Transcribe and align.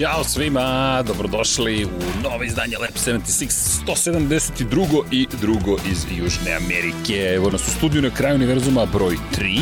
Ćao 0.00 0.24
svima, 0.24 1.02
dobrodošli 1.06 1.84
u 1.84 2.22
novo 2.22 2.44
izdanje 2.44 2.76
Lab 2.78 2.94
76, 2.94 3.84
172. 3.86 5.02
i 5.10 5.26
drugo 5.40 5.76
iz 5.90 6.06
Južne 6.18 6.52
Amerike. 6.52 7.34
Evo 7.34 7.50
nas 7.50 7.68
u 7.68 7.70
studiju 7.70 8.02
na 8.02 8.10
kraju 8.10 8.34
univerzuma 8.34 8.86
broj 8.86 9.16
3. 9.38 9.60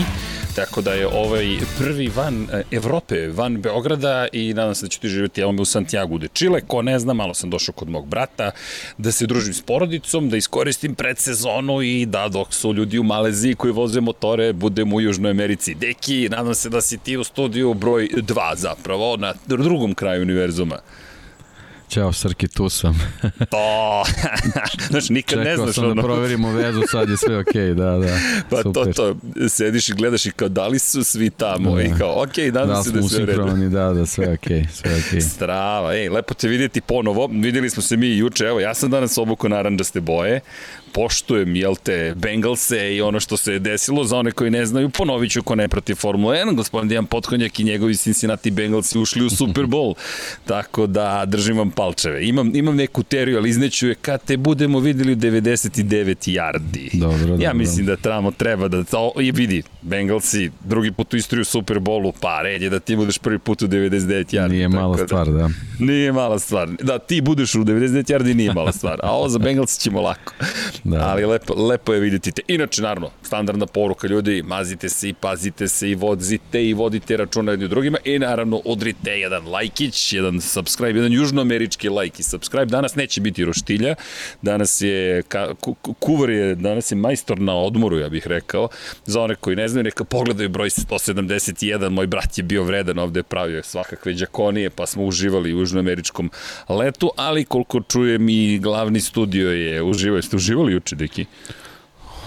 Tako 0.58 0.80
da 0.80 0.92
je 0.92 1.06
ovaj 1.06 1.58
prvi 1.78 2.08
van 2.08 2.48
e, 2.52 2.62
Evrope, 2.70 3.28
van 3.28 3.60
Beograda 3.62 4.28
i 4.32 4.54
nadam 4.54 4.74
se 4.74 4.86
da 4.86 4.88
ću 4.88 5.00
ti 5.00 5.08
živjeti 5.08 5.40
me 5.40 5.62
u 5.62 5.64
Santiago 5.64 6.18
de 6.18 6.28
Chile. 6.34 6.60
Ko 6.60 6.82
ne 6.82 6.98
zna, 6.98 7.12
malo 7.12 7.34
sam 7.34 7.50
došao 7.50 7.72
kod 7.72 7.88
mog 7.88 8.06
brata 8.06 8.50
da 8.96 9.12
se 9.12 9.26
družim 9.26 9.54
s 9.54 9.62
porodicom, 9.62 10.28
da 10.30 10.36
iskoristim 10.36 10.94
predsezonu 10.94 11.82
i 11.82 12.06
da 12.06 12.28
dok 12.28 12.54
su 12.54 12.72
ljudi 12.72 12.98
u 12.98 13.02
Maleziji 13.02 13.54
koji 13.54 13.72
voze 13.72 14.00
motore, 14.00 14.52
budem 14.52 14.92
u 14.92 15.00
Južnoj 15.00 15.30
Americi. 15.30 15.74
Deki, 15.74 16.28
nadam 16.28 16.54
se 16.54 16.68
da 16.68 16.80
si 16.80 16.98
ti 16.98 17.16
u 17.16 17.24
studiju 17.24 17.74
broj 17.74 18.08
2 18.12 18.56
zapravo, 18.56 19.16
na 19.16 19.34
drugom 19.46 19.94
kraju 19.94 20.22
univerzuma. 20.22 20.78
Ćao 21.88 22.12
Srki, 22.12 22.48
tu 22.48 22.68
sam. 22.68 22.98
to, 23.50 24.04
znaš, 24.90 25.08
nikad 25.08 25.38
Čekao 25.38 25.44
ne 25.44 25.56
znaš. 25.56 25.74
sam 25.74 25.84
da 25.84 25.90
ono. 25.90 26.02
proverimo 26.02 26.52
vezu, 26.52 26.82
sad 26.90 27.08
je 27.08 27.16
sve 27.16 27.38
okej, 27.38 27.62
okay, 27.62 27.74
da, 27.74 28.06
da. 28.06 28.18
Pa 28.50 28.62
Super. 28.62 28.94
to, 28.94 29.14
to, 29.14 29.48
sediš 29.48 29.88
i 29.88 29.92
gledaš 29.92 30.26
i 30.26 30.30
kao, 30.30 30.48
da 30.48 30.66
li 30.66 30.78
su 30.78 31.04
svi 31.04 31.30
tamo? 31.30 31.74
Da. 31.74 31.82
I 31.82 31.90
kao, 31.98 32.22
okej, 32.22 32.50
okay, 32.50 32.54
nadam 32.54 32.68
da 32.68 32.82
se 32.82 32.90
da 32.90 32.98
je 32.98 33.08
sve 33.08 33.22
u 33.22 33.26
redu. 33.26 33.68
da, 33.68 33.92
da, 33.92 34.06
sve 34.06 34.32
okej, 34.32 34.60
okay, 34.60 34.68
sve 34.72 34.90
okej. 34.90 35.20
Okay. 35.20 35.28
Strava, 35.34 35.94
ej, 35.94 36.08
lepo 36.08 36.34
te 36.34 36.48
vidjeti 36.48 36.80
ponovo. 36.80 37.26
Videli 37.32 37.70
smo 37.70 37.82
se 37.82 37.96
mi 37.96 38.16
juče, 38.16 38.44
evo, 38.44 38.60
ja 38.60 38.74
sam 38.74 38.90
danas 38.90 39.18
obuko 39.18 39.48
naranđaste 39.48 40.00
boje. 40.00 40.40
Poštujem, 40.92 41.56
jel 41.56 41.74
te, 41.82 42.14
Bengalse 42.16 42.94
i 42.96 43.00
ono 43.00 43.20
što 43.20 43.36
se 43.36 43.52
je 43.52 43.58
desilo. 43.58 44.04
Za 44.04 44.16
one 44.16 44.30
koji 44.30 44.50
ne 44.50 44.66
znaju, 44.66 44.90
ponovit 44.90 45.32
ću 45.32 45.42
ko 45.42 45.54
ne 45.54 45.68
protiv 45.68 45.94
Formula 45.94 46.34
1. 46.34 46.54
Gospodin 46.54 46.88
Dijan 46.88 47.06
Potkonjak 47.06 47.60
i 47.60 47.64
njegovi 47.64 47.96
Cincinnati 47.96 48.50
Bengalsi 48.50 48.98
ušli 48.98 49.24
u 49.24 49.30
Super 49.30 49.64
Bowl. 49.64 49.94
Tako 50.46 50.86
da 50.86 51.24
držim 51.26 51.58
vam 51.58 51.70
palčeve. 51.70 52.26
Imam, 52.28 52.56
imam 52.56 52.76
neku 52.76 53.02
teoriju, 53.02 53.38
ali 53.38 53.50
izneću 53.50 53.88
je 53.88 53.94
kad 53.94 54.24
te 54.24 54.36
budemo 54.36 54.80
videli 54.80 55.12
u 55.12 55.16
99 55.16 56.30
yardi. 56.30 57.00
Dobro, 57.00 57.18
dobro. 57.18 57.44
Ja 57.44 57.52
mislim 57.52 57.86
da 57.86 57.96
tramo 57.96 58.30
treba 58.30 58.68
da 58.68 58.84
to 58.84 59.12
i 59.20 59.32
vidi 59.32 59.62
Bengalsi 59.82 60.50
drugi 60.64 60.92
put 60.92 61.14
u 61.14 61.16
istoriju 61.16 61.44
Super 61.44 61.78
Bowlu, 61.78 62.12
pa 62.20 62.42
red 62.42 62.62
je 62.62 62.70
da 62.70 62.80
ti 62.80 62.96
budeš 62.96 63.18
prvi 63.18 63.38
put 63.38 63.62
u 63.62 63.68
99 63.68 64.34
yardi. 64.36 64.48
Nije 64.48 64.68
mala 64.68 64.96
da, 64.96 65.06
stvar, 65.06 65.26
da. 65.26 65.48
Nije 65.78 66.12
mala 66.12 66.38
stvar. 66.38 66.68
Da, 66.82 66.98
ti 66.98 67.20
budeš 67.20 67.54
u 67.54 67.64
99 67.64 68.12
yardi 68.12 68.34
nije 68.34 68.52
mala 68.52 68.72
stvar. 68.72 69.00
A 69.02 69.12
ovo 69.12 69.28
za 69.28 69.38
Bengalsi 69.38 69.80
ćemo 69.80 70.00
lako. 70.00 70.32
Da. 70.84 71.08
Ali 71.08 71.24
lepo, 71.24 71.54
lepo 71.54 71.94
je 71.94 72.00
vidjeti 72.00 72.32
te. 72.32 72.42
Inače, 72.48 72.82
naravno, 72.82 73.10
standardna 73.22 73.66
poruka 73.66 74.08
ljudi, 74.08 74.42
mazite 74.42 74.88
se 74.88 75.08
i 75.08 75.12
pazite 75.12 75.68
se 75.68 75.90
i 75.90 75.94
vozite 75.94 76.68
i 76.68 76.74
vodite 76.74 77.16
računa 77.16 77.52
jedni 77.52 77.68
drugima 77.68 77.98
i 78.04 78.18
naravno 78.18 78.60
udrite 78.64 79.10
jedan 79.10 79.48
lajkić, 79.48 80.12
jedan 80.12 80.40
subscribe, 80.40 80.98
jedan 80.98 81.12
južnoamerički 81.12 81.88
like 81.88 82.20
i 82.20 82.22
subscribe. 82.22 82.66
Danas 82.66 82.94
neće 82.94 83.20
biti 83.20 83.44
roštilja, 83.44 83.94
danas 84.42 84.80
je, 84.80 85.22
ka, 85.22 85.54
ku, 85.54 85.74
kuvar 85.74 86.30
je, 86.30 86.54
danas 86.54 86.92
je 86.92 86.96
majstor 86.96 87.40
na 87.40 87.54
odmoru, 87.54 87.98
ja 87.98 88.08
bih 88.08 88.26
rekao. 88.26 88.68
Za 89.06 89.20
one 89.20 89.34
koji 89.34 89.56
ne 89.56 89.68
znaju, 89.68 89.84
neka 89.84 90.04
pogledaju 90.04 90.48
broj 90.48 90.68
171, 90.70 91.88
moj 91.88 92.06
brat 92.06 92.38
je 92.38 92.42
bio 92.44 92.62
vredan 92.62 92.98
ovde, 92.98 93.22
pravio 93.22 93.62
svakakve 93.62 94.14
džakonije, 94.14 94.70
pa 94.70 94.86
smo 94.86 95.04
uživali 95.04 95.54
u 95.54 95.58
južnoameričkom 95.58 96.30
letu, 96.68 97.10
ali 97.16 97.44
koliko 97.44 97.80
čujem 97.80 98.28
i 98.28 98.58
glavni 98.58 99.00
studio 99.00 99.52
je 99.52 99.82
uživao. 99.82 100.16
Jeste 100.16 100.36
uživali 100.36 100.67
juče, 100.68 100.96
deki? 100.96 101.26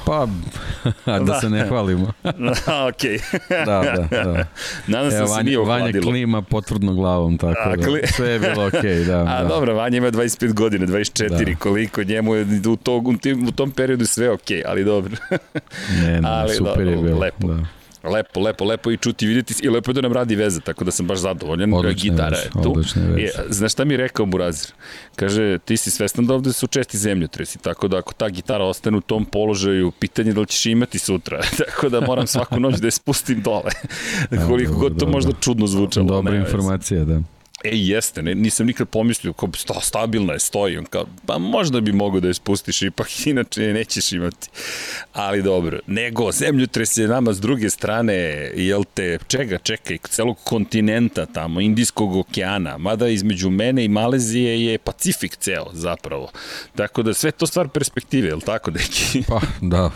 Pa, 0.06 0.28
da, 1.06 1.20
da 1.20 1.40
se 1.40 1.50
ne 1.50 1.68
hvalimo. 1.68 2.12
Okej. 2.90 3.20
da, 3.66 3.66
da, 3.66 4.24
da. 4.24 4.46
Nadam 4.88 5.12
se 5.12 5.18
da 5.18 5.28
se 5.28 5.44
nije 5.44 5.58
Vanja 5.58 5.74
ohladilo. 5.74 6.12
klima 6.12 6.42
potvrdno 6.42 6.94
glavom, 6.94 7.38
tako 7.38 7.62
A, 7.70 7.76
da 7.76 7.86
kli... 7.86 8.02
sve 8.08 8.30
je 8.30 8.40
bilo 8.40 8.66
okej, 8.68 8.82
okay, 8.82 9.06
da. 9.06 9.20
A 9.20 9.44
da. 9.44 9.48
dobro, 9.48 9.74
Vanja 9.74 9.98
ima 9.98 10.12
25 10.12 10.54
godina, 10.54 10.86
24, 10.86 11.30
da. 11.30 11.56
koliko 11.56 12.04
njemu 12.04 12.36
je 12.36 12.46
u, 12.68 12.76
to, 12.76 13.04
u, 13.48 13.52
tom 13.52 13.72
periodu 13.72 14.06
sve 14.06 14.30
okej, 14.30 14.58
okay, 14.58 14.64
ali 14.68 14.84
dobro. 14.84 15.12
ne, 16.02 16.22
ne, 16.22 16.30
ali, 16.30 16.56
super 16.56 16.86
dobro, 16.86 16.90
je 16.90 16.98
bilo. 16.98 17.20
Lepo. 17.20 17.48
Da. 17.48 17.81
Lepo, 18.04 18.40
lepo, 18.40 18.66
lepo 18.66 18.92
i 18.92 18.98
čuti, 18.98 19.28
vidjeti 19.28 19.54
i 19.64 19.70
lepo 19.70 19.92
je 19.92 19.94
da 19.94 20.02
nam 20.02 20.14
radi 20.14 20.36
veza, 20.36 20.60
tako 20.60 20.84
da 20.84 20.92
sam 20.92 21.08
baš 21.08 21.20
zadovoljan. 21.20 21.74
Odlične 21.74 22.10
Gitara 22.10 22.30
veze, 22.30 22.44
je 22.44 22.64
tu. 22.64 22.72
odlične 22.72 23.02
veze. 23.02 23.22
Je, 23.22 23.32
znaš 23.50 23.72
šta 23.72 23.86
mi 23.86 23.94
je 23.94 23.98
rekao 23.98 24.26
Burazir? 24.26 24.72
Kaže, 25.16 25.58
ti 25.66 25.78
si 25.78 25.92
svestan 25.92 26.26
da 26.28 26.34
ovde 26.34 26.54
su 26.54 26.68
česti 26.68 26.98
zemljotresi, 26.98 27.60
tako 27.60 27.88
da 27.88 27.98
ako 27.98 28.14
ta 28.14 28.30
gitara 28.30 28.64
ostane 28.64 28.98
u 28.98 29.02
tom 29.02 29.26
položaju, 29.26 29.92
pitanje 29.92 30.34
da 30.34 30.40
li 30.40 30.48
ćeš 30.48 30.66
imati 30.66 31.00
sutra. 31.00 31.42
tako 31.66 31.90
da 31.90 32.02
moram 32.02 32.28
svaku 32.28 32.60
noć 32.60 32.76
da 32.76 32.88
je 32.88 32.92
spustim 32.92 33.42
dole. 33.42 33.72
Koliko 34.48 34.74
god 34.74 35.00
to 35.00 35.08
možda 35.08 35.32
čudno 35.40 35.68
zvučalo. 35.68 36.08
Dobra 36.08 36.36
informacija, 36.36 37.04
da. 37.04 37.22
E, 37.64 37.78
jeste, 37.78 38.22
ne, 38.22 38.36
nisam 38.36 38.68
nikad 38.68 38.90
pomislio, 38.90 39.34
kao, 39.34 39.50
sta, 39.56 39.82
stabilna 39.82 40.34
je, 40.34 40.40
stoji, 40.40 40.78
on 40.78 40.86
kao, 40.86 41.06
pa 41.26 41.38
možda 41.38 41.82
bi 41.82 41.92
mogo 41.92 42.20
da 42.20 42.28
je 42.28 42.34
spustiš, 42.34 42.82
ipak 42.82 43.08
inače 43.26 43.74
nećeš 43.74 44.12
imati. 44.12 44.50
Ali 45.14 45.44
dobro, 45.44 45.80
nego, 45.88 46.32
zemljotres 46.32 46.98
je 46.98 47.08
nama 47.08 47.34
s 47.34 47.40
druge 47.40 47.70
strane, 47.70 48.14
jel 48.56 48.84
te, 48.94 49.20
čega, 49.28 49.58
čekaj, 49.58 49.98
celog 50.10 50.38
kontinenta 50.44 51.26
tamo, 51.26 51.62
Indijskog 51.62 52.16
okeana, 52.16 52.78
mada 52.78 53.08
između 53.08 53.50
mene 53.50 53.86
i 53.86 53.88
Malezije 53.88 54.66
je 54.66 54.78
Pacifik 54.78 55.36
ceo, 55.36 55.66
zapravo. 55.74 56.32
Tako 56.76 57.04
da 57.04 57.14
sve 57.14 57.32
to 57.32 57.48
stvar 57.48 57.68
perspektive, 57.68 58.28
jel 58.28 58.42
tako, 58.42 58.72
deki? 58.72 59.24
Pa, 59.28 59.42
da, 59.62 59.92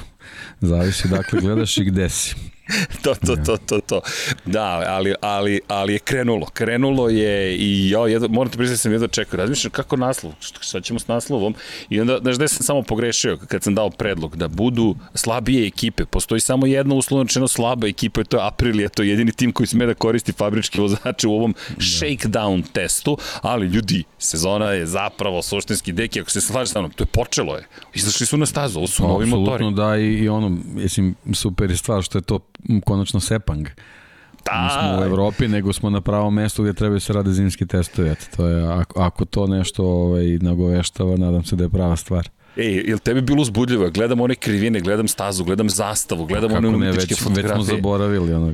zavisi 0.62 1.08
dakle 1.08 1.42
gledaš 1.42 1.78
i 1.78 1.84
gde 1.84 2.10
si. 2.10 2.55
to, 3.04 3.16
to, 3.26 3.36
to, 3.36 3.58
to, 3.58 3.80
to. 3.80 4.02
Da, 4.46 4.84
ali, 4.88 5.14
ali, 5.22 5.60
ali 5.68 5.94
je 5.94 6.00
krenulo. 6.00 6.46
Krenulo 6.46 7.10
je 7.10 7.58
i 7.58 7.90
ja 7.90 8.08
jedno, 8.08 8.28
moram 8.28 8.52
ti 8.52 8.58
priznati 8.58 8.78
da 8.78 8.82
sam 8.82 8.92
jedno 8.92 9.08
čekao. 9.08 9.38
Razmišljam 9.38 9.72
kako 9.72 9.96
naslov, 9.96 10.34
šta 10.40 10.82
ćemo 10.82 11.00
s 11.00 11.08
naslovom. 11.08 11.56
I 11.90 12.02
onda, 12.02 12.20
znaš 12.22 12.36
gde 12.36 12.48
sam 12.48 12.64
samo 12.64 12.82
pogrešio 12.82 13.38
kad 13.48 13.64
sam 13.64 13.76
dao 13.76 13.90
predlog 13.90 14.36
da 14.36 14.48
budu 14.48 14.96
slabije 15.14 15.68
ekipe. 15.68 16.06
Postoji 16.06 16.42
samo 16.42 16.66
jedna 16.66 16.96
uslovnočeno 16.96 17.48
slaba 17.48 17.88
ekipa, 17.88 18.24
to 18.24 18.38
je 18.38 18.48
Aprilia, 18.48 18.90
to 18.90 19.04
je 19.04 19.10
jedini 19.10 19.32
tim 19.32 19.52
koji 19.52 19.68
sme 19.68 19.86
da 19.86 19.94
koristi 19.94 20.32
fabričke 20.32 20.82
vozače 20.82 21.28
u 21.28 21.34
ovom 21.34 21.56
da. 21.70 21.76
shakedown 21.80 22.64
testu, 22.74 23.18
ali 23.42 23.68
ljudi, 23.68 24.04
sezona 24.26 24.72
je 24.72 24.86
zapravo 24.86 25.42
suštinski 25.42 25.92
deki, 25.92 26.22
ako 26.22 26.30
se 26.30 26.42
slaže 26.42 26.72
sa 26.72 26.80
mnom, 26.80 26.92
to 26.92 27.04
je 27.04 27.08
počelo 27.08 27.56
je. 27.56 27.68
Izašli 27.94 28.26
su 28.26 28.38
na 28.38 28.46
stazu, 28.46 28.80
ovo 28.80 28.88
su 28.88 29.04
pa, 29.04 29.08
novi 29.08 29.26
motori. 29.26 29.56
Apsolutno 29.56 29.84
da 29.84 29.98
i, 29.98 30.14
i 30.14 30.30
ono, 30.30 30.58
mislim, 30.74 31.16
super 31.34 31.72
je 31.72 31.78
stvar 31.78 32.04
što 32.04 32.18
je 32.18 32.22
to 32.22 32.40
konačno 32.86 33.20
Sepang. 33.20 33.68
Da. 34.46 34.64
Nismo 34.64 35.02
u 35.02 35.06
Evropi, 35.06 35.48
nego 35.48 35.74
smo 35.74 35.90
na 35.90 36.02
pravom 36.02 36.34
mestu 36.34 36.64
gde 36.64 36.74
trebaju 36.74 37.00
se 37.00 37.14
rade 37.14 37.32
zimski 37.32 37.68
testovi. 37.68 38.10
Eto, 38.10 38.26
to 38.38 38.48
je, 38.48 38.74
ako, 38.74 39.02
ako 39.02 39.26
to 39.26 39.48
nešto 39.48 39.84
ovaj, 39.84 40.26
nagoveštava, 40.42 41.18
nadam 41.18 41.44
se 41.46 41.56
da 41.56 41.64
je 41.64 41.70
prava 41.70 41.96
stvar. 41.96 42.30
Ej, 42.58 42.84
jel 42.88 43.00
tebi 43.00 43.22
bilo 43.22 43.42
uzbudljivo? 43.42 43.90
Gledam 43.90 44.22
one 44.22 44.36
krivine, 44.36 44.80
gledam 44.80 45.08
stazu, 45.08 45.44
gledam 45.44 45.70
zastavu, 45.70 46.26
gledam 46.26 46.52
one 46.52 46.68
umetničke 46.68 47.16
fotografije. 47.16 47.58
Već 47.58 47.66
smo 47.66 47.76
zaboravili 47.76 48.34
ono, 48.34 48.54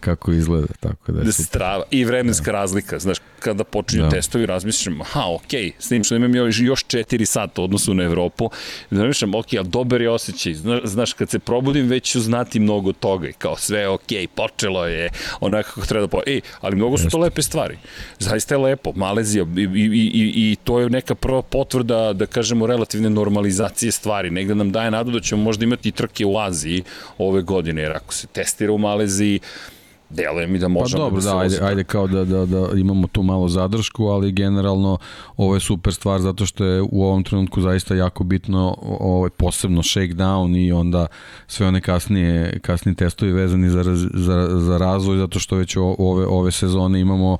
kako 0.00 0.32
izgleda, 0.32 0.66
tako 0.80 1.12
da 1.12 1.20
je 1.20 1.32
super. 1.32 1.46
Strava 1.46 1.84
i 1.90 2.04
vremenska 2.04 2.52
da. 2.52 2.58
razlika, 2.58 2.98
znaš, 2.98 3.18
kada 3.40 3.64
počinju 3.64 4.02
da. 4.02 4.10
testovi, 4.10 4.46
razmišljam, 4.46 5.00
aha, 5.00 5.24
okej, 5.34 5.72
okay, 5.80 6.04
što 6.04 6.16
imam 6.16 6.34
još, 6.34 6.60
još 6.60 6.84
4 6.84 7.24
sata 7.24 7.60
u 7.60 7.64
odnosu 7.64 7.94
na 7.94 8.04
Evropu, 8.04 8.50
razmišljam, 8.90 9.34
okej, 9.34 9.58
okay, 9.58 9.60
ali 9.60 9.68
dobar 9.68 10.00
je 10.02 10.10
osjećaj, 10.10 10.54
znaš, 10.54 10.80
znaš, 10.84 11.12
kad 11.12 11.30
se 11.30 11.38
probudim, 11.38 11.88
već 11.88 12.10
ću 12.10 12.20
znati 12.20 12.60
mnogo 12.60 12.92
toga 12.92 13.28
i 13.28 13.32
kao 13.32 13.56
sve, 13.56 13.88
okej, 13.88 14.18
okay, 14.18 14.26
počelo 14.26 14.86
je, 14.86 15.10
onako 15.40 15.70
kako 15.74 15.86
treba 15.86 16.06
da 16.06 16.08
po... 16.08 16.20
Ej, 16.26 16.40
ali 16.60 16.76
mnogo 16.76 16.98
su 16.98 17.08
to 17.08 17.18
lepe 17.18 17.42
stvari. 17.42 17.78
Zaista 18.18 18.54
je 18.54 18.58
lepo, 18.58 18.92
Malezija, 18.94 19.44
i, 19.56 19.60
i, 19.60 20.10
i, 20.14 20.52
i 20.52 20.56
to 20.64 20.80
je 20.80 20.90
neka 20.90 21.14
prva 21.14 21.42
potvrda, 21.42 22.12
da 22.12 22.26
kažemo, 22.26 22.66
relativne 22.66 23.10
normalizacije 23.10 23.92
stvari, 23.92 24.30
negde 24.30 24.54
nam 24.54 24.72
daje 24.72 24.90
nadu 24.90 25.10
da 25.10 25.20
ćemo 25.20 25.42
možda 25.42 25.64
imati 25.64 25.90
trke 25.90 26.26
u 26.26 26.38
Aziji 26.38 26.82
ove 27.18 27.42
godine, 27.42 27.82
jer 27.82 27.92
ako 27.92 28.14
se 28.14 28.26
testira 28.26 28.72
u 28.72 28.78
Maleziji, 28.78 29.40
deluje 30.10 30.46
mi 30.46 30.58
da 30.58 30.68
možemo 30.68 31.02
pa 31.02 31.04
dobro, 31.04 31.22
da, 31.22 31.30
da 31.30 31.38
ajde, 31.38 31.58
ajde 31.62 31.84
kao 31.84 32.06
da, 32.06 32.24
da, 32.24 32.46
da 32.46 32.68
imamo 32.76 33.06
tu 33.06 33.22
malo 33.22 33.48
zadršku, 33.48 34.06
ali 34.06 34.32
generalno 34.32 34.98
ovo 35.36 35.54
je 35.54 35.60
super 35.60 35.94
stvar 35.94 36.20
zato 36.20 36.46
što 36.46 36.64
je 36.64 36.82
u 36.82 37.04
ovom 37.04 37.24
trenutku 37.24 37.60
zaista 37.60 37.94
jako 37.94 38.24
bitno 38.24 38.76
ovaj, 38.82 39.30
posebno 39.30 39.82
shakedown 39.82 40.66
i 40.66 40.72
onda 40.72 41.06
sve 41.46 41.66
one 41.66 41.80
kasnije, 41.80 42.58
kasnije 42.58 42.94
testovi 42.94 43.32
vezani 43.32 43.70
za, 43.70 43.82
za, 44.14 44.60
za 44.60 44.78
razvoj 44.78 45.16
zato 45.16 45.38
što 45.38 45.56
već 45.56 45.76
ove, 45.76 46.26
ove 46.26 46.50
sezone 46.50 47.00
imamo 47.00 47.38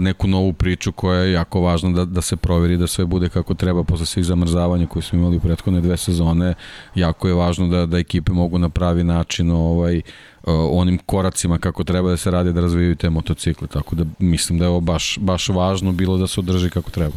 neku 0.00 0.26
novu 0.26 0.52
priču 0.52 0.92
koja 0.92 1.20
je 1.20 1.32
jako 1.32 1.60
važna 1.60 1.90
da, 1.90 2.04
da 2.04 2.20
se 2.20 2.36
proveri 2.36 2.76
da 2.76 2.86
sve 2.86 3.04
bude 3.04 3.28
kako 3.28 3.54
treba 3.54 3.84
posle 3.84 4.06
svih 4.06 4.24
zamrzavanja 4.24 4.86
koje 4.86 5.02
smo 5.02 5.18
imali 5.18 5.36
u 5.36 5.40
prethodne 5.40 5.80
dve 5.80 5.96
sezone. 5.96 6.54
Jako 6.94 7.28
je 7.28 7.34
važno 7.34 7.68
da, 7.68 7.86
da 7.86 7.98
ekipe 7.98 8.32
mogu 8.32 8.58
na 8.58 8.68
pravi 8.68 9.04
način 9.04 9.50
ovaj, 9.50 10.02
onim 10.50 10.98
koracima 11.06 11.58
kako 11.58 11.84
treba 11.84 12.10
da 12.10 12.16
se 12.16 12.30
radi 12.30 12.52
da 12.52 12.60
razvijaju 12.60 12.96
te 12.96 13.10
motocikle 13.10 13.68
tako 13.68 13.96
da 13.96 14.04
mislim 14.18 14.58
da 14.58 14.64
je 14.64 14.68
ovo 14.68 14.80
baš, 14.80 15.18
baš 15.20 15.48
važno 15.48 15.92
bilo 15.92 16.18
da 16.18 16.26
se 16.26 16.40
održi 16.40 16.70
kako 16.70 16.90
treba. 16.90 17.14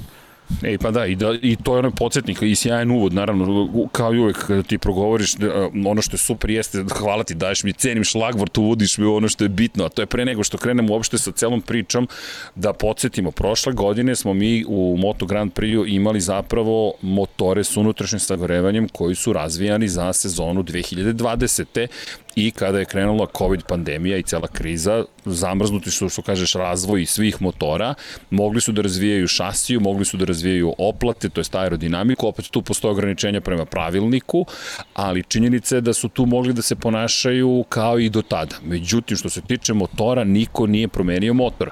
Ej, 0.63 0.77
pa 0.77 0.91
da, 0.91 1.05
i, 1.05 1.15
da, 1.15 1.33
i 1.41 1.55
to 1.63 1.73
je 1.73 1.79
onaj 1.79 1.91
podsjetnik 1.91 2.41
i 2.41 2.55
sjajan 2.55 2.91
uvod, 2.91 3.13
naravno, 3.13 3.69
kao 3.91 4.13
i 4.13 4.19
uvek 4.19 4.45
kada 4.47 4.63
ti 4.63 4.77
progovoriš, 4.77 5.35
da, 5.35 5.69
ono 5.85 6.01
što 6.01 6.13
je 6.13 6.17
super 6.17 6.49
jeste, 6.49 6.85
hvala 6.91 7.23
ti, 7.23 7.35
daješ 7.35 7.63
mi, 7.63 7.73
cenim 7.73 8.03
šlagvort, 8.03 8.57
uvodiš 8.57 8.97
mi 8.97 9.05
ono 9.05 9.29
što 9.29 9.43
je 9.43 9.49
bitno, 9.49 9.85
a 9.85 9.89
to 9.89 10.01
je 10.01 10.05
pre 10.05 10.25
nego 10.25 10.43
što 10.43 10.57
krenemo 10.57 10.93
uopšte 10.93 11.17
sa 11.17 11.31
celom 11.31 11.61
pričom, 11.61 12.07
da 12.55 12.73
podsjetimo, 12.73 13.31
prošle 13.31 13.73
godine 13.73 14.15
smo 14.15 14.33
mi 14.33 14.65
u 14.67 14.97
Moto 14.99 15.25
Grand 15.25 15.53
Prix 15.53 15.95
imali 15.95 16.21
zapravo 16.21 16.93
motore 17.01 17.63
s 17.63 17.77
unutrašnjim 17.77 18.19
sagorevanjem 18.19 18.89
koji 18.89 19.15
su 19.15 19.33
razvijani 19.33 19.87
za 19.87 20.13
sezonu 20.13 20.63
2020 20.63 21.87
i 22.35 22.51
kada 22.51 22.79
je 22.79 22.85
krenula 22.85 23.27
COVID 23.37 23.63
pandemija 23.67 24.17
i 24.17 24.23
cela 24.23 24.47
kriza, 24.47 25.05
zamrznuti 25.25 25.91
su, 25.91 26.09
što 26.09 26.21
kažeš, 26.21 26.53
razvoj 26.53 27.05
svih 27.05 27.41
motora, 27.41 27.93
mogli 28.29 28.61
su 28.61 28.71
da 28.71 28.81
razvijaju 28.81 29.27
šasiju, 29.27 29.79
mogli 29.79 30.05
su 30.05 30.17
da 30.17 30.25
razvijaju 30.25 30.73
oplate, 30.77 31.29
to 31.29 31.41
je 31.41 31.45
aerodinamiku, 31.53 32.27
opet 32.27 32.49
tu 32.51 32.61
postoje 32.61 32.91
ograničenja 32.91 33.41
prema 33.41 33.65
pravilniku, 33.65 34.45
ali 34.93 35.23
činjenica 35.23 35.75
je 35.75 35.81
da 35.81 35.93
su 35.93 36.09
tu 36.09 36.25
mogli 36.25 36.53
da 36.53 36.61
se 36.61 36.75
ponašaju 36.75 37.65
kao 37.69 37.99
i 37.99 38.09
do 38.09 38.21
tada. 38.21 38.55
Međutim, 38.63 39.17
što 39.17 39.29
se 39.29 39.41
tiče 39.41 39.73
motora, 39.73 40.23
niko 40.23 40.67
nije 40.67 40.87
promenio 40.87 41.33
motor. 41.33 41.69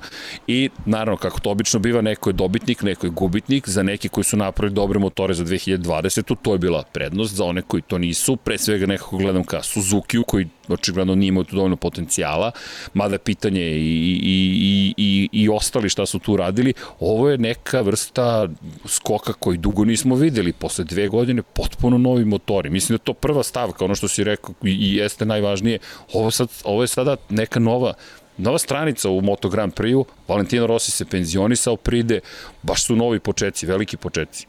I, 0.48 0.70
naravno, 0.86 1.18
kako 1.18 1.40
to 1.40 1.52
obično 1.52 1.80
biva, 1.80 2.02
neko 2.02 2.30
je 2.30 2.34
dobitnik, 2.34 2.82
neko 2.82 3.08
je 3.08 3.12
gubitnik, 3.12 3.70
za 3.70 3.84
neki 3.84 4.10
koji 4.10 4.24
su 4.24 4.38
napravili 4.38 4.76
dobre 4.76 5.00
motore 5.00 5.34
za 5.34 5.46
2020. 5.46 6.36
To 6.42 6.54
je 6.54 6.60
bila 6.60 6.84
prednost, 6.84 7.36
za 7.36 7.46
one 7.46 7.62
koji 7.62 7.82
to 7.82 7.98
nisu, 7.98 8.36
pre 8.36 8.58
svega 8.58 8.86
nekako 8.86 9.18
gledam 9.18 9.44
ka 9.44 9.64
Suzuki-u, 9.64 10.24
koji 10.24 10.48
očigledno 10.68 11.16
nije 11.16 11.28
imao 11.28 11.44
tu 11.44 11.56
dovoljno 11.56 11.76
potencijala, 11.76 12.52
mada 12.94 13.18
pitanje 13.18 13.62
i, 13.62 14.20
i, 14.24 14.54
i, 14.64 14.94
i, 14.98 15.30
i 15.32 15.50
ostali 15.50 15.90
šta 15.90 16.06
su 16.06 16.20
tu 16.20 16.38
radili, 16.38 16.74
ovo 17.00 17.30
je 17.30 17.38
neka 17.38 17.82
vrsta 17.82 18.48
skoka 18.86 19.34
koji 19.34 19.58
dugo 19.58 19.86
nismo 19.86 20.16
videli, 20.16 20.54
posle 20.54 20.86
dve 20.86 21.08
godine 21.08 21.42
potpuno 21.42 21.98
novi 21.98 22.26
motori. 22.26 22.70
Mislim 22.70 22.98
da 22.98 23.04
to 23.04 23.14
prva 23.14 23.44
stavka, 23.44 23.86
ono 23.86 23.96
što 23.96 24.08
si 24.08 24.24
rekao 24.24 24.56
i, 24.64 24.96
jeste 24.96 25.26
najvažnije, 25.26 25.80
ovo, 26.14 26.32
sad, 26.32 26.48
ovo 26.64 26.84
je 26.84 26.88
sada 26.88 27.16
neka 27.30 27.60
nova 27.60 27.94
nova 28.38 28.58
stranica 28.58 29.10
u 29.10 29.22
Moto 29.22 29.50
Grand 29.50 29.74
Prix-u, 29.74 30.06
Valentino 30.28 30.68
Rossi 30.68 30.92
se 30.92 31.06
penzionisao, 31.06 31.76
pride, 31.76 32.20
baš 32.64 32.86
su 32.86 32.96
novi 32.96 33.20
početci, 33.20 33.66
veliki 33.66 33.98
početci. 33.98 34.48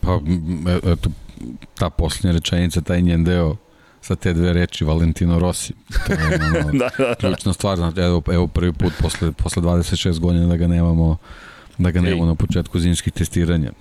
Pa, 0.00 0.20
eto, 0.92 1.10
ta 1.74 1.90
posljednja 1.90 2.32
rečenica, 2.32 2.80
taj 2.80 3.02
njen 3.02 3.24
deo 3.24 3.56
sa 4.08 4.16
te 4.16 4.32
dve 4.32 4.52
reči 4.52 4.84
Valentino 4.84 5.38
Rossi. 5.38 5.74
To 6.06 6.12
je 6.12 6.40
ono, 6.40 6.72
da, 6.80 6.88
da, 6.98 7.04
da. 7.04 7.14
ključna 7.14 7.52
stvar. 7.52 7.76
Znači, 7.76 8.00
evo, 8.00 8.22
evo 8.32 8.46
prvi 8.46 8.72
put 8.72 8.92
posle, 9.00 9.32
posle 9.32 9.62
26 9.62 10.18
godina 10.18 10.46
da 10.46 10.56
ga 10.56 10.66
nemamo 10.66 11.16
da 11.78 11.90
ga 11.90 12.00
nemamo 12.00 12.26
na 12.26 12.34
početku 12.34 12.78
zimskih 12.78 13.12
testiranja. 13.12 13.72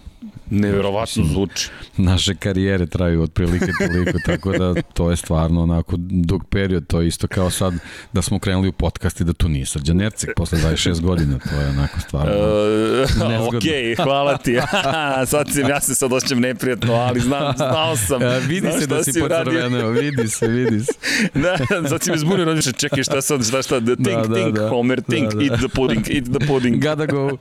Neverovatno 0.49 1.23
zvuči. 1.23 1.69
Naše 1.97 2.35
karijere 2.35 2.85
traju 2.85 3.21
otprilike 3.21 3.71
toliko, 3.79 4.19
tako 4.25 4.57
da 4.57 4.81
to 4.81 5.09
je 5.11 5.17
stvarno 5.17 5.63
onako 5.63 5.95
dug 5.97 6.43
period, 6.49 6.87
to 6.87 7.01
je 7.01 7.07
isto 7.07 7.27
kao 7.27 7.49
sad 7.49 7.73
da 8.13 8.21
smo 8.21 8.39
krenuli 8.39 8.67
u 8.67 8.71
podcast 8.71 9.21
i 9.21 9.23
da 9.23 9.33
tu 9.33 9.49
nije 9.49 9.65
Srđan 9.65 10.01
Erceg 10.01 10.29
posle 10.35 10.59
26 10.59 11.01
godina, 11.01 11.39
to 11.39 11.61
je 11.61 11.69
onako 11.69 11.99
stvarno 11.99 12.33
uh, 12.33 13.29
nezgodno. 13.29 13.57
Ok, 13.57 14.05
hvala 14.05 14.37
ti. 14.37 14.57
sad 15.31 15.51
si, 15.53 15.59
ja 15.59 15.81
se 15.81 15.95
sad 15.95 16.13
osjećam 16.13 16.39
neprijatno, 16.39 16.93
ali 16.93 17.19
znam, 17.19 17.53
znao 17.57 17.95
sam. 17.95 18.21
Uh, 18.21 18.47
vidi 18.47 18.67
se 18.79 18.87
da 18.87 19.03
si 19.03 19.19
pocrveneo, 19.19 19.89
vidi 19.89 20.27
se, 20.27 20.47
vidi 20.47 20.83
se. 20.83 20.93
da, 21.43 21.57
sad 21.89 22.03
si 22.03 22.11
me 22.11 22.17
zbunio, 22.17 22.45
rodiče, 22.45 22.71
čekaj, 22.71 23.03
šta 23.03 23.21
sad, 23.21 23.47
šta 23.47 23.61
šta, 23.61 23.79
think, 23.79 23.97
da, 23.99 24.15
da, 24.15 24.35
think, 24.35 24.55
da, 24.55 24.69
Homer, 24.69 25.01
think, 25.01 25.33
da, 25.33 25.37
da. 25.37 25.43
eat 25.45 25.59
the 25.59 25.69
pudding, 25.69 26.09
eat 26.09 26.23
the 26.23 26.47
pudding. 26.47 26.83
Gotta 26.83 27.05
go. 27.05 27.37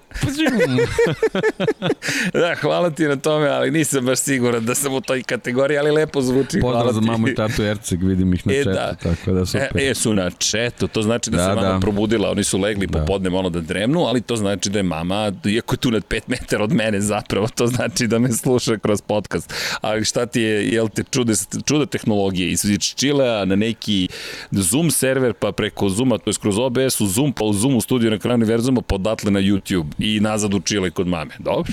da, 2.41 2.55
hvala 2.61 2.91
ti 2.97 3.05
na 3.05 3.17
tome, 3.17 3.49
ali 3.49 3.71
nisam 3.71 4.05
baš 4.05 4.19
siguran 4.19 4.65
da 4.65 4.75
sam 4.75 4.95
u 4.95 5.01
toj 5.01 5.23
kategoriji, 5.23 5.79
ali 5.79 5.91
lepo 5.91 6.23
zvuči. 6.23 6.61
Pozdrav 6.61 6.93
za 6.93 7.01
mamu 7.01 7.29
i 7.29 7.35
tatu 7.35 7.63
Erceg, 7.63 8.03
vidim 8.03 8.35
ih 8.35 8.47
na 8.47 8.53
e, 8.53 8.57
četu, 8.57 8.71
da. 8.71 8.95
tako 8.95 9.33
da 9.33 9.47
super. 9.47 9.71
E, 9.75 9.91
e, 9.91 9.95
su 9.95 10.15
na 10.15 10.31
četu, 10.31 10.89
to 10.89 11.03
znači 11.03 11.31
da, 11.31 11.37
da 11.37 11.43
se 11.43 11.49
mama 11.49 11.73
da. 11.73 11.81
probudila, 11.81 12.31
oni 12.31 12.45
su 12.45 12.59
legli 12.59 12.87
da. 12.87 12.99
popodne 12.99 13.31
malo 13.31 13.51
da 13.51 13.61
dremnu, 13.61 14.01
ali 14.01 14.21
to 14.21 14.37
znači 14.37 14.71
da 14.71 14.79
je 14.79 14.83
mama, 14.83 15.33
iako 15.45 15.75
je 15.75 15.79
tu 15.79 15.91
nad 15.91 16.05
5 16.09 16.21
metara 16.27 16.65
od 16.65 16.73
mene 16.73 17.01
zapravo, 17.01 17.49
to 17.57 17.67
znači 17.67 18.07
da 18.07 18.19
me 18.19 18.33
sluša 18.33 18.79
kroz 18.79 19.03
podcast. 19.03 19.53
Ali 19.81 20.05
šta 20.05 20.27
ti 20.27 20.41
je, 20.41 20.69
jel 20.69 20.89
te 20.89 21.03
čude, 21.11 21.35
čuda 21.65 21.87
tehnologije, 21.87 22.51
iz 22.51 22.65
Čilea 22.97 23.45
na 23.45 23.57
neki 23.57 24.09
Zoom 24.51 24.91
server, 24.91 25.33
pa 25.33 25.53
preko 25.53 25.89
Zooma, 25.89 26.19
to 26.19 26.31
je 26.31 26.35
kroz 26.41 26.59
OBS 26.59 27.01
u 27.01 27.07
Zoom, 27.07 27.33
pa 27.33 27.45
u 27.45 27.53
Zoom 27.53 27.77
u 27.77 27.81
studiju 27.81 28.11
na 28.11 28.19
kraju 28.19 28.35
univerzuma, 28.35 28.81
podatle 28.81 29.31
na 29.31 29.41
YouTube 29.41 29.87
i 29.99 30.21
nazad 30.21 30.55
u 30.55 30.61
Čile 30.61 30.91
kod 30.91 31.07
mame. 31.07 31.35
Dobro? 31.39 31.73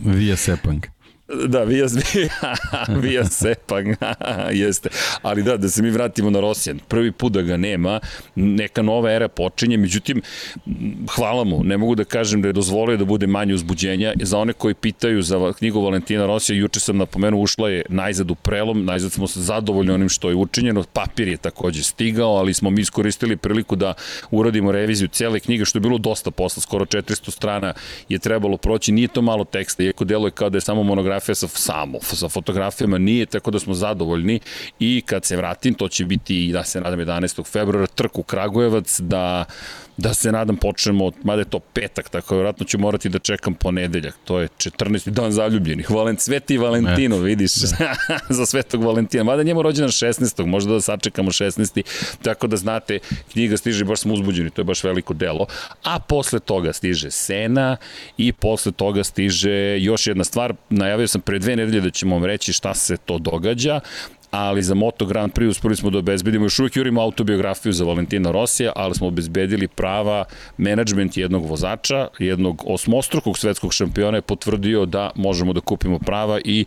Via 0.00 0.36
Sepang. 0.36 0.95
Da, 1.28 1.62
Vija, 1.62 1.86
Vija 3.02 3.24
Sepang, 3.24 3.96
jeste. 4.62 4.88
Ali 5.22 5.42
da, 5.42 5.56
da 5.56 5.68
se 5.68 5.82
mi 5.82 5.90
vratimo 5.90 6.30
na 6.30 6.40
Rosijan. 6.40 6.78
Prvi 6.88 7.12
put 7.12 7.32
da 7.32 7.42
ga 7.42 7.56
nema, 7.56 8.00
neka 8.34 8.82
nova 8.82 9.12
era 9.12 9.28
počinje, 9.28 9.76
međutim, 9.76 10.22
hvala 11.10 11.44
mu, 11.44 11.64
ne 11.64 11.76
mogu 11.76 11.94
da 11.94 12.04
kažem 12.04 12.42
da 12.42 12.48
je 12.48 12.52
dozvolio 12.52 12.96
da 12.96 13.04
bude 13.04 13.26
manje 13.26 13.54
uzbuđenja. 13.54 14.12
Za 14.22 14.38
one 14.38 14.52
koji 14.52 14.74
pitaju 14.74 15.22
za 15.22 15.52
knjigu 15.52 15.80
Valentina 15.80 16.26
Rosija, 16.26 16.56
juče 16.56 16.80
sam 16.80 16.96
napomenuo, 16.96 17.42
ušla 17.42 17.70
je 17.70 17.82
najzad 17.88 18.30
u 18.30 18.34
prelom, 18.34 18.84
najzad 18.84 19.12
smo 19.12 19.26
zadovoljni 19.26 19.92
onim 19.92 20.08
što 20.08 20.28
je 20.28 20.34
učinjeno, 20.34 20.84
papir 20.92 21.28
je 21.28 21.36
takođe 21.36 21.82
stigao, 21.82 22.36
ali 22.36 22.54
smo 22.54 22.70
mi 22.70 22.80
iskoristili 22.80 23.36
priliku 23.36 23.76
da 23.76 23.94
uradimo 24.30 24.72
reviziju 24.72 25.08
cele 25.08 25.40
knjige, 25.40 25.64
što 25.64 25.78
je 25.78 25.80
bilo 25.80 25.98
dosta 25.98 26.30
posla, 26.30 26.62
skoro 26.62 26.84
400 26.84 27.30
strana 27.30 27.74
je 28.08 28.18
trebalo 28.18 28.56
proći, 28.56 28.92
nije 28.92 29.08
to 29.08 29.22
malo 29.22 29.44
teksta, 29.44 29.82
iako 29.82 30.04
deluje 30.04 30.30
kao 30.30 30.50
da 30.50 30.56
je 30.56 30.60
samo 30.60 30.82
monografija 30.82 31.15
fotografija 31.20 31.34
sa, 31.34 31.48
samo, 31.48 31.98
sa 32.02 32.28
fotografijama 32.28 32.98
nije, 32.98 33.26
tako 33.26 33.50
da 33.50 33.58
smo 33.58 33.74
zadovoljni 33.74 34.40
i 34.78 35.02
kad 35.06 35.24
se 35.24 35.36
vratim, 35.36 35.74
to 35.74 35.88
će 35.88 36.04
biti, 36.04 36.52
da 36.52 36.64
se 36.64 36.80
nadam, 36.80 37.00
11. 37.00 37.44
februara, 37.46 37.86
trk 37.86 38.18
u 38.18 38.22
Kragujevac, 38.22 39.00
da 39.00 39.44
da 39.96 40.14
se 40.14 40.32
nadam 40.32 40.56
počnemo, 40.56 41.10
mada 41.22 41.40
je 41.40 41.44
to 41.44 41.58
petak, 41.58 42.08
tako 42.08 42.34
je, 42.34 42.40
vratno 42.40 42.66
ću 42.66 42.78
morati 42.78 43.08
da 43.08 43.18
čekam 43.18 43.54
ponedeljak, 43.54 44.14
to 44.24 44.40
je 44.40 44.48
14. 44.48 45.10
dan 45.10 45.32
zaljubljenih, 45.32 45.90
Valent, 45.90 46.20
Sveti 46.20 46.58
Valentino, 46.58 47.18
vidiš, 47.18 47.54
da. 47.54 47.94
za 48.36 48.46
Svetog 48.46 48.82
Valentina, 48.82 49.24
mada 49.24 49.42
njemu 49.42 49.62
rođendan 49.62 49.90
16. 49.90 50.46
možda 50.46 50.72
da 50.72 50.80
sačekamo 50.80 51.30
16. 51.30 51.82
tako 52.22 52.46
da 52.46 52.56
znate, 52.56 52.98
knjiga 53.32 53.56
stiže, 53.56 53.84
baš 53.84 54.00
smo 54.00 54.14
uzbuđeni, 54.14 54.50
to 54.50 54.60
je 54.60 54.64
baš 54.64 54.84
veliko 54.84 55.14
delo, 55.14 55.46
a 55.84 55.98
posle 55.98 56.40
toga 56.40 56.72
stiže 56.72 57.10
Sena 57.10 57.76
i 58.16 58.32
posle 58.32 58.72
toga 58.72 59.04
stiže 59.04 59.78
još 59.80 60.06
jedna 60.06 60.24
stvar, 60.24 60.54
najavio 60.70 61.08
sam 61.08 61.20
pre 61.20 61.38
dve 61.38 61.56
nedelje 61.56 61.80
da 61.80 61.90
ćemo 61.90 62.14
vam 62.14 62.24
reći 62.24 62.52
šta 62.52 62.74
se 62.74 62.96
to 62.96 63.18
događa, 63.18 63.80
ali 64.36 64.62
za 64.62 64.74
Moto 64.74 65.06
Grand 65.06 65.32
Prix 65.32 65.48
uspeli 65.48 65.76
smo 65.76 65.90
da 65.90 65.98
obezbedimo, 65.98 66.44
još 66.44 66.58
uvijek 66.58 66.76
jurimo 66.76 67.00
autobiografiju 67.00 67.72
za 67.72 67.84
Valentina 67.84 68.30
Rosija, 68.30 68.72
ali 68.76 68.94
smo 68.94 69.06
obezbedili 69.06 69.68
prava, 69.68 70.24
menadžment 70.56 71.16
jednog 71.16 71.46
vozača, 71.46 72.08
jednog 72.18 72.62
osmostrukog 72.66 73.38
svetskog 73.38 73.72
šampiona 73.72 74.18
je 74.18 74.22
potvrdio 74.22 74.86
da 74.86 75.10
možemo 75.14 75.52
da 75.52 75.60
kupimo 75.60 75.98
prava 75.98 76.40
i 76.44 76.64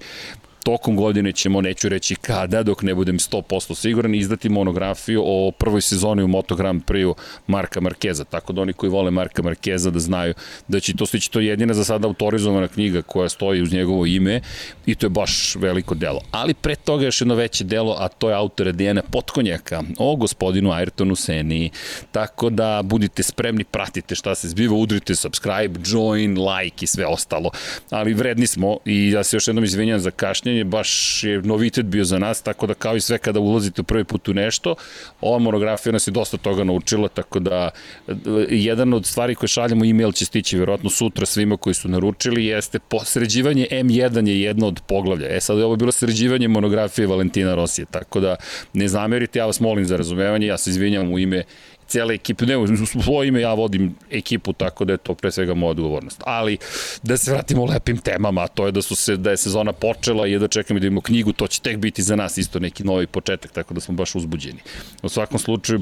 tokom 0.69 0.95
godine 0.95 1.31
ćemo, 1.31 1.61
neću 1.61 1.89
reći 1.89 2.15
kada, 2.15 2.63
dok 2.63 2.81
ne 2.81 2.95
budem 2.95 3.19
100% 3.19 3.75
siguran, 3.75 4.15
izdati 4.15 4.49
monografiju 4.49 5.21
o 5.25 5.51
prvoj 5.51 5.81
sezoni 5.81 6.23
u 6.23 6.27
Moto 6.27 6.55
Grand 6.55 6.83
Prix-u 6.85 7.15
Marka 7.47 7.81
Markeza, 7.81 8.23
tako 8.23 8.53
da 8.53 8.61
oni 8.61 8.73
koji 8.73 8.89
vole 8.89 9.11
Marka 9.11 9.41
Markeza 9.43 9.89
da 9.89 9.99
znaju 9.99 10.33
da 10.67 10.79
će 10.79 10.93
to 10.93 11.05
stići, 11.05 11.31
to 11.31 11.39
je 11.39 11.47
jedina 11.47 11.73
za 11.73 11.83
sada 11.83 12.07
autorizovana 12.07 12.67
knjiga 12.67 13.01
koja 13.01 13.29
stoji 13.29 13.61
uz 13.61 13.73
njegovo 13.73 14.05
ime 14.05 14.41
i 14.85 14.95
to 14.95 15.05
je 15.05 15.09
baš 15.09 15.55
veliko 15.55 15.95
delo. 15.95 16.21
Ali 16.31 16.53
pre 16.53 16.75
toga 16.75 17.05
još 17.05 17.21
jedno 17.21 17.35
veće 17.35 17.63
delo, 17.63 17.95
a 17.99 18.07
to 18.07 18.29
je 18.29 18.35
autor 18.35 18.71
Dijana 18.71 19.01
Potkonjaka 19.11 19.83
o 19.97 20.15
gospodinu 20.15 20.69
Ayrtonu 20.69 21.15
Seni, 21.15 21.71
tako 22.11 22.49
da 22.49 22.81
budite 22.83 23.23
spremni, 23.23 23.63
pratite 23.63 24.15
šta 24.15 24.35
se 24.35 24.49
zbiva, 24.49 24.75
udrite 24.75 25.15
subscribe, 25.15 25.79
join, 25.85 26.37
like 26.37 26.83
i 26.83 26.87
sve 26.87 27.05
ostalo, 27.05 27.51
ali 27.89 28.13
vredni 28.13 28.47
smo 28.47 28.77
i 28.85 29.11
ja 29.11 29.23
se 29.23 29.35
još 29.35 29.47
jednom 29.47 29.63
izvinjam 29.63 29.99
za 29.99 30.11
kašnjenje, 30.11 30.58
kašnjenje 30.59 30.63
baš 30.63 31.23
je 31.23 31.41
novitet 31.41 31.85
bio 31.85 32.03
za 32.03 32.19
nas, 32.19 32.41
tako 32.41 32.67
da 32.67 32.73
kao 32.73 32.95
i 32.95 33.01
sve 33.01 33.17
kada 33.17 33.39
ulazite 33.39 33.83
prvi 33.83 34.03
put 34.03 34.27
u 34.27 34.33
nešto, 34.33 34.75
ova 35.21 35.39
monografija 35.39 35.93
nas 35.93 36.07
je 36.07 36.11
dosta 36.11 36.37
toga 36.37 36.63
naučila, 36.63 37.07
tako 37.07 37.39
da 37.39 37.69
e, 38.07 38.13
jedan 38.49 38.93
od 38.93 39.05
stvari 39.05 39.35
koje 39.35 39.47
šaljamo 39.47 39.85
e-mail 39.85 40.11
će 40.11 40.25
stići 40.25 40.57
verovatno 40.57 40.89
sutra 40.89 41.25
svima 41.25 41.57
koji 41.57 41.73
su 41.73 41.89
naručili 41.89 42.45
jeste 42.45 42.79
posređivanje 42.79 43.67
M1 43.71 44.27
je 44.27 44.41
jedno 44.41 44.67
od 44.67 44.81
poglavlja. 44.87 45.27
E 45.35 45.41
sad 45.41 45.57
je 45.57 45.65
ovo 45.65 45.75
bilo 45.75 45.91
sređivanje 45.91 46.47
monografije 46.47 47.07
Valentina 47.07 47.55
Rosije, 47.55 47.85
tako 47.91 48.19
da 48.19 48.35
ne 48.73 48.87
zamerite, 48.87 49.39
ja 49.39 49.45
vas 49.45 49.59
molim 49.59 49.85
za 49.85 49.97
razumevanje, 49.97 50.47
ja 50.47 50.57
se 50.57 50.69
izvinjam 50.69 51.11
u 51.13 51.19
ime 51.19 51.43
cijele 51.89 52.13
ekipe, 52.13 52.45
ne, 52.45 52.57
u 52.57 52.85
svoje 52.85 53.27
ime 53.27 53.41
ja 53.41 53.53
vodim 53.53 53.95
ekipu, 54.11 54.53
tako 54.53 54.85
da 54.85 54.93
je 54.93 54.97
to 54.97 55.15
pre 55.15 55.31
svega 55.31 55.53
moja 55.53 55.71
odgovornost. 55.71 56.21
Ali, 56.25 56.57
da 57.03 57.17
se 57.17 57.31
vratimo 57.31 57.65
lepim 57.65 57.97
temama, 57.97 58.47
to 58.47 58.65
je 58.65 58.71
da 58.71 58.81
su 58.81 58.95
se, 58.95 59.17
da 59.17 59.31
je 59.31 59.37
sezona 59.37 59.73
počela 59.73 60.27
i 60.27 60.39
da 60.39 60.47
čekamo 60.47 60.79
da 60.79 60.87
imamo 60.87 61.01
knjigu, 61.01 61.33
to 61.33 61.47
će 61.47 61.61
tek 61.61 61.77
biti 61.77 62.03
za 62.03 62.15
nas 62.15 62.37
isto 62.37 62.59
neki 62.59 62.83
novi 62.83 63.07
početak, 63.07 63.51
tako 63.51 63.73
da 63.73 63.81
smo 63.81 63.95
baš 63.95 64.15
uzbuđeni. 64.15 64.59
U 65.03 65.09
svakom 65.09 65.39
slučaju, 65.39 65.81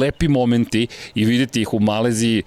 lepi 0.00 0.28
momenti 0.28 0.86
i 1.14 1.24
videti 1.24 1.60
ih 1.60 1.74
u 1.74 1.80
Maleziji, 1.80 2.42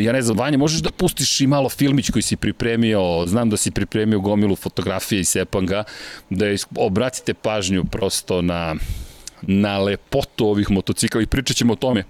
ja 0.00 0.12
ne 0.12 0.22
znam, 0.22 0.38
Vanja, 0.38 0.58
možeš 0.58 0.80
da 0.80 0.90
pustiš 0.90 1.40
i 1.40 1.46
malo 1.46 1.68
filmić 1.68 2.10
koji 2.10 2.22
si 2.22 2.36
pripremio, 2.36 3.26
znam 3.26 3.50
da 3.50 3.56
si 3.56 3.70
pripremio 3.70 4.20
gomilu 4.20 4.56
fotografije 4.56 5.20
i 5.20 5.24
Sepanga, 5.24 5.84
da 6.30 6.46
obratite 6.76 7.34
pažnju 7.34 7.84
prosto 7.84 8.42
na 8.42 8.74
na 9.42 9.78
lepotu 9.78 10.46
ovih 10.46 10.70
motocikla 10.70 11.22
i 11.22 11.26
pričat 11.26 11.56
ćemo 11.56 11.72
o 11.72 11.76
tome 11.76 12.04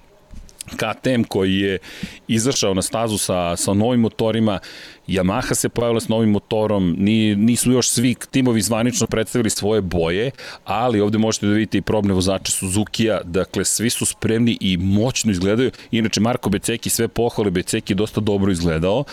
KTM 0.66 1.22
koji 1.28 1.58
je 1.58 1.78
izašao 2.28 2.74
na 2.74 2.82
stazu 2.82 3.18
sa, 3.18 3.56
sa 3.56 3.74
novim 3.74 4.00
motorima, 4.00 4.58
Yamaha 5.08 5.54
se 5.54 5.68
pojavila 5.68 6.00
s 6.00 6.08
novim 6.08 6.30
motorom, 6.30 6.94
ni, 6.98 7.36
nisu 7.36 7.72
još 7.72 7.88
svi 7.88 8.14
timovi 8.30 8.60
zvanično 8.62 9.06
predstavili 9.06 9.50
svoje 9.50 9.80
boje, 9.80 10.30
ali 10.64 11.00
ovde 11.00 11.18
možete 11.18 11.46
da 11.46 11.52
vidite 11.52 11.78
i 11.78 11.82
probne 11.82 12.14
vozače 12.14 12.52
Suzuki-a, 12.52 13.20
dakle 13.24 13.64
svi 13.64 13.90
su 13.90 14.06
spremni 14.06 14.58
i 14.60 14.76
moćno 14.76 15.32
izgledaju. 15.32 15.70
Inače, 15.90 16.20
Marko 16.20 16.50
Beceki 16.50 16.90
sve 16.90 17.08
pohvale, 17.08 17.50
Beceki 17.50 17.94
dosta 17.94 18.20
dobro 18.20 18.52
izgledao. 18.52 19.04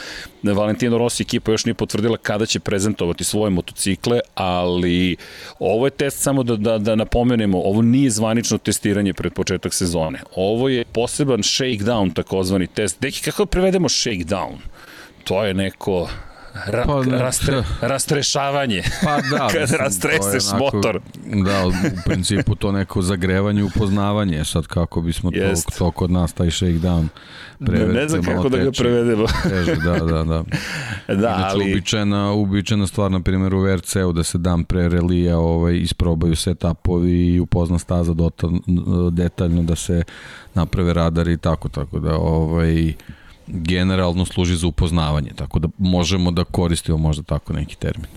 Valentino 0.43 0.97
Rossi 0.97 1.23
ekipa 1.23 1.51
još 1.51 1.65
nije 1.65 1.73
potvrdila 1.73 2.17
kada 2.17 2.45
će 2.45 2.59
prezentovati 2.59 3.23
svoje 3.23 3.49
motocikle, 3.49 4.19
ali 4.35 5.15
ovo 5.59 5.87
je 5.87 5.91
test 5.91 6.21
samo 6.21 6.43
da, 6.43 6.55
da, 6.55 6.77
da 6.77 6.95
napomenemo, 6.95 7.61
ovo 7.61 7.81
nije 7.81 8.09
zvanično 8.09 8.57
testiranje 8.57 9.13
pred 9.13 9.33
početak 9.33 9.73
sezone. 9.73 10.19
Ovo 10.35 10.69
je 10.69 10.85
poseban 10.85 11.39
shakedown, 11.39 12.13
takozvani 12.13 12.67
test. 12.67 13.01
Deki, 13.01 13.21
kako 13.21 13.45
prevedemo 13.45 13.89
shakedown? 13.89 14.55
To 15.29 15.45
je 15.45 15.53
neko 15.53 16.07
ra, 16.67 16.85
pa, 16.85 17.03
ne, 17.03 17.17
rastre, 17.17 17.63
rastrešavanje. 17.81 18.83
Pa 19.03 19.21
da. 19.21 19.47
Kad 19.51 19.61
mislim, 19.61 19.79
rastreseš 19.79 20.53
onako, 20.53 20.75
motor. 20.75 21.01
Da, 21.45 21.67
u 21.67 21.71
principu 22.05 22.55
to 22.55 22.71
neko 22.71 23.01
zagrevanje, 23.01 23.63
upoznavanje. 23.63 24.45
Sad 24.45 24.67
kako 24.67 25.01
bismo 25.01 25.31
to, 25.31 25.71
to 25.77 25.91
kod 25.91 26.11
nas, 26.11 26.33
taj 26.33 26.47
shakedown 26.47 27.07
prevedemo. 27.59 27.93
Ne, 27.93 27.99
ne 27.99 28.09
znam 28.09 28.23
kako 28.23 28.49
da 28.49 28.57
ga 28.57 28.71
prevedemo. 28.71 29.25
Teže, 29.49 29.75
da, 29.75 29.93
da, 29.93 30.23
da. 30.23 30.23
da, 30.23 31.13
Inače, 31.13 31.27
ali... 31.27 31.71
ubičajna, 31.71 32.31
ubičajna 32.31 32.87
stvar, 32.87 33.11
na 33.11 33.19
primjer 33.21 33.55
u 33.55 33.61
VRC-u, 33.61 34.13
da 34.13 34.23
se 34.23 34.37
dan 34.37 34.63
pre 34.63 34.89
relija 34.89 35.37
ovaj, 35.37 35.77
isprobaju 35.77 36.35
setupovi 36.35 37.33
i 37.35 37.39
upozna 37.39 37.79
staza 37.79 38.13
detaljno, 39.11 39.63
da 39.63 39.75
se 39.75 40.03
naprave 40.53 40.93
radari 40.93 41.33
i 41.33 41.37
tako, 41.37 41.69
tako 41.69 41.99
da 41.99 42.15
ovaj, 42.15 42.93
generalno 43.49 44.25
služi 44.25 44.55
za 44.55 44.67
upoznavanje, 44.67 45.31
tako 45.35 45.59
da 45.59 45.67
možemo 45.77 46.31
da 46.31 46.43
koristimo 46.43 46.97
možda 46.97 47.23
tako 47.23 47.53
neki 47.53 47.75
termin. 47.75 48.07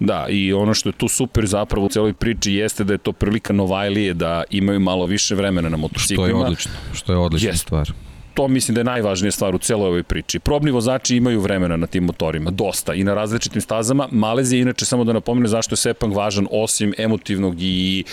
Da, 0.00 0.26
i 0.28 0.52
ono 0.52 0.74
što 0.74 0.88
je 0.88 0.92
tu 0.92 1.08
super 1.08 1.46
zapravo 1.46 1.86
u 1.86 1.88
celoj 1.88 2.12
priči 2.12 2.52
jeste 2.52 2.84
da 2.84 2.94
je 2.94 2.98
to 2.98 3.12
prilika 3.12 3.52
Novajlije 3.52 4.14
da 4.14 4.42
imaju 4.50 4.80
malo 4.80 5.06
više 5.06 5.34
vremena 5.34 5.68
na 5.68 5.76
motociklima. 5.76 6.28
Što 6.28 6.38
je 6.38 6.44
odlično, 6.44 6.72
što 6.94 7.12
je 7.12 7.18
odlična 7.18 7.48
Jest. 7.48 7.62
stvar 7.62 7.92
to 8.36 8.48
mislim 8.48 8.74
da 8.74 8.80
je 8.80 8.84
najvažnija 8.84 9.32
stvar 9.32 9.54
u 9.54 9.58
celoj 9.58 9.86
ovoj 9.86 10.02
priči. 10.02 10.38
Probni 10.38 10.70
vozači 10.70 11.16
imaju 11.16 11.40
vremena 11.40 11.76
na 11.76 11.86
tim 11.86 12.04
motorima, 12.04 12.50
dosta, 12.50 12.94
i 12.94 13.04
na 13.04 13.14
različitim 13.14 13.60
stazama. 13.60 14.08
Malezija, 14.10 14.62
inače, 14.62 14.84
samo 14.84 15.04
da 15.04 15.12
napomene 15.12 15.48
zašto 15.48 15.72
je 15.72 15.76
Sepang 15.76 16.14
važan, 16.14 16.46
osim 16.50 16.92
emotivnog 16.98 17.54
i, 17.58 18.04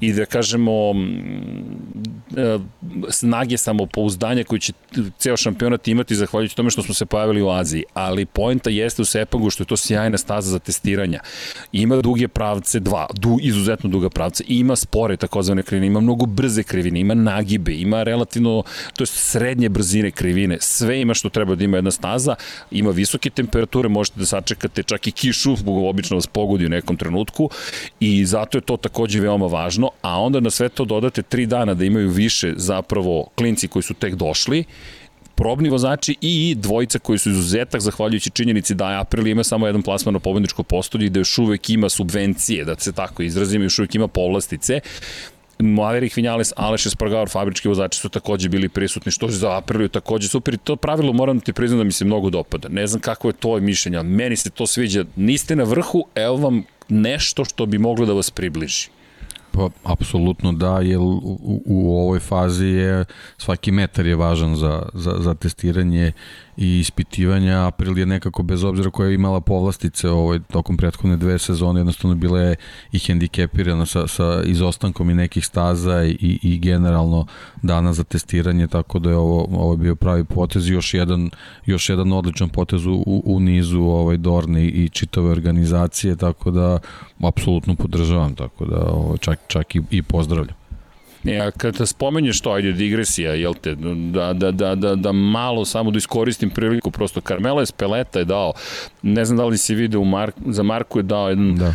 i 0.00 0.12
da 0.12 0.26
kažemo 0.26 0.72
e, 2.36 2.58
snage 3.10 3.56
samopouzdanja 3.56 4.44
koji 4.44 4.60
će 4.60 4.72
ceo 5.18 5.36
šampionat 5.36 5.88
imati 5.88 6.14
zahvaljujući 6.14 6.56
tome 6.56 6.70
što 6.70 6.82
smo 6.82 6.94
se 6.94 7.06
pojavili 7.06 7.42
u 7.42 7.50
Aziji. 7.50 7.84
Ali 7.94 8.26
poenta 8.26 8.70
jeste 8.70 9.02
u 9.02 9.04
Sepangu 9.04 9.50
što 9.50 9.62
je 9.62 9.66
to 9.66 9.76
sjajna 9.76 10.18
staza 10.18 10.50
za 10.50 10.58
testiranja. 10.58 11.20
Ima 11.72 11.96
duge 11.96 12.28
pravce, 12.28 12.80
dva, 12.80 13.06
du, 13.14 13.38
izuzetno 13.42 13.90
duga 13.90 14.10
pravca, 14.10 14.44
ima 14.48 14.76
spore 14.76 15.16
takozvane 15.16 15.62
krivine, 15.62 15.86
ima 15.86 16.00
mnogo 16.00 16.26
brze 16.26 16.62
krivine, 16.62 17.00
ima 17.00 17.14
nagibe, 17.14 17.74
ima 17.74 18.02
relativno, 18.02 18.62
to 18.96 19.02
je 19.02 19.06
srednje 19.06 19.63
srednje 19.64 19.68
brzine 19.68 20.10
krivine, 20.10 20.58
sve 20.60 21.00
ima 21.00 21.14
što 21.14 21.28
treba 21.28 21.54
da 21.54 21.64
ima 21.64 21.76
jedna 21.76 21.90
staza, 21.90 22.34
ima 22.70 22.90
visoke 22.90 23.30
temperature, 23.30 23.88
možete 23.88 24.20
da 24.20 24.26
sačekate 24.26 24.82
čak 24.82 25.06
i 25.06 25.12
kišu, 25.12 25.56
obično 25.66 26.16
vas 26.16 26.26
pogodi 26.26 26.66
u 26.66 26.68
nekom 26.68 26.96
trenutku. 26.96 27.50
I 28.00 28.24
zato 28.24 28.58
je 28.58 28.62
to 28.62 28.76
takođe 28.76 29.20
veoma 29.20 29.46
važno, 29.46 29.90
a 30.02 30.20
onda 30.20 30.40
na 30.40 30.50
sve 30.50 30.68
to 30.68 30.84
dodate 30.84 31.22
tri 31.22 31.46
dana 31.46 31.74
da 31.74 31.84
imaju 31.84 32.10
više 32.10 32.52
zapravo 32.56 33.30
klinci 33.34 33.68
koji 33.68 33.82
su 33.82 33.94
tek 33.94 34.14
došli. 34.14 34.64
Probni 35.36 35.68
vozači 35.68 36.16
i 36.20 36.54
dvojica 36.54 36.98
koji 36.98 37.18
su 37.18 37.30
izuzetak 37.30 37.80
zahvaljujući 37.80 38.30
činjenici 38.30 38.74
da 38.74 39.00
April 39.00 39.26
ima 39.26 39.44
samo 39.44 39.66
jedan 39.66 39.82
plasman 39.82 40.12
na 40.12 40.20
pobedničko 40.20 40.62
postolje 40.62 41.06
i 41.06 41.10
da 41.10 41.20
još 41.20 41.38
uvek 41.38 41.70
ima 41.70 41.88
subvencije, 41.88 42.64
da 42.64 42.76
se 42.78 42.92
tako 42.92 43.22
izrazim, 43.22 43.62
još 43.62 43.78
uvek 43.78 43.94
ima 43.94 44.08
povlastice. 44.08 44.80
Maverick 45.58 46.16
Vinales, 46.16 46.52
Aleš 46.56 46.86
Espargaro, 46.86 47.26
fabrički 47.26 47.68
vozači 47.68 47.98
su 47.98 48.08
takođe 48.08 48.48
bili 48.48 48.68
prisutni, 48.68 49.12
što 49.12 49.26
je 49.26 49.32
za 49.32 49.56
Apriliju 49.56 49.88
takođe 49.88 50.28
super. 50.28 50.54
I 50.54 50.58
to 50.58 50.76
pravilo 50.76 51.12
moram 51.12 51.40
ti 51.40 51.52
priznam 51.52 51.78
da 51.78 51.84
mi 51.84 51.92
se 51.92 52.04
mnogo 52.04 52.30
dopada. 52.30 52.68
Ne 52.68 52.86
znam 52.86 53.00
kako 53.00 53.28
je 53.28 53.32
to 53.32 53.60
mišljenje, 53.60 53.98
ali 53.98 54.08
meni 54.08 54.36
se 54.36 54.50
to 54.50 54.66
sviđa. 54.66 55.04
Niste 55.16 55.56
na 55.56 55.64
vrhu, 55.64 56.04
evo 56.14 56.36
vam 56.36 56.62
nešto 56.88 57.44
što 57.44 57.66
bi 57.66 57.78
moglo 57.78 58.06
da 58.06 58.12
vas 58.12 58.30
približi. 58.30 58.88
Pa, 59.50 59.68
apsolutno 59.82 60.52
da, 60.52 60.80
jer 60.80 60.98
u, 60.98 61.38
u 61.66 61.96
ovoj 61.96 62.20
fazi 62.20 62.66
je 62.66 63.04
svaki 63.38 63.72
metar 63.72 64.06
je 64.06 64.16
važan 64.16 64.56
za, 64.56 64.82
za, 64.94 65.14
za 65.18 65.34
testiranje 65.34 66.12
i 66.56 66.78
ispitivanja. 66.78 67.66
April 67.66 67.98
je 67.98 68.06
nekako, 68.06 68.42
bez 68.42 68.64
obzira 68.64 68.90
koja 68.90 69.08
je 69.08 69.14
imala 69.14 69.40
povlastice 69.40 70.08
ovaj, 70.08 70.38
tokom 70.52 70.76
prethodne 70.76 71.16
dve 71.16 71.38
sezone, 71.38 71.80
jednostavno 71.80 72.16
bila 72.16 72.40
je 72.40 72.56
i 72.92 72.98
hendikepirana 72.98 73.86
sa, 73.86 74.06
sa 74.06 74.42
izostankom 74.44 75.10
i 75.10 75.14
nekih 75.14 75.46
staza 75.46 76.04
i, 76.04 76.38
i 76.42 76.58
generalno 76.58 77.26
dana 77.62 77.92
za 77.92 78.04
testiranje, 78.04 78.66
tako 78.66 78.98
da 78.98 79.10
je 79.10 79.16
ovo, 79.16 79.46
ovo 79.50 79.76
bio 79.76 79.94
pravi 79.94 80.24
potez. 80.24 80.68
Još 80.68 80.94
jedan, 80.94 81.30
još 81.66 81.88
jedan 81.88 82.12
odličan 82.12 82.48
potez 82.48 82.86
u, 82.86 83.22
u 83.24 83.40
nizu 83.40 83.80
ovaj, 83.80 84.16
Dorne 84.16 84.66
i 84.66 84.88
čitave 84.88 85.30
organizacije, 85.30 86.16
tako 86.16 86.50
da 86.50 86.78
apsolutno 87.22 87.74
podržavam, 87.74 88.34
tako 88.34 88.64
da 88.64 88.76
ovaj, 88.76 89.18
čak, 89.18 89.40
čak 89.48 89.76
i, 89.76 89.82
i 89.90 90.02
pozdravljam. 90.02 90.63
Ja, 91.24 91.50
kada 91.50 91.86
spomenješ 91.86 92.40
to, 92.40 92.52
ajde 92.52 92.72
digresija, 92.72 93.34
jel 93.34 93.54
te, 93.54 93.74
da, 94.12 94.32
da, 94.32 94.50
da, 94.50 94.74
da, 94.74 94.94
da 94.94 95.12
malo 95.12 95.64
samo 95.64 95.90
da 95.90 95.98
iskoristim 95.98 96.50
priliku, 96.50 96.90
prosto 96.90 97.20
Carmelo 97.20 97.62
Espeleta 97.62 98.18
je 98.18 98.24
dao, 98.24 98.52
ne 99.02 99.24
znam 99.24 99.36
da 99.36 99.44
li 99.44 99.58
si 99.58 99.74
video, 99.74 100.04
Mark, 100.04 100.34
za 100.46 100.62
Marku 100.62 100.98
je 100.98 101.02
dao 101.02 101.28
jedan 101.28 101.56
da. 101.56 101.74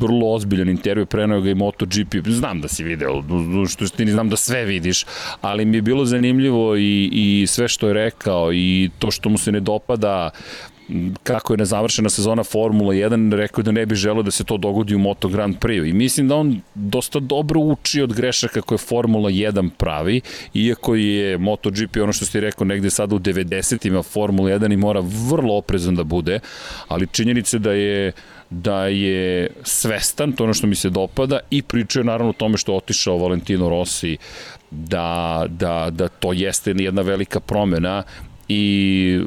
vrlo 0.00 0.34
ozbiljan 0.34 0.68
intervju, 0.68 1.06
prenao 1.06 1.40
ga 1.40 1.50
i 1.50 1.54
MotoGP, 1.54 2.14
znam 2.26 2.60
da 2.60 2.68
si 2.68 2.84
video, 2.84 3.22
što 3.68 3.88
ti 3.88 4.04
ne 4.04 4.12
znam 4.12 4.28
da 4.28 4.36
sve 4.36 4.64
vidiš, 4.64 5.04
ali 5.40 5.64
mi 5.64 5.76
je 5.76 5.82
bilo 5.82 6.04
zanimljivo 6.04 6.76
i, 6.76 7.10
i 7.12 7.46
sve 7.46 7.68
što 7.68 7.88
je 7.88 7.94
rekao 7.94 8.52
i 8.52 8.90
to 8.98 9.10
što 9.10 9.28
mu 9.28 9.38
se 9.38 9.52
ne 9.52 9.60
dopada 9.60 10.30
kako 11.22 11.52
je 11.52 11.56
nezavršena 11.56 12.08
sezona 12.08 12.44
Formula 12.44 12.94
1, 12.94 13.34
rekao 13.34 13.62
da 13.62 13.72
ne 13.72 13.86
bi 13.86 13.94
želeo 13.94 14.22
da 14.22 14.30
se 14.30 14.44
to 14.44 14.56
dogodi 14.56 14.94
u 14.94 14.98
Moto 14.98 15.28
Grand 15.28 15.56
Prix. 15.58 15.90
I 15.90 15.92
mislim 15.92 16.28
da 16.28 16.36
on 16.36 16.60
dosta 16.74 17.20
dobro 17.20 17.60
uči 17.60 18.02
od 18.02 18.12
grešaka 18.12 18.60
koje 18.60 18.78
Formula 18.78 19.30
1 19.30 19.70
pravi, 19.70 20.20
iako 20.54 20.94
je 20.94 21.38
MotoGP 21.38 21.96
ono 22.02 22.12
što 22.12 22.24
ste 22.24 22.40
rekao 22.40 22.64
negde 22.64 22.90
sada 22.90 23.14
u 23.14 23.18
90-ima 23.18 24.02
Formula 24.02 24.50
1 24.50 24.72
i 24.72 24.76
mora 24.76 25.00
vrlo 25.30 25.54
oprezan 25.54 25.94
da 25.94 26.04
bude, 26.04 26.40
ali 26.88 27.06
činjenica 27.06 27.58
da 27.58 27.72
je 27.72 28.12
da 28.50 28.86
je 28.86 29.50
svestan, 29.62 30.32
to 30.32 30.44
ono 30.44 30.54
što 30.54 30.66
mi 30.66 30.74
se 30.74 30.90
dopada 30.90 31.38
i 31.50 31.62
pričaju 31.62 32.04
naravno 32.04 32.30
o 32.30 32.32
tome 32.32 32.58
što 32.58 32.72
je 32.72 32.76
otišao 32.76 33.18
Valentino 33.18 33.68
Rossi 33.68 34.16
da, 34.70 35.46
da, 35.48 35.88
da 35.90 36.08
to 36.08 36.32
jeste 36.32 36.74
jedna 36.76 37.02
velika 37.02 37.40
promena 37.40 38.02
i 38.48 39.20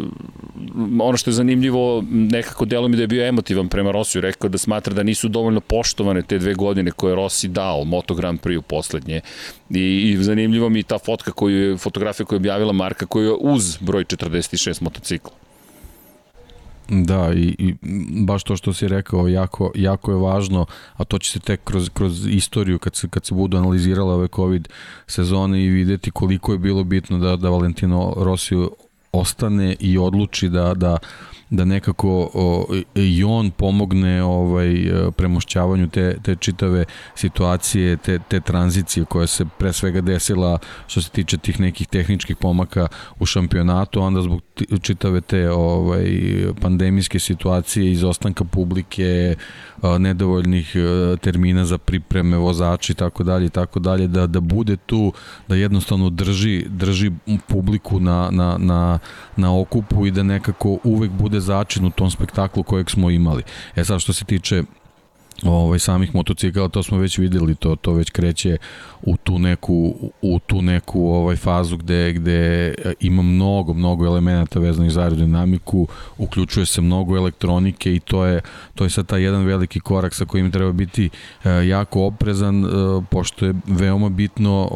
ono 1.02 1.18
što 1.18 1.30
je 1.30 1.34
zanimljivo, 1.34 2.04
nekako 2.10 2.66
delo 2.66 2.88
mi 2.88 2.96
da 2.96 3.04
je 3.04 3.08
bio 3.08 3.28
emotivan 3.28 3.70
prema 3.70 3.92
Rosiju, 3.92 4.22
rekao 4.22 4.50
da 4.50 4.58
smatra 4.58 4.94
da 4.94 5.04
nisu 5.04 5.28
dovoljno 5.28 5.60
poštovane 5.60 6.22
te 6.22 6.38
dve 6.40 6.54
godine 6.54 6.92
koje 6.92 7.12
je 7.12 7.16
Rossi 7.16 7.48
dao 7.48 7.84
Moto 7.84 8.16
Grand 8.16 8.40
Prix 8.40 8.58
u 8.58 8.62
poslednje. 8.62 9.22
I, 9.70 9.80
I 9.80 10.24
zanimljivo 10.24 10.70
mi 10.70 10.84
ta 10.84 10.98
fotka 10.98 11.32
koju 11.32 11.70
je, 11.70 11.78
fotografija 11.78 12.26
koju 12.26 12.38
je 12.38 12.40
objavila 12.40 12.74
Marka, 12.74 13.06
koju 13.06 13.26
je 13.26 13.38
uz 13.40 13.78
broj 13.78 14.04
46 14.04 14.82
motocikla. 14.82 15.32
Da, 16.90 17.34
i, 17.36 17.56
i 17.60 17.76
baš 18.26 18.44
to 18.44 18.56
što 18.56 18.74
si 18.74 18.88
rekao, 18.88 19.28
jako, 19.28 19.72
jako 19.76 20.12
je 20.12 20.18
važno, 20.18 20.66
a 20.94 21.04
to 21.04 21.18
će 21.18 21.32
se 21.32 21.40
tek 21.40 21.62
kroz, 21.64 21.90
kroz 21.90 22.28
istoriju, 22.28 22.80
kad 22.80 22.96
se, 22.96 23.08
kad 23.10 23.26
se 23.26 23.34
budu 23.34 23.58
analizirale 23.58 24.14
ove 24.14 24.28
COVID 24.36 24.68
sezone 25.08 25.64
i 25.64 25.70
videti 25.70 26.12
koliko 26.12 26.52
je 26.52 26.58
bilo 26.58 26.84
bitno 26.84 27.18
da, 27.18 27.36
da 27.36 27.50
Valentino 27.50 28.14
Rossi 28.18 28.56
ostane 29.12 29.76
i 29.80 29.98
odluči 29.98 30.50
da, 30.50 30.74
da 30.74 30.98
da 31.52 31.66
nekako 31.66 32.30
o, 32.34 32.66
i 32.96 33.24
on 33.24 33.52
pomogne 33.52 34.24
ovaj 34.24 34.76
premošćavanju 35.18 35.90
te, 35.90 36.18
te 36.24 36.36
čitave 36.36 36.86
situacije, 37.16 37.98
te, 37.98 38.20
te 38.28 38.40
tranzicije 38.40 39.06
koja 39.06 39.28
se 39.28 39.46
pre 39.58 39.74
svega 39.74 40.02
desila 40.02 40.60
što 40.88 41.02
se 41.02 41.10
tiče 41.10 41.38
tih 41.38 41.60
nekih 41.60 41.88
tehničkih 41.88 42.38
pomaka 42.38 42.88
u 43.20 43.26
šampionatu, 43.26 44.02
onda 44.02 44.22
zbog 44.22 44.42
čitave 44.82 45.22
te 45.22 45.52
ovaj 45.52 46.06
pandemijske 46.62 47.20
situacije, 47.20 47.92
izostanka 47.92 48.44
publike, 48.44 49.36
nedovoljnih 50.00 50.76
termina 51.22 51.66
za 51.66 51.78
pripreme 51.78 52.38
vozača 52.38 52.94
i 52.94 52.96
tako 52.96 53.24
dalje 53.24 53.46
i 53.46 53.50
tako 53.50 53.80
dalje 53.80 54.08
da 54.08 54.28
da 54.28 54.40
bude 54.40 54.78
tu 54.78 55.14
da 55.48 55.56
jednostavno 55.56 56.10
drži 56.10 56.66
drži 56.70 57.12
publiku 57.48 58.00
na 58.00 58.30
na 58.32 58.58
na 58.58 59.00
na 59.38 59.60
okupu 59.60 60.06
i 60.06 60.12
da 60.12 60.24
nekako 60.24 60.78
uvek 60.84 61.12
bude 61.12 61.41
začin 61.42 61.86
u 61.86 61.90
tom 61.90 62.12
spektaklu 62.12 62.64
kojeg 62.64 62.90
smo 62.90 63.10
imali. 63.10 63.44
E 63.76 63.86
sad 63.86 64.02
što 64.02 64.14
se 64.14 64.26
tiče 64.26 64.64
ovaj 65.44 65.80
samih 65.80 66.16
motocikala 66.16 66.70
to 66.70 66.84
smo 66.84 66.98
već 66.98 67.18
videli 67.18 67.56
to 67.56 67.76
to 67.76 67.94
već 67.94 68.10
kreće 68.10 68.58
u 69.02 69.18
tu 69.18 69.40
neku 69.40 69.96
u 70.22 70.40
tu 70.40 70.62
neku 70.62 71.08
ovaj 71.08 71.36
fazu 71.36 71.78
gde 71.78 72.14
gde 72.14 72.68
e, 72.68 72.94
ima 73.00 73.22
mnogo 73.22 73.74
mnogo 73.74 74.06
elemenata 74.06 74.60
vezanih 74.60 74.92
za 74.92 75.02
aerodinamiku 75.02 75.88
uključuje 76.18 76.66
se 76.66 76.82
mnogo 76.82 77.18
elektronike 77.18 77.96
i 77.96 78.00
to 78.00 78.26
je 78.26 78.42
to 78.76 78.84
je 78.84 78.90
sad 78.90 79.06
taj 79.06 79.24
jedan 79.24 79.46
veliki 79.46 79.80
korak 79.80 80.14
sa 80.14 80.26
kojim 80.26 80.52
treba 80.52 80.72
biti 80.72 81.10
e, 81.44 81.50
jako 81.50 82.06
oprezan 82.06 82.66
e, 82.66 82.68
pošto 83.10 83.46
je 83.46 83.54
veoma 83.66 84.10
bitno 84.10 84.70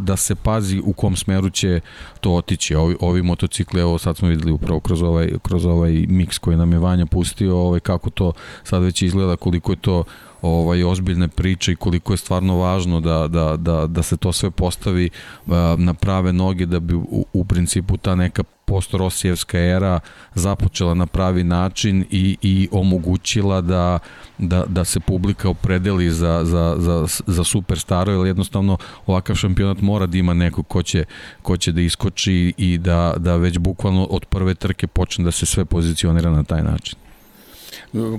da 0.00 0.16
se 0.16 0.34
pazi 0.34 0.80
u 0.84 0.92
kom 0.92 1.16
smeru 1.16 1.50
će 1.50 1.80
to 2.20 2.32
otići. 2.34 2.74
Ovi 2.74 2.96
ovi 3.00 3.22
motocikli 3.22 3.80
evo 3.80 3.98
sad 3.98 4.16
smo 4.16 4.28
videli 4.28 4.52
upravo 4.52 4.80
kroz 4.80 5.02
ovaj 5.02 5.30
kroz 5.42 5.66
ovaj 5.66 5.92
miks 6.08 6.38
koji 6.38 6.56
nam 6.56 6.72
je 6.72 6.78
Vanja 6.78 7.06
pustio 7.06 7.58
ovaj 7.58 7.80
kako 7.80 8.10
to 8.10 8.32
sad 8.64 8.82
već 8.82 9.02
izgleda 9.02 9.36
koliko 9.36 9.72
je 9.72 9.76
to 9.82 10.04
ovaj 10.42 10.84
ozbiljne 10.84 11.28
priče 11.28 11.72
i 11.72 11.76
koliko 11.76 12.12
je 12.12 12.16
stvarno 12.16 12.56
važno 12.56 13.00
da, 13.00 13.28
da, 13.28 13.56
da, 13.56 13.86
da 13.86 14.02
se 14.02 14.16
to 14.16 14.32
sve 14.32 14.50
postavi 14.50 15.10
uh, 15.46 15.52
na 15.76 15.94
prave 15.94 16.32
noge 16.32 16.66
da 16.66 16.80
bi 16.80 16.94
u, 16.94 17.26
u 17.32 17.44
principu 17.44 17.96
ta 17.96 18.14
neka 18.14 18.42
post-Rosijevska 18.64 19.58
era 19.58 20.00
započela 20.34 20.94
na 20.94 21.06
pravi 21.06 21.44
način 21.44 22.04
i, 22.10 22.36
i 22.42 22.68
omogućila 22.72 23.60
da, 23.60 23.98
da, 24.38 24.64
da 24.68 24.84
se 24.84 25.00
publika 25.00 25.48
opredeli 25.48 26.10
za, 26.10 26.40
za, 26.44 26.76
za, 26.78 27.06
za 27.26 27.44
superstaro, 27.44 28.12
jer 28.12 28.26
jednostavno 28.26 28.78
ovakav 29.06 29.36
šampionat 29.36 29.80
mora 29.80 30.06
da 30.06 30.18
ima 30.18 30.34
neko 30.34 30.62
ko 30.62 30.82
će, 30.82 31.04
ko 31.42 31.56
će 31.56 31.72
da 31.72 31.80
iskoči 31.80 32.54
i 32.56 32.78
da, 32.78 33.14
da 33.16 33.36
već 33.36 33.58
bukvalno 33.58 34.04
od 34.04 34.24
prve 34.24 34.54
trke 34.54 34.86
počne 34.86 35.24
da 35.24 35.30
se 35.30 35.46
sve 35.46 35.64
pozicionira 35.64 36.30
na 36.30 36.44
taj 36.44 36.62
način 36.62 37.01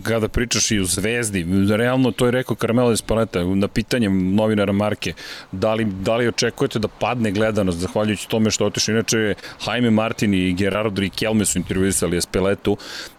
kada 0.04 0.28
pričaš 0.28 0.72
i 0.72 0.80
u 0.80 0.86
Zvezdi, 0.86 1.46
realno 1.78 2.12
to 2.12 2.26
je 2.26 2.32
rekao 2.32 2.56
Carmelo 2.56 2.92
Espaleta 2.92 3.44
na 3.44 3.68
pitanje 3.68 4.10
novinara 4.10 4.72
Marke, 4.72 5.14
da 5.52 5.74
li, 5.74 5.86
da 5.86 6.16
li 6.16 6.28
očekujete 6.28 6.80
da 6.80 6.88
padne 6.88 7.32
gledanost 7.32 7.78
zahvaljujući 7.78 8.30
tome 8.30 8.52
što 8.52 8.66
otišli, 8.66 8.94
inače 8.94 9.36
Jaime 9.68 9.92
Martin 9.92 10.34
i 10.34 10.54
Gerardo 10.54 11.02
Riquelme 11.02 11.46
su 11.46 11.58
intervjuisali 11.58 12.18
Espeletu 12.18 12.78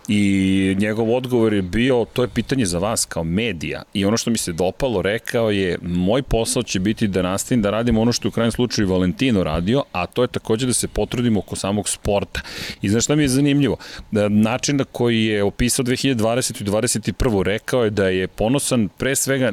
I 0.08 0.76
njegov 0.78 1.14
odgovor 1.14 1.52
je 1.54 1.62
bio, 1.62 2.06
to 2.12 2.22
je 2.22 2.28
pitanje 2.28 2.66
za 2.66 2.78
vas 2.78 3.04
kao 3.04 3.24
medija. 3.24 3.82
I 3.94 4.04
ono 4.04 4.16
što 4.16 4.30
mi 4.30 4.38
se 4.38 4.52
dopalo, 4.52 5.02
rekao 5.02 5.50
je, 5.50 5.78
moj 5.82 6.22
posao 6.22 6.62
će 6.62 6.80
biti 6.80 7.08
da 7.08 7.22
nastavim 7.22 7.62
da 7.62 7.70
radim 7.70 7.98
ono 7.98 8.12
što 8.12 8.26
je 8.26 8.28
u 8.28 8.32
krajem 8.32 8.52
slučaju 8.52 8.88
Valentino 8.88 9.44
radio, 9.44 9.82
a 9.92 10.06
to 10.06 10.22
je 10.22 10.28
takođe 10.28 10.66
da 10.66 10.72
se 10.72 10.88
potrudimo 10.88 11.40
oko 11.40 11.56
samog 11.56 11.88
sporta. 11.88 12.40
I 12.82 12.88
znaš 12.88 13.04
šta 13.04 13.16
mi 13.16 13.22
je 13.22 13.28
zanimljivo? 13.28 13.76
Da, 14.10 14.28
način 14.28 14.76
na 14.76 14.84
koji 14.84 15.24
je 15.24 15.42
opisao 15.42 15.84
2020. 15.84 16.60
i 16.60 16.64
2021. 16.64 17.42
rekao 17.42 17.84
je 17.84 17.90
da 17.90 18.08
je 18.08 18.28
ponosan 18.28 18.88
pre 18.98 19.16
svega, 19.16 19.52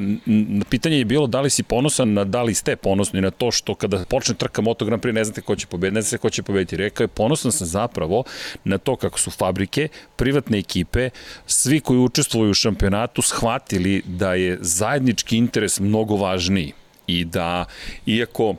pitanje 0.70 0.98
je 0.98 1.06
bilo 1.06 1.28
da 1.28 1.42
li 1.42 1.50
si 1.50 1.64
ponosan 1.64 2.14
na 2.14 2.24
da 2.24 2.44
li 2.44 2.54
ste 2.54 2.76
ponosni 2.76 3.22
na 3.22 3.32
to 3.32 3.52
što 3.52 3.76
kada 3.76 4.04
počne 4.10 4.36
trka 4.36 4.62
Moto 4.62 4.86
Grand 4.86 5.06
ne 5.06 5.24
znate 5.24 5.42
ko 5.42 5.56
će 5.56 5.68
pobediti, 5.68 5.96
ne 5.96 6.02
znate 6.02 6.18
ko 6.18 6.30
će 6.30 6.44
pobediti. 6.44 6.78
Rekao 6.78 7.04
je 7.04 7.08
ponosan 7.08 7.52
sam 7.52 7.68
zapravo 7.68 8.24
na 8.64 8.78
to 8.78 8.96
kako 8.96 9.20
su 9.20 9.32
fabrike, 9.32 9.88
privatne 10.16 10.41
privatne 10.42 10.60
ekipe, 10.60 11.10
svi 11.48 11.80
koji 11.80 12.00
učestvuju 12.00 12.52
u 12.52 12.54
šampionatu 12.54 13.22
shvatili 13.22 14.02
da 14.06 14.34
je 14.34 14.58
zajednički 14.62 15.38
interes 15.38 15.80
mnogo 15.80 16.16
važniji 16.16 16.74
i 17.08 17.26
da, 17.26 17.66
iako 18.06 18.56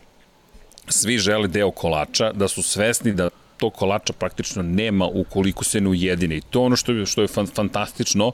svi 0.89 1.19
žele 1.19 1.49
deo 1.49 1.71
kolača, 1.71 2.33
da 2.33 2.49
su 2.49 2.63
svesni 2.63 3.13
da 3.13 3.31
tog 3.57 3.73
kolača 3.75 4.13
praktično 4.13 4.63
nema 4.63 5.07
ukoliko 5.07 5.65
se 5.65 5.81
ne 5.81 5.89
ujedine. 5.89 6.37
I 6.37 6.41
to 6.41 6.63
ono 6.63 6.77
što 6.77 6.93
je, 6.93 7.07
što 7.07 7.23
je 7.23 7.29
fan, 7.29 7.47
fantastično, 7.47 8.33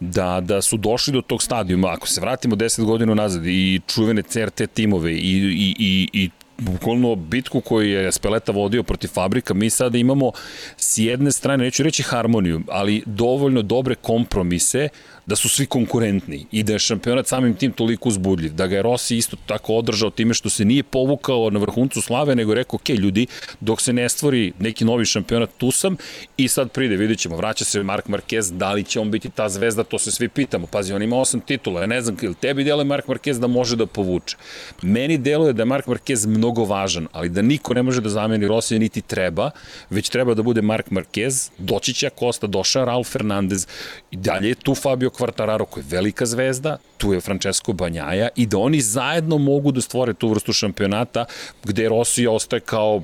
da, 0.00 0.40
da 0.40 0.62
su 0.62 0.76
došli 0.76 1.12
do 1.12 1.20
tog 1.20 1.42
stadijuma. 1.42 1.92
Ako 1.92 2.08
se 2.08 2.20
vratimo 2.20 2.56
10 2.56 2.84
godina 2.84 3.14
nazad 3.14 3.46
i 3.46 3.80
čuvene 3.86 4.22
CRT 4.22 4.62
timove 4.74 5.12
i, 5.12 5.16
i, 5.18 5.74
i, 5.78 6.08
i 6.12 6.30
bukvalno 6.58 7.14
bitku 7.14 7.60
koju 7.60 7.90
je 7.90 8.12
Speleta 8.12 8.52
vodio 8.52 8.82
protiv 8.82 9.08
Fabrika, 9.08 9.54
mi 9.54 9.70
sada 9.70 9.98
imamo 9.98 10.32
s 10.76 10.98
jedne 10.98 11.32
strane, 11.32 11.64
neću 11.64 11.82
reći 11.82 12.02
harmoniju, 12.02 12.60
ali 12.68 13.02
dovoljno 13.06 13.62
dobre 13.62 13.94
kompromise 13.94 14.88
da 15.26 15.36
su 15.36 15.48
svi 15.48 15.66
konkurentni 15.66 16.46
i 16.52 16.62
da 16.62 16.72
je 16.72 16.78
šampionat 16.78 17.26
samim 17.26 17.54
tim 17.54 17.72
toliko 17.72 18.08
uzbudljiv, 18.08 18.52
da 18.54 18.66
ga 18.66 18.76
je 18.76 18.82
Rossi 18.82 19.16
isto 19.16 19.36
tako 19.46 19.74
održao 19.74 20.10
time 20.10 20.34
što 20.34 20.50
se 20.50 20.64
nije 20.64 20.82
povukao 20.82 21.50
na 21.50 21.58
vrhuncu 21.58 22.00
slave, 22.00 22.36
nego 22.36 22.52
je 22.52 22.56
rekao, 22.56 22.76
ok, 22.76 22.88
ljudi, 22.88 23.26
dok 23.60 23.80
se 23.80 23.92
ne 23.92 24.08
stvori 24.08 24.52
neki 24.58 24.84
novi 24.84 25.04
šampionat, 25.04 25.50
tu 25.58 25.70
sam 25.70 25.96
i 26.36 26.48
sad 26.48 26.70
pride, 26.70 26.96
vidjet 26.96 27.18
ćemo, 27.18 27.36
vraća 27.36 27.64
se 27.64 27.82
Mark 27.82 28.06
Marquez, 28.06 28.52
da 28.52 28.72
li 28.72 28.84
će 28.84 29.00
on 29.00 29.10
biti 29.10 29.30
ta 29.30 29.48
zvezda, 29.48 29.84
to 29.84 29.98
se 29.98 30.10
svi 30.10 30.28
pitamo. 30.28 30.66
Pazi, 30.66 30.92
on 30.92 31.02
ima 31.02 31.16
osam 31.16 31.40
titula, 31.40 31.80
ja 31.80 31.86
ne 31.86 32.00
znam, 32.00 32.16
ili 32.22 32.34
tebi 32.34 32.64
deluje 32.64 32.84
Mark 32.84 33.06
Marquez 33.06 33.38
da 33.38 33.46
može 33.46 33.76
da 33.76 33.86
povuče. 33.86 34.36
Meni 34.82 35.18
deluje 35.18 35.52
da 35.52 35.62
je 35.62 35.66
Mark 35.66 35.86
Marquez 35.86 36.26
mnogo 36.26 36.64
važan, 36.64 37.08
ali 37.12 37.28
da 37.28 37.42
niko 37.42 37.74
ne 37.74 37.82
može 37.82 38.00
da 38.00 38.08
zameni 38.08 38.48
Rossi 38.48 38.78
niti 38.78 39.00
treba, 39.00 39.50
već 39.90 40.08
treba 40.08 40.34
da 40.34 40.42
bude 40.42 40.62
Mark 40.62 40.90
Marquez, 40.90 41.50
doći 41.58 41.92
će 41.94 42.10
Costa, 42.18 42.46
došao 42.46 42.84
Raul 42.84 43.04
Fernandez, 43.04 43.66
i 44.10 44.16
dalje 44.16 44.48
je 44.48 44.54
tu 44.54 44.74
Fabio 44.74 45.10
Quartararo 45.18 45.64
koji 45.64 45.82
je 45.82 45.88
velika 45.90 46.26
zvezda, 46.26 46.76
tu 46.98 47.12
je 47.12 47.20
Francesco 47.20 47.72
Banjaja 47.72 48.28
i 48.36 48.46
da 48.46 48.58
oni 48.58 48.80
zajedno 48.80 49.38
mogu 49.38 49.72
da 49.72 49.80
stvore 49.80 50.14
tu 50.14 50.28
vrstu 50.28 50.52
šampionata 50.52 51.24
gde 51.64 51.88
Rossi 51.88 52.26
ostaje 52.26 52.60
kao 52.60 53.02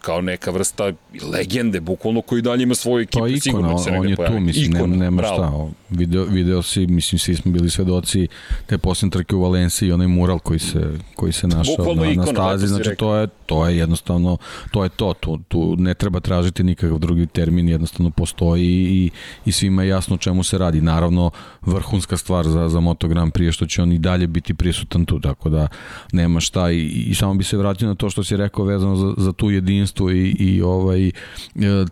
kao 0.00 0.20
neka 0.20 0.50
vrsta 0.50 0.92
legende, 1.32 1.80
bukvalno 1.80 2.20
koji 2.20 2.42
dalje 2.42 2.62
ima 2.62 2.74
svoju 2.74 3.02
ekipu. 3.02 3.26
Je 3.26 3.40
ikona, 3.46 3.68
on, 3.68 3.96
on 3.98 4.08
je 4.08 4.16
tu, 4.16 4.40
mislim, 4.40 4.76
ikona, 4.76 4.86
nema, 4.86 5.04
nema 5.04 5.22
šta. 5.22 5.52
Video, 5.90 6.24
video 6.24 6.62
si, 6.62 6.86
mislim, 6.86 7.18
svi 7.18 7.34
smo 7.34 7.52
bili 7.52 7.70
svedoci 7.70 8.28
te 8.66 8.78
posljedne 8.78 9.10
trke 9.10 9.36
u 9.36 9.42
Valenciji, 9.42 9.92
onaj 9.92 10.06
mural 10.06 10.38
koji 10.38 10.58
se, 10.58 10.98
koji 11.14 11.32
se 11.32 11.46
našao 11.48 11.76
bukvalno 11.78 12.04
na, 12.04 12.10
ikona, 12.10 12.26
na 12.26 12.32
stazi, 12.32 12.66
znači 12.66 12.90
to 12.98 13.16
je, 13.16 13.26
to 13.46 13.66
je 13.66 13.76
jednostavno, 13.76 14.36
to 14.70 14.82
je 14.82 14.88
to, 14.88 15.14
tu, 15.20 15.38
tu 15.48 15.76
ne 15.78 15.94
treba 15.94 16.20
tražiti 16.20 16.64
nikakav 16.64 16.98
drugi 16.98 17.26
termin, 17.26 17.68
jednostavno 17.68 18.10
postoji 18.10 18.66
i, 18.66 19.10
i 19.44 19.52
svima 19.52 19.82
je 19.82 19.88
jasno 19.88 20.14
o 20.14 20.18
čemu 20.18 20.42
se 20.42 20.58
radi. 20.58 20.80
Naravno, 20.80 21.30
vrhunska 21.62 22.16
stvar 22.16 22.46
za, 22.48 22.68
za 22.68 22.80
Moto 22.80 23.08
Grand 23.08 23.32
Prix 23.32 23.52
što 23.52 23.66
će 23.66 23.82
on 23.82 23.92
i 23.92 23.98
dalje 23.98 24.26
biti 24.26 24.54
prisutan 24.54 25.04
tu, 25.04 25.20
tako 25.20 25.48
da 25.48 25.68
nema 26.12 26.40
šta. 26.40 26.70
I, 26.70 26.86
i 26.86 27.14
samo 27.14 27.34
bi 27.34 27.44
se 27.44 27.56
vratio 27.56 27.88
na 27.88 27.94
to 27.94 28.10
što 28.10 28.24
si 28.24 28.36
rekao 28.36 28.64
vezano 28.64 28.96
za, 28.96 29.14
za 29.16 29.32
tu 29.32 29.50
jedinstvo 29.50 30.10
i, 30.10 30.36
i 30.38 30.62
ovaj 30.62 31.10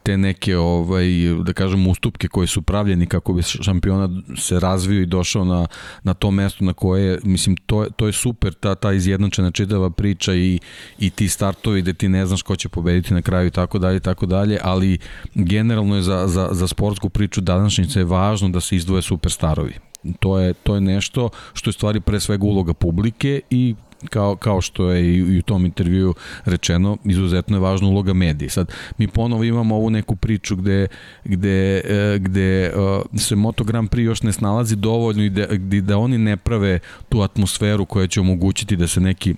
te 0.03 0.17
neke 0.17 0.57
ovaj 0.57 1.07
da 1.45 1.53
kažem 1.53 1.87
ustupke 1.87 2.29
koje 2.29 2.47
su 2.47 2.63
pravljeni 2.63 3.07
kako 3.07 3.33
bi 3.33 3.43
šampionat 3.85 4.11
se 4.37 4.61
razvio 4.61 5.03
i 5.03 5.07
došao 5.07 5.45
na, 5.45 5.67
na 6.03 6.15
to 6.15 6.31
mesto 6.31 6.65
na 6.65 6.73
koje 6.73 7.19
mislim 7.23 7.57
to 7.57 7.83
je, 7.83 7.91
to 7.97 8.07
je 8.07 8.13
super 8.13 8.55
ta 8.55 8.75
ta 8.75 8.93
izjednačena 8.93 9.51
čitava 9.51 9.91
priča 9.91 10.35
i 10.35 10.59
i 10.99 11.11
ti 11.11 11.29
startovi 11.29 11.83
da 11.83 11.93
ti 11.93 12.09
ne 12.09 12.27
znaš 12.27 12.43
ko 12.43 12.57
će 12.57 12.69
pobediti 12.69 13.15
na 13.15 13.23
kraju 13.23 13.47
i 13.47 13.51
tako 13.51 13.79
dalje 13.79 14.01
tako 14.01 14.27
dalje 14.27 14.59
ali 14.63 14.99
generalno 15.35 15.97
je 15.97 16.03
za, 16.03 16.27
za, 16.27 16.49
za 16.53 16.69
sportsku 16.69 17.09
priču 17.09 17.41
današnjice 17.41 18.01
je 18.01 18.05
važno 18.05 18.49
da 18.49 18.61
se 18.61 18.77
izdvoje 18.77 19.03
superstarovi. 19.03 19.75
To 20.21 20.39
je, 20.39 20.55
to 20.55 20.75
je 20.75 20.81
nešto 20.81 21.31
što 21.53 21.71
je 21.71 21.73
stvari 21.73 22.01
pre 22.01 22.21
svega 22.21 22.45
uloga 22.45 22.75
publike 22.75 23.41
i 23.51 23.75
kao, 24.11 24.37
kao 24.37 24.61
što 24.61 24.91
je 24.91 25.15
i 25.15 25.39
u 25.39 25.43
tom 25.43 25.65
intervju 25.65 26.15
rečeno, 26.45 26.97
izuzetno 27.05 27.57
je 27.57 27.61
važna 27.61 27.89
uloga 27.89 28.13
medija. 28.13 28.51
Sad, 28.51 28.73
mi 28.99 29.09
ponovo 29.09 29.45
imamo 29.45 29.77
ovu 29.77 29.91
neku 29.91 30.17
priču 30.17 30.57
gde, 30.57 30.87
gde, 31.25 31.81
e, 31.85 32.19
gde 32.19 32.65
e, 32.65 32.73
se 33.19 33.37
Moto 33.37 33.65
Grand 33.65 33.91
Prix 33.91 34.05
još 34.05 34.23
ne 34.23 34.33
snalazi 34.33 34.77
dovoljno 34.77 35.25
i 35.25 35.31
da, 35.31 35.47
da 35.81 35.99
oni 35.99 36.19
ne 36.19 36.37
prave 36.37 36.79
tu 37.09 37.21
atmosferu 37.21 37.85
koja 37.85 38.07
će 38.07 38.21
omogućiti 38.21 38.77
da 38.77 38.89
se 38.89 39.01
neki 39.01 39.35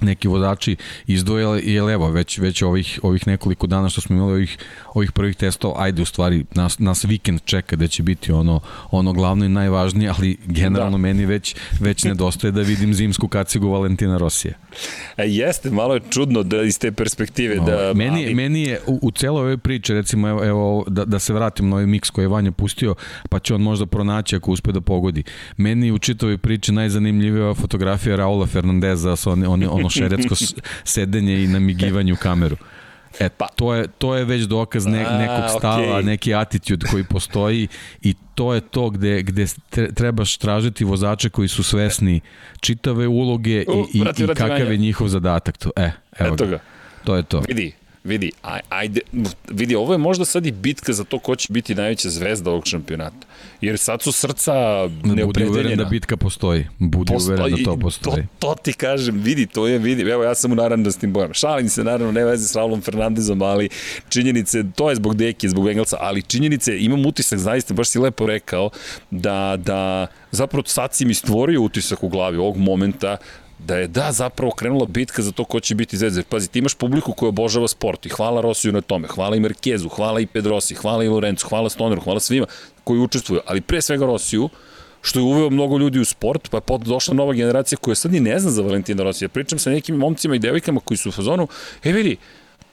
neki 0.00 0.28
vozači 0.28 0.76
izdvojili 1.06 1.60
i 1.60 1.74
evo 1.74 2.10
već 2.10 2.38
već 2.38 2.62
ovih 2.62 3.00
ovih 3.02 3.26
nekoliko 3.26 3.66
dana 3.66 3.88
što 3.88 4.00
smo 4.00 4.16
imali 4.16 4.32
ovih 4.32 4.58
ovih 4.94 5.12
prvih 5.12 5.36
testova 5.36 5.82
ajde 5.82 6.02
u 6.02 6.04
stvari 6.04 6.44
nas 6.54 6.78
nas 6.78 7.04
vikend 7.04 7.40
čeka 7.44 7.76
da 7.76 7.88
će 7.88 8.02
biti 8.02 8.32
ono 8.32 8.60
ono 8.90 9.12
glavno 9.12 9.44
i 9.44 9.48
najvažnije 9.48 10.12
ali 10.18 10.36
generalno 10.46 10.98
da. 10.98 11.02
meni 11.02 11.26
već 11.26 11.56
već 11.80 12.04
nedostaje 12.04 12.52
da 12.52 12.60
vidim 12.60 12.94
zimsku 12.94 13.28
kacigu 13.28 13.68
Valentina 13.68 14.18
Rosija 14.18 14.54
E, 14.54 14.65
jeste, 15.18 15.70
malo 15.70 15.94
je 15.94 16.00
čudno 16.10 16.42
da 16.42 16.62
iz 16.62 16.78
te 16.78 16.92
perspektive. 16.92 17.56
Da, 17.56 17.74
ovaj, 17.74 17.94
meni, 17.94 18.24
ali... 18.24 18.34
meni 18.34 18.62
je 18.62 18.80
u, 18.86 18.98
u 19.02 19.10
celoj 19.10 19.40
ovoj 19.40 19.58
priči, 19.58 19.94
recimo, 19.94 20.28
evo, 20.28 20.44
evo 20.44 20.84
da, 20.88 21.04
da 21.04 21.18
se 21.18 21.32
vratim 21.32 21.68
na 21.68 21.76
ovaj 21.76 21.86
miks 21.86 22.10
koji 22.10 22.24
je 22.24 22.28
Vanja 22.28 22.52
pustio, 22.52 22.94
pa 23.30 23.38
će 23.38 23.54
on 23.54 23.62
možda 23.62 23.86
pronaći 23.86 24.36
ako 24.36 24.50
uspe 24.50 24.72
da 24.72 24.80
pogodi. 24.80 25.22
Meni 25.56 25.92
u 25.92 25.98
čitavoj 25.98 26.38
priči 26.38 26.72
najzanimljivija 26.72 27.54
fotografija 27.54 28.16
Raula 28.16 28.46
Fernandeza 28.46 29.16
sa 29.16 29.30
on, 29.30 29.46
on, 29.46 29.64
ono 29.70 29.90
šeretsko 29.90 30.34
sedenje 30.84 31.44
i 31.44 31.46
namigivanje 31.46 32.12
u 32.12 32.16
kameru. 32.16 32.56
E, 33.20 33.28
pa, 33.28 33.48
to 33.56 33.74
je, 33.74 33.88
to 33.98 34.14
je 34.14 34.24
već 34.24 34.42
dokaz 34.42 34.86
ne, 34.86 34.98
nekog 34.98 35.58
stava, 35.58 36.00
okay. 36.00 36.04
neki 36.04 36.34
attitude 36.34 36.86
koji 36.90 37.04
postoji 37.04 37.68
i 38.02 38.14
to 38.34 38.54
je 38.54 38.60
to 38.60 38.90
gde, 38.90 39.22
gde 39.22 39.46
trebaš 39.94 40.36
tražiti 40.36 40.84
vozače 40.84 41.28
koji 41.30 41.48
su 41.48 41.62
svesni 41.62 42.20
čitave 42.60 43.08
uloge 43.08 43.62
i, 43.62 43.64
uh, 43.68 43.86
i, 43.94 44.00
vrati, 44.00 44.24
i 44.24 44.26
kakav 44.26 44.72
je 44.72 44.76
njihov 44.76 45.08
zadatak. 45.08 45.56
To, 45.56 45.70
e, 45.76 45.90
evo 46.18 46.34
Eto 46.34 46.44
ga. 46.44 46.50
ga. 46.50 46.58
To 47.04 47.16
je 47.16 47.22
to. 47.22 47.42
Vidi, 47.48 47.72
vidi, 48.06 48.32
aj, 48.42 48.60
ajde, 48.68 49.00
vidi, 49.50 49.74
ovo 49.74 49.92
je 49.94 49.98
možda 49.98 50.24
sad 50.24 50.46
i 50.46 50.52
bitka 50.52 50.92
za 50.92 51.04
to 51.04 51.18
ko 51.18 51.36
će 51.36 51.52
biti 51.52 51.74
najveća 51.74 52.10
zvezda 52.10 52.50
ovog 52.50 52.66
šampionata. 52.66 53.26
Jer 53.60 53.78
sad 53.78 54.02
su 54.02 54.12
srca 54.12 54.52
neopredeljena. 55.04 55.26
Budi 55.26 55.44
uveren 55.44 55.78
da 55.78 55.84
bitka 55.84 56.16
postoji. 56.16 56.66
Budi 56.78 57.12
postoji, 57.12 57.38
uveren 57.38 57.56
da 57.56 57.70
to 57.70 57.76
postoji. 57.76 58.22
To, 58.38 58.54
to 58.54 58.62
ti 58.62 58.72
kažem, 58.72 59.20
vidi, 59.22 59.46
to 59.46 59.66
je, 59.66 59.78
vidi. 59.78 60.02
Evo, 60.02 60.24
ja 60.24 60.34
sam 60.34 60.52
u 60.52 60.54
naravno 60.54 60.84
da 60.84 60.90
s 60.90 60.96
tim 60.96 61.12
bojam. 61.12 61.34
Šalim 61.34 61.68
se, 61.68 61.84
naravno, 61.84 62.12
ne 62.12 62.24
veze 62.24 62.48
s 62.48 62.54
Raulom 62.54 62.82
Fernandezom, 62.82 63.42
ali 63.42 63.68
činjenice, 64.08 64.64
to 64.76 64.90
je 64.90 64.96
zbog 64.96 65.16
Deki, 65.16 65.48
zbog 65.48 65.68
Engelsa, 65.68 65.96
ali 66.00 66.22
činjenice, 66.22 66.78
imam 66.78 67.06
utisak, 67.06 67.38
zaista, 67.38 67.74
baš 67.74 67.88
si 67.88 67.98
lepo 67.98 68.26
rekao, 68.26 68.70
da, 69.10 69.56
da 69.58 70.06
zapravo 70.30 70.64
sad 70.66 70.94
si 70.94 71.04
mi 71.04 71.14
stvorio 71.14 71.62
utisak 71.62 72.02
u 72.02 72.08
glavi 72.08 72.36
ovog 72.36 72.56
momenta 72.56 73.16
da 73.58 73.76
je 73.76 73.88
da 73.88 74.12
zapravo 74.12 74.52
krenula 74.52 74.86
bitka 74.86 75.22
za 75.22 75.32
to 75.32 75.44
ko 75.44 75.60
će 75.60 75.74
biti 75.74 75.96
zvezda. 75.96 76.22
Pazi, 76.28 76.48
ti 76.48 76.58
imaš 76.58 76.74
publiku 76.74 77.12
koja 77.12 77.28
obožava 77.28 77.68
sport 77.68 78.06
i 78.06 78.08
hvala 78.08 78.40
Rosiju 78.40 78.72
na 78.72 78.80
tome, 78.80 79.08
hvala 79.08 79.36
i 79.36 79.40
Merkezu, 79.40 79.88
hvala 79.88 80.20
i 80.20 80.26
Pedrosi, 80.26 80.74
hvala 80.74 81.04
i 81.04 81.08
Lorenzu, 81.08 81.46
hvala 81.48 81.68
Stoneru, 81.68 82.00
hvala 82.00 82.20
svima 82.20 82.46
koji 82.84 83.00
učestvuju, 83.00 83.40
ali 83.46 83.60
pre 83.60 83.82
svega 83.82 84.06
Rosiju, 84.06 84.48
što 85.02 85.18
je 85.18 85.24
uveo 85.24 85.50
mnogo 85.50 85.78
ljudi 85.78 86.00
u 86.00 86.04
sport, 86.04 86.48
pa 86.50 86.56
je 86.56 86.78
došla 86.78 87.14
nova 87.14 87.32
generacija 87.32 87.78
koja 87.78 87.94
sad 87.94 88.12
ni 88.12 88.20
ne 88.20 88.38
zna 88.38 88.50
za 88.50 88.62
Valentina 88.62 89.02
Rosija. 89.02 89.28
Pričam 89.28 89.58
sa 89.58 89.70
nekim 89.70 89.96
momcima 89.96 90.36
i 90.36 90.38
devojkama 90.38 90.80
koji 90.80 90.98
su 90.98 91.08
u 91.08 91.12
fazonu, 91.12 91.48
e 91.84 91.92
vidi, 91.92 92.16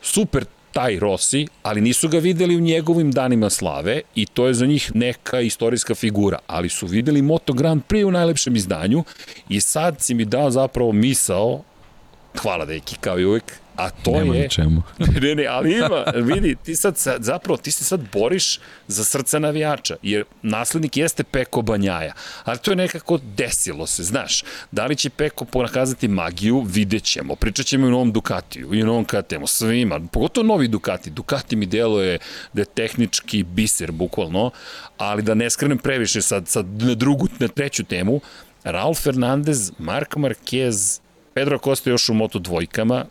super, 0.02 0.46
taj 0.74 1.00
Rossi, 1.00 1.48
ali 1.64 1.82
nisu 1.82 2.10
ga 2.10 2.18
videli 2.18 2.56
u 2.56 2.60
njegovim 2.60 3.12
danima 3.12 3.50
slave 3.50 4.02
i 4.16 4.26
to 4.26 4.48
je 4.48 4.54
za 4.54 4.66
njih 4.66 4.92
neka 4.96 5.42
istorijska 5.42 5.96
figura, 5.96 6.40
ali 6.48 6.70
su 6.70 6.88
videli 6.88 7.22
Moto 7.22 7.54
Grand 7.54 7.82
Prix 7.90 8.06
u 8.06 8.12
najlepšem 8.12 8.56
izdanju 8.56 9.04
i 9.50 9.62
sad 9.62 10.02
si 10.02 10.14
mi 10.14 10.26
dao 10.26 10.52
zapravo 10.52 10.92
misao, 10.92 11.62
hvala 12.42 12.66
deki 12.66 12.96
kao 13.02 13.20
i 13.20 13.26
uvek, 13.26 13.63
A 13.76 13.90
to 13.90 14.12
Nema 14.12 14.36
je... 14.36 14.50
čemu. 14.50 14.82
ne, 15.22 15.36
ne, 15.36 15.46
ali 15.46 15.78
ima, 15.78 16.04
vidi, 16.16 16.56
ti 16.64 16.76
sad, 16.76 16.96
zapravo, 17.20 17.58
ti 17.58 17.72
se 17.72 17.84
sad 17.84 18.02
boriš 18.14 18.60
za 18.88 19.04
srce 19.04 19.40
navijača, 19.40 19.96
jer 20.02 20.24
naslednik 20.42 20.98
jeste 20.98 21.24
Peko 21.24 21.62
Banjaja, 21.62 22.14
ali 22.44 22.58
to 22.58 22.72
je 22.72 22.76
nekako 22.76 23.20
desilo 23.38 23.88
se, 23.88 24.04
znaš, 24.04 24.44
da 24.72 24.86
li 24.86 24.96
će 24.96 25.10
Peko 25.10 25.46
ponakazati 25.46 26.08
magiju, 26.08 26.62
vidjet 26.62 27.04
ćemo, 27.04 27.36
pričat 27.36 27.66
ćemo 27.66 27.86
i 27.86 27.88
o 27.88 27.92
novom 27.92 28.12
Ducatiju, 28.12 28.74
i 28.74 28.84
o 28.84 28.86
novom 28.86 29.06
KTM-u, 29.06 29.48
svima, 29.48 30.00
pogotovo 30.12 30.48
novi 30.48 30.68
Ducati, 30.68 31.10
Ducati 31.10 31.56
mi 31.56 31.66
deluje 31.66 32.18
da 32.54 32.62
je 32.62 32.66
tehnički 32.66 33.44
biser, 33.44 33.92
bukvalno, 33.92 34.52
ali 34.98 35.22
da 35.22 35.34
ne 35.34 35.50
skrenem 35.50 35.78
previše 35.78 36.22
sad, 36.22 36.48
sad 36.48 36.66
na 36.66 36.96
drugu, 36.96 37.28
na 37.40 37.48
treću 37.48 37.84
temu, 37.84 38.22
Raul 38.64 38.94
Fernandez, 38.94 39.72
Mark 39.80 40.16
Marquez, 40.16 41.00
Pedro 41.34 41.58
Costa 41.58 41.90
još 41.90 42.10
u 42.10 42.14
moto 42.14 42.40
dvojkama, 42.40 43.06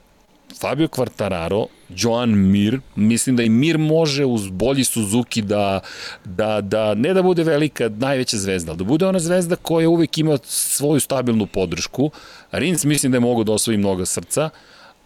Fabio 0.60 0.88
Quartararo, 0.88 1.66
Joan 1.88 2.50
Mir, 2.50 2.80
mislim 2.96 3.36
da 3.36 3.42
i 3.42 3.48
Mir 3.48 3.78
može 3.78 4.24
uz 4.24 4.50
bolji 4.50 4.84
Suzuki 4.84 5.42
da, 5.42 5.80
da, 6.24 6.60
da 6.60 6.94
ne 6.94 7.14
da 7.14 7.22
bude 7.22 7.44
velika, 7.44 7.88
najveća 7.88 8.36
zvezda, 8.36 8.70
ali 8.70 8.78
da 8.78 8.84
bude 8.84 9.06
ona 9.06 9.18
zvezda 9.18 9.56
koja 9.56 9.88
uvek 9.88 10.18
ima 10.18 10.38
svoju 10.44 11.00
stabilnu 11.00 11.46
podršku. 11.46 12.10
Rins 12.52 12.84
mislim 12.84 13.12
da 13.12 13.16
je 13.16 13.20
mogo 13.20 13.44
da 13.44 13.52
osvoji 13.52 13.78
mnoga 13.78 14.06
srca, 14.06 14.50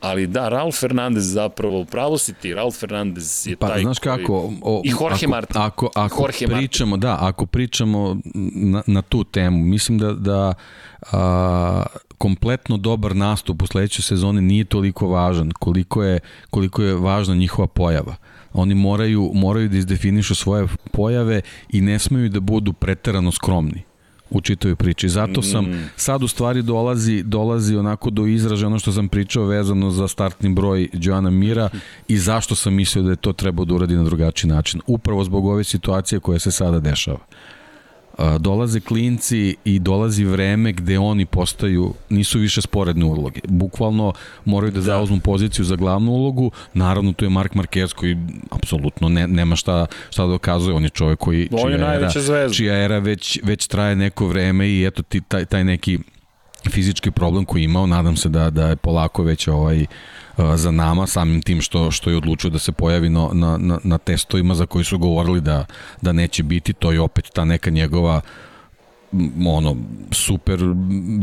Ali 0.01 0.27
da, 0.27 0.49
Raul 0.49 0.73
Fernandez 0.73 1.33
zapravo, 1.33 1.85
pravo 1.85 2.19
si 2.19 2.35
ti, 2.35 2.55
Raul 2.55 2.71
Fernandez 2.71 3.47
je 3.47 3.57
pa, 3.57 3.69
taj 3.69 3.83
znaš 3.83 3.99
koji... 3.99 4.19
kako, 4.19 4.53
o, 4.63 4.83
I 4.85 4.89
Jorge 4.89 5.17
ako, 5.17 5.31
Martin. 5.31 5.63
Ako, 5.63 5.91
ako 5.95 6.23
Jorge 6.23 6.47
pričamo, 6.47 6.91
Martin. 6.91 7.01
da, 7.01 7.19
ako 7.21 7.47
pričamo 7.47 8.17
na, 8.55 8.83
na 8.87 9.03
tu 9.03 9.25
temu, 9.25 9.59
mislim 9.59 9.99
da, 9.99 10.13
da 10.13 10.55
a, 11.13 11.83
kompletno 12.19 12.77
dobar 12.77 13.17
nastup 13.17 13.63
u 13.63 13.67
sledećoj 13.67 14.03
sezoni 14.03 14.41
nije 14.41 14.65
toliko 14.65 15.09
važan 15.09 15.51
koliko 15.51 16.03
je, 16.03 16.21
koliko 16.51 16.83
je 16.83 16.95
važna 16.95 17.35
njihova 17.35 17.69
pojava. 17.69 18.17
Oni 18.53 18.75
moraju, 18.75 19.31
moraju 19.35 19.69
da 19.69 19.77
izdefinišu 19.77 20.35
svoje 20.35 20.67
pojave 20.93 21.41
i 21.69 21.81
ne 21.81 21.99
smeju 21.99 22.29
da 22.29 22.41
budu 22.41 22.73
preterano 22.73 23.33
skromni 23.33 23.83
u 24.31 24.41
čitoj 24.41 24.77
priči. 24.77 25.09
Zato 25.09 25.43
sam 25.43 25.65
mm. 25.65 25.91
sad 25.97 26.23
u 26.23 26.29
stvari 26.29 26.63
dolazi 26.63 27.23
dolazi 27.23 27.77
onako 27.77 28.11
do 28.11 28.27
izražaja 28.27 28.67
ono 28.67 28.79
što 28.79 28.93
sam 28.93 29.09
pričao 29.09 29.45
vezano 29.45 29.91
za 29.91 30.09
startni 30.09 30.55
broj 30.55 30.89
Joana 30.93 31.31
Mira 31.31 31.69
i 32.09 32.19
zašto 32.19 32.55
sam 32.55 32.75
mislio 32.75 33.05
da 33.05 33.11
je 33.11 33.17
to 33.17 33.33
trebao 33.33 33.65
da 33.65 33.75
uradi 33.75 33.97
na 33.97 34.05
drugačiji 34.05 34.51
način. 34.51 34.81
Upravo 34.87 35.25
zbog 35.25 35.47
ove 35.47 35.65
situacije 35.65 36.21
koja 36.21 36.39
se 36.39 36.51
sada 36.51 36.81
dešava 36.81 37.19
dolaze 38.39 38.81
klinci 38.81 39.57
i 39.65 39.79
dolazi 39.79 40.25
vreme 40.25 40.73
gde 40.73 40.99
oni 40.99 41.27
postaju, 41.27 41.95
nisu 42.09 42.39
više 42.39 42.63
sporedne 42.63 43.05
uloge. 43.05 43.41
Bukvalno 43.49 44.13
moraju 44.45 44.73
da, 44.73 44.79
da. 44.79 44.83
zauzmu 44.83 45.21
poziciju 45.21 45.65
za 45.65 45.77
glavnu 45.77 46.13
ulogu. 46.13 46.51
Naravno, 46.75 47.13
tu 47.13 47.25
je 47.25 47.31
Mark 47.31 47.55
Marquez 47.55 47.95
koji 47.95 48.17
apsolutno 48.51 49.09
ne, 49.09 49.29
nema 49.29 49.57
šta, 49.57 49.87
šta 50.11 50.23
da 50.23 50.29
dokazuje. 50.29 50.75
On 50.75 50.83
je 50.83 50.91
čovjek 50.91 51.19
koji, 51.19 51.49
on 51.53 51.73
čija, 51.73 51.93
je 51.93 51.97
era, 51.97 52.11
čija 52.53 52.85
era 52.85 52.99
već, 52.99 53.39
već 53.43 53.67
traje 53.67 53.97
neko 53.97 54.27
vreme 54.27 54.69
i 54.69 54.85
eto 54.85 55.03
ti, 55.03 55.21
taj, 55.29 55.45
taj 55.45 55.65
neki 55.65 55.99
fizički 56.71 57.11
problem 57.11 57.45
koji 57.45 57.63
imao, 57.63 57.87
nadam 57.87 58.17
se 58.17 58.29
da, 58.29 58.51
da 58.51 58.69
je 58.69 58.77
polako 58.77 59.23
već 59.23 59.49
ovaj 59.49 59.83
uh, 59.83 59.89
za 60.55 60.71
nama, 60.71 61.07
samim 61.07 61.43
tim 61.43 61.61
što, 61.61 61.91
što 61.91 62.11
je 62.11 62.17
odlučio 62.17 62.51
da 62.51 62.59
se 62.59 62.73
pojavi 62.73 63.09
na, 63.09 63.29
na, 63.59 63.79
na 63.85 63.99
testovima 63.99 64.55
za 64.55 64.67
koji 64.67 64.85
su 64.85 64.99
govorili 64.99 65.41
da, 65.41 65.65
da 66.03 66.13
neće 66.13 66.43
biti, 66.43 66.73
to 66.73 66.93
je 66.93 67.01
opet 67.01 67.31
ta 67.35 67.45
neka 67.45 67.71
njegova 67.71 68.17
uh, 68.17 68.46
ono, 69.47 69.77
super 70.11 70.61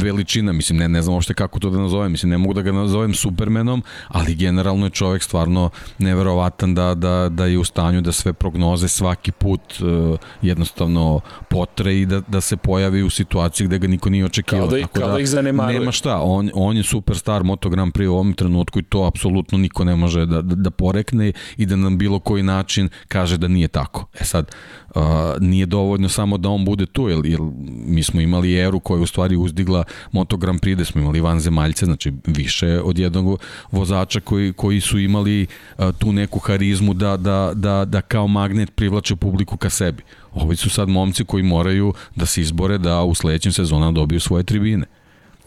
veličina, 0.01 0.51
mislim, 0.53 0.79
ne, 0.79 0.89
ne 0.89 1.01
znam 1.01 1.13
uopšte 1.13 1.33
kako 1.33 1.59
to 1.59 1.69
da 1.69 1.77
nazovem, 1.77 2.11
mislim, 2.11 2.29
ne 2.29 2.37
mogu 2.37 2.53
da 2.53 2.61
ga 2.61 2.71
nazovem 2.71 3.13
supermenom, 3.13 3.83
ali 4.07 4.35
generalno 4.35 4.85
je 4.85 4.89
čovek 4.89 5.23
stvarno 5.23 5.69
neverovatan 5.97 6.75
da, 6.75 6.95
da, 6.95 7.29
da 7.29 7.45
je 7.45 7.57
u 7.57 7.63
stanju 7.63 8.01
da 8.01 8.11
sve 8.11 8.33
prognoze 8.33 8.87
svaki 8.87 9.31
put 9.31 9.61
uh, 9.81 10.19
jednostavno 10.41 11.19
potre 11.49 11.99
i 11.99 12.05
da, 12.05 12.21
da 12.27 12.41
se 12.41 12.57
pojavi 12.57 13.03
u 13.03 13.09
situaciji 13.09 13.67
gde 13.67 13.79
ga 13.79 13.87
niko 13.87 14.09
nije 14.09 14.25
očekivao. 14.25 14.67
Kao 14.67 14.77
da, 14.77 14.81
Tako 14.81 14.99
kao 14.99 15.07
da, 15.07 15.13
da 15.13 15.19
ih 15.19 15.29
zanemaruje. 15.29 15.79
Nema 15.79 15.91
šta, 15.91 16.21
on, 16.21 16.49
on 16.53 16.77
je 16.77 16.83
superstar 16.83 17.43
Moto 17.43 17.69
Grand 17.69 17.93
Prix 17.93 18.07
u 18.07 18.13
ovom 18.13 18.33
trenutku 18.33 18.79
i 18.79 18.83
to 18.83 19.03
apsolutno 19.03 19.57
niko 19.57 19.83
ne 19.83 19.95
može 19.95 20.25
da, 20.25 20.41
da, 20.41 20.55
da 20.55 20.71
porekne 20.71 21.31
i 21.57 21.65
da 21.65 21.75
nam 21.75 21.97
bilo 21.97 22.19
koji 22.19 22.43
način 22.43 22.89
kaže 23.07 23.37
da 23.37 23.47
nije 23.47 23.67
tako. 23.67 24.05
E 24.19 24.25
sad, 24.25 24.51
uh, 24.95 25.01
nije 25.39 25.65
dovoljno 25.65 26.09
samo 26.09 26.37
da 26.37 26.49
on 26.49 26.65
bude 26.65 26.85
tu, 26.85 27.09
jer, 27.09 27.25
jer 27.25 27.39
mi 27.85 28.03
smo 28.03 28.21
imali 28.21 28.55
eru 28.55 28.79
koja 28.79 28.97
je 28.97 29.03
u 29.03 29.07
stvari 29.07 29.35
uzdigla 29.37 29.83
Moto 30.11 30.37
Grand 30.37 30.59
Prix, 30.59 30.75
da 30.75 30.85
smo 30.85 31.01
imali 31.01 31.21
van 31.21 31.39
zemaljce, 31.39 31.85
znači 31.85 32.13
više 32.25 32.81
od 32.81 32.99
jednog 32.99 33.39
vozača 33.71 34.19
koji, 34.19 34.53
koji 34.53 34.81
su 34.81 34.99
imali 34.99 35.47
uh, 35.77 35.85
tu 35.97 36.11
neku 36.11 36.39
harizmu 36.39 36.93
da, 36.93 37.17
da, 37.17 37.51
da, 37.55 37.85
da 37.85 38.01
kao 38.01 38.27
magnet 38.27 38.75
privlače 38.75 39.15
publiku 39.15 39.57
ka 39.57 39.69
sebi. 39.69 40.03
Ovi 40.33 40.55
su 40.55 40.69
sad 40.69 40.89
momci 40.89 41.25
koji 41.25 41.43
moraju 41.43 41.93
da 42.15 42.25
se 42.25 42.41
izbore 42.41 42.77
da 42.77 43.03
u 43.03 43.15
sledećem 43.15 43.51
sezonama 43.51 43.91
dobiju 43.91 44.19
svoje 44.19 44.43
tribine. 44.43 44.85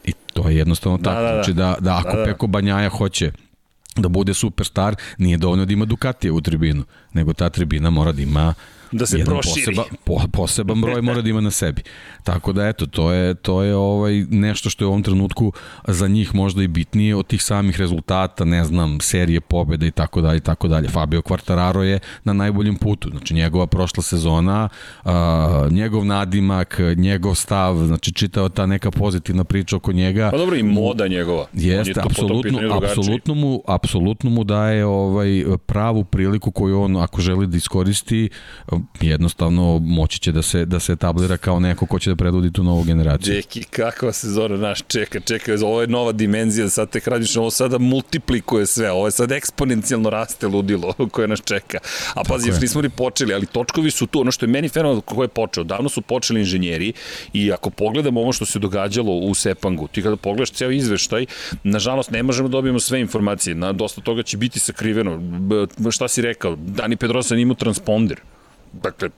I 0.05 0.13
to 0.33 0.49
je 0.49 0.57
jednostavno 0.57 0.99
da, 0.99 1.11
tako. 1.11 1.23
Da, 1.23 1.29
da. 1.29 1.35
Znači 1.35 1.53
da, 1.53 1.77
da 1.81 1.97
ako 1.97 2.17
da, 2.17 2.17
da. 2.17 2.25
Peko 2.25 2.47
Banjaja 2.47 2.89
hoće 2.89 3.33
da 3.97 4.09
bude 4.09 4.35
superstar, 4.35 4.95
nije 5.19 5.37
dovoljno 5.37 5.65
da 5.65 5.73
ima 5.73 5.85
Ducatije 5.85 6.33
u 6.33 6.41
tribinu, 6.41 6.85
nego 7.13 7.33
ta 7.33 7.51
tribina 7.51 7.91
mora 7.91 8.13
da 8.13 8.23
ima 8.23 8.55
da 8.93 9.07
se 9.07 9.25
proširi. 9.25 9.77
Poseba, 9.77 9.85
po, 10.05 10.21
poseban 10.33 10.81
broj 10.81 11.03
mora 11.03 11.23
da 11.23 11.29
ima 11.31 11.41
na 11.41 11.51
sebi. 11.51 11.83
Tako 12.25 12.53
da 12.53 12.69
eto, 12.69 12.87
to 12.87 13.13
je, 13.13 13.35
to 13.35 13.63
je 13.63 13.77
ovaj 13.77 14.25
nešto 14.31 14.71
što 14.71 14.85
je 14.85 14.87
u 14.87 14.91
ovom 14.91 15.03
trenutku 15.03 15.53
za 15.87 16.09
njih 16.09 16.35
možda 16.35 16.63
i 16.63 16.69
bitnije 16.69 17.17
od 17.17 17.27
tih 17.27 17.43
samih 17.43 17.81
rezultata, 17.81 18.45
ne 18.45 18.65
znam, 18.65 19.01
serije 19.01 19.41
pobjeda 19.41 19.87
i 19.87 19.91
tako 19.91 20.21
dalje 20.21 20.37
i 20.37 20.41
tako 20.41 20.69
dalje. 20.69 20.89
Fabio 20.89 21.21
Quartararo 21.21 21.81
je 21.81 21.99
na 22.25 22.33
najboljem 22.33 22.77
putu. 22.77 23.11
Znači 23.11 23.35
njegova 23.35 23.67
prošla 23.67 24.03
sezona, 24.03 24.69
a, 25.05 25.69
njegov 25.71 26.05
nadimak, 26.05 26.81
njegov 26.97 27.35
stav, 27.35 27.77
znači 27.87 28.13
čitao 28.13 28.49
ta 28.49 28.67
neka 28.67 28.91
pozitivna 28.91 29.45
priča 29.45 29.77
oko 29.77 29.93
njega. 29.93 30.31
Pa 30.31 30.37
dobro 30.37 30.57
i 30.57 30.63
moda 30.63 31.09
njegova. 31.09 31.47
Jeste, 31.53 32.01
apsolutno, 32.05 32.59
apsolutno 32.83 33.35
mu, 33.35 33.63
apsolutno 33.67 34.31
mu 34.31 34.45
daje 34.45 34.85
ovaj 34.87 35.45
pravu 35.67 36.05
priliku 36.05 36.51
koju 36.51 36.81
on 36.81 36.97
ako 36.97 37.21
želi 37.21 37.47
da 37.47 37.57
iskoristi 37.57 38.29
jednostavno 39.01 39.79
moći 39.79 40.21
će 40.21 40.33
da 40.33 40.43
se, 40.43 40.65
da 40.65 40.81
se 40.81 40.93
etablira 40.93 41.37
kao 41.37 41.61
neko 41.61 41.87
ko 41.87 41.99
će 41.99 42.11
da 42.11 42.17
predvodi 42.17 42.53
tu 42.53 42.65
novu 42.65 42.83
generaciju. 42.83 43.35
Deki, 43.35 43.63
kakva 43.63 44.13
sezona 44.13 44.57
naš 44.57 44.81
čeka, 44.89 45.21
čeka, 45.21 45.53
ovo 45.65 45.81
je 45.81 45.87
nova 45.87 46.13
dimenzija, 46.13 46.69
sad 46.69 46.91
te 46.91 47.01
radiš, 47.07 47.37
ovo 47.37 47.51
sada 47.51 47.79
multiplikuje 47.79 48.67
sve, 48.67 48.91
ovo 48.91 49.07
je 49.07 49.11
sad 49.11 49.33
eksponencijalno 49.33 50.11
raste 50.11 50.47
ludilo 50.47 50.93
koje 51.13 51.29
nas 51.29 51.41
čeka. 51.45 51.79
A 52.15 52.25
pazi, 52.25 52.49
još 52.49 52.61
nismo 52.61 52.83
ni 52.83 52.91
počeli, 52.91 53.35
ali 53.35 53.47
točkovi 53.47 53.91
su 53.91 54.07
tu, 54.07 54.21
ono 54.21 54.31
što 54.31 54.47
je 54.47 54.51
meni 54.51 54.69
fenomenalno 54.69 55.01
ko 55.01 55.23
je 55.23 55.29
počeo, 55.29 55.65
davno 55.65 55.89
su 55.89 56.03
počeli 56.03 56.41
inženjeri 56.41 56.93
i 57.33 57.53
ako 57.53 57.71
pogledamo 57.71 58.21
ovo 58.21 58.33
što 58.33 58.47
se 58.47 58.59
događalo 58.59 59.13
u 59.13 59.35
Sepangu, 59.35 59.89
ti 59.89 60.03
kada 60.03 60.17
pogledaš 60.17 60.51
ceo 60.51 60.71
izveštaj, 60.71 61.27
nažalost 61.63 62.11
ne 62.11 62.23
možemo 62.23 62.49
da 62.49 62.53
dobijemo 62.53 62.81
sve 62.81 63.01
informacije, 63.01 63.55
na 63.55 63.73
dosta 63.73 64.01
toga 64.01 64.23
će 64.23 64.37
biti 64.37 64.59
sakriveno. 64.59 65.21
Šta 65.91 66.09
si 66.09 66.23
rekao? 66.23 66.57
Dani 66.57 66.97
Pedrosa 66.97 67.35
nije 67.35 67.43
imao 67.43 67.55
transponder. 67.55 68.21
Dakle, 68.83 69.09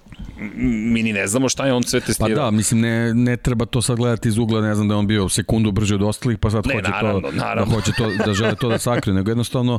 mi 0.67 1.03
ni 1.03 1.13
ne 1.13 1.27
znamo 1.27 1.49
šta 1.49 1.67
je 1.67 1.73
on 1.73 1.83
sve 1.83 2.01
testirao. 2.01 2.37
Pa 2.37 2.43
da, 2.43 2.51
mislim, 2.51 2.81
ne, 2.81 3.15
ne 3.15 3.37
treba 3.37 3.65
to 3.65 3.83
sad 3.83 3.97
gledati 3.97 4.29
iz 4.29 4.39
ugla, 4.39 4.61
ne 4.61 4.75
znam 4.75 4.89
da 4.89 4.97
on 4.97 5.07
bio 5.07 5.29
sekundu 5.29 5.73
brže 5.73 5.95
od 5.95 6.03
ostalih, 6.03 6.39
pa 6.39 6.51
sad 6.51 6.67
ne, 6.67 6.75
hoće, 6.75 6.91
naravno, 6.91 7.21
to, 7.21 7.33
naravno. 7.33 7.65
da 7.65 7.75
hoće 7.75 7.93
to, 7.93 8.11
da 8.27 8.35
žele 8.35 8.55
to 8.55 8.69
da 8.69 8.79
sakrije, 8.79 9.15
nego 9.15 9.31
jednostavno 9.31 9.79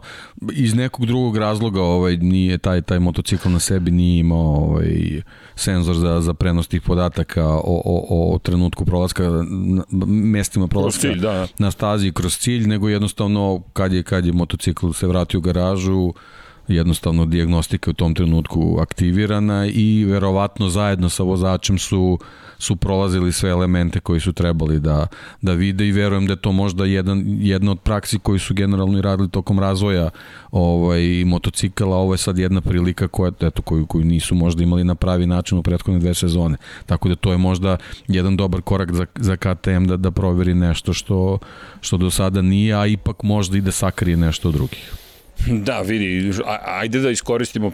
iz 0.54 0.74
nekog 0.74 1.06
drugog 1.06 1.38
razloga 1.38 1.82
ovaj, 1.82 2.18
nije 2.18 2.58
taj, 2.58 2.82
taj 2.82 3.00
motocikl 3.00 3.50
na 3.50 3.60
sebi 3.60 3.92
nije 3.92 4.20
imao 4.20 4.56
ovaj, 4.56 5.22
senzor 5.56 5.96
za, 5.96 6.22
za 6.22 6.34
prenos 6.34 6.68
tih 6.68 6.82
podataka 6.82 7.48
o, 7.48 7.82
o, 7.86 8.34
o 8.34 8.38
trenutku 8.38 8.86
prolaska, 8.86 9.24
mestima 10.08 10.68
prolaska 10.68 11.02
cilj, 11.02 11.20
da. 11.20 11.48
na 11.58 11.72
stazi 11.72 12.12
kroz 12.12 12.38
cilj, 12.38 12.68
nego 12.68 12.89
jednostavno 12.89 13.62
kad 13.74 13.94
je, 13.94 14.04
kad 14.04 14.26
je 14.26 14.32
motocikl 14.32 14.92
se 14.92 15.08
vratio 15.08 15.38
u 15.38 15.42
garažu, 15.42 16.13
jednostavno 16.70 17.26
diagnostika 17.26 17.92
u 17.92 17.94
tom 17.94 18.14
trenutku 18.14 18.78
aktivirana 18.82 19.66
i 19.66 20.06
verovatno 20.06 20.70
zajedno 20.70 21.10
sa 21.10 21.24
vozačem 21.24 21.78
su 21.78 22.20
su 22.60 22.76
prolazili 22.76 23.32
sve 23.32 23.50
elemente 23.50 24.00
koji 24.00 24.20
su 24.20 24.34
trebali 24.34 24.80
da, 24.80 25.08
da 25.42 25.54
vide 25.54 25.88
i 25.88 25.92
verujem 25.92 26.26
da 26.28 26.34
je 26.34 26.42
to 26.42 26.52
možda 26.52 26.86
jedan, 26.86 27.24
jedna 27.28 27.72
od 27.72 27.80
praksi 27.80 28.20
koji 28.20 28.40
su 28.40 28.54
generalno 28.54 28.98
i 28.98 29.02
radili 29.02 29.30
tokom 29.30 29.60
razvoja 29.60 30.10
ovaj, 30.52 31.24
motocikala, 31.26 31.98
ovo 31.98 32.14
je 32.14 32.18
sad 32.18 32.38
jedna 32.38 32.62
prilika 32.62 33.08
koja, 33.08 33.32
eto, 33.42 33.62
koju, 33.62 33.86
koju 33.86 34.06
nisu 34.06 34.36
možda 34.36 34.64
imali 34.64 34.84
na 34.84 34.96
pravi 34.96 35.28
način 35.28 35.58
u 35.58 35.64
prethodne 35.64 36.00
dve 36.00 36.14
sezone. 36.14 36.58
Tako 36.86 37.10
da 37.10 37.16
to 37.16 37.32
je 37.32 37.38
možda 37.38 37.78
jedan 38.08 38.38
dobar 38.38 38.62
korak 38.62 38.94
za, 38.94 39.06
za 39.16 39.36
KTM 39.36 39.86
da, 39.86 39.98
da 39.98 40.12
proveri 40.12 40.54
nešto 40.54 40.94
što, 40.94 41.40
što 41.82 41.98
do 41.98 42.10
sada 42.10 42.42
nije, 42.42 42.74
a 42.74 42.86
ipak 42.86 43.24
možda 43.24 43.58
i 43.58 43.62
da 43.62 43.72
sakrije 43.72 44.18
nešto 44.18 44.52
drugih. 44.52 45.09
Da, 45.47 45.82
vidi, 45.82 46.32
ajde 46.65 46.99
da 46.99 47.10
iskoristimo, 47.10 47.71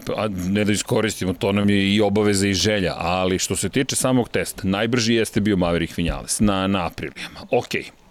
ne 0.50 0.66
da 0.66 0.72
iskoristimo, 0.72 1.34
to 1.34 1.52
nam 1.52 1.70
je 1.70 1.96
i 1.96 2.02
obaveza 2.02 2.48
i 2.48 2.54
želja, 2.54 2.94
ali 2.98 3.40
što 3.40 3.56
se 3.56 3.70
tiče 3.70 3.96
samog 3.96 4.30
testa, 4.30 4.62
najbrži 4.68 5.14
jeste 5.14 5.42
bio 5.42 5.58
Maverick 5.58 5.98
Vinales 5.98 6.40
na, 6.40 6.68
na 6.68 6.86
aprilijama. 6.86 7.40
Okej, 7.52 7.82
okay 7.82 8.06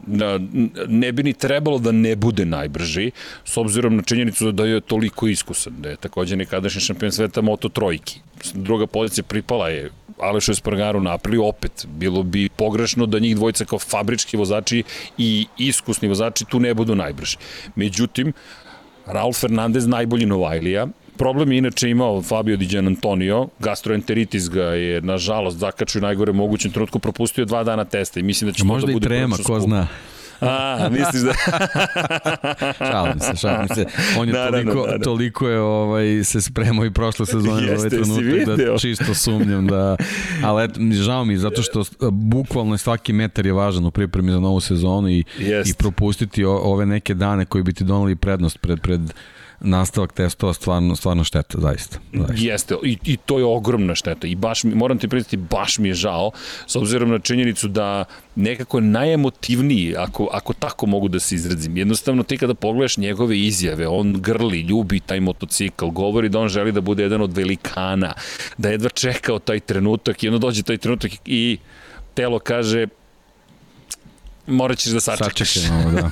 ne 0.88 1.12
bi 1.12 1.22
ni 1.22 1.32
trebalo 1.32 1.78
da 1.78 1.92
ne 1.92 2.16
bude 2.16 2.44
najbrži, 2.44 3.10
s 3.44 3.56
obzirom 3.56 3.96
na 3.96 4.02
činjenicu 4.02 4.52
da 4.52 4.66
je 4.66 4.80
toliko 4.80 5.28
iskusan, 5.28 5.74
da 5.78 5.88
je 5.90 5.96
takođe 5.96 6.36
nekadašnji 6.36 6.80
šampion 6.80 7.12
sveta 7.12 7.40
Moto 7.40 7.68
Trojki. 7.68 8.20
Druga 8.54 8.86
pozicija 8.86 9.24
pripala 9.24 9.68
je 9.68 9.90
Alešu 10.20 10.52
Espargaru 10.52 11.00
na 11.00 11.14
Apriliju, 11.14 11.44
opet 11.44 11.86
bilo 11.88 12.22
bi 12.22 12.48
pogrešno 12.48 13.06
da 13.06 13.18
njih 13.18 13.36
dvojica 13.36 13.64
kao 13.64 13.78
fabrički 13.78 14.36
vozači 14.36 14.82
i 15.18 15.46
iskusni 15.58 16.08
vozači 16.08 16.44
tu 16.44 16.60
ne 16.60 16.74
budu 16.74 16.94
najbrži. 16.94 17.36
Međutim, 17.74 18.32
Raul 19.06 19.32
Fernandez 19.32 19.86
najbolji 19.86 20.26
Novajlija, 20.26 20.86
Problem 21.16 21.52
je 21.52 21.58
inače 21.58 21.90
imao 21.90 22.22
Fabio 22.22 22.56
Di 22.56 22.66
Gian 22.66 22.86
Antonio, 22.86 23.48
gastroenteritis 23.58 24.50
ga 24.50 24.64
je 24.64 25.00
nažalost 25.00 25.58
zakačio 25.58 26.00
najgore 26.00 26.32
mogućem 26.32 26.72
trenutku, 26.72 26.98
propustio 26.98 27.44
dva 27.44 27.64
dana 27.64 27.84
testa 27.84 28.20
i 28.20 28.22
mislim 28.22 28.50
da 28.50 28.54
će 28.54 28.64
Možda 28.64 28.80
to 28.80 28.86
da 28.86 28.92
bude 28.92 29.08
trema, 29.08 29.36
ko 29.46 29.60
zna. 29.60 29.86
A, 30.44 30.88
misliš 30.98 31.22
da... 31.22 31.33
šalim 32.90 33.20
se, 33.20 33.37
šalim 33.37 33.68
se. 33.68 33.87
On 34.18 34.28
je 34.28 34.35
naravno, 34.35 34.72
toliko, 34.72 34.87
naravno. 34.87 35.04
toliko 35.04 35.48
je 35.48 35.61
ovaj, 35.61 36.24
se 36.24 36.40
spremao 36.40 36.85
i 36.85 36.90
prošle 36.90 37.26
sezone 37.26 37.66
za 37.66 37.74
ovaj 37.76 37.90
trenutak 37.90 38.57
da 38.57 38.78
čisto 38.78 39.14
sumnjam 39.14 39.66
da... 39.66 39.96
Ali 40.44 40.64
et, 40.64 40.70
žao 40.92 41.24
mi, 41.24 41.37
zato 41.37 41.62
što 41.62 41.85
bukvalno 42.11 42.76
svaki 42.78 43.12
metar 43.12 43.46
je 43.46 43.52
važan 43.52 43.87
u 43.87 43.90
pripremi 43.90 44.33
za 44.33 44.40
novu 44.40 44.61
sezonu 44.61 45.09
i, 45.09 45.24
i 45.66 45.74
propustiti 45.78 46.44
ove 46.44 46.87
neke 46.87 47.14
dane 47.14 47.44
koji 47.44 47.64
bi 47.64 47.72
ti 47.72 47.85
donali 47.85 48.16
prednost 48.16 48.59
pred, 48.59 48.80
pred 48.80 49.00
nastavak 49.64 50.12
testova 50.12 50.53
stvarno, 50.53 50.96
stvarno 50.96 51.24
šteta, 51.24 51.61
zaista. 51.61 51.98
zaista. 52.12 52.35
Jeste, 52.37 52.74
i, 52.85 52.98
i 53.05 53.16
to 53.16 53.38
je 53.38 53.44
ogromna 53.44 53.94
šteta 53.94 54.27
i 54.27 54.35
baš 54.35 54.64
moram 54.64 54.98
ti 54.98 55.09
prijeti, 55.09 55.37
baš 55.37 55.79
mi 55.79 55.88
je 55.88 55.94
žao, 55.94 56.31
s 56.66 56.77
obzirom 56.77 57.11
na 57.11 57.18
činjenicu 57.18 57.68
da 57.68 58.05
nekako 58.37 58.81
najemotivniji, 58.81 59.94
ako, 59.96 60.29
ako 60.33 60.53
tako 60.53 60.87
mogu 60.87 61.09
da 61.09 61.20
se 61.20 61.35
izrazim. 61.35 61.77
Jednostavno, 61.77 62.22
ti 62.22 62.38
kada 62.38 62.55
pogledaš 62.55 62.96
njegove 62.96 63.38
izjave, 63.38 63.88
on 63.88 64.12
grli, 64.12 64.61
ljubi 64.61 65.00
taj 65.00 65.20
motocikl, 65.20 65.87
govori 65.87 66.29
da 66.29 66.40
on 66.40 66.48
želi 66.48 66.72
da 66.72 66.81
bude 66.81 67.03
jedan 67.03 67.22
od 67.22 67.37
velikana, 67.37 68.12
da 68.59 68.70
jedva 68.70 68.88
čekao 68.88 69.38
taj 69.38 69.61
trenutak 69.61 70.22
i 70.22 70.29
onda 70.29 70.38
dođe 70.38 70.62
taj 70.62 70.79
trenutak 70.79 71.12
i 71.27 71.59
telo 72.14 72.38
kaže 72.38 72.87
morat 74.46 74.78
ćeš 74.78 74.92
da 74.92 75.00
sačekaš. 75.00 75.52
Sačekaj 75.52 75.92
da. 75.92 76.11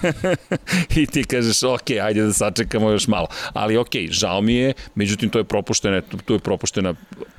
I 1.01 1.07
ti 1.07 1.25
kažeš, 1.25 1.63
ok, 1.63 1.91
ajde 2.03 2.23
da 2.23 2.33
sačekamo 2.33 2.91
još 2.91 3.07
malo. 3.09 3.27
Ali 3.53 3.77
ok, 3.77 3.97
žao 4.11 4.41
mi 4.41 4.55
je, 4.55 4.73
međutim 4.95 5.31
to 5.31 5.39
je 5.39 5.45
propuštena, 5.45 6.01
to 6.25 6.35
je 6.35 6.39
propuštena, 6.39 6.95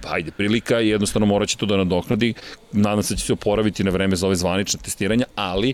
ajde, 0.07 0.31
prilika 0.31 0.81
i 0.81 0.89
jednostavno 0.89 1.25
morat 1.25 1.49
će 1.49 1.57
to 1.57 1.65
da 1.65 1.77
nadoknadi. 1.77 2.33
Nadam 2.71 3.03
se 3.03 3.13
da 3.13 3.19
će 3.19 3.25
se 3.25 3.33
oporaviti 3.33 3.83
na 3.83 3.91
vreme 3.91 4.15
za 4.15 4.27
ove 4.27 4.35
zvanične 4.35 4.79
testiranja, 4.83 5.25
ali 5.35 5.73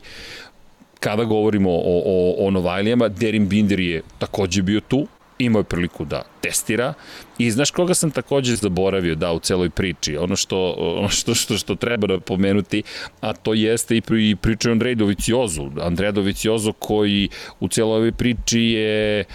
kada 0.99 1.23
govorimo 1.23 1.71
o, 1.71 2.01
o, 2.05 2.47
o 2.47 2.51
Novajlijama, 2.51 3.07
Derin 3.07 3.47
Binder 3.47 3.79
je 3.79 4.01
takođe 4.17 4.61
bio 4.61 4.79
tu, 4.79 5.07
imao 5.39 5.59
je 5.59 5.63
priliku 5.63 6.05
da 6.05 6.21
testira. 6.41 6.93
I 7.37 7.51
znaš 7.51 7.71
koga 7.71 7.93
sam 7.93 8.11
takođe 8.11 8.55
zaboravio 8.55 9.15
da 9.15 9.31
u 9.31 9.39
celoj 9.39 9.69
priči, 9.69 10.17
ono 10.17 10.35
što, 10.35 10.75
ono 10.77 11.09
što, 11.09 11.35
što, 11.35 11.57
što 11.57 11.75
treba 11.75 12.07
da 12.07 12.19
pomenuti, 12.19 12.83
a 13.21 13.33
to 13.33 13.53
jeste 13.53 13.97
i, 13.97 14.01
pri, 14.01 14.29
i 14.29 14.35
priča 14.35 14.71
Andrej 14.71 14.95
Doviciozu, 14.95 15.69
Andreja 15.81 16.11
Doviciozu 16.11 16.73
koji 16.73 17.29
u 17.59 17.67
celoj 17.67 17.97
ovoj 17.97 18.11
priči 18.11 18.61
je 18.61 19.25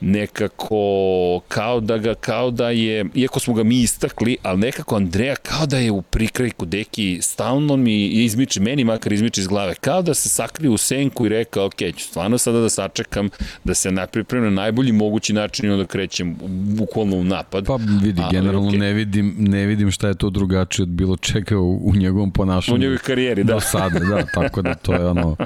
nekako 0.00 1.40
kao 1.48 1.80
da 1.80 1.98
ga, 1.98 2.14
kao 2.14 2.50
da 2.50 2.70
je, 2.70 3.04
iako 3.14 3.40
smo 3.40 3.54
ga 3.54 3.62
mi 3.62 3.80
istakli, 3.80 4.36
ali 4.42 4.58
nekako 4.58 4.96
Andreja 4.96 5.36
kao 5.36 5.66
da 5.66 5.78
je 5.78 5.90
u 5.90 6.02
prikrajku 6.02 6.66
deki 6.66 7.18
stalno 7.22 7.76
mi 7.76 8.06
izmiče, 8.06 8.60
meni 8.60 8.84
makar 8.84 9.12
izmiče 9.12 9.40
iz 9.40 9.46
glave, 9.46 9.74
kao 9.74 10.02
da 10.02 10.14
se 10.14 10.28
sakrio 10.28 10.72
u 10.72 10.76
senku 10.76 11.26
i 11.26 11.28
rekao, 11.28 11.66
ok, 11.66 11.78
ću 11.96 12.04
stvarno 12.04 12.38
sada 12.38 12.60
da 12.60 12.68
sačekam, 12.68 13.28
da 13.64 13.74
se 13.74 13.90
napripremim 13.90 14.54
na 14.54 14.62
najbolji 14.62 14.92
mogući 14.92 15.32
način 15.32 15.66
i 15.66 15.68
onda 15.68 15.86
krećem 15.86 16.36
bukvalno 16.78 17.16
u 17.16 17.24
napad. 17.24 17.66
Pa 17.66 17.76
vidi, 18.02 18.22
ali, 18.24 18.36
generalno 18.36 18.70
okay. 18.70 18.78
ne, 18.78 18.92
vidim, 18.92 19.34
ne 19.38 19.66
vidim 19.66 19.90
šta 19.90 20.08
je 20.08 20.14
to 20.14 20.30
drugačije 20.30 20.82
od 20.82 20.88
bilo 20.88 21.16
čega 21.16 21.58
u, 21.58 21.80
u 21.88 21.96
njegovom 21.96 22.30
ponašanju. 22.30 22.74
U 22.74 22.78
njegovoj 22.78 22.98
karijeri, 22.98 23.44
da. 23.44 23.54
Do 23.54 23.60
sada, 23.60 23.98
da, 23.98 24.26
tako 24.34 24.62
da 24.62 24.74
to 24.74 24.92
je 24.92 25.06
ono 25.06 25.36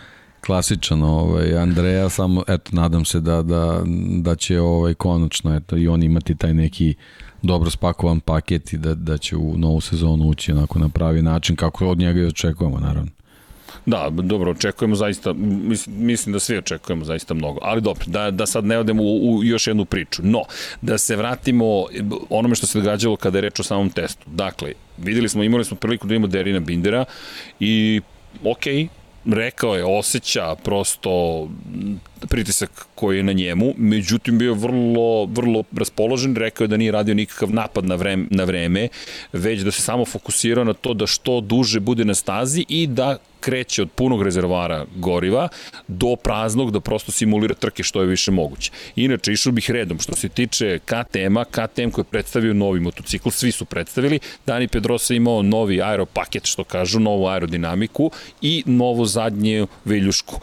klasičan 0.46 1.03
ovaj 1.03 1.59
Andreja 1.59 2.09
samo 2.09 2.44
eto 2.48 2.70
nadam 2.72 3.05
se 3.05 3.20
da 3.20 3.42
da 3.42 3.83
da 4.20 4.37
će 4.37 4.61
ovaj 4.61 4.94
konačno 4.94 5.57
eto 5.57 5.76
i 5.76 5.88
on 5.88 6.03
imati 6.03 6.35
taj 6.35 6.55
neki 6.55 6.94
dobro 7.42 7.70
spakovan 7.70 8.20
paket 8.20 8.72
i 8.72 8.79
da 8.79 8.94
da 8.94 9.18
će 9.18 9.37
u 9.37 9.59
novu 9.59 9.81
sezonu 9.81 10.29
ući 10.29 10.53
onako 10.53 10.79
na 10.79 10.88
pravi 10.88 11.22
način 11.22 11.57
kako 11.57 11.88
od 11.88 11.98
njega 11.98 12.20
i 12.20 12.26
očekujemo 12.26 12.81
naravno. 12.81 13.11
Da, 13.87 14.11
dobro, 14.11 14.50
očekujemo 14.50 14.96
zaista, 14.96 15.33
mislim, 15.33 16.07
mislim 16.07 16.33
da 16.33 16.40
svi 16.40 16.59
očekujemo 16.59 17.05
zaista 17.05 17.35
mnogo, 17.35 17.59
ali 17.62 17.81
dobro, 17.81 18.05
da, 18.07 18.31
da 18.31 18.46
sad 18.46 18.64
ne 18.64 18.79
odemo 18.79 19.03
u, 19.03 19.37
u 19.37 19.44
još 19.44 19.66
jednu 19.66 19.85
priču. 19.85 20.22
No, 20.24 20.42
da 20.83 20.98
se 20.98 21.16
vratimo 21.16 21.85
onome 22.31 22.55
što 22.55 22.66
se 22.66 22.79
događalo 22.79 23.16
kada 23.16 23.38
je 23.38 23.42
reč 23.42 23.61
o 23.61 23.62
samom 23.62 23.90
testu. 23.90 24.31
Dakle, 24.31 24.72
videli 24.98 25.29
smo, 25.29 25.42
imali 25.42 25.64
smo 25.64 25.76
priliku 25.76 26.07
da 26.07 26.14
imamo 26.14 26.26
Derina 26.26 26.61
Bindera 26.61 27.05
i 27.61 28.00
ok, 28.44 28.64
rekao 29.24 29.74
je, 29.74 29.85
osjeća 29.85 30.54
prosto 30.64 31.48
pritisak 32.26 32.87
koji 32.94 33.16
je 33.16 33.22
na 33.22 33.33
njemu, 33.33 33.74
međutim 33.76 34.38
bio 34.38 34.54
vrlo, 34.54 35.24
vrlo 35.24 35.62
raspoložen, 35.76 36.37
rekao 36.37 36.64
je 36.64 36.68
da 36.68 36.76
nije 36.76 36.92
radio 36.92 37.14
nikakav 37.14 37.54
napad 37.54 37.85
na 37.85 37.94
vreme, 37.94 38.26
na 38.30 38.44
vreme, 38.44 38.88
već 39.33 39.61
da 39.61 39.70
se 39.70 39.83
samo 39.83 40.04
fokusirao 40.04 40.64
na 40.64 40.72
to 40.72 40.94
da 40.94 41.06
što 41.06 41.40
duže 41.40 41.80
bude 41.80 42.04
na 42.04 42.14
stazi 42.14 42.64
i 42.68 42.87
da 42.87 43.16
kreće 43.40 43.83
od 43.83 43.90
punog 43.90 44.22
rezervara 44.22 44.85
goriva 44.96 45.48
do 45.88 46.16
praznog 46.16 46.70
da 46.70 46.80
prosto 46.80 47.12
simulira 47.12 47.54
trke 47.54 47.83
što 47.83 48.00
je 48.00 48.06
više 48.06 48.30
moguće. 48.30 48.70
Inače, 48.96 49.33
išao 49.33 49.52
bih 49.52 49.70
redom. 49.70 49.98
Što 49.98 50.16
se 50.16 50.28
tiče 50.28 50.78
KTM-a, 50.85 51.44
KTM 51.44 51.90
koji 51.90 52.02
je 52.02 52.11
predstavio 52.11 52.54
novi 52.54 52.80
motocikl, 52.80 53.28
svi 53.28 53.52
su 53.52 53.64
predstavili. 53.64 54.20
Dani 54.46 54.68
Pedrosa 54.68 55.14
imao 55.14 55.42
novi 55.42 55.83
aeropaket, 55.83 56.46
što 56.46 56.64
kažu, 56.64 57.00
novu 57.00 57.26
aerodinamiku 57.26 58.11
i 58.42 58.62
novu 58.66 59.06
zadnju 59.06 59.66
veljušku 59.85 60.40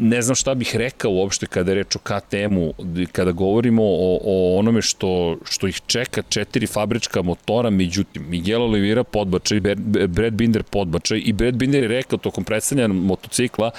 ne 0.00 0.22
znam 0.22 0.34
šta 0.34 0.54
bih 0.54 0.76
rekao 0.76 1.10
uopšte 1.10 1.46
kada 1.46 1.70
je 1.70 1.74
reč 1.74 1.96
o 1.96 1.98
KTM-u, 1.98 2.74
kada 3.12 3.32
govorimo 3.32 3.82
o, 3.84 4.18
o 4.24 4.58
onome 4.58 4.82
što, 4.82 5.38
što 5.44 5.66
ih 5.66 5.80
čeka 5.86 6.22
četiri 6.28 6.66
fabrička 6.66 7.22
motora, 7.22 7.70
međutim, 7.70 8.28
Miguel 8.28 8.62
Oliveira 8.62 9.04
podbačaj, 9.04 9.60
Brad 10.08 10.32
Binder 10.32 10.62
podbačaj 10.62 11.22
i 11.24 11.32
Brad 11.32 11.54
Binder 11.54 11.82
je 11.82 11.88
rekao 11.88 12.18
tokom 12.18 12.44
predstavljanja 12.44 12.94
motocikla 12.94 13.70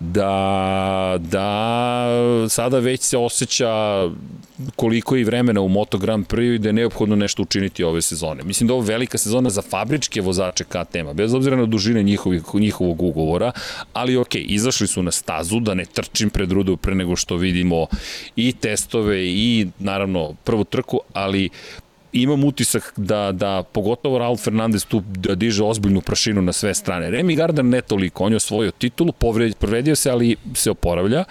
da, 0.00 1.16
da 1.18 2.08
sada 2.48 2.78
već 2.78 3.00
se 3.00 3.18
osjeća 3.18 4.02
koliko 4.76 5.16
je 5.16 5.24
vremena 5.24 5.60
u 5.60 5.68
Moto 5.68 5.98
Grand 5.98 6.26
Prix 6.26 6.54
i 6.54 6.58
da 6.58 6.68
je 6.68 6.72
neophodno 6.72 7.16
nešto 7.16 7.42
učiniti 7.42 7.84
ove 7.84 8.02
sezone. 8.02 8.42
Mislim 8.42 8.66
da 8.66 8.74
ovo 8.74 8.82
velika 8.82 9.18
sezona 9.18 9.50
za 9.50 9.62
fabričke 9.62 10.20
vozače 10.20 10.64
KTM-a, 10.64 11.12
bez 11.12 11.34
obzira 11.34 11.56
na 11.56 11.66
dužine 11.66 12.02
njihovih, 12.02 12.42
njihovog 12.54 13.02
ugovora, 13.02 13.52
ali 13.92 14.16
ok, 14.16 14.34
izašli 14.34 14.86
su 14.86 15.02
na 15.02 15.10
stazu, 15.36 15.60
da 15.60 15.74
ne 15.74 15.84
trčim 15.84 16.30
pred 16.30 16.52
rudu 16.52 16.76
pre 16.76 16.94
nego 16.94 17.16
što 17.16 17.36
vidimo 17.36 17.86
i 18.36 18.52
testove 18.52 19.26
i 19.26 19.66
naravno 19.78 20.34
prvu 20.44 20.64
trku, 20.64 21.00
ali 21.12 21.48
imam 22.12 22.44
utisak 22.44 22.92
da, 22.96 23.32
da 23.32 23.62
pogotovo 23.72 24.18
Raul 24.18 24.36
Fernandez 24.36 24.86
tu 24.86 25.02
da 25.06 25.34
diže 25.34 25.64
ozbiljnu 25.64 26.00
prašinu 26.00 26.42
na 26.42 26.52
sve 26.52 26.74
strane. 26.74 27.10
Remy 27.10 27.36
Gardner 27.36 27.64
ne 27.64 27.82
toliko, 27.82 28.24
on 28.24 28.32
je 28.32 28.36
osvojio 28.36 28.70
titulu, 28.70 29.12
povredio 29.60 29.96
se, 29.96 30.10
ali 30.10 30.36
se 30.54 30.70
oporavlja. 30.70 31.24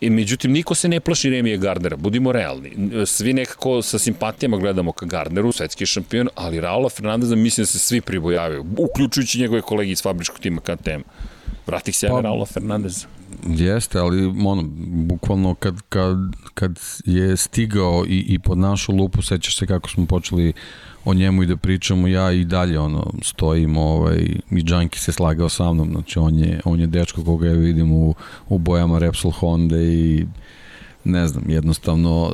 I 0.00 0.10
međutim, 0.10 0.52
niko 0.52 0.74
se 0.74 0.88
ne 0.88 1.00
plaši 1.00 1.30
Remije 1.30 1.56
Gardnera, 1.56 1.96
budimo 1.96 2.32
realni. 2.32 2.72
Svi 3.06 3.32
nekako 3.32 3.82
sa 3.82 3.98
simpatijama 3.98 4.56
gledamo 4.56 4.92
ka 4.92 5.06
Gardneru, 5.06 5.52
svetski 5.52 5.86
šampion, 5.86 6.28
ali 6.34 6.60
Raula 6.60 6.88
Fernandeza 6.88 7.36
mislim 7.36 7.62
da 7.62 7.66
se 7.66 7.78
svi 7.78 8.00
pribojavaju, 8.00 8.66
uključujući 8.78 9.40
njegove 9.40 9.62
kolege 9.62 9.92
iz 9.92 10.02
fabričkog 10.02 10.38
tima 10.38 10.60
KTM. 10.60 11.08
Vratih 11.66 11.96
se 11.96 12.08
pa, 12.08 12.20
Raula 12.20 12.46
Fernandeza. 12.46 13.06
Jeste, 13.46 13.98
ali 13.98 14.26
ono, 14.26 14.62
bukvalno 14.86 15.54
kad, 15.54 15.80
kad, 15.88 16.16
kad 16.54 16.80
je 17.04 17.36
stigao 17.36 18.04
i, 18.08 18.24
i 18.28 18.38
pod 18.38 18.58
našu 18.58 18.92
lupu, 18.92 19.22
sećaš 19.22 19.58
se 19.58 19.66
kako 19.66 19.90
smo 19.90 20.06
počeli 20.06 20.52
o 21.04 21.14
njemu 21.14 21.42
i 21.42 21.46
da 21.46 21.56
pričamo, 21.56 22.08
ja 22.08 22.32
i 22.32 22.44
dalje 22.44 22.78
ono, 22.78 23.12
stojim 23.22 23.76
ovaj, 23.76 24.18
i 24.50 24.62
Džanki 24.62 24.98
se 24.98 25.12
slagao 25.12 25.48
sa 25.48 25.72
mnom, 25.72 25.90
znači 25.92 26.18
on 26.18 26.38
je, 26.38 26.60
on 26.64 26.80
je 26.80 26.86
dečko 26.86 27.24
koga 27.24 27.46
ja 27.46 27.52
vidim 27.52 27.92
u, 27.92 28.14
u 28.48 28.58
bojama 28.58 28.98
Repsol 28.98 29.30
Honda 29.30 29.78
i 29.78 30.26
ne 31.04 31.28
znam, 31.28 31.44
jednostavno 31.50 32.30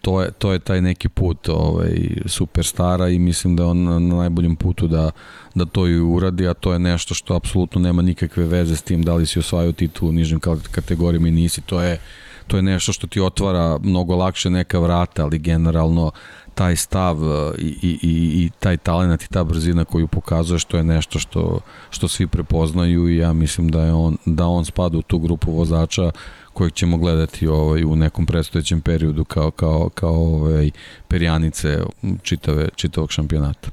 to 0.00 0.22
je, 0.22 0.30
to 0.30 0.52
je 0.52 0.58
taj 0.58 0.82
neki 0.82 1.08
put 1.08 1.48
ovaj, 1.48 2.08
superstara 2.26 3.08
i 3.08 3.18
mislim 3.18 3.56
da 3.56 3.62
je 3.62 3.68
on 3.68 3.84
na 3.84 3.98
najboljem 3.98 4.56
putu 4.56 4.88
da, 4.88 5.10
da 5.54 5.64
to 5.64 5.86
i 5.88 6.00
uradi, 6.00 6.48
a 6.48 6.54
to 6.54 6.72
je 6.72 6.78
nešto 6.78 7.14
što 7.14 7.34
apsolutno 7.34 7.80
nema 7.80 8.02
nikakve 8.02 8.44
veze 8.44 8.76
s 8.76 8.82
tim 8.82 9.02
da 9.02 9.14
li 9.14 9.26
si 9.26 9.38
osvajao 9.38 9.72
titul 9.72 10.08
u 10.08 10.12
nižim 10.12 10.40
kategorijama 10.70 11.28
i 11.28 11.30
nisi, 11.30 11.60
to 11.60 11.80
je 11.80 12.00
to 12.46 12.56
je 12.56 12.62
nešto 12.62 12.92
što 12.92 13.06
ti 13.06 13.20
otvara 13.20 13.78
mnogo 13.82 14.16
lakše 14.16 14.50
neka 14.50 14.78
vrata, 14.78 15.24
ali 15.24 15.38
generalno 15.38 16.10
taj 16.54 16.76
stav 16.76 17.16
e, 17.22 17.54
i, 17.58 17.68
i, 17.82 17.98
i 18.02 18.50
taj 18.58 18.76
talent 18.76 19.22
i 19.22 19.28
ta 19.28 19.44
brzina 19.44 19.84
koju 19.84 20.06
pokazuje 20.06 20.58
što 20.58 20.76
je 20.76 20.84
nešto 20.84 21.18
što, 21.18 21.60
što 21.90 22.08
svi 22.08 22.26
prepoznaju 22.26 23.08
i 23.08 23.16
ja 23.16 23.32
mislim 23.32 23.68
da 23.68 23.82
je 23.82 23.92
on, 23.92 24.16
da 24.24 24.46
on 24.46 24.64
spada 24.64 24.98
u 24.98 25.02
tu 25.02 25.18
grupu 25.18 25.52
vozača 25.52 26.10
kojeg 26.56 26.72
ćemo 26.72 26.96
gledati 26.96 27.46
ovaj, 27.46 27.84
u 27.84 27.96
nekom 27.96 28.26
predstojećem 28.26 28.80
periodu 28.80 29.24
kao, 29.24 29.50
kao, 29.50 29.88
kao 29.88 30.14
ovaj, 30.14 30.70
perjanice 31.08 31.78
čitave, 32.22 32.68
čitavog 32.76 33.12
šampionata 33.12 33.70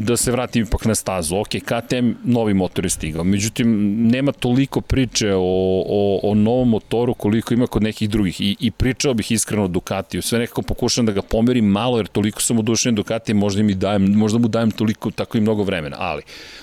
da 0.00 0.16
se 0.16 0.32
vratim 0.32 0.62
ipak 0.62 0.84
na 0.84 0.94
stazu. 0.94 1.36
Ok, 1.36 1.48
KTM 1.48 2.12
novi 2.24 2.54
motor 2.54 2.84
je 2.84 2.90
stigao, 2.90 3.24
međutim 3.24 3.68
nema 4.08 4.32
toliko 4.32 4.80
priče 4.80 5.34
o, 5.34 5.40
o, 5.86 6.20
o 6.22 6.34
novom 6.34 6.68
motoru 6.68 7.14
koliko 7.14 7.54
ima 7.54 7.66
kod 7.66 7.82
nekih 7.82 8.10
drugih 8.10 8.40
i, 8.40 8.56
i 8.60 8.70
pričao 8.70 9.14
bih 9.14 9.32
iskreno 9.32 9.64
o 9.64 9.68
Ducatiju. 9.68 10.22
Sve 10.22 10.38
nekako 10.38 10.62
pokušam 10.62 11.06
da 11.06 11.12
ga 11.12 11.22
pomerim 11.22 11.64
malo 11.64 11.96
jer 11.96 12.06
toliko 12.06 12.42
sam 12.42 12.58
odušen 12.58 12.94
Ducati, 12.94 13.34
možda, 13.34 13.62
mi 13.62 13.74
dajem, 13.74 14.12
možda 14.12 14.38
mu 14.38 14.48
dajem 14.48 14.70
toliko 14.70 15.10
tako 15.10 15.38
i 15.38 15.40
mnogo 15.40 15.62
vremena, 15.62 15.96
ali 16.00 16.22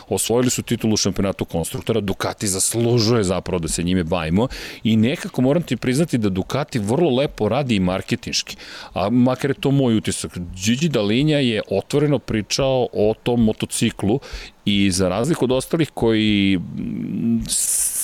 osvojili 0.09 0.49
su 0.49 0.63
titulu 0.63 0.97
šampionatu 0.97 1.45
konstruktora, 1.45 2.01
Ducati 2.01 2.47
zaslužuje 2.47 3.23
zapravo 3.23 3.59
da 3.59 3.67
se 3.67 3.83
njime 3.83 4.03
bavimo 4.03 4.47
i 4.83 4.97
nekako 4.97 5.41
moram 5.41 5.63
ti 5.63 5.77
priznati 5.77 6.17
da 6.17 6.29
Ducati 6.29 6.79
vrlo 6.79 7.15
lepo 7.15 7.49
radi 7.49 7.75
i 7.75 7.79
marketinški, 7.79 8.57
a 8.93 9.09
makar 9.09 9.49
je 9.49 9.59
to 9.59 9.71
moj 9.71 9.97
utisak. 9.97 10.37
Gigi 10.65 10.89
Dalinja 10.89 11.37
je 11.37 11.61
otvoreno 11.71 12.19
pričao 12.19 12.84
o 12.93 13.13
tom 13.23 13.43
motociklu 13.43 14.19
i 14.65 14.91
za 14.91 15.09
razliku 15.09 15.45
od 15.45 15.51
ostalih 15.51 15.91
koji 15.93 16.59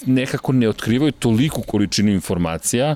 nekako 0.06 0.52
ne 0.52 0.70
otkrivaju 0.70 1.12
toliku 1.12 1.62
količinu 1.62 2.12
informacija, 2.12 2.96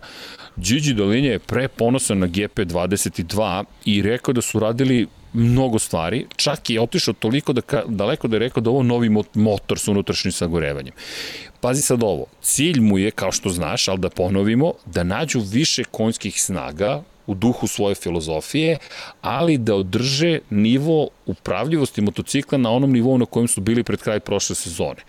Gigi 0.58 0.94
Dalinja 0.94 1.32
je 1.32 1.40
pre 1.40 1.68
ponosan 1.68 2.20
na 2.20 2.28
GP22 2.28 3.64
i 3.86 4.02
rekao 4.02 4.34
da 4.34 4.42
su 4.42 4.60
radili 4.60 5.08
mnogo 5.34 5.80
stvari, 5.80 6.26
čak 6.36 6.70
je 6.70 6.82
otišao 6.82 7.14
toliko 7.14 7.54
da 7.54 7.62
ka, 7.62 7.84
daleko 7.88 8.28
da 8.28 8.36
je 8.36 8.40
rekao 8.40 8.62
da 8.62 8.70
ovo 8.70 8.84
novi 8.84 9.10
motor 9.34 9.80
sa 9.80 9.92
unutrašnjim 9.92 10.32
sagorevanjem. 10.32 10.94
Pazi 11.62 11.82
sad 11.82 12.04
ovo, 12.04 12.26
cilj 12.42 12.80
mu 12.80 12.98
je, 12.98 13.12
kao 13.12 13.32
što 13.32 13.50
znaš, 13.50 13.88
ali 13.88 14.00
da 14.00 14.10
ponovimo, 14.10 14.74
da 14.86 15.04
nađu 15.04 15.40
više 15.40 15.84
konjskih 15.84 16.42
snaga 16.42 17.04
u 17.28 17.36
duhu 17.36 17.68
svoje 17.68 17.96
filozofije, 17.96 18.78
ali 19.22 19.58
da 19.58 19.76
održe 19.76 20.40
nivo 20.50 21.08
upravljivosti 21.26 22.02
motocikla 22.02 22.58
na 22.58 22.72
onom 22.72 22.92
nivou 22.92 23.18
na 23.18 23.26
kojem 23.26 23.48
su 23.48 23.62
bili 23.62 23.84
pred 23.84 24.00
kraj 24.00 24.20
prošle 24.20 24.56
sezone 24.56 25.02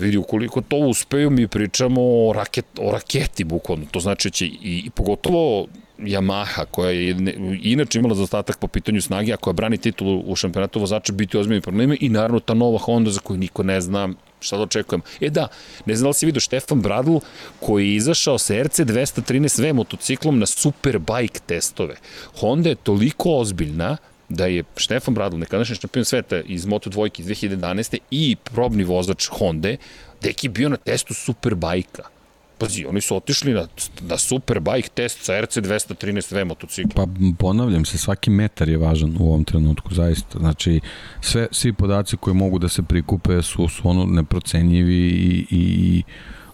vidi, 0.00 0.16
ukoliko 0.16 0.60
to 0.60 0.76
uspeju, 0.76 1.30
mi 1.30 1.48
pričamo 1.48 2.00
o, 2.02 2.32
raket, 2.32 2.66
o 2.78 2.92
raketi, 2.92 3.44
bukvalno. 3.44 3.86
To 3.90 4.00
znači 4.00 4.28
da 4.28 4.32
će 4.32 4.46
i, 4.46 4.58
i 4.62 4.90
pogotovo 4.90 5.66
Yamaha, 5.98 6.64
koja 6.70 6.90
je 6.90 7.14
ne, 7.14 7.34
inače 7.62 7.98
imala 7.98 8.14
zastatak 8.14 8.58
po 8.58 8.66
pitanju 8.68 9.00
snage, 9.00 9.32
a 9.32 9.36
koja 9.36 9.52
brani 9.52 9.78
titulu 9.78 10.22
u 10.26 10.36
šampionatu 10.36 10.80
vozača, 10.80 11.12
biti 11.12 11.38
ozbiljni 11.38 11.60
problemi 11.60 11.98
i 12.00 12.08
naravno 12.08 12.40
ta 12.40 12.54
nova 12.54 12.78
Honda 12.78 13.10
za 13.10 13.20
koju 13.20 13.38
niko 13.38 13.62
ne 13.62 13.80
zna 13.80 14.08
šta 14.40 14.56
da 14.56 14.62
očekujem. 14.62 15.02
E 15.20 15.30
da, 15.30 15.48
ne 15.86 15.94
znam 15.94 16.04
da 16.04 16.08
li 16.08 16.14
si 16.14 16.26
vidio 16.26 16.40
Štefan 16.40 16.80
Bradl 16.80 17.16
koji 17.60 17.88
je 17.88 17.96
izašao 17.96 18.38
sa 18.38 18.62
RC 18.62 18.80
213V 18.80 19.72
motociklom 19.72 20.38
na 20.38 20.46
Superbike 20.46 21.40
testove. 21.46 21.96
Honda 22.40 22.68
je 22.68 22.74
toliko 22.74 23.36
ozbiljna 23.38 23.96
da 24.28 24.46
je 24.46 24.64
Štefan 24.76 25.14
Bradl, 25.14 25.36
nekadašnji 25.36 25.76
šampion 25.76 26.04
sveta 26.04 26.40
iz 26.40 26.66
Moto 26.66 26.90
dvojke 26.90 27.22
iz 27.22 27.28
2011. 27.28 27.98
i 28.10 28.36
probni 28.36 28.84
vozač 28.84 29.28
Honda, 29.28 29.76
deki 30.22 30.48
bio 30.48 30.68
na 30.68 30.76
testu 30.76 31.14
Superbajka 31.14 32.19
Pazi, 32.60 32.84
oni 32.86 33.00
su 33.00 33.16
otišli 33.16 33.52
na, 33.54 33.66
na 34.00 34.18
Superbike 34.18 34.88
test 34.94 35.24
sa 35.24 35.40
RC 35.40 35.56
213V 35.56 36.44
motocikla. 36.44 37.06
Pa 37.06 37.12
ponavljam 37.38 37.84
se, 37.84 37.98
svaki 37.98 38.30
metar 38.30 38.68
je 38.68 38.78
važan 38.78 39.16
u 39.20 39.28
ovom 39.28 39.44
trenutku, 39.44 39.94
zaista. 39.94 40.38
Znači, 40.38 40.80
sve, 41.20 41.48
svi 41.52 41.72
podaci 41.72 42.16
koji 42.16 42.34
mogu 42.34 42.58
da 42.58 42.68
se 42.68 42.82
prikupe 42.82 43.42
su, 43.42 43.68
su 43.68 43.88
ono 43.88 44.04
neprocenjivi 44.04 45.08
i, 45.08 45.46
i 45.50 46.02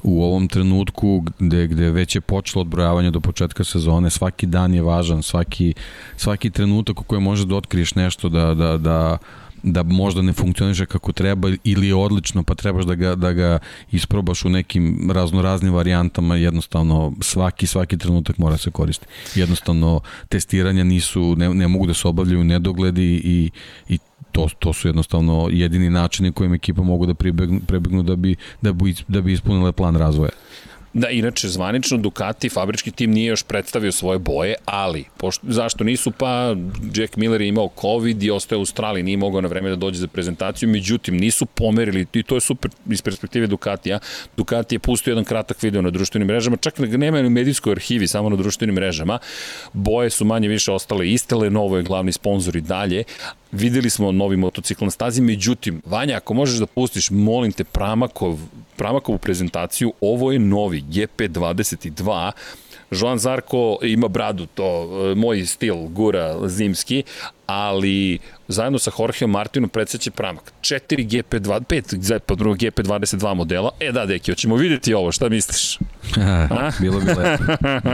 u 0.02 0.24
ovom 0.24 0.48
trenutku 0.48 1.24
gde, 1.38 1.66
gde 1.66 1.90
već 1.90 2.14
je 2.14 2.20
počelo 2.20 2.60
odbrojavanje 2.60 3.10
do 3.10 3.20
početka 3.20 3.64
sezone, 3.64 4.10
svaki 4.10 4.46
dan 4.46 4.74
je 4.74 4.82
važan, 4.82 5.22
svaki, 5.22 5.74
svaki 6.16 6.50
trenutak 6.50 7.00
u 7.00 7.04
kojem 7.04 7.22
možeš 7.22 7.46
da 7.46 7.56
otkriješ 7.56 7.94
nešto 7.94 8.28
da, 8.28 8.54
da, 8.54 8.78
da 8.78 9.18
da 9.66 9.82
možda 9.82 10.22
ne 10.22 10.32
funkcioniše 10.32 10.86
kako 10.86 11.12
treba 11.12 11.48
ili 11.64 11.88
je 11.88 11.94
odlično 11.94 12.42
pa 12.42 12.54
trebaš 12.54 12.84
da 12.84 12.94
ga, 12.94 13.14
da 13.14 13.32
ga 13.32 13.58
isprobaš 13.92 14.44
u 14.44 14.48
nekim 14.48 15.10
raznoraznim 15.10 15.74
varijantama 15.74 16.36
jednostavno 16.36 17.12
svaki 17.20 17.66
svaki 17.66 17.98
trenutak 17.98 18.38
mora 18.38 18.56
se 18.56 18.70
koristiti 18.70 19.12
jednostavno 19.34 20.00
testiranja 20.28 20.84
nisu 20.84 21.36
ne, 21.36 21.54
ne 21.54 21.68
mogu 21.68 21.86
da 21.86 21.94
se 21.94 22.08
obavljaju 22.08 22.44
nedogledi 22.44 23.20
i, 23.24 23.50
i 23.88 23.98
to, 24.32 24.48
to 24.58 24.72
su 24.72 24.88
jednostavno 24.88 25.48
jedini 25.52 25.90
načini 25.90 26.32
kojim 26.32 26.54
ekipa 26.54 26.82
mogu 26.82 27.06
da 27.06 27.14
pribegnu, 27.14 27.60
prebegnu 27.66 28.02
da 28.02 28.16
bi, 28.16 28.36
da 28.62 28.72
bi, 28.72 28.94
da 29.08 29.20
bi 29.20 29.32
ispunile 29.32 29.72
plan 29.72 29.96
razvoja. 29.96 30.30
Da, 30.96 31.08
inače, 31.08 31.48
zvanično 31.48 31.98
Ducati, 31.98 32.48
fabrički 32.48 32.90
tim 32.90 33.10
nije 33.10 33.28
još 33.28 33.42
predstavio 33.42 33.92
svoje 33.92 34.18
boje, 34.18 34.54
ali, 34.64 35.04
pošto, 35.16 35.46
zašto 35.48 35.84
nisu, 35.84 36.10
pa 36.10 36.54
Jack 36.94 37.16
Miller 37.16 37.40
je 37.40 37.48
imao 37.48 37.68
COVID 37.80 38.22
i 38.22 38.30
ostaje 38.30 38.56
u 38.56 38.60
Australiji, 38.60 39.02
nije 39.02 39.16
mogao 39.16 39.40
na 39.40 39.48
vreme 39.48 39.68
da 39.68 39.76
dođe 39.76 39.98
za 39.98 40.06
prezentaciju, 40.06 40.68
međutim, 40.68 41.16
nisu 41.16 41.46
pomerili, 41.46 42.06
i 42.12 42.22
to 42.22 42.34
je 42.34 42.40
super 42.40 42.70
iz 42.90 43.02
perspektive 43.02 43.46
Ducatija, 43.46 43.98
Ducati 44.36 44.74
je 44.74 44.78
pustio 44.78 45.10
jedan 45.10 45.24
kratak 45.24 45.62
video 45.62 45.82
na 45.82 45.90
društvenim 45.90 46.28
mrežama, 46.28 46.56
čak 46.56 46.78
nema 46.78 47.20
u 47.20 47.30
medijskoj 47.30 47.72
arhivi, 47.72 48.08
samo 48.08 48.30
na 48.30 48.36
društvenim 48.36 48.74
mrežama, 48.74 49.18
boje 49.72 50.10
su 50.10 50.24
manje 50.24 50.48
više 50.48 50.72
ostale 50.72 51.08
iste, 51.08 51.34
Lenovo 51.34 51.76
je 51.76 51.82
glavni 51.82 52.12
sponsor 52.12 52.56
i 52.56 52.60
dalje, 52.60 53.04
videli 53.52 53.90
smo 53.90 54.12
novi 54.12 54.36
motocikl 54.36 54.84
na 54.84 54.90
stazi, 54.90 55.20
međutim, 55.20 55.82
Vanja, 55.84 56.16
ako 56.16 56.34
možeš 56.34 56.58
da 56.58 56.66
pustiš, 56.66 57.10
molim 57.10 57.52
te, 57.52 57.64
Pramakov, 57.64 58.38
Pramakovu 58.76 59.18
prezentaciju, 59.18 59.92
ovo 60.00 60.32
je 60.32 60.38
novi 60.38 60.82
GP22, 60.82 62.32
Joan 62.90 63.18
Zarko 63.18 63.78
ima 63.82 64.08
bradu, 64.08 64.46
to 64.46 64.88
moj 65.16 65.46
stil 65.46 65.74
gura 65.74 66.48
zimski, 66.48 67.02
ali 67.46 68.18
zajedno 68.48 68.78
sa 68.78 68.90
Jorgeom 68.98 69.30
Martinom 69.30 69.68
predseće 69.70 70.10
pramak. 70.10 70.52
4 70.60 70.80
GP2, 71.08 71.60
5 71.60 72.18
pa 72.18 72.34
drugo 72.34 72.56
GP22 72.56 73.34
modela. 73.34 73.70
E 73.80 73.92
da, 73.92 74.06
deki, 74.06 74.30
hoćemo 74.30 74.56
videti 74.56 74.94
ovo, 74.94 75.12
šta 75.12 75.28
misliš? 75.28 75.78
Bilo 76.80 77.00
bi 77.00 77.06
lepo. 77.06 77.44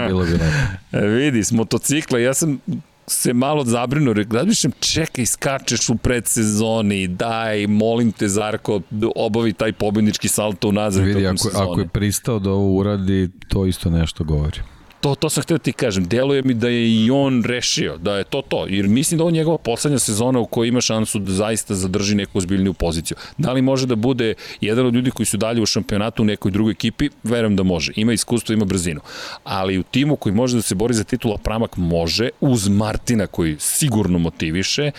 Bilo 0.06 0.24
bi 0.24 0.32
lepo. 0.32 0.44
E, 0.92 1.06
vidi, 1.16 1.44
s 1.44 1.52
motocikla, 1.52 2.18
ja 2.18 2.34
sam 2.34 2.60
se 3.06 3.32
malo 3.32 3.64
zabrinuo, 3.64 4.14
razmišljam, 4.30 4.72
čekaj, 4.80 5.26
skačeš 5.26 5.88
u 5.88 5.96
predsezoni, 5.96 7.08
daj, 7.08 7.66
molim 7.66 8.12
te, 8.12 8.28
Zarko, 8.28 8.80
obavi 9.16 9.52
taj 9.52 9.72
pobednički 9.72 10.28
salto 10.28 10.68
u 10.68 10.72
nazad. 10.72 11.04
Vidi, 11.04 11.26
ako, 11.26 11.38
sezone. 11.38 11.64
ako 11.64 11.80
je 11.80 11.88
pristao 11.88 12.38
da 12.38 12.50
ovo 12.50 12.76
uradi, 12.76 13.30
to 13.48 13.66
isto 13.66 13.90
nešto 13.90 14.24
govori 14.24 14.60
to, 15.02 15.14
to 15.14 15.30
sam 15.30 15.42
htio 15.42 15.58
da 15.58 15.62
ti 15.62 15.72
kažem, 15.72 16.04
deluje 16.04 16.42
mi 16.42 16.54
da 16.54 16.68
je 16.68 17.04
i 17.04 17.10
on 17.10 17.42
rešio, 17.44 17.96
da 17.98 18.16
je 18.16 18.24
to 18.24 18.42
to, 18.42 18.66
jer 18.68 18.88
mislim 18.88 19.18
da 19.18 19.24
ovo 19.24 19.30
njegova 19.30 19.58
poslednja 19.58 19.98
sezona 19.98 20.38
u 20.38 20.46
kojoj 20.46 20.68
ima 20.68 20.80
šansu 20.80 21.18
da 21.18 21.32
zaista 21.32 21.74
zadrži 21.74 22.14
neku 22.14 22.38
ozbiljniju 22.38 22.72
poziciju. 22.72 23.16
Da 23.38 23.52
li 23.52 23.62
može 23.62 23.86
da 23.86 23.94
bude 23.94 24.34
jedan 24.60 24.86
od 24.86 24.94
ljudi 24.94 25.10
koji 25.10 25.26
su 25.26 25.36
dalje 25.36 25.62
u 25.62 25.66
šampionatu 25.66 26.22
u 26.22 26.26
nekoj 26.26 26.50
drugoj 26.50 26.70
ekipi? 26.70 27.08
Verujem 27.22 27.56
da 27.56 27.62
može. 27.62 27.92
Ima 27.96 28.12
iskustvo, 28.12 28.52
ima 28.52 28.64
brzinu. 28.64 29.00
Ali 29.44 29.78
u 29.78 29.82
timu 29.82 30.16
koji 30.16 30.34
može 30.34 30.56
da 30.56 30.62
se 30.62 30.74
bori 30.74 30.94
za 30.94 31.04
titula 31.04 31.38
Pramak 31.38 31.76
može, 31.76 32.28
uz 32.40 32.68
Martina 32.68 33.26
koji 33.26 33.56
sigurno 33.58 34.18
motiviše, 34.18 34.90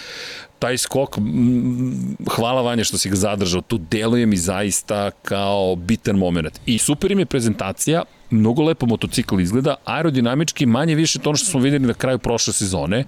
taj 0.64 0.78
skok, 0.78 1.18
hvala 2.36 2.61
Vanja 2.61 2.84
što 2.84 2.97
si 2.97 3.09
ga 3.09 3.16
zadržao, 3.16 3.61
tu 3.61 3.78
deluje 3.78 4.26
mi 4.26 4.38
zaista 4.38 5.11
kao 5.11 5.76
bitan 5.76 6.16
moment. 6.16 6.59
I 6.66 6.78
super 6.78 7.11
im 7.11 7.20
je 7.20 7.26
prezentacija, 7.26 8.03
mnogo 8.30 8.64
lepo 8.64 8.86
motocikl 8.86 9.39
izgleda, 9.39 9.76
aerodinamički 9.86 10.66
manje 10.66 10.95
više 10.95 11.20
to 11.20 11.30
ono 11.30 11.38
što 11.38 11.51
smo 11.51 11.59
videli 11.59 11.88
na 11.88 11.93
kraju 11.93 12.20
prošle 12.20 12.53
sezone, 12.53 13.03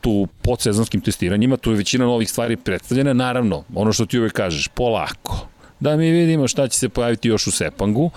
tu 0.00 0.28
pod 0.42 0.60
sezonskim 0.60 1.00
testiranjima, 1.00 1.56
tu 1.56 1.70
je 1.70 1.76
većina 1.76 2.04
novih 2.04 2.30
stvari 2.30 2.56
predstavljena, 2.56 3.12
naravno, 3.12 3.64
ono 3.74 3.92
što 3.92 4.06
ti 4.06 4.18
uvek 4.18 4.32
kažeš, 4.32 4.68
polako, 4.68 5.46
da 5.80 5.96
mi 5.96 6.10
vidimo 6.10 6.48
šta 6.48 6.68
će 6.68 6.78
se 6.78 6.88
pojaviti 6.88 7.28
još 7.28 7.46
u 7.46 7.50
Sepangu, 7.50 8.10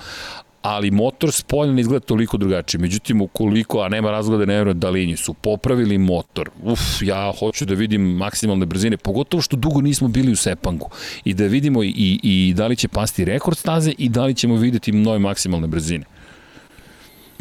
ali 0.61 0.91
motor 0.91 1.31
spoljno 1.31 1.73
ne 1.73 1.81
izgleda 1.81 2.05
toliko 2.05 2.37
drugačije. 2.37 2.81
Međutim, 2.81 3.21
ukoliko, 3.21 3.81
a 3.81 3.89
nema 3.89 4.11
razgleda 4.11 4.45
na 4.45 4.53
aerodalini, 4.53 5.17
su 5.17 5.33
popravili 5.33 5.97
motor, 5.97 6.49
uf, 6.63 6.79
ja 7.01 7.33
hoću 7.39 7.65
da 7.65 7.73
vidim 7.73 8.01
maksimalne 8.01 8.65
brzine, 8.65 8.97
pogotovo 8.97 9.41
što 9.41 9.57
dugo 9.57 9.81
nismo 9.81 10.07
bili 10.07 10.31
u 10.31 10.35
Sepangu 10.35 10.89
i 11.25 11.33
da 11.33 11.45
vidimo 11.45 11.83
i, 11.83 12.19
i 12.23 12.53
da 12.57 12.67
li 12.67 12.75
će 12.75 12.87
pasti 12.87 13.25
rekord 13.25 13.57
staze 13.57 13.93
i 13.97 14.09
da 14.09 14.25
li 14.25 14.35
ćemo 14.35 14.55
videti 14.55 14.91
nove 14.91 15.19
maksimalne 15.19 15.67
brzine. 15.67 16.05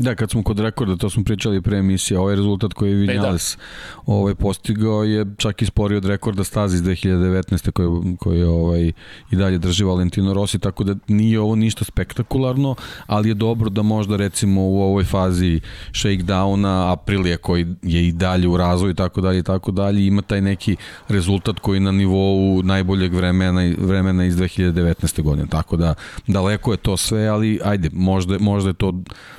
Da, 0.01 0.15
kad 0.15 0.31
smo 0.31 0.43
kod 0.43 0.59
rekorda, 0.59 0.97
to 0.97 1.11
smo 1.11 1.25
pričali 1.25 1.63
pre 1.63 1.79
emisije, 1.79 2.19
ovaj 2.19 2.37
rezultat 2.37 2.73
koji 2.73 2.91
je 2.91 3.05
e, 3.05 3.07
da. 3.07 3.13
Vinales 3.13 3.57
da. 3.57 3.63
ovaj, 4.07 4.35
postigao 4.35 5.05
je 5.05 5.27
čak 5.37 5.63
i 5.63 5.67
sporiji 5.67 5.97
od 5.97 6.05
rekorda 6.05 6.45
stazi 6.45 6.77
iz 6.77 6.83
2019. 6.83 7.71
koji, 7.71 8.17
koji 8.17 8.43
ovaj, 8.43 8.93
i 9.31 9.37
dalje 9.37 9.59
drži 9.59 9.85
Valentino 9.85 10.35
Rossi, 10.35 10.59
tako 10.59 10.85
da 10.85 10.95
nije 11.09 11.41
ovo 11.41 11.55
ništa 11.55 11.85
spektakularno, 11.85 12.75
ali 13.07 13.29
je 13.29 13.35
dobro 13.35 13.71
da 13.71 13.83
možda 13.83 14.17
recimo 14.17 14.63
u 14.63 14.83
ovoj 14.83 15.05
fazi 15.05 15.61
shakedowna 15.93 16.93
Aprilija 16.93 17.37
koji 17.37 17.67
je 17.83 18.09
i 18.09 18.13
dalje 18.13 18.49
u 18.49 18.57
razvoju 18.57 18.91
i 18.91 18.97
tako 18.97 19.21
dalje 19.21 19.39
i 19.39 19.43
tako 19.43 19.71
dalje 19.71 20.07
ima 20.07 20.23
taj 20.23 20.41
neki 20.41 20.77
rezultat 21.09 21.59
koji 21.59 21.81
na 21.81 21.93
nivou 21.93 22.63
najboljeg 22.63 23.15
vremena, 23.15 23.75
vremena 23.79 24.25
iz 24.25 24.37
2019. 24.37 25.23
godine, 25.23 25.49
tako 25.51 25.77
da 25.77 25.95
daleko 26.27 26.73
je 26.73 26.77
to 26.77 26.97
sve, 26.97 27.27
ali 27.27 27.61
ajde, 27.65 27.91
možda, 27.93 28.39
možda 28.39 28.71
je 28.71 28.75
to 28.75 28.93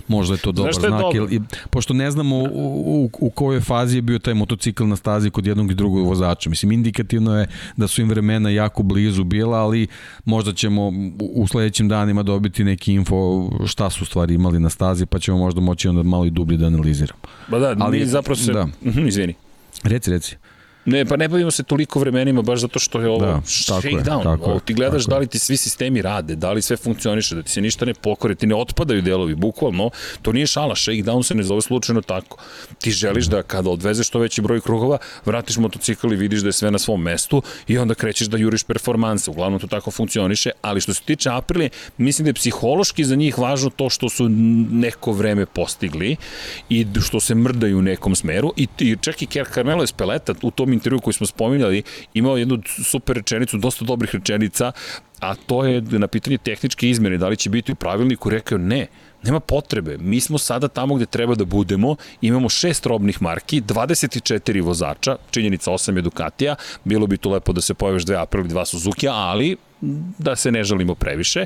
možda 0.08 0.36
je 0.36 0.42
to 0.42 0.51
dobar 0.52 0.74
znak. 0.74 1.02
Dobro? 1.02 1.28
Jer, 1.30 1.42
pošto 1.70 1.94
ne 1.94 2.12
znamo 2.12 2.36
u, 2.36 2.46
u, 3.04 3.10
u 3.20 3.30
kojoj 3.30 3.62
fazi 3.62 3.98
je 3.98 4.02
bio 4.02 4.20
taj 4.20 4.34
motocikl 4.34 4.86
na 4.86 4.96
stazi 4.96 5.30
kod 5.30 5.46
jednog 5.46 5.72
i 5.72 5.76
drugog 5.76 6.06
vozača. 6.06 6.50
Mislim, 6.50 6.72
indikativno 6.72 7.40
je 7.40 7.48
da 7.78 7.88
su 7.88 8.02
im 8.02 8.10
vremena 8.10 8.50
jako 8.50 8.84
blizu 8.84 9.24
bila, 9.24 9.58
ali 9.58 9.88
možda 10.26 10.54
ćemo 10.54 10.92
u 11.20 11.48
sledećim 11.48 11.88
danima 11.88 12.24
dobiti 12.24 12.64
neki 12.64 12.94
info 12.94 13.50
šta 13.66 13.90
su 13.90 14.06
stvari 14.06 14.34
imali 14.34 14.60
na 14.60 14.70
stazi, 14.70 15.06
pa 15.06 15.20
ćemo 15.20 15.38
možda 15.38 15.62
moći 15.62 15.88
onda 15.88 16.04
malo 16.04 16.26
i 16.26 16.30
dublje 16.30 16.58
da 16.58 16.66
analiziramo. 16.66 17.20
Ba 17.48 17.60
da, 17.60 17.76
ali, 17.80 18.00
mi 18.00 18.06
zapravo 18.06 18.36
se... 18.36 18.54
Da. 18.54 18.68
Mhm, 18.86 19.08
izvini. 19.08 19.34
Reci, 19.84 20.12
reci. 20.12 20.38
Ne, 20.86 21.06
pa 21.06 21.18
ne 21.18 21.28
bavimo 21.28 21.52
se 21.52 21.64
toliko 21.64 22.00
vremenima 22.00 22.42
baš 22.42 22.60
zato 22.60 22.80
što 22.80 23.02
je 23.02 23.10
ovo 23.10 23.26
da, 23.26 23.42
shakedown. 23.46 24.24
Tako 24.24 24.52
ovo, 24.52 24.60
ti 24.60 24.74
gledaš 24.74 25.06
da 25.06 25.18
li 25.18 25.28
ti 25.28 25.40
svi 25.40 25.58
sistemi 25.58 26.02
rade, 26.02 26.36
da 26.36 26.52
li 26.52 26.62
sve 26.62 26.78
funkcioniše, 26.78 27.36
da 27.36 27.42
ti 27.42 27.52
se 27.52 27.62
ništa 27.62 27.86
ne 27.86 27.94
pokore, 27.94 28.36
ti 28.36 28.48
ne 28.48 28.56
otpadaju 28.56 29.02
delovi, 29.02 29.36
bukvalno. 29.36 29.90
To 30.22 30.32
nije 30.32 30.48
šala, 30.48 30.76
shakedown 30.76 31.24
se 31.24 31.36
ne 31.36 31.44
zove 31.44 31.62
slučajno 31.62 32.02
tako. 32.02 32.38
Ti 32.82 32.92
želiš 32.92 33.26
da 33.26 33.44
kada 33.44 33.70
odvezeš 33.70 34.08
što 34.08 34.20
veći 34.20 34.42
broj 34.42 34.62
krugova, 34.62 34.98
vratiš 35.26 35.58
motocikl 35.58 36.14
i 36.14 36.16
vidiš 36.16 36.42
da 36.42 36.48
je 36.48 36.54
sve 36.54 36.72
na 36.72 36.80
svom 36.80 37.02
mestu 37.02 37.42
i 37.68 37.78
onda 37.78 37.94
krećeš 37.94 38.28
da 38.28 38.38
juriš 38.38 38.64
performanse. 38.64 39.32
Uglavnom 39.32 39.60
to 39.60 39.68
tako 39.68 39.92
funkcioniše, 39.92 40.52
ali 40.62 40.82
što 40.82 40.94
se 40.94 41.02
tiče 41.02 41.30
Aprilije, 41.30 41.70
mislim 41.98 42.24
da 42.24 42.30
je 42.30 42.34
psihološki 42.34 43.04
za 43.04 43.16
njih 43.16 43.40
važno 43.40 43.70
to 43.70 43.90
što 43.90 44.10
su 44.10 44.30
neko 44.72 45.12
vreme 45.12 45.46
postigli 45.46 46.16
i 46.70 46.88
što 47.02 47.20
se 47.20 47.36
mrdaju 47.36 47.78
u 47.78 47.82
nekom 47.82 48.16
smeru 48.16 48.54
i, 48.58 48.68
i 48.80 48.98
čak 49.02 49.22
i 49.22 49.28
Carmelo 49.54 49.84
Espeleta 49.84 50.34
u 50.42 50.52
tom 50.52 50.71
intervju 50.74 51.00
koji 51.00 51.14
smo 51.14 51.28
spominjali, 51.28 51.84
imao 52.14 52.38
jednu 52.38 52.62
super 52.84 53.16
rečenicu, 53.16 53.58
dosta 53.58 53.86
dobrih 53.86 54.16
rečenica, 54.16 54.72
a 55.20 55.36
to 55.36 55.66
je 55.66 55.82
na 55.82 56.08
pitanje 56.08 56.38
tehničke 56.38 56.90
izmene, 56.90 57.18
da 57.18 57.28
li 57.28 57.38
će 57.38 57.50
biti 57.50 57.72
u 57.72 57.76
pravilniku, 57.76 58.30
rekao 58.30 58.58
ne, 58.58 58.88
nema 59.24 59.40
potrebe. 59.40 59.98
Mi 59.98 60.20
smo 60.20 60.38
sada 60.38 60.68
tamo 60.68 60.96
gde 60.96 61.06
treba 61.06 61.36
da 61.36 61.46
budemo, 61.46 61.96
imamo 62.22 62.50
šest 62.50 62.86
robnih 62.86 63.22
marki, 63.22 63.62
24 63.62 64.64
vozača, 64.64 65.18
činjenica 65.32 65.72
8 65.72 66.00
edukatija, 66.00 66.56
bilo 66.84 67.08
bi 67.08 67.18
to 67.18 67.30
lepo 67.30 67.54
da 67.54 67.62
se 67.62 67.74
pojaveš 67.74 68.04
dve 68.04 68.16
April 68.16 68.46
i 68.46 68.50
dva 68.50 68.66
Suzuki, 68.66 69.08
ali 69.08 69.58
da 70.18 70.36
se 70.36 70.52
ne 70.52 70.64
žalimo 70.64 70.96
previše 70.96 71.46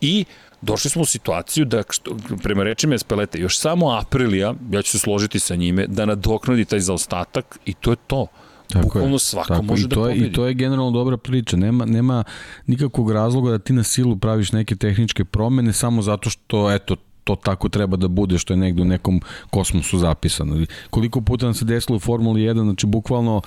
i 0.00 0.24
došli 0.64 0.90
smo 0.90 1.02
u 1.02 1.06
situaciju 1.06 1.64
da, 1.64 1.82
što, 1.90 2.16
prema 2.42 2.62
rečima 2.62 2.94
Espelete, 2.94 3.40
još 3.40 3.58
samo 3.58 3.90
Aprilija, 3.90 4.54
ja 4.70 4.82
ću 4.82 4.90
se 4.90 4.98
složiti 4.98 5.38
sa 5.38 5.54
njime, 5.54 5.86
da 5.86 6.06
nadoknadi 6.06 6.64
taj 6.64 6.80
zaostatak 6.80 7.58
i 7.64 7.74
to 7.74 7.90
je 7.90 7.96
to. 8.06 8.26
Tako 8.68 8.84
Bukvalno 8.84 9.18
svako 9.18 9.48
tako, 9.48 9.62
može 9.62 9.86
i 9.86 9.88
to 9.88 10.00
da 10.00 10.08
pobedi. 10.08 10.26
I 10.26 10.32
to 10.32 10.46
je 10.46 10.54
generalno 10.54 10.90
dobra 10.90 11.16
priča. 11.16 11.56
Nema, 11.56 11.84
nema 11.84 12.24
nikakvog 12.66 13.10
razloga 13.10 13.50
da 13.50 13.58
ti 13.58 13.72
na 13.72 13.82
silu 13.82 14.16
praviš 14.16 14.52
neke 14.52 14.76
tehničke 14.76 15.24
promene 15.24 15.72
samo 15.72 16.02
zato 16.02 16.30
što, 16.30 16.72
eto, 16.72 16.96
to 17.24 17.36
tako 17.36 17.68
treba 17.68 17.96
da 17.96 18.08
bude 18.08 18.38
što 18.38 18.52
je 18.52 18.56
negde 18.56 18.82
u 18.82 18.84
nekom 18.84 19.20
kosmosu 19.50 19.98
zapisano. 19.98 20.66
Koliko 20.90 21.20
puta 21.20 21.46
nam 21.46 21.54
se 21.54 21.64
desilo 21.64 21.96
u 21.96 22.00
Formuli 22.00 22.40
1, 22.40 22.62
znači 22.62 22.86
bukvalno 22.86 23.42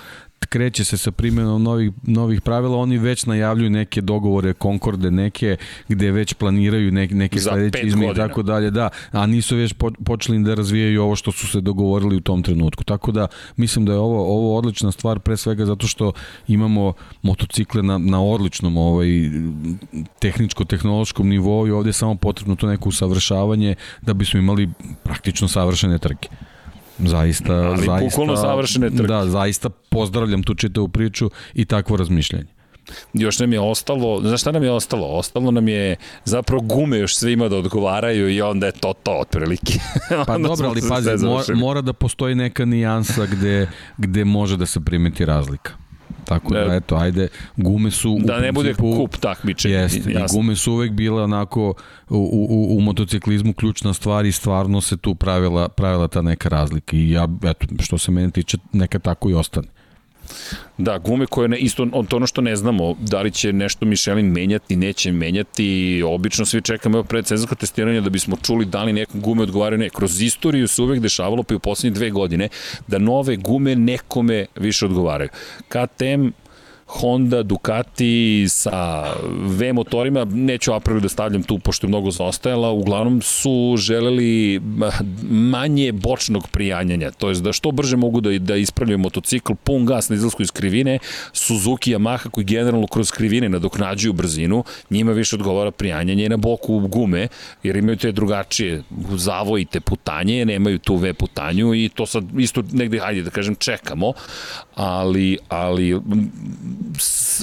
kreće 0.49 0.83
se 0.83 0.97
sa 0.97 1.11
primjenom 1.11 1.63
novih, 1.63 1.91
novih 2.03 2.41
pravila, 2.41 2.77
oni 2.77 2.97
već 2.97 3.25
najavljuju 3.25 3.69
neke 3.69 4.01
dogovore, 4.01 4.53
konkorde 4.53 5.11
neke, 5.11 5.57
gde 5.87 6.11
već 6.11 6.33
planiraju 6.33 6.91
neke, 6.91 7.15
neke 7.15 7.39
sledeće 7.39 7.87
izme 7.87 8.11
i 8.11 8.15
tako 8.15 8.43
dalje, 8.43 8.71
da, 8.71 8.89
a 9.11 9.25
nisu 9.25 9.55
već 9.55 9.73
počeli 10.05 10.43
da 10.43 10.55
razvijaju 10.55 11.03
ovo 11.03 11.15
što 11.15 11.31
su 11.31 11.47
se 11.47 11.61
dogovorili 11.61 12.15
u 12.15 12.21
tom 12.21 12.43
trenutku. 12.43 12.83
Tako 12.83 13.11
da 13.11 13.27
mislim 13.55 13.85
da 13.85 13.91
je 13.91 13.99
ovo 13.99 14.37
ovo 14.37 14.57
odlična 14.57 14.91
stvar 14.91 15.19
pre 15.19 15.37
svega 15.37 15.65
zato 15.65 15.87
što 15.87 16.11
imamo 16.47 16.93
motocikle 17.21 17.83
na, 17.83 17.97
na 17.97 18.23
odličnom 18.23 18.77
ovaj 18.77 19.07
tehničko-tehnološkom 20.19 21.29
nivou 21.29 21.67
i 21.67 21.71
ovde 21.71 21.89
je 21.89 21.93
samo 21.93 22.15
potrebno 22.15 22.55
to 22.55 22.67
neko 22.67 22.89
usavršavanje 22.89 23.75
da 24.01 24.13
bismo 24.13 24.39
imali 24.39 24.69
praktično 25.03 25.47
savršene 25.47 25.97
trke. 25.97 26.29
Zaista, 26.99 27.53
Ali 27.53 27.85
zaista, 27.85 28.35
savršene 28.35 28.89
trke. 28.89 29.07
Da, 29.07 29.25
zaista 29.25 29.69
pozdravljam 29.69 30.43
tu 30.43 30.55
čitavu 30.55 30.87
priču 30.87 31.29
i 31.53 31.65
takvo 31.65 31.97
razmišljanje. 31.97 32.57
Još 33.13 33.39
nam 33.39 33.53
je 33.53 33.59
ostalo, 33.59 34.21
znaš 34.21 34.41
šta 34.41 34.51
nam 34.51 34.63
je 34.63 34.71
ostalo? 34.71 35.07
Ostalo 35.07 35.51
nam 35.51 35.67
je 35.67 35.95
zapravo 36.25 36.61
gume 36.61 36.97
još 36.97 37.15
svima 37.15 37.49
da 37.49 37.57
odgovaraju 37.57 38.29
i 38.29 38.41
onda 38.41 38.65
je 38.65 38.71
to 38.71 38.93
to 39.03 39.11
otprilike. 39.11 39.73
pa 40.27 40.37
dobro, 40.37 40.67
ali 40.67 40.81
pazi, 40.89 41.25
mora, 41.25 41.55
mora 41.55 41.81
da 41.81 41.93
postoji 41.93 42.35
neka 42.35 42.65
nijansa 42.65 43.25
gde, 43.25 43.67
gde 43.97 44.25
može 44.25 44.57
da 44.57 44.65
se 44.65 44.79
primeti 44.79 45.25
razlika. 45.25 45.86
Tako 46.27 46.53
da, 46.53 46.75
eto, 46.75 46.95
ajde, 46.95 47.27
gume 47.57 47.91
su... 47.91 48.17
Da 48.23 48.39
ne 48.39 48.51
bude 48.51 48.73
kup 48.73 49.17
takmičenja. 49.17 49.79
Jeste, 49.79 50.11
i 50.11 50.15
gume 50.33 50.55
su 50.55 50.73
uvek 50.73 50.91
bile 50.91 51.23
onako 51.23 51.73
u, 52.09 52.17
u, 52.49 52.77
u 52.77 52.81
motociklizmu 52.81 53.53
ključna 53.53 53.93
stvar 53.93 54.25
i 54.25 54.31
stvarno 54.31 54.81
se 54.81 54.97
tu 54.97 55.15
pravila, 55.15 55.69
pravila 55.69 56.07
ta 56.07 56.21
neka 56.21 56.49
razlika. 56.49 56.97
I 56.97 57.11
ja, 57.11 57.27
eto, 57.43 57.67
što 57.79 57.97
se 57.97 58.11
mene 58.11 58.31
tiče, 58.31 58.57
neka 58.73 58.99
tako 58.99 59.29
i 59.29 59.33
ostane. 59.33 59.67
Da, 60.77 60.97
gume 60.97 61.25
koje 61.25 61.47
ne, 61.47 61.57
isto 61.57 61.85
to 62.09 62.15
ono 62.15 62.27
što 62.27 62.41
ne 62.41 62.55
znamo, 62.55 62.95
da 62.99 63.21
li 63.21 63.31
će 63.31 63.53
nešto 63.53 63.85
Michelin 63.85 64.25
menjati, 64.25 64.75
neće 64.75 65.11
menjati, 65.11 66.03
obično 66.05 66.45
svi 66.45 66.61
čekamo 66.61 67.03
pred 67.03 67.27
sezonsko 67.27 67.55
testiranje 67.55 68.01
da 68.01 68.09
bismo 68.09 68.37
čuli 68.43 68.65
da 68.65 68.83
li 68.83 68.93
neke 68.93 69.19
gume 69.19 69.43
odgovaraju 69.43 69.79
ne. 69.79 69.89
Kroz 69.89 70.21
istoriju 70.21 70.67
se 70.67 70.81
uvek 70.81 70.99
dešavalo, 70.99 71.43
pa 71.43 71.53
i 71.53 71.57
u 71.57 71.59
poslednje 71.59 71.95
dve 71.95 72.09
godine, 72.09 72.49
da 72.87 72.97
nove 72.97 73.35
gume 73.35 73.75
nekome 73.75 74.45
više 74.55 74.85
odgovaraju. 74.85 75.29
KTM 75.67 76.27
Honda, 76.87 77.43
Ducati 77.43 78.45
sa 78.49 79.03
V 79.29 79.73
motorima, 79.73 80.25
neću 80.25 80.73
Aprilu 80.73 80.99
da 80.99 81.09
stavljam 81.09 81.43
tu 81.43 81.59
pošto 81.59 81.87
je 81.87 81.89
mnogo 81.89 82.11
zaostajala, 82.11 82.71
uglavnom 82.71 83.21
su 83.21 83.75
želeli 83.77 84.61
manje 85.29 85.91
bočnog 85.91 86.47
prijanjanja, 86.47 87.11
to 87.11 87.29
je 87.29 87.35
da 87.35 87.53
što 87.53 87.71
brže 87.71 87.97
mogu 87.97 88.21
da, 88.21 88.39
da 88.39 88.55
ispravljaju 88.55 88.97
motocikl, 88.97 89.53
pun 89.63 89.85
gas 89.85 90.09
na 90.09 90.15
izlasku 90.15 90.41
iz 90.41 90.51
krivine, 90.51 90.99
Suzuki 91.33 91.95
Yamaha 91.95 92.29
koji 92.29 92.45
generalno 92.45 92.87
kroz 92.87 93.11
krivine 93.11 93.49
nadoknađuju 93.49 94.13
brzinu, 94.13 94.63
njima 94.89 95.11
više 95.11 95.35
odgovara 95.35 95.71
prijanjanje 95.71 96.29
na 96.29 96.37
boku 96.37 96.79
gume, 96.79 97.27
jer 97.63 97.75
imaju 97.75 97.97
te 97.97 98.11
drugačije 98.11 98.83
zavojite 99.15 99.79
putanje, 99.79 100.45
nemaju 100.45 100.79
tu 100.79 100.95
V 100.95 101.13
putanju 101.13 101.75
i 101.75 101.89
to 101.89 102.05
sad 102.05 102.23
isto 102.39 102.63
negde, 102.71 102.99
hajde 102.99 103.21
da 103.21 103.29
kažem, 103.29 103.55
čekamo, 103.55 104.13
ali, 104.75 105.37
ali 105.49 105.99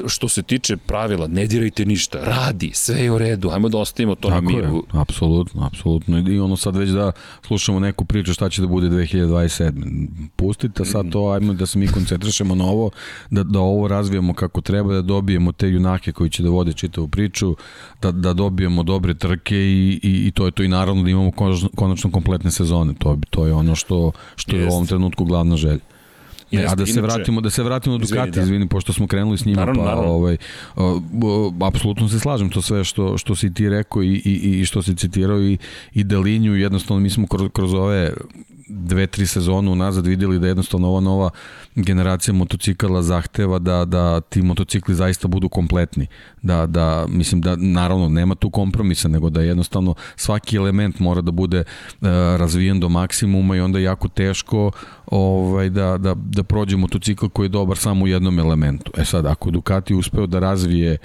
što 0.06 0.28
se 0.28 0.42
tiče 0.42 0.76
pravila, 0.76 1.26
ne 1.26 1.46
dirajte 1.46 1.84
ništa, 1.84 2.18
radi, 2.24 2.70
sve 2.74 3.00
je 3.00 3.12
u 3.12 3.18
redu, 3.18 3.50
ajmo 3.50 3.68
da 3.68 3.78
ostavimo 3.78 4.14
to 4.14 4.28
Tako 4.28 4.42
na 4.42 4.50
miru. 4.50 4.76
Je, 4.76 5.00
apsolutno, 5.00 5.66
apsolutno. 5.66 6.18
I 6.18 6.38
ono 6.38 6.56
sad 6.56 6.76
već 6.76 6.90
da 6.90 7.12
slušamo 7.46 7.80
neku 7.80 8.04
priču 8.04 8.34
šta 8.34 8.48
će 8.48 8.60
da 8.60 8.66
bude 8.66 8.88
2027. 8.88 10.06
Pustite 10.36 10.84
sad 10.84 11.10
to, 11.10 11.30
ajmo 11.30 11.52
da 11.52 11.66
se 11.66 11.78
mi 11.78 11.86
koncentrišemo 11.86 12.54
na 12.54 12.64
ovo, 12.64 12.90
da, 13.30 13.42
da 13.42 13.60
ovo 13.60 13.88
razvijemo 13.88 14.34
kako 14.34 14.60
treba, 14.60 14.94
da 14.94 15.02
dobijemo 15.02 15.52
te 15.52 15.68
junake 15.68 16.12
koji 16.12 16.30
će 16.30 16.42
da 16.42 16.48
vode 16.48 16.72
čitavu 16.72 17.08
priču, 17.08 17.56
da, 18.02 18.12
da 18.12 18.32
dobijemo 18.32 18.82
dobre 18.82 19.14
trke 19.14 19.56
i, 19.56 20.00
i, 20.02 20.26
i 20.26 20.30
to 20.30 20.46
je 20.46 20.52
to 20.52 20.62
i 20.62 20.68
naravno 20.68 21.02
da 21.02 21.10
imamo 21.10 21.30
konačno 21.74 22.10
kompletne 22.10 22.50
sezone. 22.50 22.94
To, 22.98 23.18
to 23.30 23.46
je 23.46 23.52
ono 23.52 23.74
što, 23.74 24.12
što 24.36 24.56
je 24.56 24.66
u 24.66 24.70
ovom 24.70 24.86
trenutku 24.86 25.24
glavna 25.24 25.56
želja. 25.56 25.93
Ne, 26.50 26.64
a 26.64 26.74
da 26.74 26.86
se 26.86 27.00
vratimo 27.00 27.40
da 27.40 27.50
se 27.50 27.62
vratimo 27.62 27.98
do 27.98 28.06
Ducati, 28.06 28.40
izvini, 28.40 28.68
pošto 28.68 28.92
smo 28.92 29.06
krenuli 29.06 29.38
s 29.38 29.44
njima, 29.44 29.60
naravno, 29.60 29.82
pa 29.82 29.88
naravno. 29.88 30.10
ovaj 30.10 30.36
apsolutno 31.66 32.08
se 32.08 32.20
slažem 32.20 32.50
to 32.50 32.62
sve 32.62 32.84
što 32.84 33.18
što 33.18 33.36
si 33.36 33.54
ti 33.54 33.68
rekao 33.68 34.02
i 34.02 34.22
i 34.24 34.60
i 34.60 34.64
što 34.64 34.82
si 34.82 34.96
citirao 34.96 35.40
i 35.40 35.58
i 35.92 36.04
Delinju, 36.04 36.56
jednostavno 36.56 37.00
mi 37.00 37.10
smo 37.10 37.26
kroz, 37.26 37.48
kroz 37.52 37.74
ove 37.74 38.12
dve, 38.68 39.06
tri 39.06 39.26
sezonu 39.26 39.72
unazad 39.72 40.06
videli 40.06 40.38
da 40.38 40.46
jednostavno 40.46 40.88
ova 40.88 41.00
nova 41.00 41.30
generacija 41.74 42.34
motocikala 42.34 43.02
zahteva 43.02 43.58
da, 43.58 43.84
da 43.84 44.20
ti 44.20 44.42
motocikli 44.42 44.94
zaista 44.94 45.28
budu 45.28 45.48
kompletni. 45.48 46.06
Da, 46.42 46.66
da, 46.66 47.06
mislim 47.08 47.40
da 47.40 47.56
naravno 47.56 48.08
nema 48.08 48.34
tu 48.34 48.50
kompromisa, 48.50 49.08
nego 49.08 49.30
da 49.30 49.42
jednostavno 49.42 49.94
svaki 50.16 50.56
element 50.56 50.98
mora 50.98 51.20
da 51.20 51.30
bude 51.30 51.58
uh, 51.60 52.08
razvijen 52.36 52.80
do 52.80 52.88
maksimuma 52.88 53.56
i 53.56 53.60
onda 53.60 53.78
je 53.78 53.84
jako 53.84 54.08
teško 54.08 54.70
ovaj, 55.06 55.70
da, 55.70 55.98
da, 55.98 56.14
da 56.14 56.42
prođe 56.42 56.76
motocikl 56.76 57.26
koji 57.26 57.44
je 57.44 57.48
dobar 57.48 57.76
samo 57.76 58.04
u 58.04 58.08
jednom 58.08 58.38
elementu. 58.38 58.92
E 58.96 59.04
sad, 59.04 59.26
ako 59.26 59.50
Ducati 59.50 59.94
uspeo 59.94 60.26
da 60.26 60.38
razvije 60.38 60.98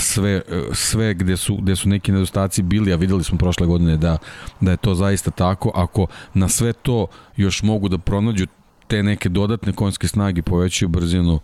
sve, 0.00 0.42
sve 0.72 1.14
gde 1.14 1.36
su, 1.36 1.56
gde 1.56 1.76
su 1.76 1.88
neki 1.88 2.12
nedostaci 2.12 2.62
bili, 2.62 2.92
a 2.92 2.96
videli 2.96 3.24
smo 3.24 3.38
prošle 3.38 3.66
godine 3.66 3.96
da, 3.96 4.18
da 4.60 4.70
je 4.70 4.76
to 4.76 4.94
zaista 4.94 5.30
tako, 5.30 5.72
ako 5.74 6.06
na 6.34 6.48
sve 6.48 6.72
to 6.72 7.06
još 7.36 7.62
mogu 7.62 7.88
da 7.88 7.98
pronađu 7.98 8.46
te 8.86 9.02
neke 9.02 9.28
dodatne 9.28 9.72
konjske 9.72 10.08
snage 10.08 10.42
povećaju 10.42 10.88
brzinu, 10.88 11.40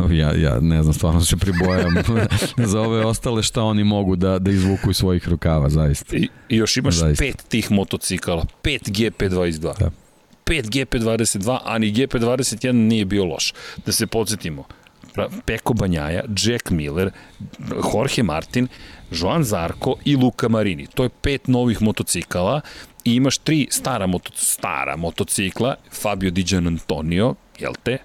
ja, 0.20 0.32
ja 0.34 0.60
ne 0.60 0.82
znam, 0.82 0.94
stvarno 0.94 1.20
se 1.20 1.36
pribojam 1.36 1.94
za 2.72 2.80
ove 2.80 3.06
ostale 3.06 3.42
šta 3.42 3.62
oni 3.62 3.84
mogu 3.84 4.16
da, 4.16 4.38
da 4.38 4.50
izvuku 4.50 4.90
iz 4.90 4.96
svojih 4.96 5.28
rukava, 5.28 5.68
zaista. 5.70 6.16
I, 6.16 6.28
i 6.48 6.56
još 6.56 6.76
imaš 6.76 6.94
zaista. 6.94 7.24
pet 7.24 7.44
tih 7.48 7.70
motocikala, 7.70 8.44
pet 8.62 8.88
GP22. 8.88 9.78
Da. 9.78 9.90
5 10.46 10.62
GP22, 10.62 11.58
a 11.64 11.78
ni 11.78 11.92
GP21 11.92 12.72
nije 12.72 13.04
bio 13.04 13.24
loš. 13.24 13.52
Da 13.86 13.92
se 13.92 14.06
podsjetimo, 14.06 14.64
Peko 15.44 15.74
Banjaja, 15.74 16.22
Jack 16.44 16.70
Miller, 16.70 17.10
Jorge 17.92 18.22
Martin, 18.22 18.68
Joan 19.10 19.44
Zarko 19.44 19.96
i 20.04 20.16
Luka 20.16 20.48
Marini. 20.48 20.86
To 20.94 21.02
je 21.02 21.08
pet 21.22 21.48
novih 21.48 21.82
motocikala 21.82 22.60
i 23.04 23.14
imaš 23.14 23.38
tri 23.38 23.66
stara, 23.70 24.06
moto, 24.06 24.30
stara 24.34 24.96
motocikla, 24.96 25.74
Fabio 25.92 26.30
Di 26.30 26.44
Gian 26.44 26.66
Antonio, 26.66 27.34
jel 27.58 27.72
te, 27.82 27.98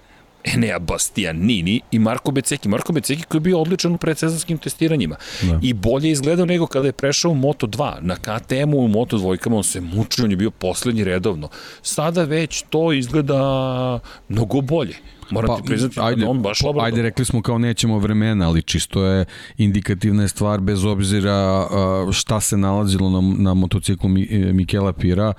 Enea 0.44 0.78
Bastianini 0.78 1.80
i 1.90 1.98
Marko 1.98 2.30
Beceki. 2.30 2.68
Marko 2.68 2.92
Beceki 2.92 3.22
koji 3.22 3.38
je 3.38 3.40
bio 3.40 3.60
odličan 3.60 3.94
u 3.94 3.98
predsezonskim 3.98 4.58
testiranjima. 4.58 5.16
Da. 5.42 5.58
I 5.62 5.72
bolje 5.72 6.10
izgledao 6.10 6.46
nego 6.46 6.66
kada 6.66 6.86
je 6.86 6.92
prešao 6.92 7.30
u 7.30 7.34
Moto2. 7.34 8.00
Na 8.00 8.16
KTM-u 8.16 8.84
u 8.84 8.88
Moto2 8.88 9.54
on 9.56 9.64
se 9.64 9.80
mučio, 9.80 10.24
on 10.24 10.30
je 10.30 10.36
bio 10.36 10.50
poslednji 10.50 11.04
redovno. 11.04 11.48
Sada 11.82 12.24
već 12.24 12.64
to 12.70 12.92
izgleda 12.92 14.00
mnogo 14.28 14.60
bolje. 14.60 14.94
Moram 15.30 15.46
pa, 15.46 15.56
ti 15.56 15.62
priznati 15.66 16.00
ajde, 16.00 16.26
on 16.26 16.42
baš 16.42 16.60
laborator. 16.60 16.86
Ajde, 16.86 17.02
rekli 17.02 17.24
smo 17.24 17.42
kao 17.42 17.58
nećemo 17.58 17.98
vremena, 17.98 18.48
ali 18.48 18.62
čisto 18.62 19.04
je 19.04 19.24
indikativna 19.56 20.28
stvar 20.28 20.60
bez 20.60 20.84
obzira 20.84 21.66
šta 22.12 22.40
se 22.40 22.56
nalazilo 22.56 23.10
na, 23.10 23.34
na 23.38 23.54
motociklu 23.54 24.08
Mikela 24.52 24.92
Pira. 24.92 25.32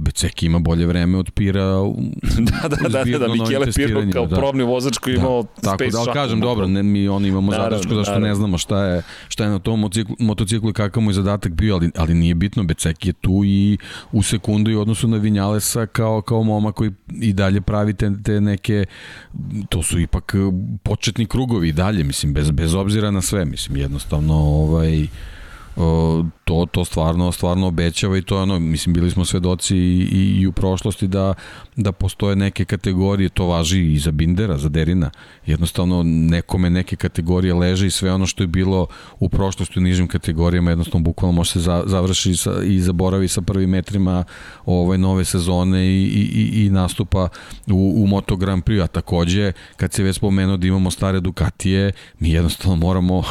Beceki 0.00 0.46
ima 0.46 0.58
bolje 0.58 0.86
vreme 0.86 1.18
od 1.18 1.30
Pira. 1.30 1.64
da, 2.38 2.68
da, 2.68 2.88
da, 2.88 3.04
da, 3.04 3.18
da, 3.18 3.28
Mikele 3.28 3.66
Pira 3.76 4.10
kao 4.12 4.26
da. 4.26 4.36
probni 4.36 4.64
vozač 4.64 4.98
koji 4.98 5.16
da, 5.16 5.20
imao 5.20 5.42
tako, 5.42 5.76
Space 5.76 5.90
da, 5.90 5.98
ali 5.98 6.12
kažem, 6.12 6.40
dobro, 6.40 6.66
ne, 6.66 6.82
mi 6.82 7.08
on 7.08 7.24
imamo 7.24 7.50
naravno, 7.50 7.70
zadačku 7.70 7.94
zašto 7.94 8.10
naravno. 8.10 8.28
ne 8.28 8.34
znamo 8.34 8.58
šta 8.58 8.84
je, 8.84 9.02
šta 9.28 9.44
je 9.44 9.50
na 9.50 9.58
tom 9.58 9.80
motociklu, 9.80 10.16
motociklu 10.18 10.70
i 10.70 10.72
kakav 10.72 11.02
mu 11.02 11.10
je 11.10 11.14
zadatak 11.14 11.52
bio, 11.52 11.74
ali, 11.74 11.90
ali 11.96 12.14
nije 12.14 12.34
bitno, 12.34 12.62
Beceki 12.62 13.08
je 13.08 13.12
tu 13.12 13.42
i 13.44 13.78
u 14.12 14.22
sekundu 14.22 14.70
i 14.70 14.76
odnosu 14.76 15.08
na 15.08 15.16
Vinjalesa 15.16 15.86
kao, 15.86 16.22
kao 16.22 16.42
moma 16.42 16.72
koji 16.72 16.90
i 17.20 17.32
dalje 17.32 17.60
pravi 17.60 17.94
te, 17.94 18.10
te 18.24 18.40
neke 18.40 18.84
to 19.68 19.82
su 19.82 20.00
ipak 20.00 20.34
e, 20.34 20.38
početni 20.82 21.26
krugovi 21.26 21.72
dalje, 21.72 22.04
mislim, 22.04 22.32
bez, 22.32 22.50
bez 22.50 22.74
obzira 22.74 23.10
na 23.10 23.22
sve, 23.22 23.44
mislim, 23.44 23.76
jednostavno, 23.76 24.34
ovaj, 24.34 25.06
to, 26.48 26.66
to 26.72 26.84
stvarno, 26.84 27.32
stvarno 27.32 27.66
obećava 27.66 28.18
i 28.18 28.22
to 28.22 28.42
ono, 28.42 28.58
mislim, 28.58 28.92
bili 28.92 29.10
smo 29.10 29.24
svedoci 29.24 29.76
i, 29.76 30.08
i, 30.12 30.40
i 30.40 30.46
u 30.46 30.52
prošlosti 30.52 31.08
da, 31.08 31.34
da 31.76 31.92
postoje 31.92 32.36
neke 32.36 32.64
kategorije, 32.64 33.28
to 33.28 33.46
važi 33.46 33.92
i 33.92 33.98
za 33.98 34.10
Bindera, 34.10 34.58
za 34.58 34.68
Derina, 34.68 35.10
jednostavno 35.46 36.02
nekome 36.02 36.70
neke 36.70 36.96
kategorije 36.96 37.54
leže 37.54 37.86
i 37.86 37.90
sve 37.90 38.12
ono 38.12 38.26
što 38.26 38.42
je 38.42 38.46
bilo 38.46 38.86
u 39.18 39.28
prošlosti 39.28 39.78
u 39.78 39.82
nižim 39.82 40.08
kategorijama 40.08 40.70
jednostavno 40.70 41.04
bukvalno 41.04 41.32
može 41.32 41.50
se 41.50 41.60
za, 41.60 41.82
završi 41.86 42.36
sa, 42.36 42.62
i 42.64 42.80
zaboravi 42.80 43.28
sa 43.28 43.42
prvim 43.42 43.70
metrima 43.70 44.24
ove 44.64 44.98
nove 44.98 45.24
sezone 45.24 45.86
i, 45.86 46.04
i, 46.04 46.64
i 46.64 46.70
nastupa 46.70 47.28
u, 47.66 48.02
u 48.02 48.06
Moto 48.06 48.36
Grand 48.36 48.64
Prix, 48.64 48.84
a 48.84 48.86
takođe 48.86 49.52
kad 49.76 49.92
se 49.92 50.02
već 50.02 50.16
spomenuo 50.16 50.56
da 50.56 50.66
imamo 50.66 50.90
stare 50.90 51.20
Ducatije, 51.20 51.92
mi 52.18 52.30
jednostavno 52.30 52.76
moramo, 52.76 53.22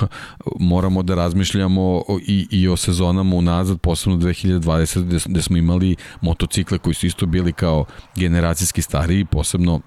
moramo 0.59 1.03
da 1.03 1.15
razmišljamo 1.15 2.03
i, 2.27 2.47
i 2.51 2.67
o 2.67 2.77
sezonama 3.07 3.35
unazad, 3.35 3.77
posebno 3.77 4.17
2020 4.17 5.03
gde, 5.03 5.17
gde 5.25 5.41
smo 5.41 5.57
imali 5.57 5.95
motocikle 6.21 6.77
koji 6.77 6.93
su 6.93 7.05
isto 7.05 7.25
bili 7.25 7.53
kao 7.53 7.85
generacijski 8.15 8.81
stariji, 8.81 9.25
posebno 9.25 9.81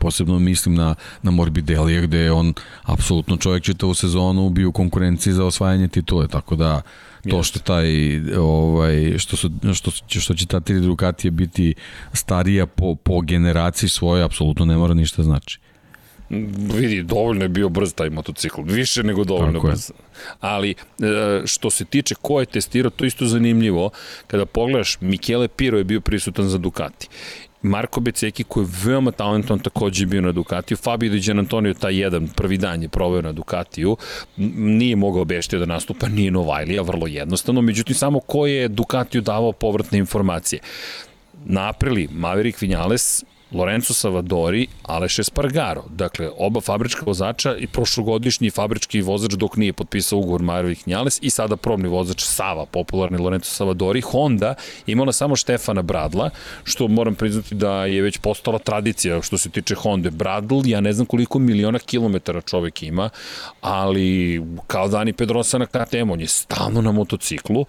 posebno 0.00 0.38
mislim 0.38 0.74
na, 0.74 0.94
na 1.22 1.30
Morbidelija 1.30 2.00
gde 2.02 2.18
je 2.18 2.32
on 2.32 2.54
apsolutno 2.82 3.36
čovjek 3.36 3.64
u 3.82 3.94
sezonu 3.94 4.50
bio 4.50 4.68
u 4.68 4.72
konkurenciji 4.72 5.32
za 5.32 5.44
osvajanje 5.44 5.88
titule, 5.88 6.28
tako 6.28 6.56
da 6.56 6.82
to 7.30 7.42
što 7.42 7.58
taj 7.58 7.86
ovaj 8.38 9.18
što 9.18 9.36
su 9.36 9.50
što 9.74 9.90
što 10.20 10.34
će 10.34 10.46
ta 10.46 10.60
tri 10.60 10.80
Ducatije 10.80 11.30
biti 11.30 11.74
starija 12.12 12.66
po 12.66 12.94
po 12.94 13.20
generaciji 13.20 13.88
svoje 13.88 14.24
apsolutno 14.24 14.64
ne 14.64 14.76
mora 14.76 14.94
ništa 14.94 15.22
znači. 15.22 15.63
Vidi, 16.74 17.02
dovoljno 17.02 17.44
je 17.44 17.48
bio 17.48 17.68
brz 17.68 17.94
taj 17.94 18.10
motocikl, 18.10 18.62
više 18.64 19.02
nego 19.02 19.24
dovoljno 19.24 19.52
Tako 19.52 19.66
brz. 19.66 19.90
Je. 19.90 19.94
Ali 20.40 20.70
e, 20.70 20.74
što 21.46 21.70
se 21.70 21.84
tiče 21.84 22.14
ko 22.22 22.40
je 22.40 22.46
testirao, 22.46 22.90
to 22.90 23.04
je 23.04 23.08
isto 23.08 23.26
zanimljivo. 23.26 23.90
Kada 24.26 24.46
pogledaš, 24.46 25.00
Michele 25.00 25.48
Piro 25.48 25.78
je 25.78 25.84
bio 25.84 26.00
prisutan 26.00 26.48
za 26.48 26.58
Ducati. 26.58 27.08
Marko 27.64 28.00
Beceki 28.00 28.44
koji 28.44 28.64
je 28.64 28.70
veoma 28.84 29.10
talentovan 29.10 29.58
takođe 29.58 30.06
bio 30.06 30.20
na 30.20 30.32
Ducatiju, 30.32 30.76
Fabio 30.76 31.10
Di 31.10 31.30
Antonio 31.30 31.74
taj 31.74 32.00
jedan 32.00 32.28
prvi 32.28 32.56
dan 32.56 32.82
je 32.82 32.88
proveo 32.88 33.22
na 33.22 33.32
Ducatiju, 33.32 33.96
nije 34.56 34.96
mogao 34.96 35.24
beštio 35.24 35.58
da 35.58 35.66
nastupa, 35.66 36.08
nije 36.08 36.30
Novajlija, 36.30 36.82
vrlo 36.82 37.06
jednostavno, 37.06 37.62
međutim 37.62 37.94
samo 37.94 38.20
ko 38.20 38.46
je 38.46 38.68
Ducatiju 38.68 39.20
davao 39.20 39.52
povratne 39.52 39.98
informacije. 39.98 40.60
Na 41.44 41.68
aprili 41.68 42.08
Maverick 42.12 42.60
Vinales 42.60 43.24
Lorenzo 43.54 43.94
Savadori, 43.94 44.66
Aleš 44.82 45.18
Espargaro. 45.18 45.84
Dakle, 45.90 46.30
oba 46.38 46.60
fabrička 46.60 47.02
vozača 47.06 47.56
i 47.56 47.66
prošlogodišnji 47.66 48.50
fabrički 48.50 49.00
vozač 49.00 49.32
dok 49.32 49.56
nije 49.56 49.72
potpisao 49.72 50.18
ugovor 50.18 50.42
Marović 50.42 50.82
Knjales 50.82 51.18
i 51.22 51.30
sada 51.30 51.56
probni 51.56 51.88
vozač 51.88 52.22
Sava, 52.22 52.66
popularni 52.66 53.18
Lorenzo 53.18 53.50
Savadori. 53.50 54.00
Honda 54.00 54.54
imala 54.86 55.12
samo 55.12 55.36
Štefana 55.36 55.82
Bradla, 55.82 56.30
što 56.64 56.88
moram 56.88 57.14
priznati 57.14 57.54
da 57.54 57.84
je 57.84 58.02
već 58.02 58.18
postala 58.18 58.58
tradicija 58.58 59.22
što 59.22 59.38
se 59.38 59.50
tiče 59.50 59.74
Honda. 59.74 60.10
Bradl, 60.10 60.60
ja 60.64 60.80
ne 60.80 60.92
znam 60.92 61.06
koliko 61.06 61.38
miliona 61.38 61.78
kilometara 61.78 62.40
čovek 62.40 62.82
ima, 62.82 63.10
ali 63.60 64.42
kao 64.66 64.88
Dani 64.88 65.12
Pedrosa 65.12 65.58
na 65.58 65.66
KTM, 65.66 66.10
on 66.10 66.20
je 66.20 66.26
stalno 66.26 66.82
na 66.82 66.92
motociklu, 66.92 67.66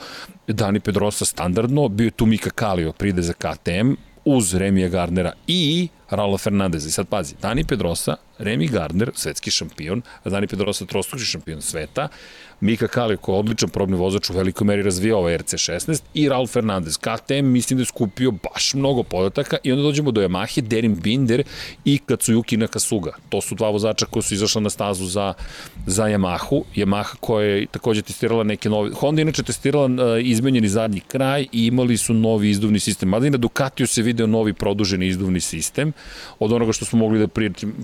Dani 0.48 0.80
Pedrosa 0.80 1.26
standardno, 1.26 1.88
bio 1.88 2.06
je 2.06 2.12
tu 2.12 2.26
Mika 2.26 2.50
Kalio, 2.50 2.92
pride 2.92 3.22
za 3.22 3.34
KTM, 3.34 3.94
uz 4.26 4.54
Remija 4.54 4.90
Gardnera 4.90 5.34
i 5.48 5.88
Raula 6.10 6.38
Fernandeza. 6.38 6.88
I 6.88 6.92
sad 6.92 7.08
pazi, 7.08 7.36
Dani 7.42 7.64
Pedrosa 7.64 8.18
Remy 8.40 8.70
Gardner, 8.72 9.12
svetski 9.16 9.52
šampion, 9.52 10.02
Dani 10.26 10.48
Pedrosa 10.48 10.86
trostručni 10.86 11.26
šampion 11.26 11.62
sveta, 11.62 12.08
Mika 12.66 12.88
Kali 12.88 13.18
koji 13.18 13.36
je 13.36 13.40
odličan 13.40 13.70
probni 13.70 13.98
vozač 13.98 14.30
u 14.30 14.34
velikoj 14.34 14.66
meri 14.66 14.84
razvijao 14.84 15.20
ovaj 15.20 15.38
RC16 15.38 16.02
i 16.14 16.30
Raul 16.30 16.48
Fernandez. 16.48 16.98
KTM 16.98 17.46
mislim 17.46 17.78
da 17.78 17.82
je 17.82 17.86
skupio 17.86 18.32
baš 18.32 18.74
mnogo 18.74 19.04
podataka 19.04 19.58
i 19.64 19.72
onda 19.72 19.84
dođemo 19.84 20.12
do 20.12 20.22
Yamahe, 20.22 20.62
Derin 20.62 20.96
Binder 21.02 21.44
i 21.86 22.00
Katsuyuki 22.08 22.58
Nakasuga. 22.58 23.12
To 23.30 23.42
su 23.42 23.56
dva 23.56 23.70
vozača 23.70 24.06
koji 24.06 24.24
su 24.24 24.34
izašla 24.34 24.62
na 24.62 24.70
stazu 24.70 25.06
za, 25.06 25.34
za 25.86 26.04
Yamahu. 26.04 26.64
Yamaha 26.76 27.16
koja 27.20 27.48
je 27.48 27.66
takođe 27.66 28.02
testirala 28.02 28.44
neke 28.44 28.70
nove... 28.70 28.92
Honda 28.94 29.22
inače 29.22 29.44
testirala 29.44 29.86
uh, 29.86 30.26
izmenjeni 30.26 30.68
zadnji 30.68 31.00
kraj 31.00 31.48
i 31.52 31.66
imali 31.66 31.98
su 31.98 32.14
novi 32.14 32.50
izduvni 32.50 32.80
sistem. 32.80 33.10
Mada 33.10 33.28
i 33.28 33.30
na 33.30 33.38
Ducatiju 33.38 33.88
se 33.88 34.02
video 34.02 34.28
novi 34.28 34.54
produženi 34.54 35.08
izduvni 35.08 35.42
sistem 35.42 35.94
od 36.40 36.52
onoga 36.52 36.74
što 36.74 36.86
smo 36.86 37.00
mogli 37.00 37.20
da 37.20 37.28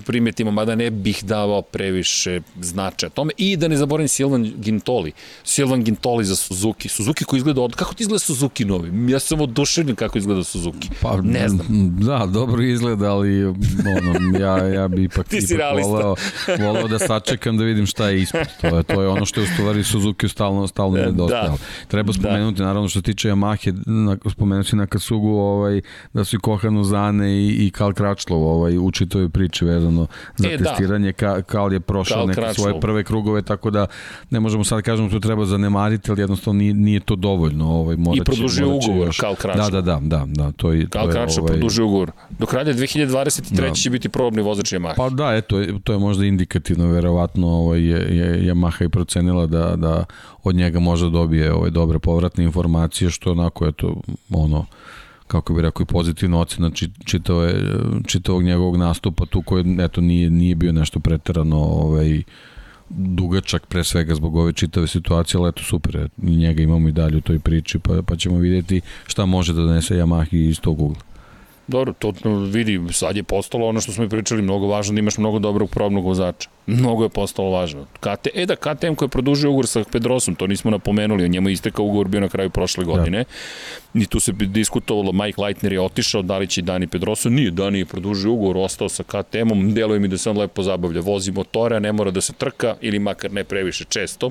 primetimo, 0.06 0.50
mada 0.50 0.74
ne 0.74 0.90
bih 0.90 1.24
davao 1.24 1.62
previše 1.62 2.40
značaja 2.60 3.10
tome. 3.10 3.32
I 3.36 3.56
da 3.56 3.68
ne 3.68 3.76
zaboravim 3.76 4.08
Silvan 4.08 4.52
Gintoli. 4.72 5.12
Silvan 5.44 5.84
Gintoli 5.84 6.24
za 6.24 6.36
Suzuki. 6.36 6.88
Suzuki 6.88 7.24
koji 7.24 7.38
izgleda 7.38 7.60
od... 7.60 7.74
Kako 7.74 7.94
ti 7.94 8.02
izgleda 8.02 8.18
Suzuki 8.18 8.64
novi? 8.64 9.12
Ja 9.12 9.18
sam 9.18 9.40
oduševljen 9.40 9.96
kako 9.96 10.18
izgleda 10.18 10.44
Suzuki. 10.44 10.88
Pa, 11.00 11.20
ne 11.22 11.48
znam. 11.48 11.96
Da, 12.00 12.26
dobro 12.26 12.62
izgleda, 12.62 13.12
ali 13.12 13.44
ono, 13.44 14.38
ja, 14.38 14.66
ja 14.66 14.88
bi 14.88 15.04
ipak, 15.04 15.28
ti 15.30 15.38
ipak 15.50 15.84
voleo, 15.84 16.14
voleo 16.60 16.88
da 16.88 16.98
sačekam 16.98 17.58
da 17.58 17.64
vidim 17.64 17.86
šta 17.86 18.08
je 18.08 18.22
ispod. 18.22 18.46
To 18.60 18.76
je, 18.76 18.82
to 18.82 19.02
je 19.02 19.08
ono 19.08 19.26
što 19.26 19.40
je 19.40 19.44
u 19.44 19.54
stvari 19.54 19.84
Suzuki 19.84 20.28
stalno, 20.28 20.66
stalno 20.66 20.96
da. 20.96 21.04
nedostajalo. 21.04 21.56
Da. 21.56 21.88
Treba 21.88 22.12
spomenuti, 22.12 22.58
da. 22.58 22.64
naravno 22.64 22.88
što 22.88 22.98
se 22.98 23.02
tiče 23.02 23.28
Yamahe, 23.28 23.82
na, 23.86 24.16
spomenuti 24.30 24.76
na 24.76 24.86
Kasugu 24.86 25.28
ovaj, 25.28 25.80
da 26.12 26.24
su 26.24 26.36
i 26.36 26.38
Kohanu 26.38 26.84
Zane 26.84 27.32
i, 27.32 27.66
i 27.66 27.70
Kal 27.70 27.92
Kračlov 27.92 28.42
ovaj, 28.42 28.78
u 28.78 28.90
čitoj 28.90 29.28
priči 29.28 29.64
vezano 29.64 30.06
za 30.36 30.48
e, 30.48 30.56
da. 30.56 30.64
testiranje. 30.64 31.12
Da. 31.20 31.42
Kal 31.42 31.72
je 31.72 31.80
prošao 31.80 32.16
Kal 32.16 32.26
neke 32.26 32.40
Kračlov. 32.40 32.54
svoje 32.54 32.80
prve 32.80 33.04
krugove, 33.04 33.42
tako 33.42 33.70
da 33.70 33.86
ne 34.30 34.40
možemo 34.52 34.64
sad 34.64 34.82
kažemo 34.82 35.08
to 35.08 35.20
treba 35.20 35.44
zanemariti, 35.44 36.10
ali 36.10 36.20
jednostavno 36.20 36.58
nije, 36.58 36.74
nije 36.74 37.00
to 37.00 37.16
dovoljno. 37.16 37.70
Ovaj, 37.70 37.96
I 38.14 38.24
produžio 38.24 38.68
ugovor, 38.68 39.06
još... 39.06 39.16
Kal 39.16 39.34
Kračlov. 39.34 39.70
Da, 39.70 39.80
da, 39.80 39.98
da, 40.00 40.00
da, 40.02 40.26
da, 40.26 40.52
to 40.52 40.72
je, 40.72 40.86
Kal 40.88 41.08
Kračlov 41.08 41.44
ovaj... 41.44 41.52
produžio 41.52 41.86
ugovor. 41.86 42.10
Do 42.38 42.46
kraja 42.46 42.64
2023. 42.64 43.60
Da. 43.60 43.74
će 43.74 43.90
biti 43.90 44.08
probni 44.08 44.42
vozač 44.42 44.72
Yamaha. 44.72 44.94
Pa 44.96 45.10
da, 45.10 45.34
eto, 45.34 45.64
to 45.84 45.92
je 45.92 45.98
možda 45.98 46.24
indikativno, 46.24 46.86
verovatno 46.86 47.48
ovaj, 47.48 47.80
je, 47.80 48.16
je 48.16 48.52
Yamaha 48.52 48.84
i 48.84 48.88
procenila 48.88 49.46
da, 49.46 49.76
da 49.76 50.04
od 50.42 50.54
njega 50.54 50.80
može 50.80 51.10
dobije 51.10 51.52
ovaj, 51.52 51.70
dobre 51.70 51.98
povratne 51.98 52.44
informacije, 52.44 53.10
što 53.10 53.30
onako, 53.30 53.66
eto, 53.66 53.96
ono, 54.30 54.66
kako 55.26 55.54
bi 55.54 55.62
rekao 55.62 55.82
i 55.82 55.86
pozitivna 55.86 56.40
ocena 56.40 56.70
čitave, 57.04 57.54
čitavog 58.06 58.42
njegovog 58.42 58.76
nastupa 58.76 59.26
tu 59.26 59.42
koji 59.42 59.76
eto 59.80 60.00
nije 60.00 60.30
nije 60.30 60.54
bio 60.54 60.72
nešto 60.72 61.00
preterano 61.00 61.58
ovaj 61.58 62.22
dugačak 62.96 63.66
pre 63.66 63.84
svega 63.84 64.14
zbog 64.14 64.36
ove 64.36 64.52
čitave 64.52 64.86
situacije, 64.86 65.38
ali 65.38 65.48
eto 65.48 65.62
super, 65.62 66.08
njega 66.22 66.62
imamo 66.62 66.88
i 66.88 66.92
dalje 66.92 67.16
u 67.16 67.20
toj 67.20 67.38
priči, 67.38 67.78
pa, 67.78 68.02
pa 68.02 68.16
ćemo 68.16 68.38
vidjeti 68.38 68.80
šta 69.06 69.26
može 69.26 69.52
da 69.52 69.60
donese 69.60 69.94
Yamaha 69.94 70.36
iz 70.36 70.60
tog 70.60 70.80
ugla. 70.80 71.11
Dobro, 71.72 71.92
to 71.92 72.12
vidi, 72.52 72.80
sad 72.92 73.16
je 73.16 73.22
postalo 73.22 73.66
ono 73.66 73.80
što 73.80 73.92
smo 73.92 74.04
i 74.04 74.08
pričali, 74.08 74.42
mnogo 74.42 74.66
važno 74.66 74.94
da 74.94 74.98
imaš 74.98 75.18
mnogo 75.18 75.38
dobrog 75.38 75.70
probnog 75.70 76.04
vozača. 76.04 76.48
Mnogo 76.66 77.02
je 77.02 77.08
postalo 77.08 77.50
važno. 77.50 77.86
KT, 78.00 78.28
e 78.34 78.46
da, 78.46 78.56
KTM 78.56 78.94
koji 78.94 79.06
je 79.06 79.10
produžio 79.10 79.50
ugovor 79.50 79.66
sa 79.66 79.84
Pedrosom, 79.92 80.34
to 80.34 80.46
nismo 80.46 80.70
napomenuli, 80.70 81.24
o 81.24 81.28
njemu 81.28 81.48
je 81.48 81.52
istekao 81.52 81.84
ugovor 81.84 82.08
bio 82.08 82.20
na 82.20 82.28
kraju 82.28 82.50
prošle 82.50 82.84
da. 82.84 82.90
godine. 82.90 83.24
Da. 83.94 84.02
I 84.02 84.06
tu 84.06 84.20
se 84.20 84.32
diskutovalo, 84.32 85.12
Mike 85.12 85.42
Leitner 85.42 85.72
je 85.72 85.80
otišao, 85.80 86.22
da 86.22 86.38
li 86.38 86.46
će 86.46 86.62
Dani 86.62 86.86
Pedroso, 86.86 87.30
nije, 87.30 87.50
Dani 87.50 87.78
je 87.78 87.86
produžio 87.86 88.32
ugovor, 88.32 88.56
ostao 88.56 88.88
sa 88.88 89.02
KTM-om, 89.02 89.74
deluje 89.74 90.00
mi 90.00 90.08
da 90.08 90.18
se 90.18 90.30
on 90.30 90.38
lepo 90.38 90.62
zabavlja, 90.62 91.00
vozi 91.00 91.32
motore, 91.32 91.76
a 91.76 91.80
ne 91.80 91.92
mora 91.92 92.10
da 92.10 92.20
se 92.20 92.32
trka, 92.32 92.76
ili 92.80 92.98
makar 92.98 93.32
ne 93.32 93.44
previše 93.44 93.84
često, 93.84 94.30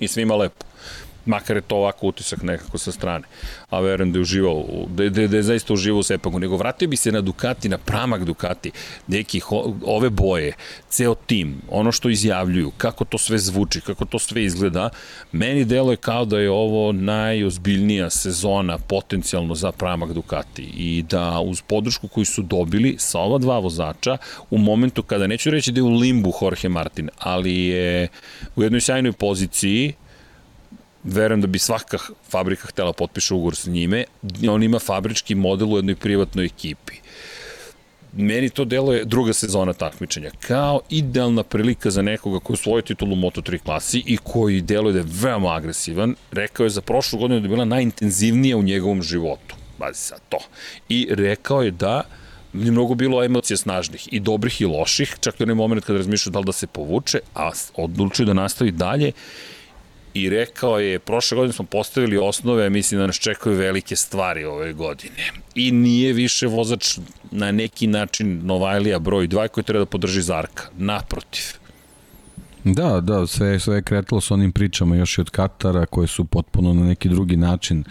i 0.00 0.08
svima 0.08 0.36
lepo 0.36 0.69
makar 1.26 1.56
je 1.56 1.62
to 1.62 1.76
ovako 1.76 2.06
utisak 2.06 2.42
nekako 2.42 2.78
sa 2.78 2.92
strane. 2.92 3.24
A 3.70 3.80
verujem 3.80 4.12
da 4.12 4.18
je 4.18 4.22
uživao, 4.22 4.64
da, 4.88 5.08
da, 5.08 5.26
da 5.26 5.36
je 5.36 5.42
zaista 5.42 5.72
uživao 5.72 5.98
u 5.98 6.02
Sepagu. 6.02 6.38
Nego 6.38 6.56
vratio 6.56 6.88
bi 6.88 6.96
se 6.96 7.12
na 7.12 7.20
Ducati, 7.20 7.68
na 7.68 7.78
pramak 7.78 8.24
Ducati, 8.24 8.70
neki 9.06 9.40
ove 9.84 10.10
boje, 10.10 10.52
ceo 10.88 11.14
tim, 11.14 11.62
ono 11.70 11.92
što 11.92 12.08
izjavljuju, 12.08 12.70
kako 12.76 13.04
to 13.04 13.18
sve 13.18 13.38
zvuči, 13.38 13.80
kako 13.80 14.04
to 14.04 14.18
sve 14.18 14.44
izgleda, 14.44 14.90
meni 15.32 15.64
delo 15.64 15.90
je 15.90 15.96
kao 15.96 16.24
da 16.24 16.38
je 16.38 16.50
ovo 16.50 16.92
najozbiljnija 16.92 18.10
sezona 18.10 18.78
potencijalno 18.78 19.54
za 19.54 19.72
pramak 19.72 20.12
Ducati 20.12 20.62
i 20.62 21.04
da 21.10 21.40
uz 21.40 21.62
podršku 21.62 22.08
koju 22.08 22.24
su 22.24 22.42
dobili 22.42 22.96
sa 22.98 23.18
ova 23.18 23.38
dva 23.38 23.58
vozača 23.58 24.16
u 24.50 24.58
momentu 24.58 25.02
kada, 25.02 25.26
neću 25.26 25.50
reći 25.50 25.72
da 25.72 25.78
je 25.78 25.82
u 25.82 25.94
limbu 25.94 26.32
Jorge 26.42 26.68
Martin, 26.68 27.08
ali 27.18 27.56
je 27.56 28.08
u 28.56 28.62
jednoj 28.62 28.80
sjajnoj 28.80 29.12
poziciji, 29.12 29.94
verujem 31.04 31.40
da 31.40 31.46
bi 31.46 31.58
svaka 31.58 31.98
fabrika 32.28 32.68
htela 32.68 32.92
potpiše 32.92 33.34
ugovor 33.34 33.56
sa 33.56 33.70
njime, 33.70 34.04
on 34.48 34.62
ima 34.62 34.78
fabrički 34.78 35.34
model 35.34 35.72
u 35.72 35.76
jednoj 35.76 35.96
privatnoj 35.96 36.44
ekipi. 36.44 36.94
Meni 38.12 38.50
to 38.50 38.64
delo 38.64 38.92
je 38.92 39.04
druga 39.04 39.32
sezona 39.32 39.72
takmičenja, 39.72 40.30
kao 40.40 40.80
idealna 40.90 41.42
prilika 41.42 41.90
za 41.90 42.02
nekoga 42.02 42.40
koji 42.40 42.56
svoju 42.56 42.82
titulu 42.82 43.12
u 43.12 43.16
Moto3 43.16 43.58
klasi 43.58 44.02
i 44.06 44.16
koji 44.16 44.60
deluje 44.60 44.92
da 44.92 44.98
je 44.98 45.04
veoma 45.22 45.54
agresivan. 45.54 46.14
Rekao 46.32 46.64
je 46.64 46.70
za 46.70 46.80
prošlu 46.80 47.18
godinu 47.18 47.40
da 47.40 47.46
je 47.46 47.48
bila 47.48 47.64
najintenzivnija 47.64 48.56
u 48.56 48.62
njegovom 48.62 49.02
životu. 49.02 49.54
Bazi 49.78 50.00
sad 50.00 50.20
to. 50.28 50.38
I 50.88 51.08
rekao 51.10 51.62
je 51.62 51.70
da 51.70 52.02
je 52.52 52.70
mnogo 52.70 52.94
bilo 52.94 53.24
emocija 53.24 53.56
snažnih 53.56 54.08
i 54.12 54.20
dobrih 54.20 54.60
i 54.60 54.66
loših, 54.66 55.16
čak 55.20 55.40
i 55.40 55.42
onaj 55.42 55.54
moment 55.54 55.84
kada 55.84 55.98
razmišljaju 55.98 56.32
da 56.32 56.38
li 56.38 56.44
da 56.44 56.52
se 56.52 56.66
povuče, 56.66 57.20
a 57.34 57.50
odlučio 57.76 58.26
da 58.26 58.32
nastavi 58.32 58.70
dalje 58.70 59.12
i 60.14 60.30
rekao 60.30 60.78
je, 60.78 60.98
prošle 60.98 61.36
godine 61.36 61.52
smo 61.52 61.64
postavili 61.64 62.18
osnove, 62.18 62.70
mislim 62.70 63.00
da 63.00 63.06
nas 63.06 63.16
čekaju 63.16 63.56
velike 63.56 63.96
stvari 63.96 64.44
ove 64.44 64.72
godine. 64.72 65.32
I 65.54 65.72
nije 65.72 66.12
više 66.12 66.46
vozač 66.46 66.98
na 67.30 67.52
neki 67.52 67.86
način 67.86 68.40
Novajlija 68.44 68.98
broj 68.98 69.28
2 69.28 69.48
koji 69.48 69.64
treba 69.64 69.84
da 69.84 69.90
podrži 69.90 70.22
Zarka. 70.22 70.64
Naprotiv. 70.76 71.42
Da, 72.64 73.00
da, 73.00 73.26
sve, 73.26 73.60
sve 73.60 73.76
je 73.76 73.82
kretalo 73.82 74.20
s 74.20 74.30
onim 74.30 74.52
pričama 74.52 74.96
još 74.96 75.18
i 75.18 75.20
od 75.20 75.30
Katara 75.30 75.86
koje 75.86 76.08
su 76.08 76.24
potpuno 76.24 76.74
na 76.74 76.86
neki 76.86 77.08
drugi 77.08 77.36
način 77.36 77.84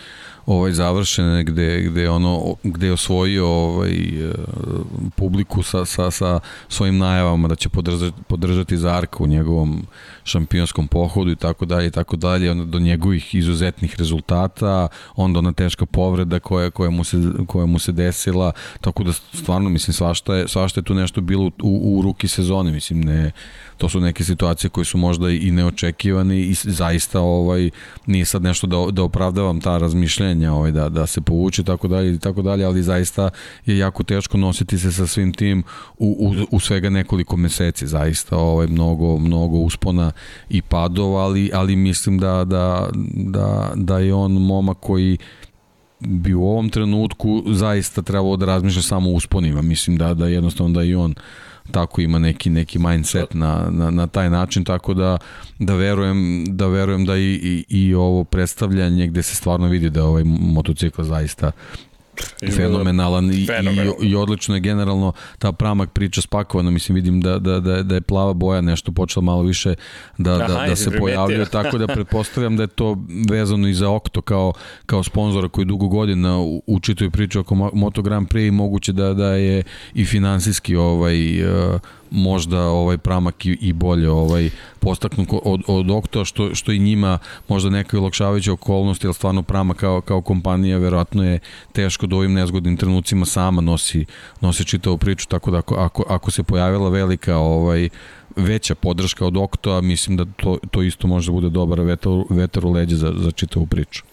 ovaj 0.50 0.72
završene 0.72 1.44
gde, 1.44 1.82
gde 1.82 2.10
ono 2.10 2.56
gde 2.64 2.88
je 2.88 2.94
osvojio 2.94 3.48
ovaj 3.48 3.92
e, 3.92 4.34
publiku 5.16 5.64
sa, 5.64 5.86
sa, 5.86 6.12
sa 6.12 6.40
svojim 6.70 6.98
najavama 6.98 7.48
da 7.48 7.56
će 7.56 7.70
podržati, 7.70 8.18
podržati 8.28 8.78
Zarka 8.78 9.24
u 9.24 9.28
njegovom 9.28 9.86
šampionskom 10.24 10.88
pohodu 10.88 11.32
i 11.32 11.36
tako 11.36 11.66
dalje 11.66 11.88
i 11.88 11.92
tako 11.92 12.16
dalje 12.16 12.52
onda 12.52 12.66
do 12.66 12.80
njegovih 12.80 13.36
izuzetnih 13.36 13.96
rezultata 14.00 14.88
onda 15.16 15.40
ona 15.40 15.54
teška 15.54 15.86
povreda 15.86 16.40
koja, 16.40 16.70
koja, 16.70 16.90
mu, 16.90 17.04
se, 17.04 17.18
koja 17.48 17.66
mu 17.66 17.80
se 17.80 17.92
desila 17.92 18.52
tako 18.82 19.04
da 19.04 19.14
stvarno 19.14 19.70
mislim 19.70 19.94
svašta 19.94 20.36
je, 20.36 20.48
svašta 20.48 20.80
je 20.80 20.84
tu 20.84 20.94
nešto 20.94 21.22
bilo 21.22 21.46
u, 21.46 21.98
u, 21.98 22.02
ruki 22.02 22.28
sezone 22.28 22.72
mislim 22.72 23.02
ne 23.02 23.32
to 23.78 23.90
su 23.90 24.00
neke 24.00 24.24
situacije 24.24 24.70
koje 24.70 24.86
su 24.86 24.98
možda 24.98 25.30
i 25.30 25.52
neočekivane 25.52 26.40
i 26.40 26.54
zaista 26.54 27.20
ovaj 27.20 27.70
nije 28.06 28.26
sad 28.26 28.42
nešto 28.44 28.68
da, 28.68 28.92
da 28.92 29.04
opravdavam 29.04 29.62
ta 29.62 29.78
razmišljenja 30.40 30.54
ovaj, 30.54 30.72
da, 30.72 30.90
da 30.90 31.08
se 31.08 31.22
povuče 31.22 31.64
tako 31.64 31.88
dalje 31.88 32.14
i 32.14 32.20
tako 32.20 32.42
dalje, 32.42 32.66
ali 32.66 32.84
zaista 32.84 33.30
je 33.66 33.78
jako 33.78 34.04
teško 34.04 34.38
nositi 34.38 34.78
se 34.78 34.92
sa 34.92 35.08
svim 35.08 35.34
tim 35.34 35.64
u, 35.98 36.08
u, 36.20 36.46
u 36.52 36.60
svega 36.60 36.90
nekoliko 36.90 37.38
meseci, 37.38 37.88
zaista 37.88 38.38
ovaj, 38.38 38.68
mnogo, 38.68 39.18
mnogo 39.18 39.58
uspona 39.58 40.12
i 40.50 40.62
padova, 40.62 41.24
ali, 41.24 41.52
ali 41.54 41.76
mislim 41.76 42.20
da, 42.20 42.46
da, 42.46 42.90
da, 43.14 43.72
da 43.76 44.00
je 44.00 44.14
on 44.14 44.32
momak 44.32 44.78
koji 44.80 45.18
bi 46.00 46.34
u 46.34 46.44
ovom 46.44 46.70
trenutku 46.70 47.44
zaista 47.48 48.02
trebalo 48.02 48.38
da 48.38 48.46
razmišlja 48.46 48.82
samo 48.82 49.10
usponima. 49.12 49.62
Mislim 49.62 49.98
da 49.98 50.14
da 50.14 50.28
jednostavno 50.28 50.74
da 50.74 50.84
i 50.84 50.96
on 50.96 51.16
tako 51.72 52.02
ima 52.02 52.20
neki 52.20 52.50
neki 52.50 52.80
mindset 52.80 53.34
na, 53.34 53.70
na, 53.72 53.92
na 53.92 54.08
taj 54.08 54.30
način 54.30 54.64
tako 54.64 54.94
da 54.94 55.18
da 55.60 55.76
verujem 55.76 56.46
da 56.48 56.68
verujem 56.68 57.06
da 57.06 57.18
i, 57.18 57.40
i, 57.44 57.66
i 57.70 57.94
ovo 57.94 58.24
predstavljanje 58.24 59.08
gde 59.08 59.24
se 59.24 59.36
stvarno 59.36 59.68
vidi 59.68 59.90
da 59.90 60.06
ovaj 60.06 60.24
motocikl 60.26 61.02
zaista 61.02 61.52
fenomenalan 62.56 63.32
i, 63.32 63.36
i, 63.36 64.08
i 64.08 64.16
odlično 64.16 64.56
je 64.56 64.62
generalno 64.62 65.14
ta 65.40 65.52
pramak 65.52 65.92
priča 65.92 66.22
spakovana, 66.22 66.72
mislim 66.72 66.96
vidim 66.96 67.22
da, 67.22 67.40
da, 67.40 67.60
da, 67.60 67.84
da 67.84 67.96
je 67.96 68.02
plava 68.02 68.34
boja 68.34 68.62
nešto 68.62 68.92
počela 68.92 69.24
malo 69.24 69.42
više 69.42 69.76
da, 70.18 70.38
da, 70.38 70.48
da, 70.48 70.66
da 70.68 70.76
se 70.76 70.92
pojavljuje, 71.00 71.46
tako 71.46 71.78
da 71.78 71.88
pretpostavljam 71.88 72.58
da 72.58 72.64
je 72.64 72.68
to 72.68 72.98
vezano 73.30 73.68
i 73.68 73.74
za 73.74 73.90
Okto 73.90 74.22
kao, 74.22 74.54
kao 74.86 75.04
sponzora 75.04 75.50
koji 75.50 75.66
dugo 75.66 75.88
godina 75.88 76.40
u, 76.40 76.64
u 76.68 76.80
čitoj 76.80 77.10
priči 77.10 77.38
oko 77.38 77.56
Moto 77.56 78.02
Grand 78.02 78.28
Prix 78.28 78.48
i 78.48 78.52
moguće 78.52 78.94
da, 78.94 79.14
da 79.14 79.34
je 79.34 79.64
i 79.94 80.06
finansijski 80.06 80.76
ovaj, 80.76 81.44
uh, 81.44 81.80
možda 82.12 82.62
ovaj 82.62 82.98
pramak 82.98 83.46
i, 83.46 83.58
i 83.62 83.74
bolje 83.74 84.10
ovaj 84.10 84.50
postaknu 84.80 85.26
od, 85.44 85.62
od 85.68 85.92
Oktoa, 85.92 86.26
što, 86.26 86.56
što 86.56 86.72
i 86.72 86.80
njima 86.80 87.18
možda 87.48 87.70
neka 87.70 88.00
olakšavajuća 88.00 88.54
okolnost, 88.54 89.04
jer 89.04 89.14
stvarno 89.14 89.44
pramak 89.44 89.78
kao, 89.78 90.02
kao 90.02 90.22
kompanija 90.22 90.78
verovatno 90.78 91.24
je 91.24 91.40
teško 91.72 92.08
da 92.08 92.16
ovim 92.16 92.34
nezgodnim 92.34 92.78
trenucima 92.78 93.26
sama 93.26 93.62
nosi, 93.62 94.06
nosi 94.42 94.66
čitavu 94.66 94.98
priču, 94.98 95.28
tako 95.28 95.52
da 95.52 95.58
ako, 95.58 95.76
ako, 95.76 96.04
ako 96.08 96.32
se 96.32 96.44
pojavila 96.44 96.90
velika 96.90 97.38
ovaj, 97.38 97.90
veća 98.36 98.76
podrška 98.76 99.26
od 99.26 99.38
Oktoa, 99.38 99.82
mislim 99.82 100.18
da 100.18 100.26
to, 100.26 100.58
to 100.72 100.84
isto 100.84 101.08
može 101.08 101.32
da 101.32 101.34
bude 101.34 101.50
dobar 101.50 101.82
vetar, 101.82 102.12
vetar 102.30 102.66
u 102.66 102.72
leđe 102.72 102.96
za, 102.96 103.14
za 103.18 103.32
čitavu 103.32 103.66
priču. 103.66 104.04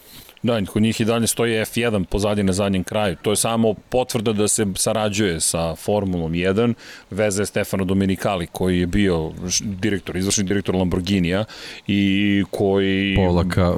Da, 0.43 0.65
kod 0.65 0.81
njih 0.81 1.01
i 1.01 1.05
dalje 1.05 1.27
stoji 1.27 1.53
F1 1.53 2.05
pozadnje 2.05 2.43
na 2.43 2.53
zadnjem 2.53 2.83
kraju. 2.83 3.15
To 3.21 3.29
je 3.29 3.35
samo 3.35 3.73
potvrda 3.73 4.33
da 4.33 4.47
se 4.47 4.65
sarađuje 4.75 5.39
sa 5.39 5.75
Formulom 5.75 6.31
1. 6.31 6.73
Veze 7.11 7.41
je 7.41 7.45
Stefano 7.45 7.85
Domenicali 7.85 8.47
koji 8.51 8.79
je 8.79 8.87
bio 8.87 9.31
direktor, 9.61 10.17
izvršni 10.17 10.43
direktor 10.43 10.75
Lamborghinija 10.75 11.45
i 11.87 12.43
koji... 12.51 13.15
Polaka 13.15 13.73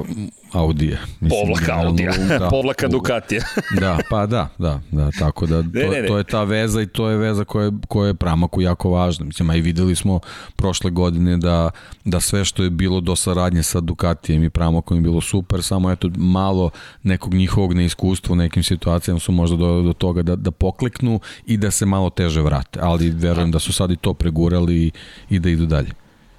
Audija. 0.52 0.98
Mislim, 1.20 1.40
povlaka 1.40 1.86
Audija, 1.86 2.12
da, 2.38 2.48
povlaka 2.50 2.88
Ducatija. 2.88 3.42
da, 3.80 3.98
pa 4.10 4.26
da, 4.26 4.48
da, 4.58 4.80
da, 4.90 5.10
tako 5.18 5.46
da 5.46 5.62
to, 5.62 5.68
ne, 5.72 5.88
ne, 5.88 6.02
ne. 6.02 6.08
to 6.08 6.18
je 6.18 6.24
ta 6.24 6.44
veza 6.44 6.82
i 6.82 6.86
to 6.86 7.08
je 7.08 7.16
veza 7.16 7.44
koja 7.44 7.64
je, 7.64 7.72
koja 7.88 8.06
je 8.06 8.14
Pramaku 8.14 8.60
jako 8.60 8.90
važna. 8.90 9.26
Mislim, 9.26 9.50
a 9.50 9.56
i 9.56 9.60
videli 9.60 9.96
smo 9.96 10.20
prošle 10.56 10.90
godine 10.90 11.36
da, 11.36 11.70
da 12.04 12.20
sve 12.20 12.44
što 12.44 12.62
je 12.62 12.70
bilo 12.70 13.00
do 13.00 13.16
saradnje 13.16 13.62
sa 13.62 13.80
Ducatijem 13.80 14.44
i 14.44 14.50
Pramakom 14.50 14.96
je 14.96 15.00
bilo 15.00 15.20
super, 15.20 15.62
samo 15.62 15.90
eto 15.90 16.10
malo 16.16 16.70
nekog 17.02 17.34
njihovog 17.34 17.74
neiskustva 17.74 18.32
u 18.32 18.36
nekim 18.36 18.62
situacijama 18.62 19.20
su 19.20 19.32
možda 19.32 19.56
do, 19.56 19.82
do 19.82 19.92
toga 19.92 20.22
da, 20.22 20.36
da 20.36 20.50
pokleknu 20.50 21.20
i 21.46 21.56
da 21.56 21.70
se 21.70 21.86
malo 21.86 22.10
teže 22.10 22.40
vrate, 22.40 22.80
ali 22.82 23.10
verujem 23.10 23.50
da 23.50 23.58
su 23.58 23.72
sad 23.72 23.90
i 23.90 23.96
to 23.96 24.14
pregurali 24.14 24.76
i, 24.76 24.90
i 25.30 25.38
da 25.38 25.50
idu 25.50 25.66
dalje. 25.66 25.90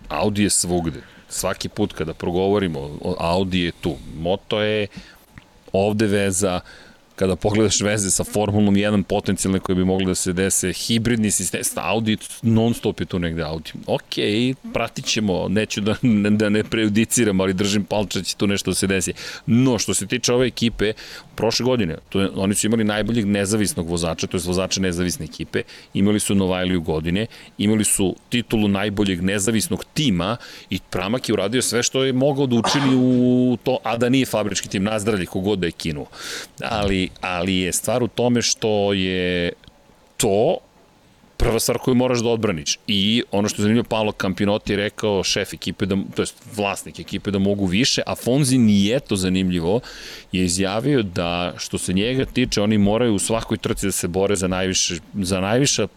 Audi 0.09 0.43
je 0.43 0.49
svugde 0.49 1.01
svaki 1.31 1.69
put 1.69 1.93
kada 1.93 2.13
progovorimo 2.13 2.99
Audi 3.17 3.59
je 3.59 3.71
tu. 3.71 3.95
Moto 4.19 4.61
je 4.61 4.87
ovde 5.73 6.07
veza, 6.07 6.59
kada 7.15 7.35
pogledaš 7.35 7.81
veze 7.81 8.09
sa 8.11 8.23
Formulom 8.23 8.75
1 8.75 9.03
potencijalne 9.03 9.59
koje 9.59 9.75
bi 9.75 9.85
mogli 9.85 10.05
da 10.05 10.15
se 10.15 10.33
dese, 10.33 10.73
hibridni 10.73 11.31
sistem, 11.31 11.61
Audi 11.75 12.17
non 12.41 12.73
stop 12.73 12.99
je 12.99 13.05
tu 13.05 13.19
negde 13.19 13.43
Audi. 13.43 13.71
Ok, 13.85 14.17
pratit 14.73 15.05
ćemo, 15.05 15.47
neću 15.47 15.81
da, 15.81 15.95
da 16.29 16.49
ne 16.49 16.63
prejudiciram, 16.63 17.41
ali 17.41 17.53
držim 17.53 17.83
palča 17.83 18.19
da 18.19 18.25
će 18.25 18.35
tu 18.35 18.47
nešto 18.47 18.71
da 18.71 18.75
se 18.75 18.87
desi. 18.87 19.13
No, 19.45 19.77
što 19.79 19.93
se 19.93 20.07
tiče 20.07 20.33
ove 20.33 20.47
ekipe, 20.47 20.93
prošle 21.41 21.63
godine, 21.65 21.95
to 22.09 22.21
je, 22.21 22.29
oni 22.35 22.55
su 22.55 22.67
imali 22.67 22.83
najboljeg 22.83 23.25
nezavisnog 23.25 23.89
vozača, 23.89 24.27
to 24.27 24.37
je 24.37 24.43
vozača 24.45 24.81
nezavisne 24.81 25.25
ekipe, 25.25 25.63
imali 25.93 26.19
su 26.19 26.35
Novajliju 26.35 26.81
godine, 26.81 27.25
imali 27.57 27.83
su 27.83 28.15
titulu 28.29 28.67
najboljeg 28.67 29.23
nezavisnog 29.25 29.85
tima 29.93 30.37
i 30.69 30.79
Pramak 30.89 31.29
je 31.29 31.33
uradio 31.33 31.61
sve 31.61 31.83
što 31.83 32.03
je 32.03 32.13
mogao 32.13 32.45
da 32.45 32.55
učini 32.55 32.95
u 32.95 33.57
to, 33.63 33.77
a 33.83 33.97
da 33.97 34.09
nije 34.09 34.25
fabrički 34.25 34.69
tim 34.69 34.83
nazdravlji 34.83 35.25
kogod 35.25 35.59
da 35.59 35.65
je 35.65 35.71
kinuo. 35.71 36.05
Ali, 36.63 37.09
ali 37.21 37.55
je 37.55 37.73
stvar 37.73 38.03
u 38.03 38.07
tome 38.07 38.41
što 38.41 38.93
je 38.93 39.53
to 40.17 40.57
prva 41.41 41.59
stvar 41.59 41.77
koju 41.77 41.95
moraš 41.95 42.19
da 42.19 42.29
odbraniš. 42.29 42.77
I 42.87 43.23
ono 43.31 43.49
što 43.49 43.61
je 43.61 43.63
zanimljivo, 43.63 43.87
Paolo 43.89 44.11
Campinotti 44.11 44.73
je 44.73 44.77
rekao 44.77 45.23
šef 45.23 45.53
ekipe, 45.53 45.85
da, 45.85 45.97
to 46.15 46.21
je 46.21 46.27
vlasnik 46.55 46.99
ekipe 46.99 47.31
da 47.31 47.39
mogu 47.39 47.65
više, 47.65 48.01
a 48.05 48.15
Fonzi 48.15 48.57
nije 48.57 48.99
to 48.99 49.15
zanimljivo, 49.15 49.79
je 50.31 50.45
izjavio 50.45 51.03
da 51.03 51.53
što 51.57 51.77
se 51.77 51.93
njega 51.93 52.25
tiče, 52.25 52.61
oni 52.61 52.77
moraju 52.77 53.15
u 53.15 53.19
svakoj 53.19 53.57
trci 53.57 53.85
da 53.85 53.91
se 53.91 54.07
bore 54.07 54.35
za 54.35 54.47
najviše, 54.47 54.99
za 55.13 55.39
najviša 55.41 55.87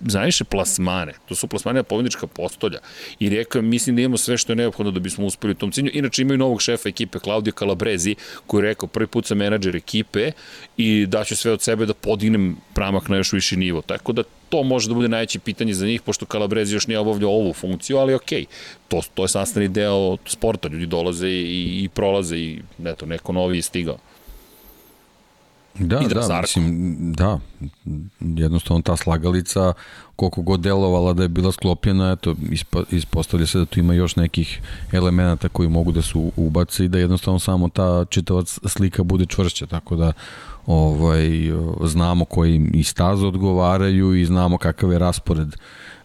najviše 0.00 0.44
plasmane. 0.44 1.12
To 1.28 1.34
su 1.34 1.46
plasmane 1.46 1.82
pobednička 1.82 2.26
postolja. 2.26 2.78
I 3.18 3.28
rekao, 3.28 3.62
mislim 3.62 3.96
da 3.96 4.02
imamo 4.02 4.16
sve 4.16 4.38
što 4.38 4.52
je 4.52 4.56
neophodno 4.56 4.92
da 4.92 5.00
bismo 5.00 5.26
uspeli 5.26 5.52
u 5.52 5.54
tom 5.54 5.72
cilju. 5.72 5.90
Inače 5.94 6.22
imaju 6.22 6.38
novog 6.38 6.62
šefa 6.62 6.88
ekipe, 6.88 7.18
Claudio 7.18 7.52
Calabrezi, 7.58 8.14
koji 8.46 8.62
je 8.62 8.68
rekao 8.68 8.88
prvi 8.88 9.06
put 9.06 9.26
sam 9.26 9.38
menadžer 9.38 9.76
ekipe 9.76 10.32
i 10.76 11.06
daću 11.06 11.36
sve 11.36 11.52
od 11.52 11.62
sebe 11.62 11.86
da 11.86 11.94
podignem 11.94 12.56
pramak 12.74 13.08
na 13.08 13.16
još 13.16 13.32
viši 13.32 13.56
nivo. 13.56 13.82
Tako 13.82 14.12
da 14.12 14.22
to 14.48 14.62
može 14.62 14.88
da 14.88 14.94
bude 14.94 15.08
najveće 15.08 15.38
pitanje 15.38 15.74
za 15.74 15.86
njih, 15.86 16.02
pošto 16.02 16.26
Calabrezi 16.26 16.74
još 16.74 16.86
nije 16.86 16.98
obavljao 16.98 17.30
ovu 17.30 17.52
funkciju, 17.52 17.96
ali 17.98 18.14
okej, 18.14 18.44
to, 18.88 19.00
to 19.14 19.24
je 19.24 19.28
sastavni 19.28 19.68
deo 19.68 20.16
sporta, 20.26 20.68
ljudi 20.68 20.86
dolaze 20.86 21.28
i, 21.28 21.84
i 21.84 21.88
prolaze 21.88 22.36
i 22.36 22.58
eto, 22.84 23.06
neko 23.06 23.32
novi 23.32 23.58
je 23.58 23.62
stigao. 23.62 23.98
Da, 25.78 25.98
da, 25.98 26.20
da 26.20 26.40
mislim, 26.40 27.12
da, 27.12 27.38
jednostavno 28.20 28.82
ta 28.82 28.96
slagalica, 28.96 29.72
koliko 30.16 30.42
god 30.42 30.60
delovala 30.60 31.12
da 31.12 31.22
je 31.22 31.28
bila 31.28 31.52
sklopljena, 31.52 32.12
eto, 32.12 32.34
ispa, 32.50 32.82
ispostavlja 32.90 33.46
se 33.46 33.58
da 33.58 33.64
tu 33.64 33.80
ima 33.80 33.94
još 33.94 34.16
nekih 34.16 34.60
elemenata 34.92 35.48
koji 35.48 35.68
mogu 35.68 35.92
da 35.92 36.02
se 36.02 36.12
ubace 36.36 36.84
i 36.84 36.88
da 36.88 36.98
jednostavno 36.98 37.38
samo 37.38 37.68
ta 37.68 38.04
čitava 38.04 38.42
slika 38.44 39.02
bude 39.02 39.26
čvršća, 39.26 39.66
tako 39.66 39.96
da 39.96 40.12
ovaj, 40.66 41.28
znamo 41.84 42.24
koji 42.24 42.70
i 42.74 42.82
staze 42.82 43.26
odgovaraju 43.26 44.14
i 44.14 44.24
znamo 44.24 44.58
kakav 44.58 44.92
je 44.92 44.98
raspored 44.98 45.48
uh, 45.48 45.54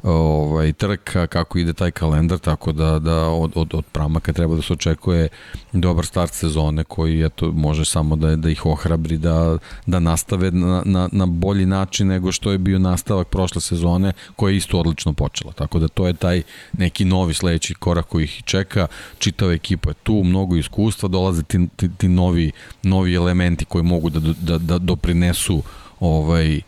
ovaj, 0.05 0.73
trka, 0.73 1.27
kako 1.27 1.57
ide 1.57 1.73
taj 1.73 1.91
kalendar, 1.91 2.39
tako 2.39 2.71
da, 2.71 2.99
da 2.99 3.29
od, 3.29 3.51
od, 3.55 3.73
od 3.73 3.85
Pramaka 3.85 4.33
treba 4.33 4.55
da 4.55 4.61
se 4.61 4.73
očekuje 4.73 5.27
dobar 5.73 6.05
start 6.05 6.33
sezone 6.33 6.83
koji 6.83 7.25
eto, 7.25 7.51
može 7.51 7.85
samo 7.85 8.15
da, 8.15 8.35
da 8.35 8.49
ih 8.49 8.65
ohrabri 8.65 9.17
da, 9.17 9.57
da 9.85 9.99
nastave 9.99 10.51
na, 10.51 10.81
na, 10.85 11.09
na 11.11 11.25
bolji 11.25 11.65
način 11.65 12.07
nego 12.07 12.31
što 12.31 12.51
je 12.51 12.57
bio 12.57 12.79
nastavak 12.79 13.27
prošle 13.27 13.61
sezone 13.61 14.13
koja 14.35 14.51
je 14.51 14.57
isto 14.57 14.79
odlično 14.79 15.13
počela. 15.13 15.53
Tako 15.53 15.79
da 15.79 15.87
to 15.87 16.07
je 16.07 16.13
taj 16.13 16.41
neki 16.77 17.05
novi 17.05 17.33
sledeći 17.33 17.73
korak 17.73 18.05
koji 18.05 18.23
ih 18.23 18.41
čeka. 18.45 18.87
Čitava 19.19 19.53
ekipa 19.53 19.89
je 19.89 19.95
tu, 20.03 20.23
mnogo 20.23 20.55
iskustva, 20.55 21.09
dolaze 21.09 21.43
ti, 21.43 21.67
ti, 21.75 21.89
ti 21.97 22.07
novi, 22.07 22.51
novi 22.83 23.13
elementi 23.13 23.65
koji 23.65 23.83
mogu 23.83 24.09
da, 24.09 24.19
da, 24.19 24.57
da 24.57 24.77
doprinesu 24.77 25.63
ovaj, 25.99 26.57
uh, 26.57 26.63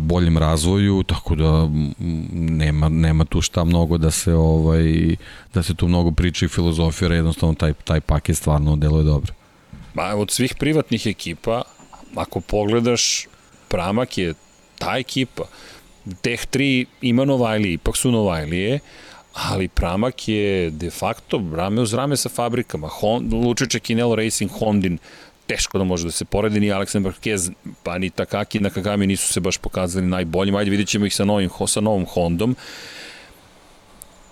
boljem 0.00 0.38
razvoju, 0.38 1.02
tako 1.02 1.34
da 1.34 1.68
nema, 2.32 2.88
nema 2.88 3.24
tu 3.24 3.40
šta 3.40 3.64
mnogo 3.64 3.98
da 3.98 4.10
se 4.10 4.34
ovaj 4.34 5.16
da 5.54 5.62
se 5.62 5.74
tu 5.74 5.88
mnogo 5.88 6.10
priča 6.10 6.44
i 6.44 6.48
filozofira, 6.48 7.14
jednostavno 7.14 7.54
taj, 7.54 7.72
taj 7.72 8.00
paket 8.00 8.36
stvarno 8.36 8.76
deluje 8.76 9.04
dobro. 9.04 9.32
Ma, 9.94 10.14
od 10.14 10.30
svih 10.30 10.54
privatnih 10.58 11.06
ekipa, 11.06 11.62
ako 12.14 12.40
pogledaš, 12.40 13.26
Pramak 13.68 14.18
je 14.18 14.34
ta 14.78 14.96
ekipa. 14.96 15.42
Teh 16.22 16.46
tri 16.46 16.86
ima 17.02 17.24
Novajlije, 17.24 17.72
ipak 17.72 17.96
su 17.96 18.10
Novajlije, 18.10 18.78
ali 19.32 19.68
Pramak 19.68 20.28
je 20.28 20.70
de 20.70 20.90
facto 20.90 21.42
rame 21.54 21.80
uz 21.80 21.94
rame 21.94 22.16
sa 22.16 22.28
fabrikama. 22.28 22.88
Hon, 22.88 23.30
Lučiće 23.32 23.80
Kinelo 23.80 24.16
Racing 24.16 24.50
Hondin 24.58 24.98
teško 25.48 25.78
da 25.78 25.84
može 25.84 26.04
da 26.04 26.12
se 26.12 26.24
poredi, 26.24 26.60
ni 26.60 26.72
Aleksan 26.72 27.04
Marquez, 27.04 27.50
pa 27.82 27.98
ni 27.98 28.10
Takaki 28.10 28.60
na 28.60 28.70
Kagami 28.70 29.06
nisu 29.06 29.32
se 29.32 29.40
baš 29.40 29.58
pokazali 29.58 30.06
najboljim, 30.06 30.56
ajde 30.56 30.70
vidjet 30.70 30.88
ćemo 30.88 31.06
ih 31.06 31.14
sa, 31.14 31.24
novim, 31.24 31.50
sa 31.66 31.80
novom 31.80 32.06
Hondom. 32.06 32.56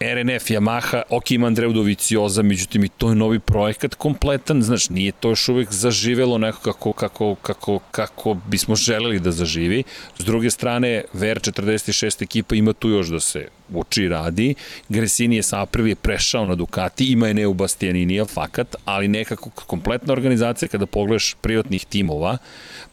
RNF, 0.01 0.51
Yamaha, 0.51 1.03
ok 1.11 1.31
ima 1.31 1.47
Andreu 1.47 1.73
Dovicioza, 1.73 2.43
međutim 2.43 2.85
i 2.85 2.89
to 2.89 3.09
je 3.09 3.14
novi 3.14 3.39
projekat 3.39 3.95
kompletan, 3.95 4.62
znaš, 4.62 4.91
nije 4.91 5.12
to 5.12 5.29
još 5.29 5.49
uvek 5.49 5.73
zaživelo 5.73 6.39
neko 6.39 6.61
kako, 6.61 6.93
kako, 6.93 7.35
kako, 7.43 7.79
kako 7.91 8.35
bismo 8.35 8.77
želeli 8.77 9.21
da 9.21 9.33
zaživi. 9.33 9.85
S 10.19 10.25
druge 10.25 10.51
strane, 10.51 11.05
VR46 11.14 12.23
ekipa 12.23 12.55
ima 12.55 12.73
tu 12.73 12.89
još 12.89 13.09
da 13.09 13.21
se 13.21 13.49
uči 13.73 14.09
radi. 14.09 14.55
Gresini 14.89 15.37
je 15.37 15.43
sa 15.43 15.61
Aprilia 15.62 15.97
prešao 15.97 16.47
na 16.47 16.55
Ducati, 16.55 17.12
ima 17.12 17.29
je 17.29 17.35
ne 17.35 17.47
u 17.47 17.55
Bastianinija, 17.55 18.25
fakat, 18.25 18.77
ali 18.85 19.09
nekako 19.09 19.51
kompletna 19.51 20.12
organizacija 20.12 20.69
kada 20.69 20.87
pogledaš 20.87 21.35
privatnih 21.41 21.87
timova, 21.87 22.39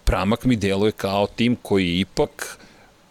Pramak 0.03 0.45
mi 0.45 0.55
deluje 0.55 0.91
kao 0.91 1.27
tim 1.27 1.55
koji 1.61 1.99
ipak 1.99 2.57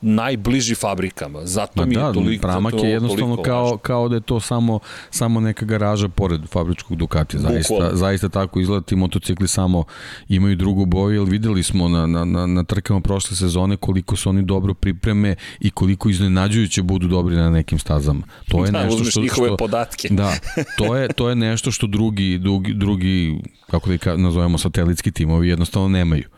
najbliži 0.03 0.75
fabrikama. 0.75 1.47
Zato 1.47 1.73
Ma 1.81 1.87
mi 1.87 1.95
da, 1.95 2.07
je 2.07 2.13
toliko 2.13 2.43
Pramak 2.43 2.75
je 2.75 2.91
jednostavno 2.91 3.43
kao, 3.43 3.63
važno. 3.63 3.77
kao 3.77 4.09
da 4.09 4.15
je 4.15 4.21
to 4.21 4.41
samo, 4.41 4.79
samo 5.11 5.41
neka 5.41 5.65
garaža 5.65 6.09
pored 6.09 6.41
fabričkog 6.49 6.97
Ducati. 6.97 7.39
Zaista, 7.39 7.91
zaista 7.93 8.29
tako 8.29 8.61
izgleda 8.61 8.87
ti 8.87 8.97
motocikli 8.97 9.49
samo 9.49 9.85
imaju 10.29 10.57
drugu 10.57 10.87
boju, 10.87 11.21
jer 11.21 11.31
videli 11.31 11.63
smo 11.63 11.89
na, 11.89 12.07
na, 12.07 12.25
na, 12.25 12.47
na 12.47 12.65
trkama 12.65 13.01
prošle 13.01 13.37
sezone 13.37 13.77
koliko 13.77 14.17
su 14.17 14.29
oni 14.29 14.43
dobro 14.43 14.75
pripreme 14.75 15.37
i 15.61 15.71
koliko 15.71 16.09
iznenađujuće 16.09 16.83
budu 16.83 17.09
dobri 17.09 17.37
na 17.37 17.51
nekim 17.51 17.79
stazama. 17.79 18.23
To 18.49 18.65
je 18.65 18.71
da, 18.71 18.85
nešto 18.85 19.05
što, 19.05 19.21
njihove 19.21 19.49
što, 19.49 19.57
podatke. 19.57 20.09
Da, 20.11 20.33
to 20.79 20.97
je, 20.97 21.09
to 21.09 21.29
je 21.29 21.35
nešto 21.35 21.71
što 21.71 21.87
drugi, 21.87 22.39
drugi, 22.39 22.75
drugi 22.75 23.41
kako 23.71 23.91
da 23.91 24.17
nazovemo, 24.17 24.59
satelitski 24.59 25.11
timovi 25.11 25.49
jednostavno 25.49 25.89
nemaju 25.89 26.32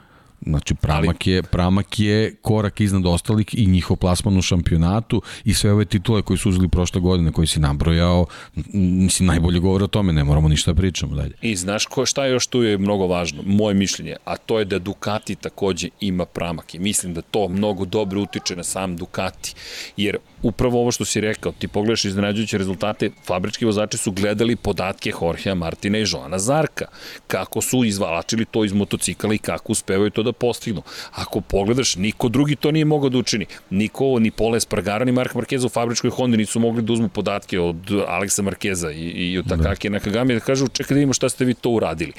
Znači, 0.46 0.74
Pramak, 0.74 1.16
Ali... 1.26 1.34
je, 1.34 1.42
Pramak 1.42 1.98
je 1.98 2.34
korak 2.42 2.80
iznad 2.80 3.06
ostalih 3.06 3.46
i 3.52 3.66
njihov 3.66 3.96
plasman 3.96 4.38
u 4.38 4.42
šampionatu 4.42 5.22
i 5.44 5.54
sve 5.54 5.72
ove 5.72 5.84
titule 5.84 6.22
koje 6.22 6.38
su 6.38 6.48
uzeli 6.48 6.68
prošle 6.68 7.00
godine, 7.00 7.32
koji 7.32 7.46
si 7.46 7.60
nabrojao, 7.60 8.26
mislim, 8.72 9.26
najbolje 9.26 9.60
govore 9.60 9.84
o 9.84 9.86
tome, 9.86 10.12
ne 10.12 10.24
moramo 10.24 10.48
ništa 10.48 10.72
da 10.72 10.80
pričamo 10.80 11.16
dalje. 11.16 11.32
I 11.42 11.56
znaš 11.56 11.86
ko, 11.86 12.06
šta 12.06 12.26
još 12.26 12.46
tu 12.46 12.62
je 12.62 12.78
mnogo 12.78 13.06
važno? 13.06 13.42
Moje 13.46 13.74
mišljenje, 13.74 14.16
a 14.24 14.36
to 14.36 14.58
je 14.58 14.64
da 14.64 14.78
Ducati 14.78 15.34
takođe 15.34 15.88
ima 16.00 16.24
Pramak 16.24 16.74
i 16.74 16.78
mislim 16.78 17.14
da 17.14 17.22
to 17.22 17.48
mnogo 17.48 17.84
dobro 17.84 18.20
utiče 18.20 18.56
na 18.56 18.62
sam 18.62 18.96
Ducati, 18.96 19.54
jer 19.96 20.16
upravo 20.42 20.80
ovo 20.80 20.92
što 20.92 21.04
si 21.04 21.20
rekao, 21.20 21.52
ti 21.52 21.68
pogledaš 21.68 22.04
iznenađujuće 22.04 22.58
rezultate, 22.58 23.10
fabrički 23.26 23.64
vozači 23.64 23.96
su 23.96 24.12
gledali 24.12 24.56
podatke 24.56 25.12
Jorgea 25.22 25.54
Martina 25.54 25.98
i 25.98 26.04
Joana 26.06 26.38
Zarka, 26.38 26.86
kako 27.26 27.60
su 27.60 27.84
izvalačili 27.84 28.44
to 28.44 28.64
iz 28.64 28.72
motocikala 28.72 29.34
i 29.34 29.38
kako 29.38 29.72
uspevaju 29.72 30.10
to 30.10 30.22
da 30.22 30.32
postignu. 30.34 30.82
Ako 31.12 31.40
pogledaš, 31.40 31.96
niko 31.96 32.28
drugi 32.28 32.56
to 32.56 32.70
nije 32.70 32.84
mogao 32.84 33.08
da 33.08 33.18
učini. 33.18 33.46
Niko, 33.70 34.18
ni 34.18 34.30
Pola 34.30 34.56
Espargaro, 34.56 35.04
ni 35.04 35.12
Mark 35.12 35.34
Marquez 35.34 35.66
u 35.66 35.68
fabričkoj 35.68 36.10
Hondi 36.10 36.36
nisu 36.36 36.60
mogli 36.60 36.82
da 36.82 36.92
uzmu 36.92 37.08
podatke 37.08 37.60
od 37.60 37.76
Aleksa 38.08 38.42
Markeza 38.42 38.90
i, 38.90 39.32
i 39.32 39.38
od 39.38 39.48
Takaki 39.48 39.88
da. 39.88 39.92
Nakagami 39.92 40.34
da 40.34 40.40
kažu 40.40 40.68
čekaj 40.68 40.94
da 40.94 40.98
vidimo 40.98 41.12
šta 41.12 41.28
ste 41.28 41.44
vi 41.44 41.54
to 41.54 41.70
uradili 41.70 42.12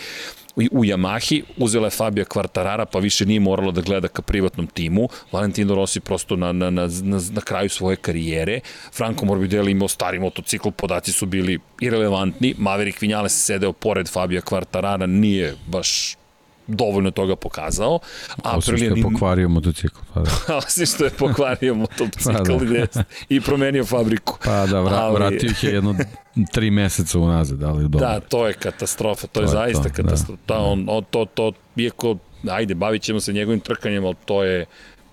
u 0.55 0.86
Yamahi, 0.86 1.43
uzela 1.57 1.88
je 1.88 1.91
Fabio 1.91 2.26
Quartarara, 2.26 2.86
pa 2.86 2.99
više 2.99 3.26
nije 3.26 3.39
moralo 3.39 3.72
da 3.72 3.82
gleda 3.82 4.07
ka 4.07 4.22
privatnom 4.22 4.68
timu. 4.68 5.09
Valentino 5.32 5.76
Rossi 5.76 5.99
prosto 5.99 6.36
na, 6.36 6.51
na, 6.51 6.70
na, 6.70 6.88
na, 7.01 7.20
na 7.32 7.41
kraju 7.41 7.70
svoje 7.70 7.95
karijere. 7.95 8.59
Franco 8.93 9.26
Morbidelli 9.26 9.72
imao 9.72 9.88
stari 9.88 10.20
motocikl, 10.20 10.70
podaci 10.70 11.11
su 11.11 11.26
bili 11.26 11.59
irelevantni. 11.82 12.55
Maverick 12.57 13.01
Vinales 13.01 13.34
se 13.34 13.39
sedeo 13.39 13.74
pored 13.74 14.09
Fabio 14.09 14.41
Quartarara, 14.41 15.05
nije 15.05 15.55
baš 15.68 16.18
dovoljno 16.68 17.11
toga 17.11 17.36
pokazao. 17.36 17.99
A 18.43 18.57
Osim 18.57 18.78
što 18.78 18.86
je 18.86 19.01
pokvario 19.01 19.49
motocikl. 19.49 19.99
Pa 20.13 20.22
da. 20.22 20.57
Osim 20.68 20.86
što 20.86 21.03
je 21.03 21.09
pokvario 21.09 21.76
motocikl 21.86 22.32
pa 22.32 22.43
da. 22.43 23.03
i 23.30 23.41
promenio 23.41 23.86
fabriku. 23.86 24.38
Pa 24.45 24.66
da, 24.66 24.82
vra, 24.82 24.95
ali... 24.95 25.16
vratio 25.16 25.49
ih 25.49 25.63
je 25.63 25.74
jedno 25.74 25.95
tri 26.51 26.72
meseca 26.72 27.20
unazad, 27.20 27.63
ali 27.63 27.84
dobro. 27.84 28.07
Da, 28.07 28.20
to 28.20 28.47
je 28.47 28.53
katastrofa, 28.53 29.28
to, 29.28 29.28
to 29.28 29.39
je, 29.39 29.43
je 29.43 29.47
zaista 29.47 29.84
to, 29.84 29.89
da. 29.89 29.95
katastrofa. 29.95 30.41
Da, 30.47 30.57
on, 30.57 30.86
on, 30.89 31.03
to, 31.03 31.26
to, 31.26 31.51
iako, 31.76 32.18
ajde, 32.49 32.76
bavit 32.76 33.01
ćemo 33.01 33.20
se 33.20 33.34
njegovim 33.34 33.59
trkanjem, 33.59 34.05
ali 34.05 34.16
to 34.26 34.43
je 34.43 34.66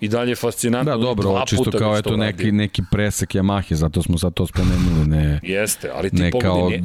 i 0.03 0.09
dalje 0.09 0.36
fascinantno. 0.36 0.96
Da, 0.96 0.98
dobro, 0.98 1.28
ovo 1.28 1.44
čisto 1.46 1.70
kao 1.78 1.96
eto 1.96 2.16
neki, 2.16 2.53
neki 2.53 2.82
presek 2.90 3.34
Yamahe, 3.34 3.74
zato 3.74 4.03
smo 4.03 4.18
sad 4.18 4.34
to 4.34 4.46
spomenuli, 4.46 5.07
ne, 5.07 5.40
Jeste, 5.42 5.90
ali 5.94 6.11
ti 6.11 6.16
ne 6.16 6.30
kao 6.30 6.68
ne... 6.68 6.82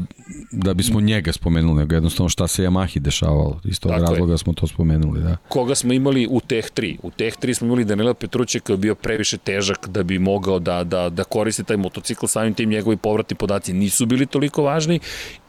da 0.52 0.74
bismo 0.74 1.02
njega 1.02 1.34
spomenuli, 1.34 1.80
nego 1.80 1.96
jednostavno 1.96 2.30
šta 2.30 2.48
se 2.48 2.64
Yamahi 2.64 3.00
dešavalo. 3.00 3.62
Iz 3.66 3.80
tog 3.80 3.92
dakle, 3.92 4.08
razloga 4.08 4.38
smo 4.38 4.54
to 4.54 4.68
spomenuli, 4.68 5.22
da. 5.22 5.38
Koga 5.48 5.76
smo 5.76 5.94
imali 5.94 6.28
u 6.32 6.40
Teh 6.40 6.66
3? 6.76 6.98
U 7.04 7.12
Teh 7.12 7.34
3 7.42 7.54
smo 7.54 7.68
imali 7.68 7.86
Danila 7.86 8.14
Petruće 8.14 8.60
koji 8.60 8.74
je 8.74 8.78
bio 8.78 8.96
previše 8.96 9.38
težak 9.38 9.88
da 9.88 10.04
bi 10.04 10.20
mogao 10.20 10.60
da, 10.60 10.84
da, 10.84 11.10
da 11.10 11.24
koristi 11.24 11.64
taj 11.64 11.78
motocikl, 11.78 12.26
samim 12.26 12.54
tim 12.54 12.70
njegovi 12.70 12.98
povratni 12.98 13.38
podaci 13.38 13.74
nisu 13.74 14.06
bili 14.06 14.26
toliko 14.26 14.64
važni 14.64 15.00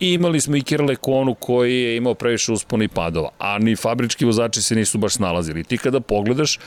i 0.01 0.13
imali 0.13 0.41
smo 0.41 0.57
i 0.57 0.63
Kirle 0.63 0.97
Konu 0.97 1.35
koji 1.35 1.81
je 1.83 1.97
imao 1.97 2.15
previše 2.15 2.53
uspona 2.53 2.85
i 2.85 2.89
padova, 2.89 3.31
a 3.39 3.59
ni 3.59 3.77
fabrički 3.77 4.25
vozači 4.25 4.63
se 4.63 4.75
nisu 4.75 4.99
baš 4.99 5.15
snalazili. 5.15 5.65
Ti 5.65 5.79
kada 5.79 6.01
pogledaš, 6.01 6.59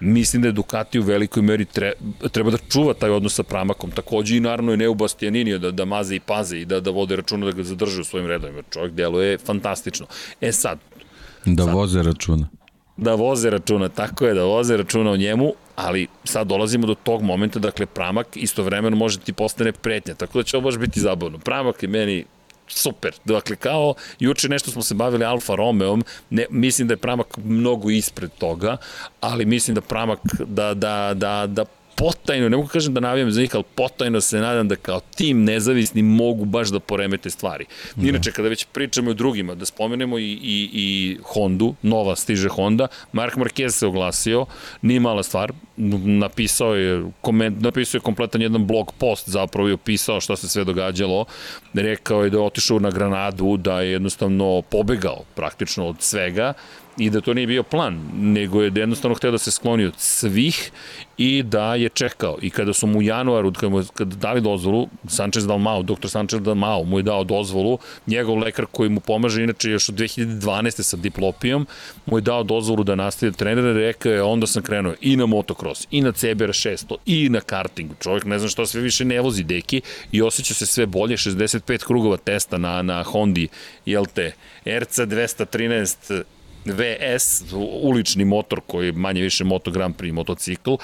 mislim 0.00 0.42
da 0.42 0.47
je 0.48 0.52
Ducati 0.52 0.98
u 0.98 1.02
velikoj 1.02 1.42
meri 1.42 1.64
tre, 1.64 1.92
treba 2.32 2.50
da 2.50 2.58
čuva 2.58 2.94
taj 2.94 3.10
odnos 3.10 3.34
sa 3.34 3.42
Pramakom. 3.42 3.90
Takođe 3.90 4.36
i 4.36 4.40
naravno 4.40 4.72
je 4.72 4.76
Neu 4.76 4.94
Bastianini 4.94 5.58
da, 5.58 5.70
da 5.70 5.84
maze 5.84 6.16
i 6.16 6.20
paze 6.20 6.58
i 6.58 6.64
da, 6.64 6.80
da 6.80 6.90
vode 6.90 7.16
računa 7.16 7.46
da 7.46 7.52
ga 7.52 7.62
zadrže 7.62 8.00
u 8.00 8.04
svojim 8.04 8.26
redovima. 8.26 8.62
Čovjek 8.70 8.92
deluje 8.92 9.38
fantastično. 9.38 10.06
E 10.40 10.52
sad... 10.52 10.78
Da 11.44 11.64
sad, 11.64 11.74
voze 11.74 12.02
računa. 12.02 12.48
Da 12.96 13.14
voze 13.14 13.50
računa, 13.50 13.88
tako 13.88 14.26
je, 14.26 14.34
da 14.34 14.44
voze 14.44 14.76
računa 14.76 15.10
o 15.10 15.16
njemu, 15.16 15.52
ali 15.76 16.06
sad 16.24 16.46
dolazimo 16.46 16.86
do 16.86 16.94
tog 16.94 17.22
momenta, 17.22 17.58
dakle 17.58 17.86
Pramak 17.86 18.36
istovremeno 18.36 18.96
može 18.96 19.18
ti 19.18 19.32
postane 19.32 19.72
pretnja, 19.72 20.14
tako 20.14 20.38
da 20.38 20.44
će 20.44 20.56
ovo 20.56 20.64
baš 20.64 20.78
biti 20.78 21.00
zabavno. 21.00 21.38
Pramak 21.38 21.82
je 21.82 21.88
meni 21.88 22.24
super. 22.68 23.12
Dakle, 23.24 23.56
kao 23.56 23.94
juče 24.20 24.48
nešto 24.48 24.70
smo 24.70 24.82
se 24.82 24.94
bavili 24.94 25.24
Alfa 25.24 25.54
Romeom, 25.54 26.04
ne, 26.30 26.46
mislim 26.50 26.88
da 26.88 26.92
je 26.92 26.98
Pramak 26.98 27.36
mnogo 27.36 27.90
ispred 27.90 28.30
toga, 28.38 28.76
ali 29.20 29.44
mislim 29.44 29.74
da 29.74 29.80
Pramak, 29.80 30.18
da, 30.46 30.74
da, 30.74 31.14
da, 31.14 31.46
da 31.46 31.64
potajno, 31.98 32.48
ne 32.48 32.56
mogu 32.56 32.68
kažem 32.68 32.94
da 32.94 33.00
navijam 33.00 33.30
za 33.30 33.40
njih, 33.40 33.54
ali 33.54 33.64
potajno 33.74 34.20
se 34.20 34.38
nadam 34.38 34.68
da 34.68 34.76
kao 34.76 35.00
tim 35.00 35.44
nezavisni 35.44 36.02
mogu 36.02 36.44
baš 36.44 36.68
da 36.68 36.80
poremete 36.80 37.30
stvari. 37.30 37.64
Da. 37.96 38.08
Inače, 38.08 38.32
kada 38.32 38.48
već 38.48 38.66
pričamo 38.72 39.10
o 39.10 39.14
drugima, 39.14 39.54
da 39.54 39.66
spomenemo 39.66 40.18
i, 40.18 40.22
i, 40.22 40.70
i 40.72 41.18
Hondu, 41.22 41.74
nova 41.82 42.16
stiže 42.16 42.48
Honda, 42.48 42.86
Mark 43.12 43.36
Marquez 43.36 43.70
se 43.70 43.86
oglasio, 43.86 44.46
nije 44.82 45.00
mala 45.00 45.22
stvar, 45.22 45.52
napisao 45.78 46.74
je, 46.74 47.04
koment, 47.20 47.60
napisao 47.60 47.98
je 47.98 48.02
kompletan 48.02 48.42
jedan 48.42 48.66
blog 48.66 48.92
post 48.98 49.28
zapravo 49.28 49.68
i 49.68 49.72
opisao 49.72 50.20
šta 50.20 50.36
se 50.36 50.48
sve 50.48 50.64
događalo, 50.64 51.24
rekao 51.74 52.24
je 52.24 52.30
da 52.30 52.36
je 52.36 52.42
otišao 52.42 52.78
na 52.78 52.90
Granadu, 52.90 53.56
da 53.56 53.80
je 53.80 53.92
jednostavno 53.92 54.62
pobegao 54.70 55.22
praktično 55.34 55.88
od 55.88 55.96
svega 55.98 56.52
i 56.98 57.10
da 57.10 57.20
to 57.20 57.34
nije 57.34 57.46
bio 57.46 57.62
plan, 57.62 58.00
nego 58.14 58.62
je 58.62 58.70
da 58.70 58.80
jednostavno 58.80 59.14
hteo 59.14 59.30
da 59.30 59.38
se 59.38 59.50
skloni 59.50 59.84
od 59.84 59.94
svih 59.96 60.70
i 61.18 61.42
da 61.42 61.74
je 61.74 61.88
čekao. 61.88 62.36
I 62.42 62.50
kada 62.50 62.72
su 62.72 62.86
mu 62.86 62.98
u 62.98 63.02
januaru, 63.02 63.52
kada, 63.52 63.68
mu, 63.68 63.82
kada 63.94 64.16
dali 64.16 64.40
dozvolu, 64.40 64.88
Sanchez 65.06 65.46
Dalmao, 65.46 65.82
doktor 65.82 66.10
Sanchez 66.10 66.42
Dalmao 66.42 66.84
mu 66.84 66.98
je 66.98 67.02
dao 67.02 67.24
dozvolu, 67.24 67.78
njegov 68.06 68.38
lekar 68.38 68.66
koji 68.70 68.90
mu 68.90 69.00
pomaže, 69.00 69.42
inače 69.42 69.70
još 69.70 69.88
od 69.88 69.94
2012. 69.94 70.82
sa 70.82 70.96
diplopijom, 70.96 71.66
mu 72.06 72.18
je 72.18 72.22
dao 72.22 72.42
dozvolu 72.42 72.84
da 72.84 72.94
nastavi 72.94 73.32
da 73.32 73.36
trenera, 73.36 73.72
rekao 73.72 74.12
je, 74.12 74.22
onda 74.22 74.46
sam 74.46 74.62
krenuo 74.62 74.94
i 75.00 75.16
na 75.16 75.26
motocross, 75.68 75.86
i 75.90 76.00
na 76.00 76.12
CBR 76.12 76.52
600, 76.52 76.96
i 77.06 77.28
na 77.28 77.40
karting. 77.40 77.90
Čovjek 78.00 78.24
ne 78.24 78.38
zna 78.38 78.48
što 78.48 78.66
sve 78.66 78.80
više 78.80 79.04
ne 79.04 79.20
vozi 79.20 79.42
deki 79.42 79.82
i 80.12 80.22
osjeća 80.22 80.54
se 80.54 80.66
sve 80.66 80.86
bolje, 80.86 81.16
65 81.16 81.86
krugova 81.86 82.16
testa 82.16 82.58
na, 82.58 82.82
na 82.82 83.02
Hondi, 83.02 83.48
jel 83.86 84.06
te, 84.14 84.32
RC 84.64 84.98
213 84.98 86.22
VS, 86.64 87.44
ulični 87.82 88.24
motor 88.24 88.60
koji 88.66 88.86
je 88.86 88.92
manje 88.92 89.22
više 89.22 89.44
Moto 89.44 89.70
Grand 89.70 89.96
Prix 89.96 90.12
motocikl, 90.12 90.74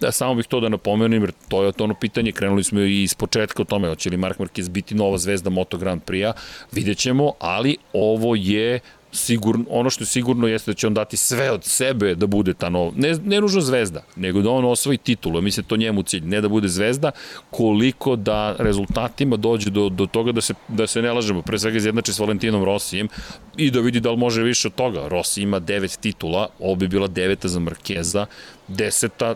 Da, 0.00 0.12
samo 0.12 0.34
bih 0.34 0.46
to 0.48 0.60
da 0.60 0.68
napomenem, 0.68 1.22
jer 1.22 1.32
to 1.48 1.64
je 1.64 1.72
to 1.72 1.84
ono 1.84 1.94
pitanje, 1.94 2.32
krenuli 2.32 2.64
smo 2.64 2.80
i 2.80 3.02
iz 3.02 3.14
početka 3.14 3.62
o 3.62 3.64
tome, 3.64 3.88
hoće 3.88 4.10
li 4.10 4.16
Mark 4.16 4.38
Marquez 4.38 4.70
biti 4.70 4.94
nova 4.94 5.18
zvezda 5.18 5.50
Moto 5.50 5.78
Grand 5.78 6.00
Prix-a, 6.02 6.32
vidjet 6.72 6.98
ćemo, 6.98 7.32
ali 7.38 7.76
ovo 7.92 8.34
je 8.34 8.80
sigurno, 9.12 9.64
ono 9.68 9.90
što 9.90 10.02
je 10.02 10.06
sigurno 10.06 10.46
jeste 10.46 10.70
da 10.70 10.74
će 10.74 10.86
on 10.86 10.94
dati 10.94 11.16
sve 11.16 11.50
od 11.50 11.64
sebe 11.64 12.14
da 12.14 12.26
bude 12.26 12.54
ta 12.54 12.68
nova, 12.68 12.92
ne, 12.96 13.14
ne 13.24 13.40
nužno 13.40 13.60
zvezda, 13.60 14.02
nego 14.16 14.42
da 14.42 14.50
on 14.50 14.64
osvoji 14.64 14.98
titulu, 14.98 15.40
mislim 15.42 15.66
to 15.66 15.76
njemu 15.76 16.02
cilj, 16.02 16.24
ne 16.24 16.40
da 16.40 16.48
bude 16.48 16.68
zvezda, 16.68 17.10
koliko 17.50 18.16
da 18.16 18.56
rezultatima 18.58 19.36
dođe 19.36 19.70
do, 19.70 19.88
do 19.88 20.06
toga 20.06 20.32
da 20.32 20.40
se, 20.40 20.54
da 20.68 20.86
se 20.86 21.02
ne 21.02 21.12
lažemo, 21.12 21.42
pre 21.42 21.58
svega 21.58 21.76
izjednači 21.76 22.12
s 22.12 22.18
Valentinom 22.18 22.64
Rosijem 22.64 23.08
i 23.56 23.70
da 23.70 23.80
vidi 23.80 24.00
da 24.00 24.10
li 24.10 24.16
može 24.16 24.42
više 24.42 24.68
od 24.68 24.74
toga. 24.74 25.08
Rossi 25.08 25.42
ima 25.42 25.58
devet 25.58 25.98
titula, 26.00 26.48
ovo 26.58 26.74
bi 26.74 26.88
bila 26.88 27.06
deveta 27.06 27.48
za 27.48 27.60
Markeza, 27.60 28.26
deseta 28.68 29.34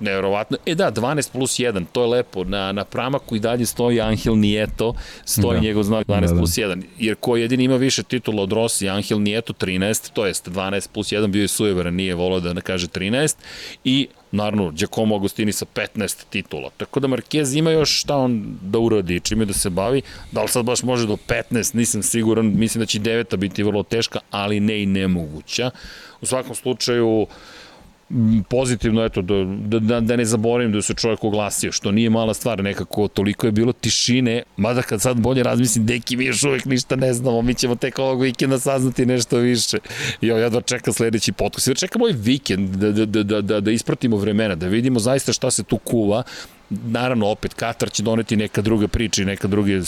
Neverovatno. 0.00 0.56
E 0.66 0.74
da, 0.74 0.92
12 0.92 1.32
plus 1.32 1.50
1, 1.58 1.84
to 1.92 2.02
je 2.02 2.08
lepo. 2.08 2.44
Na, 2.44 2.72
na 2.72 2.84
pramaku 2.84 3.36
i 3.36 3.40
dalje 3.40 3.66
stoji 3.66 4.00
Angel 4.00 4.38
Nieto, 4.38 4.94
stoji 5.24 5.56
da. 5.56 5.62
njegov 5.62 5.82
znak 5.82 6.06
12 6.06 6.20
da, 6.20 6.26
da. 6.26 6.38
plus 6.38 6.50
1. 6.50 6.82
Jer 6.98 7.16
ko 7.20 7.36
jedini 7.36 7.64
ima 7.64 7.76
više 7.76 8.02
titula 8.02 8.42
od 8.42 8.52
Rossi, 8.52 8.88
Angel 8.88 9.20
Nieto 9.22 9.52
13, 9.52 10.12
to 10.12 10.26
jest 10.26 10.48
12 10.48 10.88
plus 10.92 11.12
1, 11.12 11.26
bio 11.26 11.42
je 11.42 11.48
sujevaran, 11.48 11.94
nije 11.94 12.14
volao 12.14 12.40
da 12.40 12.52
ne 12.52 12.60
kaže 12.60 12.86
13. 12.86 13.36
I 13.84 14.08
naravno, 14.32 14.70
Giacomo 14.70 15.16
Agostini 15.16 15.52
sa 15.52 15.66
15 15.74 16.24
titula. 16.30 16.70
Tako 16.76 17.00
da 17.00 17.08
Marquez 17.08 17.58
ima 17.58 17.70
još 17.70 18.00
šta 18.00 18.16
on 18.16 18.58
da 18.62 18.78
uradi, 18.78 19.20
čime 19.20 19.44
da 19.44 19.52
se 19.52 19.70
bavi. 19.70 20.02
Da 20.32 20.42
li 20.42 20.48
sad 20.48 20.64
baš 20.64 20.82
može 20.82 21.06
do 21.06 21.16
15, 21.28 21.74
nisam 21.74 22.02
siguran. 22.02 22.52
Mislim 22.54 22.82
da 22.82 22.86
će 22.86 22.98
deveta 22.98 23.36
biti 23.36 23.62
vrlo 23.62 23.82
teška, 23.82 24.18
ali 24.30 24.60
ne 24.60 24.82
i 24.82 24.86
nemoguća. 24.86 25.70
U 26.20 26.26
svakom 26.26 26.54
slučaju, 26.54 27.20
uh, 27.20 27.28
pozitivno, 28.48 29.04
eto, 29.04 29.22
da, 29.22 29.34
da, 29.44 29.78
da, 29.78 30.00
da 30.00 30.16
ne 30.16 30.24
zaboravim 30.24 30.72
da 30.72 30.82
se 30.82 30.94
čovjek 30.94 31.24
oglasio, 31.24 31.72
što 31.72 31.92
nije 31.92 32.10
mala 32.10 32.34
stvar, 32.34 32.62
nekako 32.62 33.08
toliko 33.08 33.46
je 33.46 33.52
bilo 33.52 33.72
tišine, 33.72 34.42
mada 34.56 34.82
kad 34.82 35.02
sad 35.02 35.20
bolje 35.20 35.42
razmislim, 35.42 35.86
deki 35.86 36.16
mi 36.16 36.24
još 36.24 36.44
uvijek 36.44 36.64
ništa 36.64 36.96
ne 36.96 37.14
znamo, 37.14 37.42
mi 37.42 37.54
ćemo 37.54 37.74
tek 37.74 37.98
ovog 37.98 38.22
vikenda 38.22 38.58
saznati 38.58 39.06
nešto 39.06 39.36
više. 39.38 39.78
Jo, 40.20 40.36
ja 40.36 40.48
da 40.48 40.60
čekam 40.60 40.94
sledeći 40.94 41.32
podcast, 41.32 41.68
da 41.68 41.74
čekam 41.74 42.02
ovaj 42.02 42.14
vikend 42.16 42.68
da, 42.68 42.92
da, 42.92 43.06
da, 43.06 43.22
da, 43.22 43.40
da, 43.40 43.60
da 43.60 43.70
ispratimo 43.70 44.16
vremena, 44.16 44.54
da 44.54 44.66
vidimo 44.66 44.98
zaista 44.98 45.32
šta 45.32 45.50
se 45.50 45.62
tu 45.62 45.78
kuva, 45.78 46.22
naravno 46.70 47.26
opet 47.26 47.54
Katar 47.54 47.90
će 47.90 48.02
doneti 48.02 48.36
neka 48.36 48.62
druga 48.62 48.88
priča 48.88 49.22
i 49.22 49.24
neka 49.24 49.48
druge 49.48 49.80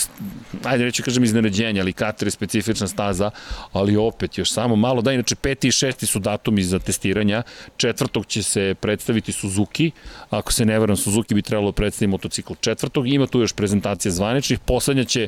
ajde 0.63 0.83
reći 0.83 1.03
kažem 1.03 1.23
iznenađenja, 1.23 1.81
ali 1.81 1.93
Katar 1.93 2.27
je 2.27 2.31
specifična 2.31 2.87
staza, 2.87 3.31
ali 3.71 3.97
opet 3.97 4.37
još 4.37 4.51
samo 4.51 4.75
malo, 4.75 5.01
da 5.01 5.13
inače 5.13 5.35
peti 5.35 5.67
i 5.67 5.71
šesti 5.71 6.05
su 6.05 6.19
datumi 6.19 6.63
za 6.63 6.79
testiranja, 6.79 7.43
četvrtog 7.77 8.25
će 8.25 8.43
se 8.43 8.75
predstaviti 8.81 9.31
Suzuki, 9.31 9.91
ako 10.29 10.53
se 10.53 10.65
ne 10.65 10.79
varam 10.79 10.97
Suzuki 10.97 11.33
bi 11.33 11.41
trebalo 11.41 11.71
da 11.71 11.75
predstaviti 11.75 12.11
motocikl 12.11 12.53
četvrtog, 12.61 13.07
ima 13.07 13.27
tu 13.27 13.39
još 13.39 13.53
prezentacija 13.53 14.11
zvaničnih, 14.11 14.59
poslednja 14.59 15.03
će 15.03 15.27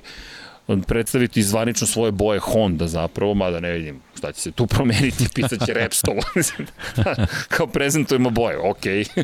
predstaviti 0.87 1.43
zvanično 1.43 1.87
svoje 1.87 2.11
boje 2.11 2.39
Honda 2.39 2.87
zapravo, 2.87 3.33
mada 3.33 3.59
ne 3.59 3.71
vidim 3.71 4.01
šta 4.17 4.31
će 4.31 4.41
se 4.41 4.51
tu 4.51 4.67
promeniti, 4.67 5.27
pisaće 5.35 5.73
Repstol. 5.73 6.15
Kao 7.57 7.67
prezentujemo 7.67 8.29
boje, 8.29 8.57
okej. 8.57 9.03
Okay. 9.03 9.23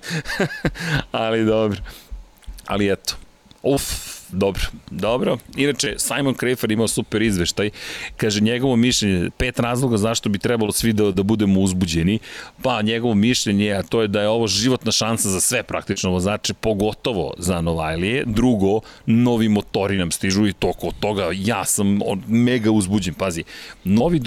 Ali 1.11 1.45
dobro. 1.45 1.78
Ali 2.68 2.91
eto, 2.91 3.15
uf, 3.63 4.18
Dobro, 4.32 4.61
dobro. 4.91 5.38
Inače, 5.55 5.95
Simon 5.97 6.34
Krefer 6.34 6.72
imao 6.72 6.88
super 6.88 7.22
izveštaj. 7.22 7.70
Kaže, 8.18 8.41
njegovo 8.41 8.76
mišljenje, 8.76 9.30
pet 9.38 9.59
razloga 9.59 9.97
zašto 9.97 10.30
bi 10.30 10.39
trebalo 10.39 10.72
svi 10.72 10.93
da, 10.93 11.11
da 11.11 11.24
budemo 11.24 11.59
uzbuđeni. 11.59 12.20
Pa, 12.61 12.82
njegovo 12.82 13.13
mišljenje, 13.15 13.72
a 13.74 13.84
to 13.84 14.01
je 14.01 14.07
da 14.07 14.22
je 14.22 14.28
ovo 14.28 14.47
životna 14.47 14.91
šansa 14.91 15.30
za 15.30 15.41
sve 15.41 15.63
praktično 15.63 16.11
vozače, 16.11 16.53
pogotovo 16.53 17.34
za 17.38 17.61
Novajlije. 17.61 18.24
Drugo, 18.26 18.80
novi 19.05 19.49
motori 19.49 19.97
nam 19.97 20.11
stižu 20.11 20.47
i 20.47 20.53
toko 20.53 20.91
toga 20.99 21.30
ja 21.34 21.65
sam 21.65 21.99
mega 22.28 22.72
uzbuđen. 22.72 23.13
Pazi, 23.13 23.43
novi, 23.84 24.22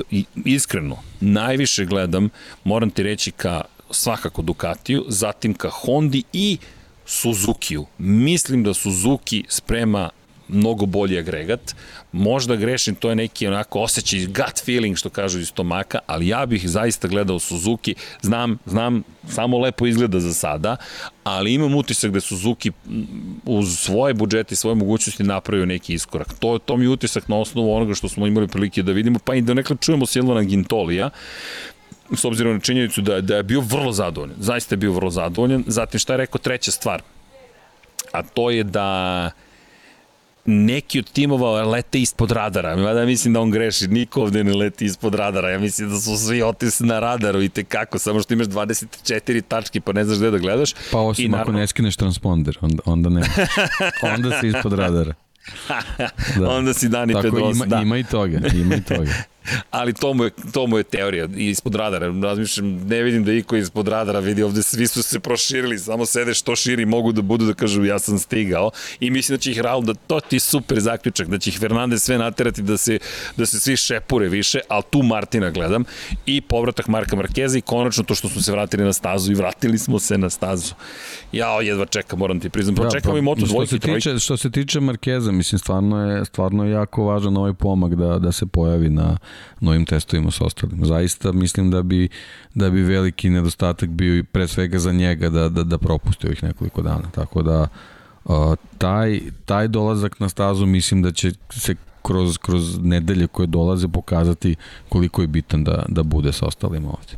iskreno, 0.44 0.96
najviše 1.20 1.84
gledam, 1.84 2.28
moram 2.64 2.90
ti 2.90 3.02
reći 3.02 3.30
ka 3.30 3.62
svakako 3.90 4.42
Ducatiju, 4.42 5.04
zatim 5.08 5.54
ka 5.54 5.68
Hondi 5.70 6.22
i 6.32 6.58
Suzukiju. 7.10 7.86
Mislim 7.98 8.62
da 8.62 8.74
Suzuki 8.74 9.44
sprema 9.48 10.10
mnogo 10.48 10.86
bolji 10.86 11.18
agregat. 11.18 11.74
Možda 12.12 12.56
grešim, 12.56 12.94
to 12.94 13.08
je 13.08 13.16
neki 13.16 13.46
onako 13.46 13.80
osjećaj, 13.80 14.26
gut 14.26 14.64
feeling 14.64 14.96
što 14.96 15.10
kažu 15.10 15.40
iz 15.40 15.48
stomaka, 15.48 15.98
ali 16.06 16.28
ja 16.28 16.46
bih 16.46 16.68
zaista 16.68 17.08
gledao 17.08 17.38
Suzuki. 17.38 17.94
Znam, 18.22 18.58
znam, 18.66 19.02
samo 19.28 19.58
lepo 19.58 19.86
izgleda 19.86 20.20
za 20.20 20.34
sada, 20.34 20.76
ali 21.24 21.54
imam 21.54 21.74
utisak 21.74 22.10
da 22.12 22.20
Suzuki 22.20 22.72
uz 23.44 23.78
svoje 23.78 24.14
budžete 24.14 24.52
i 24.52 24.56
svoje 24.56 24.74
mogućnosti 24.74 25.22
napravio 25.22 25.66
neki 25.66 25.94
iskorak. 25.94 26.34
To, 26.38 26.58
to 26.58 26.76
mi 26.76 26.84
je 26.84 26.88
utisak 26.88 27.28
na 27.28 27.36
osnovu 27.36 27.74
onoga 27.74 27.94
što 27.94 28.08
smo 28.08 28.26
imali 28.26 28.48
prilike 28.48 28.82
da 28.82 28.92
vidimo, 28.92 29.18
pa 29.18 29.34
i 29.34 29.42
da 29.42 29.54
nekada 29.54 29.80
čujemo 29.80 30.06
Silvana 30.06 30.42
Gintolija 30.42 31.10
s 32.16 32.24
obzirom 32.24 32.52
na 32.52 32.60
činjenicu 32.60 33.00
da, 33.00 33.20
da 33.20 33.36
je 33.36 33.42
bio 33.42 33.60
vrlo 33.60 33.92
zadovoljan. 33.92 34.36
Zaista 34.38 34.72
je 34.72 34.76
bio 34.76 34.92
vrlo 34.92 35.10
zadovoljan. 35.10 35.64
Zatim 35.66 36.00
šta 36.00 36.12
je 36.12 36.16
rekao 36.16 36.38
treća 36.38 36.70
stvar? 36.70 37.02
A 38.12 38.22
to 38.22 38.50
je 38.50 38.64
da 38.64 39.30
neki 40.44 40.98
od 40.98 41.10
timova 41.10 41.64
lete 41.64 42.00
ispod 42.00 42.30
radara. 42.30 42.76
Mada 42.76 43.04
mislim 43.04 43.34
da 43.34 43.40
on 43.40 43.50
greši, 43.50 43.88
niko 43.88 44.22
ovde 44.22 44.44
ne 44.44 44.54
leti 44.54 44.84
ispod 44.84 45.14
radara. 45.14 45.50
Ja 45.50 45.58
mislim 45.58 45.90
da 45.90 46.00
su 46.00 46.16
svi 46.16 46.42
otis 46.42 46.80
na 46.80 46.98
radaru 46.98 47.42
i 47.42 47.48
te 47.48 47.64
kako, 47.64 47.98
samo 47.98 48.22
što 48.22 48.34
imaš 48.34 48.46
24 48.46 49.42
tački 49.48 49.80
pa 49.80 49.92
ne 49.92 50.04
znaš 50.04 50.18
gde 50.18 50.30
da 50.30 50.38
gledaš. 50.38 50.74
Pa 50.92 50.98
osim 50.98 51.24
I, 51.24 51.28
naravno... 51.28 51.52
ako 51.52 51.58
ne 51.58 51.66
skineš 51.66 51.96
transponder, 51.96 52.58
onda, 52.60 52.82
onda 52.84 53.08
ne. 53.08 53.22
onda 54.14 54.40
si 54.40 54.48
ispod 54.48 54.72
radara. 54.72 55.14
da. 56.40 56.50
onda 56.50 56.74
si 56.74 56.88
Dani 56.88 57.12
Tako, 57.12 57.22
Pedrosa. 57.22 57.50
Ima, 57.56 57.66
da. 57.66 57.82
ima 57.82 57.98
i 57.98 58.04
toga, 58.04 58.40
ima 58.54 58.74
i 58.74 58.82
toga. 58.82 59.12
ali 59.70 59.92
to 59.92 60.14
mu, 60.14 60.24
je, 60.24 60.30
to 60.52 60.66
mu 60.66 60.78
je 60.78 60.84
teorija 60.84 61.28
ispod 61.36 61.74
radara. 61.74 62.12
Razmišljam, 62.22 62.86
ne 62.86 63.02
vidim 63.02 63.24
da 63.24 63.32
iko 63.32 63.56
ispod 63.56 63.88
radara 63.88 64.18
vidi 64.18 64.42
ovde, 64.42 64.62
svi 64.62 64.86
su 64.86 65.02
se 65.02 65.20
proširili, 65.20 65.78
samo 65.78 66.06
sede 66.06 66.34
što 66.34 66.56
širi 66.56 66.86
mogu 66.86 67.12
da 67.12 67.22
budu 67.22 67.46
da 67.46 67.54
kažu 67.54 67.84
ja 67.84 67.98
sam 67.98 68.18
stigao 68.18 68.70
i 69.00 69.10
mislim 69.10 69.36
da 69.36 69.40
će 69.40 69.50
ih 69.50 69.60
Raul, 69.60 69.82
da 69.82 69.94
to 69.94 70.20
ti 70.20 70.40
super 70.40 70.80
zaključak, 70.80 71.28
da 71.28 71.38
će 71.38 71.50
ih 71.50 71.58
Fernandez 71.58 72.02
sve 72.02 72.18
naterati 72.18 72.62
da 72.62 72.76
se, 72.76 72.98
da 73.36 73.46
se 73.46 73.60
svi 73.60 73.76
šepure 73.76 74.28
više, 74.28 74.60
ali 74.68 74.82
tu 74.90 75.02
Martina 75.02 75.50
gledam 75.50 75.84
i 76.26 76.40
povratak 76.40 76.88
Marka 76.88 77.16
Markeza 77.16 77.58
i 77.58 77.60
konačno 77.60 78.04
to 78.04 78.14
što 78.14 78.28
smo 78.28 78.40
se 78.40 78.52
vratili 78.52 78.84
na 78.84 78.92
stazu 78.92 79.32
i 79.32 79.34
vratili 79.34 79.78
smo 79.78 79.98
se 79.98 80.18
na 80.18 80.30
stazu. 80.30 80.74
Ja 81.32 81.60
jedva 81.60 81.86
čekam, 81.86 82.18
moram 82.18 82.40
ti 82.40 82.48
priznam, 82.48 82.74
pa 82.74 82.84
ja, 82.84 82.90
čekam 82.90 83.12
pa, 83.12 83.18
i 83.18 83.22
Moto 83.22 83.46
dvojke, 83.46 83.66
što 83.66 83.76
se 83.76 83.94
tiče, 83.94 84.18
Što 84.18 84.36
se 84.36 84.50
tiče 84.50 84.80
Markeza, 84.80 85.32
mislim, 85.32 85.58
stvarno 85.58 86.10
je, 86.10 86.24
stvarno 86.24 86.64
je 86.64 86.70
jako 86.70 87.04
važan 87.04 87.36
ovaj 87.36 87.54
pomak 87.54 87.94
da, 87.94 88.18
da 88.18 88.32
se 88.32 88.46
pojavi 88.46 88.90
na, 88.90 89.16
novim 89.60 89.86
testovima 89.86 90.30
sa 90.30 90.44
ostalim. 90.44 90.86
Zaista 90.86 91.32
mislim 91.32 91.70
da 91.70 91.82
bi, 91.82 92.08
da 92.54 92.70
bi 92.70 92.82
veliki 92.82 93.30
nedostatak 93.30 93.88
bio 93.88 94.24
pre 94.32 94.48
svega 94.48 94.78
za 94.78 94.92
njega 94.92 95.28
da, 95.28 95.48
da, 95.48 95.62
da 95.62 95.78
propusti 95.78 96.26
ovih 96.26 96.42
nekoliko 96.42 96.82
dana. 96.82 97.10
Tako 97.14 97.42
da 97.42 97.68
uh, 98.24 98.54
taj, 98.78 99.20
taj 99.44 99.68
dolazak 99.68 100.20
na 100.20 100.28
stazu 100.28 100.66
mislim 100.66 101.02
da 101.02 101.12
će 101.12 101.32
se 101.50 101.74
kroz, 102.02 102.38
kroz 102.38 102.78
nedelje 102.82 103.26
koje 103.26 103.46
dolaze 103.46 103.88
pokazati 103.88 104.56
koliko 104.88 105.20
je 105.22 105.26
bitan 105.26 105.64
da, 105.64 105.84
da 105.88 106.02
bude 106.02 106.32
sa 106.32 106.46
ostalim 106.46 106.84
ovde. 106.84 107.16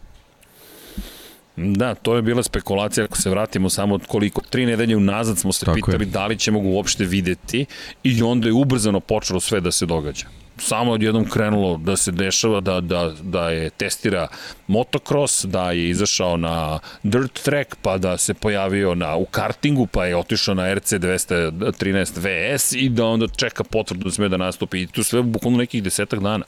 Da, 1.57 1.95
to 1.95 2.17
je 2.17 2.23
bila 2.23 2.43
spekulacija, 2.43 3.05
ako 3.05 3.17
se 3.17 3.31
vratimo 3.31 3.71
samo 3.71 3.99
koliko, 4.07 4.41
tri 4.51 4.67
nedelje 4.67 4.97
unazad 4.97 5.39
smo 5.39 5.53
se 5.53 5.65
Tako 5.65 5.75
pitali 5.75 6.05
je. 6.05 6.11
da 6.11 6.27
li 6.27 6.39
ćemo 6.39 6.61
ga 6.61 6.69
uopšte 6.69 7.05
videti 7.05 7.67
i 8.03 8.23
onda 8.23 8.49
je 8.49 8.53
ubrzano 8.53 9.01
počelo 9.01 9.41
sve 9.41 9.61
da 9.61 9.73
se 9.73 9.87
događa 9.87 10.27
samo 10.59 10.93
odjednom 10.93 11.25
krenulo 11.31 11.77
da 11.77 11.97
se 11.97 12.13
dešava 12.13 12.61
da, 12.61 12.81
da, 12.81 13.13
da 13.23 13.51
je 13.51 13.71
testira 13.71 14.29
motocross, 14.67 15.45
da 15.45 15.71
je 15.71 15.91
izašao 15.91 16.37
na 16.37 16.79
dirt 17.03 17.43
track, 17.43 17.77
pa 17.83 17.99
da 17.99 18.19
se 18.19 18.35
pojavio 18.35 18.95
na, 18.95 19.17
u 19.17 19.25
kartingu, 19.25 19.87
pa 19.87 20.07
je 20.07 20.17
otišao 20.17 20.55
na 20.55 20.75
RC 20.75 20.93
213 20.93 22.57
VS 22.57 22.73
i 22.73 22.89
da 22.89 23.07
onda 23.07 23.27
čeka 23.29 23.65
potvrdu 23.65 24.05
da 24.05 24.11
sme 24.11 24.29
da 24.29 24.37
nastupi 24.37 24.83
i 24.83 24.87
tu 24.87 25.03
sve 25.03 25.23
bukvalno 25.23 25.59
nekih 25.59 25.83
desetak 25.83 26.21
dana. 26.21 26.45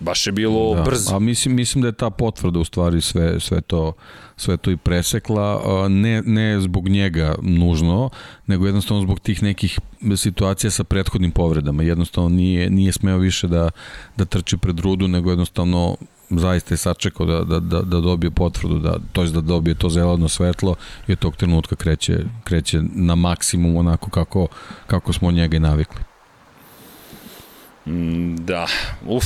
Baš 0.00 0.26
je 0.26 0.32
bilo 0.32 0.74
da, 0.74 0.82
brzo. 0.82 1.16
A 1.16 1.18
mislim, 1.18 1.54
mislim 1.54 1.82
da 1.82 1.88
je 1.88 1.92
ta 1.92 2.10
potvrda 2.10 2.58
u 2.58 2.64
stvari 2.64 3.00
sve, 3.00 3.40
sve, 3.40 3.60
to, 3.60 3.92
sve 4.42 4.56
to 4.56 4.70
i 4.70 4.76
presekla, 4.76 5.62
ne, 5.88 6.22
ne 6.22 6.60
zbog 6.60 6.88
njega 6.88 7.34
nužno, 7.42 8.10
nego 8.46 8.66
jednostavno 8.66 9.02
zbog 9.02 9.20
tih 9.20 9.42
nekih 9.42 9.78
situacija 10.16 10.70
sa 10.70 10.84
prethodnim 10.84 11.30
povredama. 11.30 11.82
Jednostavno 11.82 12.28
nije, 12.28 12.70
nije 12.70 12.92
smeo 12.92 13.18
više 13.18 13.48
da, 13.48 13.70
da 14.16 14.24
trči 14.24 14.56
pred 14.56 14.80
rudu, 14.80 15.08
nego 15.08 15.30
jednostavno 15.30 15.96
zaista 16.30 16.74
je 16.74 16.78
sačekao 16.78 17.26
da, 17.26 17.44
da, 17.44 17.60
da, 17.60 17.82
da 17.82 18.00
dobije 18.00 18.30
potvrdu, 18.30 18.78
da, 18.78 18.96
to 19.12 19.22
je 19.22 19.30
da 19.30 19.40
dobije 19.40 19.74
to 19.74 19.88
zeleno 19.88 20.28
svetlo 20.28 20.74
i 21.08 21.12
od 21.12 21.18
tog 21.18 21.36
trenutka 21.36 21.76
kreće, 21.76 22.24
kreće 22.44 22.82
na 22.94 23.14
maksimum 23.14 23.76
onako 23.76 24.10
kako, 24.10 24.46
kako 24.86 25.12
smo 25.12 25.30
njega 25.30 25.56
i 25.56 25.60
navikli. 25.60 26.11
Mm, 27.86 28.36
da, 28.36 28.66
uf, 29.06 29.24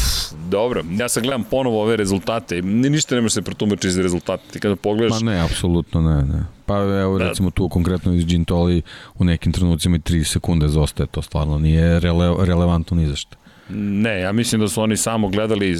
dobro. 0.49 0.83
Ja 0.99 1.09
sad 1.09 1.23
gledam 1.23 1.45
ponovo 1.45 1.83
ove 1.83 1.97
rezultate. 1.97 2.63
Ništa 2.63 3.15
ne 3.15 3.21
može 3.21 3.35
se 3.35 3.43
pretumačiti 3.43 3.89
iz 3.89 3.99
rezultata. 3.99 4.43
Ti 4.53 4.61
kada 4.61 4.77
pogledaš... 4.77 5.21
Ma 5.21 5.31
ne, 5.31 5.41
apsolutno 5.41 6.01
ne, 6.01 6.23
ne. 6.23 6.45
Pa 6.67 6.77
evo 6.77 7.19
da. 7.19 7.29
recimo 7.29 7.51
tu 7.51 7.69
konkretno 7.69 8.13
iz 8.13 8.25
Gintoli 8.25 8.83
u 9.15 9.25
nekim 9.25 9.53
trenucima 9.53 9.97
i 9.97 10.01
3 10.01 10.25
sekunde 10.25 10.69
zostaje. 10.69 11.07
To 11.07 11.23
stvarno 11.23 11.59
nije 11.59 12.01
rele, 12.01 12.47
relevantno 12.47 12.97
ni 12.97 13.07
za 13.07 13.17
što. 13.17 13.37
Ne, 13.79 14.21
ja 14.21 14.33
mislim 14.33 14.61
da 14.61 14.69
su 14.69 14.83
oni 14.83 14.97
samo 14.97 15.29
gledali 15.29 15.77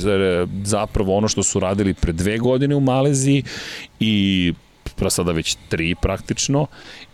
zapravo 0.65 1.17
ono 1.17 1.29
što 1.29 1.43
su 1.43 1.61
radili 1.61 1.95
pre 1.95 2.13
dve 2.13 2.39
godine 2.39 2.75
u 2.75 2.81
Maleziji 2.81 3.43
i 4.01 4.53
pra 4.97 5.11
sada 5.11 5.33
već 5.33 5.57
tri 5.69 5.95
praktično 6.03 6.67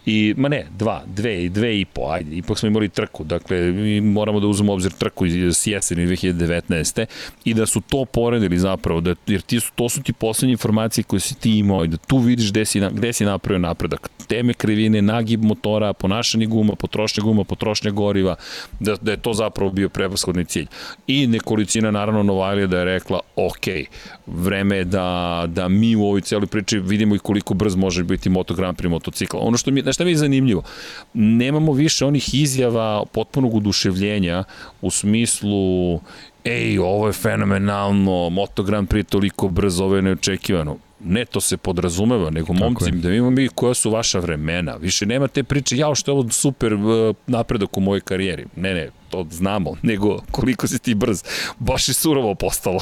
I, 0.07 0.35
ma 0.37 0.49
ne, 0.49 0.67
dva, 0.79 1.03
dve 1.07 1.45
i 1.45 1.49
dve 1.49 1.81
i 1.81 1.85
po, 1.85 2.09
ajde, 2.11 2.37
ipak 2.37 2.59
smo 2.59 2.67
imali 2.67 2.89
trku, 2.89 3.25
dakle, 3.25 3.59
mi 3.73 4.01
moramo 4.01 4.41
da 4.41 4.47
uzmemo 4.47 4.73
obzir 4.73 4.93
trku 4.93 5.27
iz 5.27 5.67
jeseni 5.67 6.07
2019. 6.07 7.07
I 7.45 7.55
da 7.55 7.67
su 7.67 7.81
to 7.81 8.05
poredili 8.05 8.59
zapravo, 8.59 9.01
da, 9.01 9.15
jer 9.27 9.41
ti 9.41 9.61
su, 9.61 9.71
to 9.75 9.89
su 9.89 10.03
ti 10.03 10.13
poslednje 10.13 10.53
informacije 10.53 11.05
koje 11.05 11.21
si 11.21 11.35
ti 11.35 11.59
imao 11.59 11.85
i 11.85 11.89
da 11.89 11.97
tu 11.97 12.19
vidiš 12.19 12.51
gde 12.51 12.65
si, 12.65 12.81
gde 12.81 13.13
si 13.13 13.25
napravio 13.25 13.59
napredak. 13.59 14.11
Teme 14.27 14.55
krivine, 14.55 15.03
nagib 15.03 15.45
motora, 15.45 15.93
ponašanje 15.93 16.47
guma, 16.47 16.75
potrošnja 16.75 17.23
guma, 17.23 17.45
potrošnja 17.45 17.91
goriva, 17.91 18.37
da, 18.81 18.97
da 18.97 19.11
je 19.11 19.17
to 19.17 19.33
zapravo 19.33 19.71
bio 19.71 19.89
prevashodni 19.89 20.45
cilj. 20.45 20.67
I 21.07 21.27
nekolicina, 21.27 21.91
naravno, 21.91 22.23
Novajlija 22.23 22.67
da 22.67 22.79
je 22.79 22.85
rekla, 22.85 23.21
ok, 23.37 23.67
vreme 24.27 24.77
je 24.77 24.85
da, 24.85 25.45
da 25.49 25.69
mi 25.69 25.97
u 25.97 26.05
ovoj 26.05 26.21
celoj 26.21 26.47
priči 26.47 26.79
vidimo 26.79 27.15
i 27.15 27.19
koliko 27.19 27.55
brz 27.55 27.75
može 27.77 28.05
biti 28.05 28.31
Moto 28.31 28.55
Grand 28.55 28.79
Prix 28.79 28.89
motocikla. 28.89 29.41
Ono 29.41 29.57
što 29.57 29.71
mi, 29.71 29.83
šta 29.93 30.05
mi 30.05 30.11
je 30.11 30.17
zanimljivo? 30.17 30.63
Nemamo 31.15 31.73
više 31.73 32.07
onih 32.07 32.35
izjava 32.35 33.05
potpunog 33.13 33.55
uduševljenja 33.55 34.45
u 34.81 34.91
smislu 34.91 36.01
ej, 36.45 36.79
ovo 36.79 37.07
je 37.07 37.13
fenomenalno, 37.13 38.31
Moto 38.31 38.63
Grand 38.63 38.89
Prix 38.89 39.09
toliko 39.09 39.49
brzo, 39.49 39.85
ovo 39.85 39.97
je 39.97 40.03
neočekivano. 40.03 40.77
Ne, 41.05 41.25
to 41.25 41.41
se 41.41 41.57
podrazumeva, 41.57 42.31
nego 42.31 42.53
momci, 42.53 42.91
da 42.91 43.13
imamo 43.13 43.31
mi 43.31 43.49
koja 43.49 43.75
su 43.75 43.91
vaša 43.91 44.19
vremena. 44.19 44.77
Više 44.77 45.07
nema 45.07 45.29
te 45.29 45.43
priče, 45.43 45.77
jao 45.77 45.95
što 45.95 46.11
je 46.11 46.13
ovo 46.13 46.31
super 46.31 46.75
uh, 46.75 47.17
napredak 47.27 47.77
u 47.77 47.81
mojoj 47.81 48.01
karijeri. 48.01 48.47
Ne, 48.57 48.75
ne, 48.75 48.91
to 49.11 49.27
znamo, 49.31 49.77
nego 49.83 50.19
koliko 50.31 50.69
si 50.69 50.79
ti 50.79 50.95
brz. 50.95 51.23
Baš 51.59 51.89
je 51.89 51.95
surovo 51.95 52.35
postalo. 52.35 52.81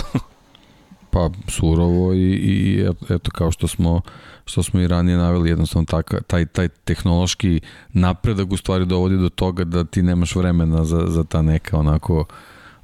pa 1.12 1.30
surovo 1.48 2.12
i, 2.14 2.32
i 2.34 2.86
eto 3.10 3.30
kao 3.30 3.50
što 3.50 3.68
smo 3.68 4.00
što 4.44 4.62
smo 4.62 4.80
i 4.80 4.88
ranije 4.88 5.16
naveli, 5.16 5.48
jednostavno 5.48 5.86
taka, 5.86 6.20
taj, 6.20 6.46
taj 6.46 6.68
tehnološki 6.68 7.60
napredak 7.92 8.52
u 8.52 8.56
stvari 8.56 8.86
dovodi 8.86 9.16
do 9.16 9.28
toga 9.28 9.64
da 9.64 9.84
ti 9.84 10.02
nemaš 10.02 10.34
vremena 10.36 10.84
za, 10.84 11.04
za 11.06 11.24
ta 11.24 11.42
neka 11.42 11.78
onako 11.78 12.24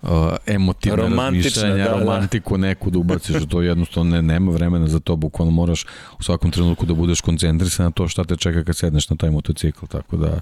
uh, 0.02 0.08
emotivne 0.46 1.02
razmišljanja, 1.02 1.84
da, 1.84 1.90
da, 1.90 1.98
romantiku 1.98 2.56
da. 2.56 2.66
neku 2.66 2.90
da 2.90 2.98
ubaciš, 2.98 3.36
to 3.48 3.62
jednostavno 3.62 4.10
ne, 4.10 4.22
nema 4.22 4.52
vremena 4.52 4.88
za 4.88 5.00
to, 5.00 5.16
bukvalno 5.16 5.52
moraš 5.52 5.84
u 6.18 6.22
svakom 6.22 6.50
trenutku 6.50 6.86
da 6.86 6.94
budeš 6.94 7.20
koncentrisan 7.20 7.86
na 7.86 7.90
to 7.90 8.08
šta 8.08 8.24
te 8.24 8.36
čeka 8.36 8.64
kad 8.64 8.76
sedneš 8.76 9.10
na 9.10 9.16
taj 9.16 9.30
motocikl, 9.30 9.86
tako 9.86 10.16
da 10.16 10.40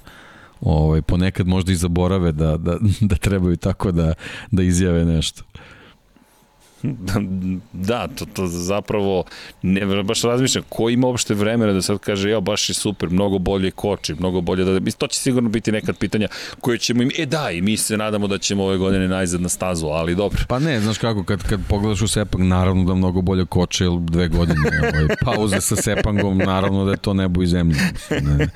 ovaj, 0.60 1.02
ponekad 1.02 1.46
možda 1.46 1.72
i 1.72 1.76
zaborave 1.76 2.32
da, 2.32 2.56
da, 2.56 2.76
da 3.10 3.16
trebaju 3.16 3.56
tako 3.56 3.92
da, 3.92 4.14
da 4.50 4.62
izjave 4.62 5.04
nešto. 5.04 5.44
Da, 7.72 8.08
to, 8.08 8.26
to 8.32 8.46
zapravo, 8.46 9.24
ne, 9.62 10.02
baš 10.02 10.22
razmišljam, 10.22 10.64
ko 10.68 10.88
ima 10.88 11.06
uopšte 11.06 11.34
vremena 11.34 11.72
da 11.72 11.82
sad 11.82 11.98
kaže, 11.98 12.30
ja, 12.30 12.40
baš 12.40 12.68
je 12.68 12.74
super, 12.74 13.10
mnogo 13.10 13.38
bolje 13.38 13.70
koči, 13.70 14.14
mnogo 14.14 14.40
bolje 14.40 14.64
da, 14.64 14.90
to 14.90 15.06
će 15.06 15.20
sigurno 15.20 15.48
biti 15.48 15.72
nekad 15.72 15.98
pitanja 15.98 16.28
koje 16.60 16.78
ćemo 16.78 17.02
im, 17.02 17.10
e 17.18 17.26
da, 17.26 17.50
i 17.50 17.62
mi 17.62 17.76
se 17.76 17.96
nadamo 17.96 18.26
da 18.26 18.38
ćemo 18.38 18.64
ove 18.64 18.76
godine 18.76 19.08
najzad 19.08 19.40
na 19.40 19.48
stazu, 19.48 19.86
ali 19.86 20.14
dobro. 20.14 20.44
Pa 20.48 20.58
ne, 20.58 20.80
znaš 20.80 20.98
kako, 20.98 21.24
kad, 21.24 21.42
kad 21.42 21.60
pogledaš 21.68 22.02
u 22.02 22.08
Sepang, 22.08 22.44
naravno 22.44 22.84
da 22.84 22.94
mnogo 22.94 23.20
bolje 23.20 23.44
koče, 23.44 23.84
ili 23.84 24.00
dve 24.00 24.28
godine, 24.28 24.60
ovaj, 24.80 25.16
pauze 25.24 25.60
sa 25.60 25.76
Sepangom, 25.76 26.38
naravno 26.38 26.84
da 26.84 26.90
je 26.90 26.96
to 26.96 27.14
nebo 27.14 27.42
i 27.42 27.46
zemlja. 27.46 27.78
Ne, 28.10 28.48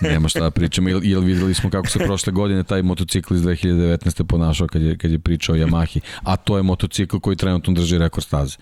nema 0.00 0.28
šta 0.28 0.40
da 0.40 0.50
pričamo, 0.50 0.88
ili, 0.88 1.08
ili 1.08 1.26
videli 1.26 1.54
smo 1.54 1.70
kako 1.70 1.88
se 1.88 1.98
prošle 1.98 2.32
godine 2.32 2.64
taj 2.64 2.82
motocikl 2.82 3.34
iz 3.34 3.40
2019. 3.40 4.24
ponašao 4.24 4.66
kad 4.66 4.82
je, 4.82 4.98
kad 4.98 5.10
je 5.10 5.18
pričao 5.18 5.54
o 5.54 5.58
Yamahi, 5.58 6.00
a 6.22 6.36
to 6.36 6.56
je 6.56 6.62
motocikl 6.62 7.18
koji 7.18 7.36
trenutno 7.54 7.82
drži 7.82 7.98
rekord 7.98 8.26
staze. 8.26 8.56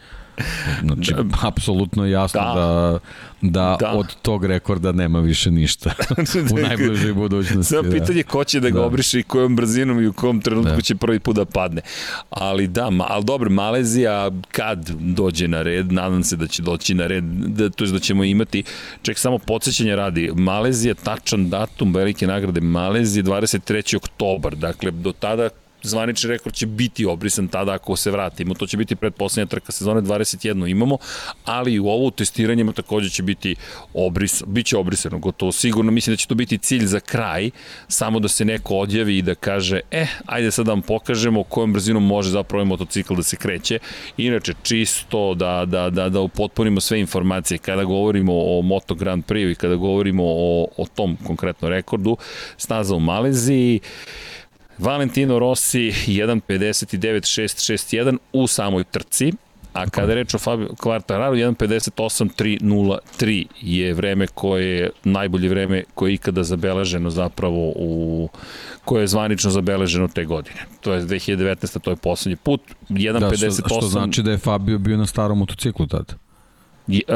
Znači, 0.83 1.15
da, 1.15 1.25
apsolutno 1.43 2.07
jasno 2.07 2.41
da, 2.41 2.55
da, 2.55 2.99
da, 3.41 3.77
da, 3.81 3.93
od 3.93 4.15
tog 4.23 4.45
rekorda 4.45 4.93
nema 4.93 5.21
više 5.21 5.51
ništa 5.51 5.95
u 6.55 6.59
najbližoj 6.59 7.13
budućnosti. 7.13 7.69
Sve 7.69 7.83
da. 7.83 7.91
pitanje 7.91 8.23
ko 8.23 8.45
će 8.45 8.61
da 8.61 8.71
ga 8.71 8.79
da. 8.79 8.87
obriše 8.87 9.21
i 9.21 9.23
kojom 9.23 9.57
brzinom 9.57 10.01
i 10.01 10.07
u 10.07 10.13
kom 10.13 10.41
trenutku 10.41 10.75
da. 10.75 10.81
će 10.81 10.95
prvi 10.95 11.19
put 11.19 11.37
da 11.37 11.45
padne. 11.45 11.83
Ali 12.31 12.67
da, 12.67 12.91
ali 13.09 13.25
dobro, 13.25 13.51
Malezija 13.51 14.31
kad 14.51 14.91
dođe 14.91 15.49
na 15.49 15.63
red, 15.63 15.93
nadam 15.93 16.23
se 16.23 16.37
da 16.37 16.47
će 16.47 16.63
doći 16.63 16.95
na 16.95 17.07
red, 17.07 17.25
da, 17.25 17.71
to 17.71 17.85
je 17.85 17.91
da 17.91 17.99
ćemo 17.99 18.25
imati, 18.25 18.63
ček 19.03 19.19
samo 19.19 19.39
podsjećanje 19.39 19.97
radi, 19.97 20.31
Malezija, 20.35 20.95
tačan 20.95 21.51
datum 21.51 21.95
velike 21.95 22.27
nagrade 22.27 22.61
Malezije, 22.61 23.23
23. 23.23 23.97
oktobar, 23.97 24.57
dakle 24.57 24.91
do 24.91 25.13
tada 25.13 25.49
zvanični 25.83 26.31
rekord 26.31 26.55
će 26.55 26.67
biti 26.67 27.07
obrisan 27.07 27.49
tada 27.49 27.73
ako 27.73 27.97
se 27.97 28.11
vratimo. 28.11 28.55
To 28.55 28.67
će 28.67 28.77
biti 28.77 28.97
predposlednja 28.97 29.47
trka 29.47 29.73
sezone 29.73 30.01
21 30.01 30.71
imamo, 30.71 30.99
ali 31.45 31.79
u 31.79 31.89
ovo 31.89 32.11
testiranje 32.11 32.73
takođe 32.73 33.11
će 33.11 33.23
biti 33.23 33.57
obris, 33.95 34.43
biće 34.47 34.77
obrisano 34.77 35.19
gotovo 35.19 35.53
sigurno. 35.53 35.93
Mislim 35.93 36.13
da 36.13 36.17
će 36.17 36.27
to 36.27 36.35
biti 36.35 36.59
cilj 36.59 36.87
za 36.87 37.01
kraj, 37.01 37.51
samo 37.89 38.21
da 38.21 38.29
se 38.29 38.45
neko 38.45 38.77
odjavi 38.77 39.19
i 39.19 39.23
da 39.23 39.35
kaže, 39.35 39.81
eh, 39.91 40.07
ajde 40.27 40.51
sad 40.51 40.67
da 40.67 40.73
vam 40.73 40.83
pokažemo 40.83 41.43
kojom 41.43 41.73
brzinom 41.73 42.07
može 42.07 42.31
zapravo 42.31 42.65
motocikl 42.65 43.15
da 43.15 43.23
se 43.23 43.37
kreće. 43.37 43.79
Inače, 44.17 44.55
čisto 44.63 45.35
da, 45.35 45.65
da, 45.67 45.91
da, 45.91 46.09
da 46.09 46.21
upotpunimo 46.21 46.81
sve 46.81 47.01
informacije 47.01 47.59
kada 47.59 47.85
govorimo 47.85 48.33
o 48.35 48.63
Moto 48.63 48.95
Grand 48.95 49.25
Prix 49.25 49.53
i 49.53 49.55
kada 49.55 49.75
govorimo 49.75 50.25
o, 50.27 50.69
o 50.77 50.87
tom 50.95 51.17
konkretno 51.27 51.69
rekordu, 51.69 52.17
staza 52.57 52.95
u 52.95 53.01
Maleziji, 53.01 53.81
Valentino 54.79 55.39
Rossi 55.39 55.93
1.59.661 56.07 58.17
u 58.33 58.47
samoj 58.47 58.85
trci, 58.85 59.33
a 59.73 59.91
kada 59.91 60.13
je 60.13 60.15
reč 60.15 60.35
o 60.35 60.39
Fabio 60.39 60.69
Quartararo 60.69 61.35
1.58.303 61.35 63.47
je 63.61 63.95
vreme 63.95 64.27
koje 64.27 64.79
je 64.79 64.91
najbolje 65.05 65.49
vreme 65.49 65.85
koje 65.95 66.11
je 66.11 66.15
ikada 66.15 66.43
zabeleženo 66.43 67.11
zapravo 67.11 67.73
u 67.77 68.29
koje 68.85 69.03
je 69.03 69.07
zvanično 69.07 69.51
zabeleženo 69.51 70.09
te 70.09 70.25
godine. 70.25 70.67
To 70.81 70.93
je 70.93 71.03
2019. 71.03 71.81
to 71.81 71.91
je 71.91 71.97
poslednji 71.97 72.37
put. 72.37 72.61
1.58 72.89 73.21
da, 73.21 73.31
što, 73.51 73.69
što 73.69 73.81
znači 73.87 74.23
da 74.23 74.31
je 74.31 74.39
Fabio 74.39 74.79
bio 74.79 74.97
na 74.97 75.07
starom 75.07 75.39
motociklu 75.39 75.87
tada? 75.87 76.15
I, 76.89 77.03
uh, 77.09 77.15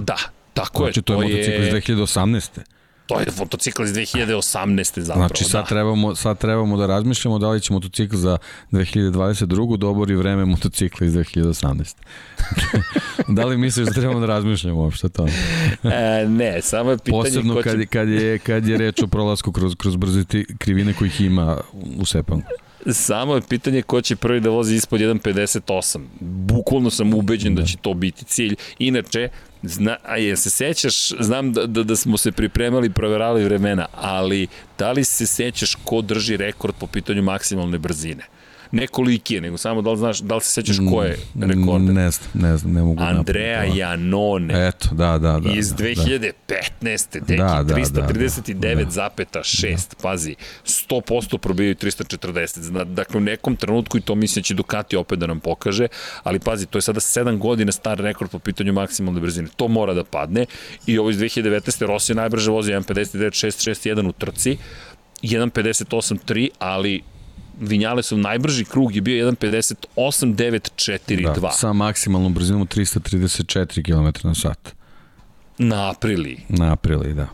da, 0.00 0.16
tako 0.54 0.82
znači, 0.82 0.98
je. 0.98 1.02
to 1.02 1.12
je 1.12 1.16
motocikl 1.16 1.62
iz 1.62 1.68
2018. 1.96 2.75
To 3.06 3.20
je 3.20 3.26
motocikl 3.38 3.82
iz 3.84 3.92
2018. 3.92 5.00
zapravo. 5.00 5.28
Znači 5.28 5.44
sad, 5.44 5.64
da. 5.64 5.68
trebamo, 5.68 6.14
sad 6.14 6.38
trebamo 6.38 6.76
da 6.76 6.86
razmišljamo 6.86 7.38
da 7.38 7.50
li 7.50 7.60
će 7.60 7.72
motocikl 7.72 8.16
za 8.16 8.38
2022. 8.72 9.76
dobori 9.76 10.16
vreme 10.16 10.44
motocikla 10.44 11.06
iz 11.06 11.12
2018. 11.12 11.94
da 13.36 13.44
li 13.44 13.58
misliš 13.58 13.86
da 13.86 13.92
trebamo 13.92 14.20
da 14.20 14.26
razmišljamo 14.26 14.80
uopšte 14.80 15.08
to? 15.08 15.26
e, 15.84 16.26
ne, 16.28 16.62
samo 16.62 16.90
je 16.90 16.98
pitanje... 16.98 17.22
Posebno 17.22 17.54
ko 17.54 17.62
će... 17.62 17.70
kad, 17.70 17.86
kad, 17.86 18.08
je, 18.08 18.38
kad 18.38 18.66
je 18.66 18.78
reč 18.78 19.02
o 19.02 19.06
prolasku 19.06 19.52
kroz, 19.52 19.74
kroz 19.74 19.96
brze 19.96 20.24
krivine 20.58 20.94
kojih 20.94 21.20
ima 21.20 21.60
u 21.98 22.04
Sepangu. 22.04 22.42
Samo 22.92 23.34
je 23.34 23.40
pitanje 23.48 23.82
ko 23.82 24.00
će 24.00 24.16
prvi 24.16 24.40
da 24.40 24.50
vozi 24.50 24.74
ispod 24.74 25.00
1.58. 25.00 25.98
Bukvalno 26.20 26.90
sam 26.90 27.14
ubeđen 27.14 27.54
da. 27.54 27.60
da 27.60 27.66
će 27.66 27.76
to 27.76 27.94
biti 27.94 28.24
cilj. 28.24 28.54
Inače, 28.78 29.28
Zna, 29.62 29.96
a 30.04 30.16
je 30.16 30.36
se 30.36 30.50
sećaš, 30.50 31.08
znam 31.20 31.52
da, 31.52 31.66
da, 31.66 31.82
da 31.82 31.96
smo 31.96 32.16
se 32.16 32.32
pripremali 32.32 32.90
proverali 32.90 33.44
vremena, 33.44 33.86
ali 33.94 34.46
da 34.78 34.92
li 34.92 35.04
se 35.04 35.26
sećaš 35.26 35.74
ko 35.84 36.02
drži 36.02 36.36
rekord 36.36 36.74
po 36.80 36.86
pitanju 36.86 37.22
maksimalne 37.22 37.78
brzine? 37.78 38.24
Ne 38.72 38.86
koliki 38.86 39.34
je, 39.34 39.40
nego 39.40 39.56
samo 39.58 39.82
da 39.82 39.90
li 39.90 39.98
znaš, 39.98 40.18
da 40.18 40.34
li 40.34 40.40
se 40.40 40.50
sećaš 40.50 40.76
ko 40.90 41.02
je 41.02 41.18
rekorder? 41.40 41.94
Ne 41.94 42.10
znam, 42.10 42.30
ne 42.34 42.56
znam, 42.56 42.72
ne 42.72 42.82
mogu 42.82 43.02
Andrea 43.02 43.56
napraviti. 43.56 43.78
Janone. 43.78 44.68
Eto, 44.68 44.88
da, 44.92 45.18
da, 45.18 45.40
da. 45.40 45.50
Iz 45.50 45.72
2015. 45.72 46.32
Da. 46.80 47.24
Deki, 47.26 47.36
da, 47.36 47.62
da, 47.62 47.74
339,6, 47.74 48.84
da, 48.84 49.76
da. 49.76 50.02
pazi, 50.02 50.34
100% 50.64 51.38
probijaju 51.38 51.74
340. 51.74 52.84
Dakle, 52.84 53.18
u 53.18 53.20
nekom 53.20 53.56
trenutku 53.56 53.98
i 53.98 54.00
to 54.00 54.14
mislim 54.14 54.42
da 54.42 54.44
će 54.44 54.54
Ducati 54.54 54.96
opet 54.96 55.18
da 55.18 55.26
nam 55.26 55.40
pokaže, 55.40 55.88
ali 56.22 56.38
pazi, 56.38 56.66
to 56.66 56.78
je 56.78 56.82
sada 56.82 57.00
7 57.00 57.38
godina 57.38 57.72
star 57.72 57.98
rekord 57.98 58.30
po 58.30 58.38
pitanju 58.38 58.72
maksimalne 58.72 59.20
brzine. 59.20 59.48
To 59.56 59.68
mora 59.68 59.94
da 59.94 60.04
padne 60.04 60.46
i 60.86 60.98
ovo 60.98 61.10
iz 61.10 61.16
2019. 61.16 61.86
Rossi 61.86 62.14
najbrže 62.14 62.50
vozi 62.50 62.72
1.59.661 62.72 64.08
u 64.08 64.12
trci, 64.12 64.56
1.58.3, 65.22 66.48
ali 66.58 67.02
Vinjalesov 67.60 68.18
najbrži 68.18 68.64
krug 68.64 68.94
je 68.94 69.00
bio 69.00 69.30
1.58.942. 69.30 71.40
Da, 71.40 71.50
sa 71.50 71.72
maksimalnom 71.72 72.34
brzinom 72.34 72.66
334 72.66 73.82
km 73.82 74.28
na 74.28 74.34
sat. 74.34 74.74
Na 75.58 75.90
aprili. 75.90 76.38
Na 76.48 76.72
aprili, 76.72 77.14
da. 77.14 77.26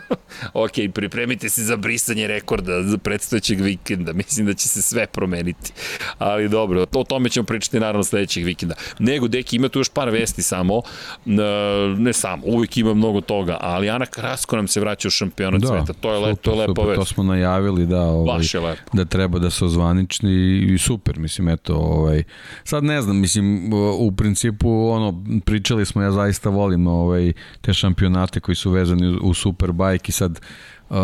ok, 0.64 0.72
pripremite 0.94 1.48
se 1.48 1.62
za 1.62 1.76
brisanje 1.76 2.26
rekorda 2.26 2.82
za 2.82 2.98
predstojećeg 2.98 3.60
vikenda. 3.60 4.12
Mislim 4.22 4.46
da 4.46 4.54
će 4.54 4.68
se 4.68 4.82
sve 4.82 5.06
promeniti. 5.06 5.72
Ali 6.18 6.48
dobro, 6.48 6.86
o 6.94 7.04
tome 7.04 7.28
ćemo 7.28 7.46
pričati 7.46 7.80
naravno 7.80 8.04
sledećeg 8.04 8.44
vikenda. 8.44 8.74
Nego, 8.98 9.28
deki, 9.28 9.56
ima 9.56 9.68
tu 9.68 9.78
još 9.78 9.88
par 9.88 10.10
vesti 10.10 10.42
samo. 10.42 10.82
Ne 11.98 12.12
samo, 12.12 12.42
uvijek 12.46 12.76
ima 12.76 12.94
mnogo 12.94 13.20
toga, 13.20 13.56
ali 13.60 13.90
Ana 13.90 14.06
Krasko 14.06 14.56
nam 14.56 14.68
se 14.68 14.80
vraća 14.80 15.08
u 15.08 15.10
šampionat 15.10 15.60
da, 15.60 15.68
sveta. 15.68 15.92
To 15.92 16.12
je, 16.12 16.18
le, 16.18 16.36
to 16.36 16.50
je 16.50 16.56
lepo 16.56 16.84
vest. 16.84 16.98
To 16.98 17.04
smo 17.04 17.22
najavili 17.22 17.86
da, 17.86 18.00
ovaj, 18.02 18.40
da 18.92 19.04
treba 19.04 19.38
da 19.38 19.50
se 19.50 19.64
ozvanični 19.64 20.58
i 20.58 20.78
super, 20.78 21.18
mislim, 21.18 21.48
eto, 21.48 21.74
ovaj, 21.74 22.22
sad 22.64 22.84
ne 22.84 23.02
znam, 23.02 23.20
mislim, 23.20 23.72
u 23.98 24.12
principu, 24.12 24.88
ono, 24.88 25.24
pričali 25.44 25.86
smo, 25.86 26.02
ja 26.02 26.10
zaista 26.10 26.50
volim 26.50 26.86
ovaj, 26.86 27.32
te 27.60 27.74
šampionate 27.74 28.40
koji 28.40 28.56
su 28.56 28.70
vezani 28.70 29.18
u 29.22 29.34
Superbike 29.34 29.81
i 30.08 30.12
sad 30.12 30.40
Uh, 30.92 30.98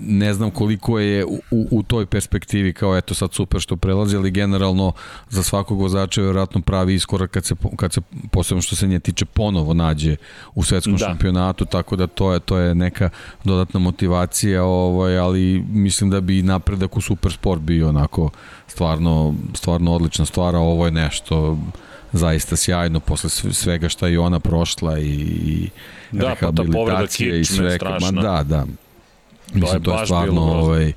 ne 0.00 0.34
znam 0.34 0.50
koliko 0.50 0.98
je 0.98 1.24
u, 1.24 1.40
u 1.50 1.82
toj 1.82 2.06
perspektivi 2.06 2.72
kao 2.72 2.96
eto 2.96 3.14
sad 3.14 3.32
super 3.32 3.60
što 3.60 3.76
prelazi, 3.76 4.16
ali 4.16 4.30
generalno 4.30 4.92
za 5.28 5.42
svakog 5.42 5.80
vozača 5.80 6.20
je 6.20 6.24
vjerojatno 6.24 6.60
pravi 6.60 6.94
iskorak 6.94 7.30
kad 7.30 7.44
se, 7.44 7.54
kad 7.76 7.92
se 7.92 8.00
posebno 8.30 8.62
što 8.62 8.76
se 8.76 8.86
nje 8.86 9.00
tiče 9.00 9.24
ponovo 9.24 9.74
nađe 9.74 10.16
u 10.54 10.62
svetskom 10.62 10.92
da. 10.92 10.98
šampionatu, 10.98 11.64
tako 11.64 11.96
da 11.96 12.06
to 12.06 12.32
je, 12.32 12.40
to 12.40 12.58
je 12.58 12.74
neka 12.74 13.10
dodatna 13.44 13.80
motivacija, 13.80 14.64
ovaj, 14.64 15.18
ali 15.18 15.64
mislim 15.68 16.10
da 16.10 16.20
bi 16.20 16.42
napredak 16.42 16.96
u 16.96 17.00
supersport 17.00 17.60
bio 17.60 17.88
onako 17.88 18.30
stvarno, 18.66 19.34
stvarno 19.54 19.92
odlična 19.92 20.24
stvar, 20.24 20.56
a 20.56 20.58
ovo 20.58 20.84
je 20.84 20.90
nešto 20.90 21.58
zaista 22.12 22.56
sjajno 22.56 23.00
posle 23.00 23.30
svega 23.52 23.88
šta 23.88 24.06
je 24.06 24.18
ona 24.18 24.40
prošla 24.40 24.98
i, 24.98 25.04
i 25.04 25.70
da, 26.12 26.36
pa 26.40 26.52
ta 26.52 26.62
i 27.40 27.44
strašna. 27.44 28.10
Ma 28.10 28.22
da, 28.22 28.42
da. 28.42 28.66
Mislim, 29.54 29.82
to 29.84 29.90
je, 29.92 29.96
to 29.96 30.00
je 30.00 30.06
stvarno, 30.06 30.40
ovaj, 30.40 30.92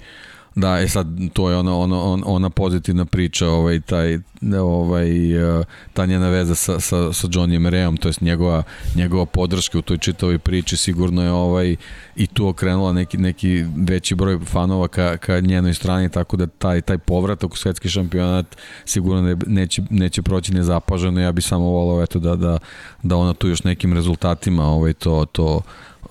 Da, 0.55 0.79
e 0.79 0.87
sad 0.87 1.07
to 1.33 1.49
je 1.49 1.57
ona 1.57 1.77
ona 1.77 2.23
ona 2.25 2.49
pozitivna 2.49 3.05
priča, 3.05 3.47
ovaj 3.47 3.81
taj 3.81 4.19
ovaj 4.61 5.33
e, 5.59 5.63
ta 5.93 6.05
njena 6.05 6.29
veza 6.29 6.55
sa 6.55 6.79
sa 6.79 7.13
sa 7.13 7.27
Johnnyem 7.27 7.69
Reom, 7.69 7.97
to 7.97 8.09
jest 8.09 8.21
njegova 8.21 8.63
njegova 8.95 9.25
podrška 9.25 9.79
u 9.79 9.81
toj 9.81 9.97
čitavoj 9.97 10.39
priči 10.39 10.77
sigurno 10.77 11.23
je 11.23 11.31
ovaj 11.31 11.75
i 12.15 12.27
tu 12.27 12.47
okrenula 12.47 12.93
neki 12.93 13.17
neki 13.17 13.65
veći 13.75 14.15
broj 14.15 14.39
fanova 14.45 14.87
ka 14.87 15.17
ka 15.17 15.39
njenoj 15.39 15.73
strani 15.73 16.09
tako 16.09 16.37
da 16.37 16.47
taj 16.47 16.81
taj 16.81 16.97
povratak 16.97 17.53
u 17.53 17.57
svetski 17.57 17.89
šampionat 17.89 18.57
sigurno 18.85 19.21
ne, 19.21 19.35
neće 19.47 19.81
neće 19.89 20.21
proći 20.21 20.53
nezapaženo. 20.53 21.21
Ja 21.21 21.31
bih 21.31 21.45
samo 21.45 21.65
voleo 21.65 22.03
eto 22.03 22.19
da 22.19 22.35
da 22.35 22.57
da 23.03 23.15
ona 23.15 23.33
tu 23.33 23.47
još 23.47 23.63
nekim 23.63 23.93
rezultatima 23.93 24.65
ovaj 24.65 24.93
to 24.93 25.25
to 25.31 25.61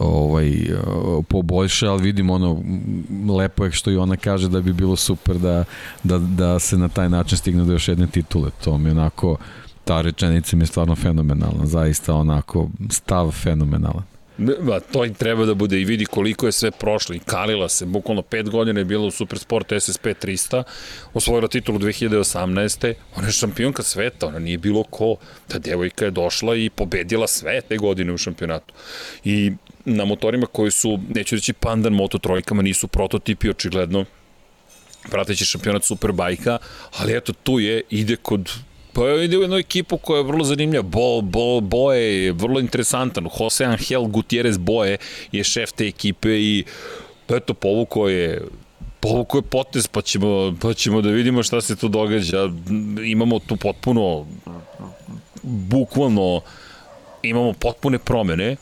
ovaj, 0.00 0.52
poboljša, 1.28 1.90
ali 1.90 2.02
vidim 2.02 2.30
ono, 2.30 2.62
lepo 3.36 3.64
je 3.64 3.72
što 3.72 3.90
i 3.90 3.96
ona 3.96 4.16
kaže 4.16 4.48
da 4.48 4.60
bi 4.60 4.72
bilo 4.72 4.96
super 4.96 5.38
da, 5.38 5.64
da, 6.02 6.18
da 6.18 6.58
se 6.58 6.78
na 6.78 6.88
taj 6.88 7.08
način 7.08 7.38
stigne 7.38 7.64
do 7.64 7.72
još 7.72 7.88
jedne 7.88 8.06
titule. 8.06 8.50
To 8.64 8.78
mi 8.78 8.90
onako, 8.90 9.36
ta 9.84 10.00
rečenica 10.00 10.56
mi 10.56 10.62
je 10.62 10.66
stvarno 10.66 10.96
fenomenalna, 10.96 11.66
zaista 11.66 12.14
onako 12.14 12.68
stav 12.90 13.30
fenomenalan. 13.30 14.02
Ma, 14.60 14.80
to 14.80 15.04
im 15.04 15.14
treba 15.14 15.44
da 15.44 15.54
bude 15.54 15.80
i 15.80 15.84
vidi 15.84 16.04
koliko 16.04 16.46
je 16.46 16.52
sve 16.52 16.70
prošlo. 16.70 17.14
I 17.14 17.18
kalila 17.18 17.68
se, 17.68 17.86
bukvalno 17.86 18.22
pet 18.22 18.50
godina 18.50 18.80
je 18.80 18.84
bila 18.84 19.06
u 19.06 19.10
Supersport 19.10 19.72
SSP 19.80 20.06
300, 20.06 20.62
osvojila 21.14 21.48
titulu 21.48 21.78
2018. 21.78 22.94
Ona 23.16 23.26
je 23.26 23.32
šampionka 23.32 23.82
sveta, 23.82 24.26
ona 24.26 24.38
nije 24.38 24.58
bilo 24.58 24.82
ko. 24.82 25.16
Ta 25.48 25.58
devojka 25.58 26.04
je 26.04 26.10
došla 26.10 26.56
i 26.56 26.70
pobedila 26.70 27.26
sve 27.26 27.60
te 27.60 27.76
godine 27.76 28.12
u 28.12 28.18
šampionatu. 28.18 28.74
I 29.24 29.52
na 29.96 30.04
motorima 30.04 30.46
koji 30.46 30.70
su, 30.70 30.98
neću 31.14 31.34
reći 31.34 31.52
pandan 31.52 31.92
moto 31.92 32.18
trojkama, 32.18 32.62
nisu 32.62 32.88
prototipi, 32.88 33.50
očigledno 33.50 34.04
prateći 35.10 35.44
šampionat 35.44 35.84
Superbajka, 35.84 36.58
ali 36.98 37.16
eto 37.16 37.32
tu 37.32 37.60
je, 37.60 37.82
ide 37.90 38.16
kod 38.16 38.50
Pa 38.92 39.10
ide 39.10 39.38
u 39.38 39.40
jednu 39.40 39.56
ekipu 39.56 39.98
koja 39.98 40.18
je 40.18 40.24
vrlo 40.24 40.44
zanimljiva. 40.44 40.82
Bo, 40.82 41.20
Bo, 41.20 41.60
Boje 41.60 42.24
je 42.24 42.32
vrlo 42.32 42.60
interesantan. 42.60 43.28
Jose 43.40 43.64
Angel 43.64 44.02
Gutierrez 44.02 44.58
Boje 44.58 44.98
je 45.32 45.44
šef 45.44 45.72
te 45.72 45.86
ekipe 45.86 46.40
i 46.40 46.64
eto, 47.28 47.54
povuko 47.54 48.08
je 48.08 48.42
povuko 49.00 49.38
je 49.38 49.42
potez, 49.42 49.86
pa 49.86 50.02
ćemo, 50.02 50.54
pa 50.60 50.74
ćemo 50.74 51.00
da 51.02 51.10
vidimo 51.10 51.42
šta 51.42 51.60
se 51.60 51.76
tu 51.76 51.88
događa. 51.88 52.50
Imamo 53.06 53.38
tu 53.38 53.56
potpuno, 53.56 54.26
bukvalno, 55.42 56.40
imamo 57.22 57.52
potpune 57.52 57.98
promene 57.98 58.56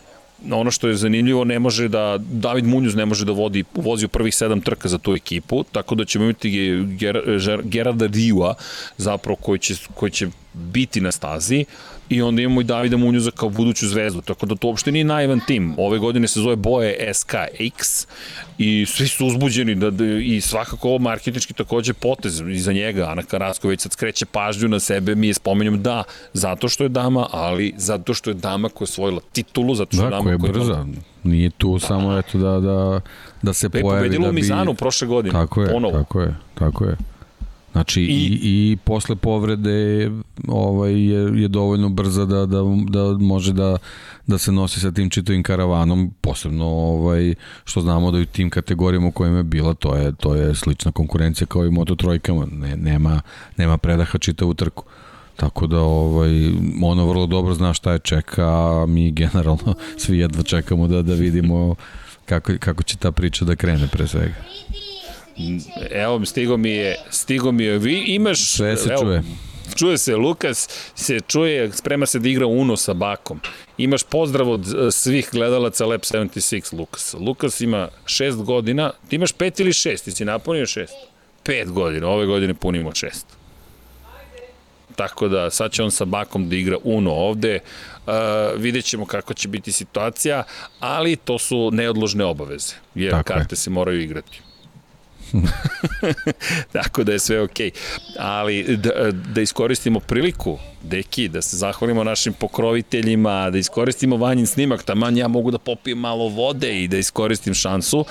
ono 0.51 0.71
što 0.71 0.89
je 0.89 0.97
zanimljivo, 0.97 1.45
ne 1.45 1.59
može 1.59 1.89
da, 1.89 2.19
David 2.19 2.65
Munjuz 2.65 2.95
ne 2.95 3.07
može 3.07 3.25
da 3.25 3.33
vodi, 3.33 3.65
vozi 3.75 4.07
u 4.07 4.09
prvih 4.09 4.35
sedam 4.35 4.61
trka 4.61 4.89
za 4.89 4.99
tu 4.99 5.15
ekipu, 5.15 5.65
tako 5.73 5.95
da 5.95 6.05
ćemo 6.05 6.25
imati 6.25 6.51
Ger, 6.99 7.23
Ger, 7.39 7.63
Gerarda 7.65 8.07
Riua, 8.07 8.55
zapravo 8.97 9.37
koji 9.37 9.59
će, 9.59 9.75
koji 9.95 10.11
će 10.11 10.29
biti 10.55 11.01
na 11.01 11.13
stazi, 11.13 11.65
i 12.09 12.23
onda 12.23 12.43
imamo 12.43 12.61
i 12.61 12.65
Davida 12.65 12.97
Munjuza 12.97 13.31
kao 13.31 13.49
buduću 13.49 13.89
zvezdu, 13.89 14.21
tako 14.21 14.47
da 14.47 14.55
to 14.55 14.67
uopšte 14.67 14.93
nije 14.93 15.05
naivan 15.05 15.41
tim. 15.47 15.75
Ove 15.79 15.99
godine 15.99 16.29
se 16.29 16.41
zove 16.41 16.57
Boje 16.57 17.13
SKX 17.13 18.07
i 18.59 18.87
svi 18.87 19.09
su 19.09 19.27
uzbuđeni 19.27 19.75
da, 19.75 19.91
da, 19.91 20.05
i 20.05 20.41
svakako 20.41 20.89
ovo 20.89 20.99
marketnički 20.99 21.55
takođe 21.55 21.93
potez 21.93 22.41
iza 22.41 22.73
njega. 22.73 23.09
Ana 23.11 23.23
Karasković 23.23 23.81
sad 23.81 23.93
skreće 23.93 24.27
pažnju 24.27 24.69
na 24.69 24.81
sebe, 24.81 25.15
mi 25.15 25.27
je 25.27 25.35
spomenjam 25.35 25.83
da, 25.83 26.03
zato 26.33 26.69
što 26.69 26.85
je 26.85 26.89
dama, 26.89 27.27
ali 27.31 27.75
zato 27.77 28.15
što 28.15 28.31
je 28.31 28.35
dama 28.35 28.69
koja 28.69 28.87
je 28.87 28.91
svojila 28.93 29.21
titulu, 29.33 29.75
zato 29.75 29.97
što 29.97 30.03
da, 30.03 30.07
je 30.07 30.11
dama 30.11 30.25
koja 30.25 30.33
je 30.33 30.53
brza. 30.53 30.73
Koja... 30.73 30.85
Nije 31.25 31.51
tu 31.51 31.79
samo 31.79 32.19
eto 32.19 32.39
da, 32.39 32.61
da, 32.61 33.01
da 33.43 33.53
se 33.53 33.69
pojavi. 33.69 33.89
Da 33.93 33.99
pobedila 33.99 34.29
u 34.29 34.33
Mizanu 34.33 34.75
prošle 34.75 35.09
godine. 35.09 35.33
Tako 35.33 35.63
je, 35.63 35.73
ponovo. 35.73 35.99
tako 35.99 36.21
je, 36.21 36.35
tako 36.55 36.85
je. 36.85 36.97
Znači 37.79 38.03
i, 38.03 38.05
i, 38.05 38.39
i 38.43 38.77
posle 38.85 39.17
povrede 39.17 40.11
ovaj, 40.49 40.93
je, 40.93 41.43
je 41.43 41.49
dovoljno 41.49 41.89
brza 41.89 42.25
da, 42.25 42.47
da, 42.47 42.59
da 42.89 43.19
može 43.19 43.53
da, 43.53 43.77
da 44.27 44.39
se 44.39 44.53
nosi 44.53 44.81
sa 44.81 44.93
tim 44.93 45.11
čitovim 45.11 45.43
karavanom, 45.43 46.11
posebno 46.21 46.67
ovaj, 46.67 47.35
što 47.65 47.81
znamo 47.81 48.11
da 48.11 48.19
u 48.19 48.25
tim 48.25 48.51
kategorijama 48.51 49.09
u 49.09 49.13
kojima 49.13 49.37
je 49.37 49.43
bila, 49.43 49.75
to 49.75 49.97
je, 49.97 50.13
to 50.13 50.35
je 50.35 50.55
slična 50.55 50.93
konkurencija 50.93 51.47
kao 51.47 51.67
i 51.67 51.71
Moto 51.71 51.95
trojkama, 51.95 52.47
ne, 52.53 52.77
nema, 52.77 53.21
nema 53.57 53.79
predaha 53.79 54.19
čitavu 54.19 54.55
trku. 54.55 54.85
Tako 55.37 55.67
da 55.67 55.81
ovaj, 55.81 56.51
ono 56.83 57.07
vrlo 57.07 57.27
dobro 57.27 57.55
zna 57.55 57.75
šta 57.75 57.93
je 57.93 57.99
čeka, 57.99 58.47
a 58.47 58.87
mi 58.89 59.11
generalno 59.11 59.75
svi 60.03 60.19
jedva 60.19 60.43
čekamo 60.43 60.89
da, 60.89 61.03
da 61.03 61.15
vidimo 61.15 61.75
kako, 62.27 62.53
kako 62.61 62.83
će 62.83 62.97
ta 62.97 63.13
priča 63.13 63.45
da 63.45 63.57
krene 63.57 63.89
pre 63.89 64.07
svega. 64.07 64.35
Evo, 65.91 66.25
stigo 66.25 66.57
mi 66.57 66.71
je, 66.71 66.97
stigo 67.11 67.53
mi 67.53 67.65
je, 67.65 67.79
vi 67.79 68.05
imaš... 68.07 68.51
Sve 68.51 68.77
se 68.77 68.89
evo, 68.89 69.03
čuje. 69.03 69.23
Čuje 69.77 69.99
se, 69.99 70.17
Lukas 70.17 70.69
se 70.95 71.21
čuje, 71.21 71.73
sprema 71.73 72.07
se 72.07 72.19
da 72.19 72.29
igra 72.29 72.47
Uno 72.47 72.77
sa 72.77 72.95
Bakom. 72.95 73.41
Imaš 73.79 74.03
pozdrav 74.03 74.51
od 74.51 74.75
e, 74.75 74.91
svih 74.91 75.29
gledalaca 75.33 75.87
Lab 75.87 76.01
76, 76.01 76.79
Lukas. 76.79 77.15
Lukas 77.19 77.61
ima 77.61 77.89
šest 78.07 78.39
godina, 78.39 78.93
ti 79.09 79.17
imaš 79.17 79.33
pet 79.33 79.61
ili 79.61 79.73
šest, 79.73 80.05
ti 80.05 80.11
si 80.11 80.25
napunio 80.25 80.67
šest? 80.67 80.95
Pet 81.43 81.71
godina, 81.71 82.09
ove 82.09 82.27
godine 82.27 82.55
punimo 82.55 82.95
šest. 82.95 83.27
Tako 84.97 85.29
da 85.29 85.51
sad 85.51 85.73
će 85.73 85.83
on 85.83 85.91
sa 85.91 86.05
Bakom 86.05 86.49
da 86.49 86.57
igra 86.57 86.77
Uno 86.85 87.11
ovde, 87.11 87.61
uh, 88.07 88.13
vidjet 88.57 88.85
ćemo 88.85 89.07
kako 89.07 89.35
će 89.35 89.49
biti 89.49 89.73
situacija, 89.73 90.43
ali 90.81 91.17
to 91.17 91.39
su 91.39 91.71
neodložne 91.73 92.25
obaveze, 92.25 92.75
jer 92.95 93.11
Tako 93.11 93.25
karte 93.25 93.53
je. 93.53 93.57
se 93.57 93.71
moraju 93.71 94.01
igrati. 94.01 94.41
Tako 96.73 97.05
da 97.05 97.13
je 97.13 97.19
sve 97.19 97.41
okej. 97.41 97.71
Okay. 97.71 98.17
Ali 98.19 98.77
da, 98.77 98.91
da 99.11 99.41
iskoristimo 99.41 100.01
priliku, 100.01 100.59
deki, 100.83 101.29
da 101.29 101.43
se 101.43 101.57
zahvalimo 101.57 102.05
našim 102.05 102.33
pokroviteljima, 102.33 103.51
da 103.51 103.59
iskoristimo 103.59 104.17
vanjin 104.17 104.47
snimak, 104.47 104.83
taman 104.83 105.17
ja 105.17 105.29
mogu 105.29 105.51
da 105.51 105.59
popijem 105.59 105.99
malo 105.99 106.29
vode 106.29 106.83
i 106.83 106.89
da 106.89 106.99
iskoristim 106.99 107.55
šansu 107.55 108.05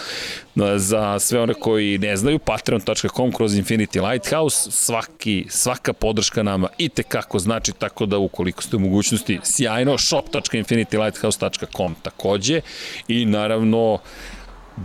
za 0.76 1.20
sve 1.20 1.42
one 1.42 1.54
koji 1.54 1.98
ne 1.98 2.18
znaju, 2.18 2.40
patreon.com 2.40 3.32
kroz 3.32 3.54
Infinity 3.54 4.12
Lighthouse, 4.12 4.72
svaki, 4.72 5.46
svaka 5.50 5.94
podrška 5.94 6.44
nama 6.44 6.68
i 6.78 6.90
tekako 6.90 7.40
znači, 7.40 7.72
tako 7.72 8.06
da 8.06 8.18
ukoliko 8.18 8.64
ste 8.64 8.76
u 8.76 8.80
mogućnosti, 8.80 9.40
sjajno, 9.44 9.98
shop.infinitylighthouse.com 9.98 11.96
takođe 12.02 12.62
i 13.08 13.26
naravno 13.26 14.00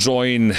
join 0.00 0.52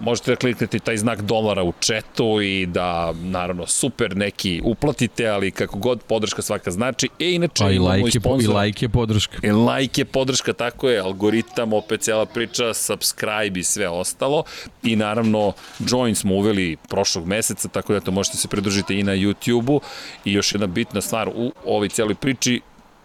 možete 0.00 0.30
da 0.30 0.36
kliknete 0.36 0.78
taj 0.78 0.96
znak 0.96 1.22
dolara 1.22 1.62
u 1.62 1.72
četu 1.80 2.40
i 2.42 2.66
da, 2.66 3.12
naravno, 3.22 3.66
super 3.66 4.16
neki 4.16 4.60
uplatite, 4.64 5.26
ali 5.26 5.50
kako 5.50 5.78
god 5.78 6.02
podrška 6.02 6.42
svaka 6.42 6.70
znači. 6.70 7.08
E, 7.18 7.30
inače, 7.32 7.64
pa 7.64 7.70
i 7.70 7.78
like, 7.78 8.18
je, 8.18 8.44
i 8.44 8.46
like 8.46 8.84
je 8.84 8.88
podrška. 8.88 9.38
I 9.42 9.50
like 9.52 10.00
je 10.00 10.04
podrška, 10.04 10.52
tako 10.52 10.88
je, 10.88 11.00
algoritam, 11.00 11.72
opet 11.72 12.00
cijela 12.00 12.26
priča, 12.26 12.74
subscribe 12.74 13.60
i 13.60 13.62
sve 13.62 13.88
ostalo. 13.88 14.44
I 14.82 14.96
naravno, 14.96 15.52
join 15.78 16.14
smo 16.14 16.34
uveli 16.34 16.76
prošlog 16.88 17.26
meseca, 17.26 17.68
tako 17.68 17.92
da 17.92 18.00
to 18.00 18.10
možete 18.10 18.36
se 18.36 18.48
pridružiti 18.48 18.98
i 18.98 19.02
na 19.02 19.12
YouTube-u. 19.12 19.80
I 20.24 20.32
još 20.32 20.54
jedna 20.54 20.66
bitna 20.66 21.00
stvar 21.00 21.28
u 21.28 21.52
ovoj 21.64 21.88
cijeloj 21.88 22.14
priči, 22.14 22.60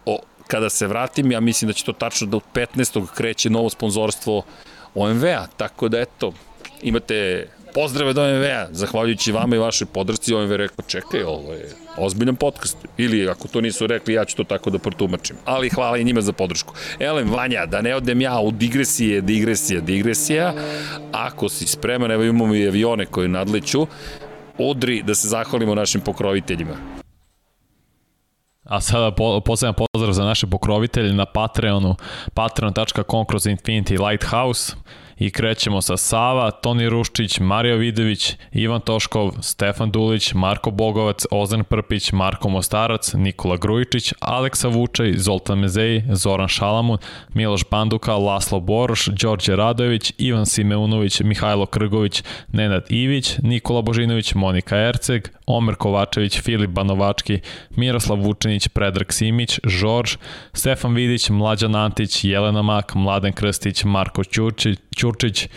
o, 0.06 0.20
kada 0.48 0.70
se 0.70 0.88
vratim, 0.88 1.32
ja 1.32 1.40
mislim 1.40 1.68
da 1.68 1.74
će 1.74 1.86
to 1.86 1.94
tačno 1.94 2.28
da 2.28 2.38
od 2.38 2.44
15. 2.54 3.08
kreće 3.16 3.50
novo 3.50 3.70
sponzorstvo 3.70 4.44
OMV-a, 4.96 5.48
tako 5.58 5.90
da 5.90 6.00
eto, 6.00 6.34
imate 6.82 7.48
pozdrave 7.76 8.14
do 8.14 8.24
OMV-a, 8.24 8.68
zahvaljujući 8.72 9.32
vama 9.32 9.56
i 9.56 9.60
vašoj 9.60 9.88
podršci, 9.88 10.34
OMV 10.34 10.52
rekao, 10.52 10.86
čekaj, 10.88 11.24
ovo 11.24 11.54
je 11.54 11.70
ozbiljan 11.98 12.36
podcast. 12.36 12.78
Ili 12.98 13.30
ako 13.30 13.48
to 13.48 13.62
nisu 13.62 13.88
rekli, 13.88 14.14
ja 14.14 14.26
ću 14.26 14.36
to 14.36 14.44
tako 14.44 14.70
da 14.70 14.80
protumačim. 14.80 15.36
Ali 15.46 15.70
hvala 15.70 15.98
i 15.98 16.04
njima 16.04 16.22
za 16.22 16.34
podršku. 16.34 16.74
Elem, 17.00 17.32
Vanja, 17.32 17.66
da 17.66 17.82
ne 17.82 17.96
odem 17.96 18.22
ja 18.22 18.40
u 18.40 18.52
digresije, 18.52 19.22
digresija, 19.22 19.82
digresija. 19.82 20.54
Ako 21.12 21.50
si 21.50 21.68
spreman, 21.68 22.12
evo 22.12 22.24
imamo 22.24 22.56
i 22.56 22.68
avione 22.68 23.06
koje 23.06 23.28
nadleću, 23.28 23.88
odri 24.58 25.04
da 25.04 25.16
se 25.16 25.28
zahvalimo 25.28 25.76
našim 25.76 26.02
pokroviteljima. 26.02 26.76
A 28.64 28.82
sada 28.82 29.12
po, 29.12 29.40
poseban 29.40 29.74
pozdrav 29.74 30.14
za 30.14 30.24
naše 30.26 30.48
pokrovitelje 30.48 31.14
na 31.14 31.26
Patreonu, 31.26 31.96
patreon.com 32.34 33.26
kroz 33.26 33.44
Infinity 33.44 34.10
Lighthouse 34.10 34.76
i 35.18 35.32
krećemo 35.32 35.82
sa 35.82 35.98
Sava, 35.98 36.52
Toni 36.52 36.90
Ruščić, 36.90 37.40
Mario 37.40 37.78
Vidović, 37.78 38.36
Ivan 38.52 38.82
Toškov, 38.82 39.32
Stefan 39.42 39.92
Dulić, 39.92 40.34
Marko 40.34 40.72
Bogovac, 40.72 41.26
Ozan 41.32 41.64
Prpić, 41.64 42.12
Marko 42.12 42.50
Mostarac, 42.50 43.14
Nikola 43.14 43.58
Grujičić, 43.58 44.14
Aleksa 44.20 44.68
Vučaj, 44.68 45.14
Zoltan 45.18 45.60
Mezej, 45.60 46.04
Zoran 46.12 46.48
Šalamun, 46.48 46.98
Miloš 47.34 47.64
Banduka, 47.72 48.16
Laslo 48.16 48.60
Boroš, 48.60 49.06
Đorđe 49.06 49.56
Radojević, 49.56 50.14
Ivan 50.18 50.46
Simeunović, 50.46 51.22
Mihajlo 51.22 51.66
Krgović, 51.66 52.24
Nenad 52.48 52.86
Ivić, 52.90 53.38
Nikola 53.42 53.82
Božinović, 53.82 54.34
Monika 54.34 54.78
Erceg, 54.78 55.30
Omer 55.48 55.76
Kovačević, 55.76 56.42
Filip 56.42 56.70
Banovački, 56.70 57.40
Miroslav 57.76 58.20
Vučenić, 58.20 58.68
Predrag 58.68 59.14
Simić, 59.14 59.60
Žorž, 59.64 60.18
Stefan 60.54 60.94
Vidić, 60.94 61.30
Mlađan 61.30 61.76
Antić, 61.76 62.24
Jelena 62.24 62.62
Mak, 62.62 62.96
Mladen 62.96 63.34
Krstić, 63.34 63.84
Marko 63.84 64.24
Ćurčić, 64.24 64.80
Ćurčić, 64.98 65.48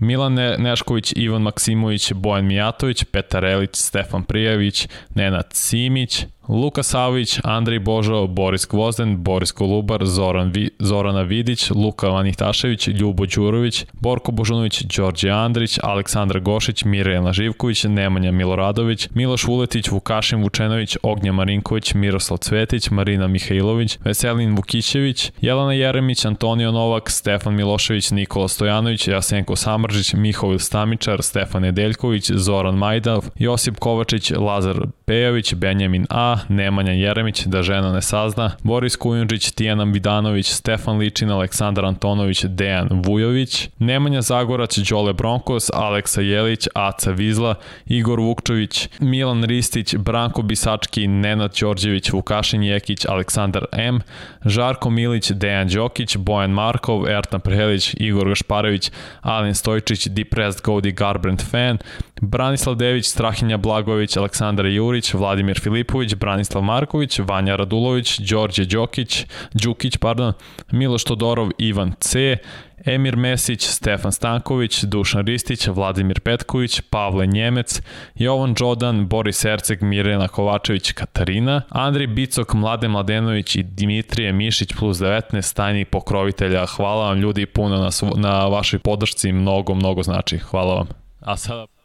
Milan 0.00 0.34
Nešković, 0.58 1.12
Ivan 1.16 1.42
Maksimović, 1.42 2.12
Bojan 2.12 2.46
Mijatović, 2.46 3.04
Petar 3.04 3.44
Elić, 3.44 3.76
Stefan 3.76 4.24
Prijević, 4.24 4.88
Nenad 5.14 5.46
Simić, 5.52 6.24
Luka 6.48 6.82
Savović, 6.82 7.40
Andrej 7.44 7.78
Božo, 7.78 8.26
Boris 8.26 8.66
Gvozden, 8.66 9.16
Boris 9.16 9.52
Kolubar, 9.52 10.06
Zoran 10.06 10.50
Vi, 10.50 10.70
Zorana 10.78 11.22
Vidić, 11.22 11.70
Luka 11.70 12.08
Vanihtašević, 12.08 12.88
Ljubo 12.88 13.26
Đurović, 13.26 13.84
Borko 13.92 14.32
Božunović, 14.32 14.82
Đorđe 14.82 15.30
Andrić, 15.30 15.78
Aleksandar 15.82 16.40
Gošić, 16.40 16.84
Mirjana 16.84 17.32
Živković, 17.32 17.84
Nemanja 17.84 18.32
Miloradović, 18.32 19.08
Miloš 19.14 19.46
Vuletić, 19.46 19.88
Vukašin 19.88 20.42
Vučenović, 20.42 20.96
Ognja 21.02 21.32
Marinković, 21.32 21.94
Miroslav 21.94 22.38
Cvetić, 22.38 22.90
Marina 22.90 23.28
Mihajlović, 23.28 23.98
Veselin 24.04 24.56
Vukićević, 24.56 25.32
Jelena 25.40 25.72
Jeremić, 25.72 26.24
Antonio 26.24 26.72
Novak, 26.72 27.10
Stefan 27.10 27.54
Milošević, 27.54 28.10
Nikola 28.10 28.48
Stojanović, 28.48 29.08
Jasenko 29.08 29.56
Samržić, 29.56 30.14
Mihovil 30.14 30.58
Stamičar, 30.58 31.22
Stefan 31.22 31.62
Nedeljković, 31.62 32.30
Zoran 32.30 32.74
Majdav, 32.74 33.24
Josip 33.38 33.78
Kovačić, 33.78 34.30
Lazar 34.30 34.76
Pejović, 35.04 35.54
Benjamin 35.54 36.06
A, 36.10 36.37
Nemanja 36.48 36.92
Jeremić, 36.92 37.46
da 37.46 37.62
žena 37.62 37.92
ne 37.92 38.02
sazna, 38.02 38.50
Boris 38.62 38.96
Kujundžić, 38.96 39.50
Tijana 39.50 39.84
Vidanović, 39.84 40.46
Stefan 40.46 40.98
Ličin, 40.98 41.30
Aleksandar 41.30 41.84
Antonović, 41.84 42.44
Dejan 42.44 42.88
Vujović, 42.90 43.68
Nemanja 43.78 44.22
Zagorać, 44.22 44.78
Đole 44.78 45.12
Bronkos, 45.12 45.70
Aleksa 45.74 46.20
Jelić, 46.20 46.68
Aca 46.74 47.10
Vizla, 47.10 47.54
Igor 47.86 48.20
Vukčović, 48.20 48.88
Milan 49.00 49.44
Ristić, 49.44 49.96
Branko 49.96 50.42
Bisački, 50.42 51.06
Nenad 51.08 51.54
Đorđević, 51.60 52.10
Vukašin 52.12 52.62
Jekić, 52.62 53.06
Aleksandar 53.06 53.64
M, 53.72 54.00
Žarko 54.44 54.90
Milić, 54.90 55.30
Dejan 55.30 55.68
Đokić, 55.68 56.16
Bojan 56.16 56.50
Markov, 56.50 57.08
Ertan 57.08 57.40
Prehelić, 57.40 57.94
Igor 57.98 58.28
Gašparević, 58.28 58.90
Alen 59.20 59.54
Stojčić, 59.54 60.06
Depressed 60.06 60.62
Godi 60.64 60.92
Garbrandt 60.92 61.42
Fan, 61.50 61.78
Branislav 62.20 62.76
Dević, 62.76 63.06
Strahinja 63.06 63.56
Blagović, 63.56 64.16
Aleksandar 64.16 64.66
Jurić, 64.66 65.14
Vladimir 65.14 65.60
Filipović, 65.60 66.14
Branislav 66.14 66.62
Marković, 66.62 67.18
Vanja 67.18 67.56
Radulović, 67.56 68.18
Đorđe 68.18 68.64
Đokić, 68.64 69.26
Đukić, 69.54 69.96
pardon, 69.96 70.32
Miloš 70.72 71.04
Todorov, 71.04 71.50
Ivan 71.58 71.92
C, 72.00 72.36
Emir 72.84 73.16
Mesić, 73.16 73.66
Stefan 73.66 74.12
Stanković, 74.12 74.84
Dušan 74.84 75.26
Ristić, 75.26 75.66
Vladimir 75.66 76.20
Petković, 76.20 76.80
Pavle 76.80 77.26
Njemec, 77.26 77.82
Jovan 78.14 78.54
Đodan, 78.54 79.08
Boris 79.08 79.44
Erceg, 79.44 79.82
Mirjana 79.82 80.28
Kovačević, 80.28 80.92
Katarina, 80.92 81.62
Andri 81.68 82.06
Bicok, 82.06 82.54
Mlade 82.54 82.88
Mladenović 82.88 83.56
i 83.56 83.62
Dimitrije 83.62 84.32
Mišić 84.32 84.72
plus 84.78 84.98
19 84.98 85.56
tajni 85.56 85.84
pokrovitelja. 85.84 86.66
Hvala 86.66 87.08
vam 87.08 87.18
ljudi 87.18 87.46
puno 87.46 87.78
na, 87.78 87.90
na 88.16 88.46
vašoj 88.46 88.78
podršci, 88.78 89.32
mnogo, 89.32 89.74
mnogo 89.74 90.02
znači. 90.02 90.38
Hvala 90.38 90.74
vam. 90.74 90.86
A 91.20 91.36
sada... 91.36 91.77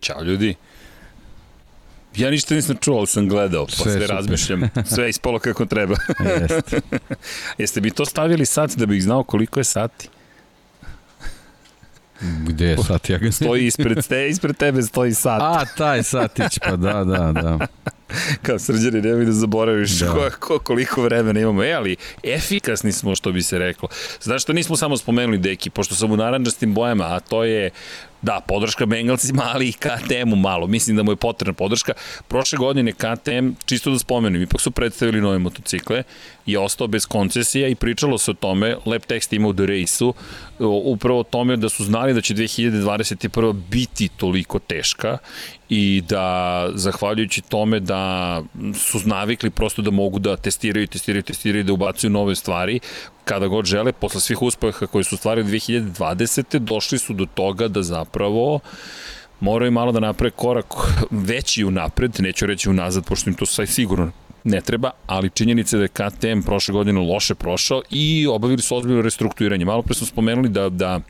Ćao 0.00 0.22
ljudi. 0.22 0.54
Ja 2.16 2.30
ništa 2.30 2.54
nisam 2.54 2.76
čuo, 2.80 2.98
ali 2.98 3.06
sam 3.06 3.28
gledao, 3.28 3.66
pa 3.66 3.72
sve, 3.72 3.92
sve 3.92 4.06
razmišljam. 4.06 4.70
Sve 4.94 5.04
je 5.04 5.10
ispalo 5.10 5.38
kako 5.38 5.66
treba. 5.66 5.96
Jeste. 6.40 6.80
Jeste 7.58 7.80
bi 7.80 7.90
to 7.90 8.04
stavili 8.04 8.46
sat 8.46 8.70
da 8.76 8.86
bih 8.86 9.02
znao 9.02 9.22
koliko 9.22 9.60
je 9.60 9.64
sati? 9.64 10.08
Gde 12.20 12.66
je 12.66 12.76
sat? 12.76 13.10
Ja 13.10 13.18
ga 13.18 13.32
stoji 13.32 13.66
ispred, 13.66 14.06
te, 14.06 14.28
ispred 14.28 14.56
tebe 14.56 14.82
stoji 14.82 15.14
sat. 15.14 15.40
A, 15.42 15.64
taj 15.76 16.02
satić, 16.02 16.58
pa 16.58 16.76
da, 16.76 17.04
da, 17.04 17.32
da. 17.32 17.58
Kao 18.46 18.58
srđani, 18.58 19.02
nemoj 19.02 19.24
da 19.24 19.32
zaboraviš 19.32 19.90
da. 19.90 20.12
Ko, 20.12 20.30
ko, 20.38 20.58
koliko 20.58 21.02
vremena 21.02 21.40
imamo. 21.40 21.64
E, 21.64 21.72
ali 21.72 21.96
efikasni 22.22 22.92
smo, 22.92 23.14
što 23.14 23.32
bi 23.32 23.42
se 23.42 23.58
reklo. 23.58 23.88
Znaš 24.20 24.42
što 24.42 24.52
nismo 24.52 24.76
samo 24.76 24.96
spomenuli 24.96 25.38
deki, 25.38 25.70
pošto 25.70 25.94
sam 25.94 26.10
u 26.10 26.16
naranđastim 26.16 26.74
bojama, 26.74 27.04
a 27.04 27.20
to 27.20 27.44
je 27.44 27.70
Da, 28.22 28.40
podrška 28.48 28.86
Bengalsima, 28.86 29.42
ali 29.54 29.68
i 29.68 29.72
KTM-u 29.72 30.36
malo. 30.36 30.66
Mislim 30.66 30.96
da 30.96 31.02
mu 31.02 31.12
je 31.12 31.16
potrebna 31.16 31.52
podrška. 31.52 31.92
Prošle 32.28 32.58
godine 32.58 32.92
KTM, 32.92 33.48
čisto 33.66 33.90
da 33.90 33.98
spomenem, 33.98 34.42
ipak 34.42 34.60
su 34.60 34.70
predstavili 34.70 35.20
nove 35.20 35.38
motocikle, 35.38 36.02
je 36.46 36.58
ostao 36.58 36.86
bez 36.86 37.06
koncesija 37.06 37.68
i 37.68 37.74
pričalo 37.74 38.18
se 38.18 38.30
o 38.30 38.34
tome, 38.34 38.76
Lab 38.86 39.02
Text 39.08 39.34
ima 39.34 39.48
u 39.48 39.54
The 39.54 39.66
Race-u, 39.66 40.14
upravo 40.84 41.20
o 41.20 41.22
tome 41.22 41.56
da 41.56 41.68
su 41.68 41.84
znali 41.84 42.14
da 42.14 42.20
će 42.20 42.34
2021. 42.34 43.52
biti 43.52 44.08
toliko 44.08 44.58
teška 44.58 45.18
i 45.68 46.02
da 46.08 46.68
zahvaljujući 46.74 47.40
tome 47.40 47.80
da 47.80 48.42
su 48.74 49.00
navikli 49.04 49.50
prosto 49.50 49.82
da 49.82 49.90
mogu 49.90 50.18
da 50.18 50.36
testiraju, 50.36 50.86
testiraju, 50.86 51.22
testiraju, 51.22 51.64
da 51.64 51.72
ubacuju 51.72 52.10
nove 52.10 52.34
stvari, 52.34 52.80
kada 53.30 53.46
god 53.46 53.64
žele, 53.64 53.92
posle 53.92 54.20
svih 54.20 54.42
uspeha 54.42 54.86
koji 54.86 55.04
su 55.04 55.16
stvarili 55.16 55.50
2020. 55.50 56.58
došli 56.58 56.98
su 56.98 57.14
do 57.14 57.26
toga 57.34 57.68
da 57.68 57.82
zapravo 57.82 58.60
moraju 59.40 59.72
malo 59.72 59.92
da 59.92 60.00
naprave 60.00 60.30
korak 60.30 60.74
veći 61.10 61.64
u 61.64 61.70
napred, 61.70 62.16
neću 62.18 62.46
reći 62.46 62.70
unazad, 62.70 63.04
pošto 63.04 63.30
im 63.30 63.36
to 63.36 63.46
sve 63.46 63.66
sigurno 63.66 64.10
ne 64.44 64.60
treba, 64.60 64.90
ali 65.06 65.30
činjenica 65.30 65.76
je 65.76 65.78
da 65.78 65.84
je 65.84 66.10
KTM 66.10 66.42
prošle 66.46 66.72
godine 66.72 67.00
loše 67.00 67.34
prošao 67.34 67.82
i 67.90 68.26
obavili 68.26 68.62
su 68.62 68.76
ozbiljno 68.76 69.02
restrukturiranje. 69.02 69.64
Malo 69.64 69.82
pre 69.82 69.94
smo 69.94 70.06
spomenuli 70.06 70.48
da, 70.48 70.68
da 70.68 71.00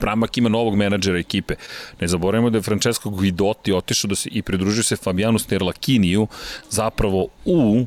Pramak 0.00 0.38
ima 0.38 0.48
novog 0.48 0.76
menadžera 0.76 1.18
ekipe. 1.18 1.54
Ne 2.00 2.08
zaboravimo 2.08 2.50
da 2.50 2.58
je 2.58 2.62
Francesco 2.62 3.10
Guidotti 3.10 3.72
otišao 3.72 4.08
da 4.08 4.16
se 4.16 4.28
i 4.32 4.42
pridružio 4.42 4.82
se 4.82 4.96
Fabianu 4.96 5.38
Sterlakiniju 5.38 6.26
zapravo 6.70 7.26
u 7.44 7.86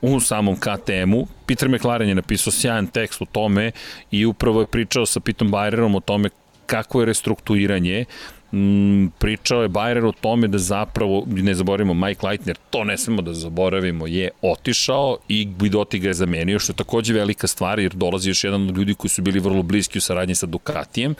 u 0.00 0.20
samom 0.20 0.56
KTM-u. 0.56 1.26
Peter 1.46 1.68
McLaren 1.68 2.08
je 2.08 2.14
napisao 2.14 2.52
sjajan 2.52 2.86
tekst 2.86 3.22
o 3.22 3.26
tome 3.32 3.72
i 4.10 4.26
upravo 4.26 4.60
je 4.60 4.66
pričao 4.66 5.06
sa 5.06 5.20
Pitom 5.20 5.52
Bayerom 5.52 5.96
o 5.96 6.00
tome 6.00 6.28
kako 6.66 7.00
je 7.00 7.06
restrukturiranje 7.06 8.04
mm, 8.52 9.06
pričao 9.18 9.62
je 9.62 9.68
Bayer 9.68 10.06
o 10.06 10.12
tome 10.12 10.48
da 10.48 10.58
zapravo, 10.58 11.24
ne 11.26 11.54
zaboravimo, 11.54 11.94
Mike 11.94 12.26
Leitner, 12.26 12.56
to 12.70 12.84
ne 12.84 12.98
smemo 12.98 13.22
da 13.22 13.34
zaboravimo, 13.34 14.06
je 14.06 14.30
otišao 14.42 15.16
i 15.28 15.44
Guidotti 15.44 15.98
ga 15.98 16.08
je 16.08 16.14
zamenio, 16.14 16.58
što 16.58 16.72
je 16.72 16.76
takođe 16.76 17.14
velika 17.14 17.46
stvar, 17.46 17.78
jer 17.78 17.94
dolazi 17.94 18.30
još 18.30 18.44
jedan 18.44 18.68
od 18.68 18.76
ljudi 18.76 18.94
koji 18.94 19.08
su 19.08 19.22
bili 19.22 19.40
vrlo 19.40 19.62
bliski 19.62 19.98
u 19.98 20.00
saradnji 20.00 20.34
sa 20.34 20.46
Ducatijem. 20.46 21.14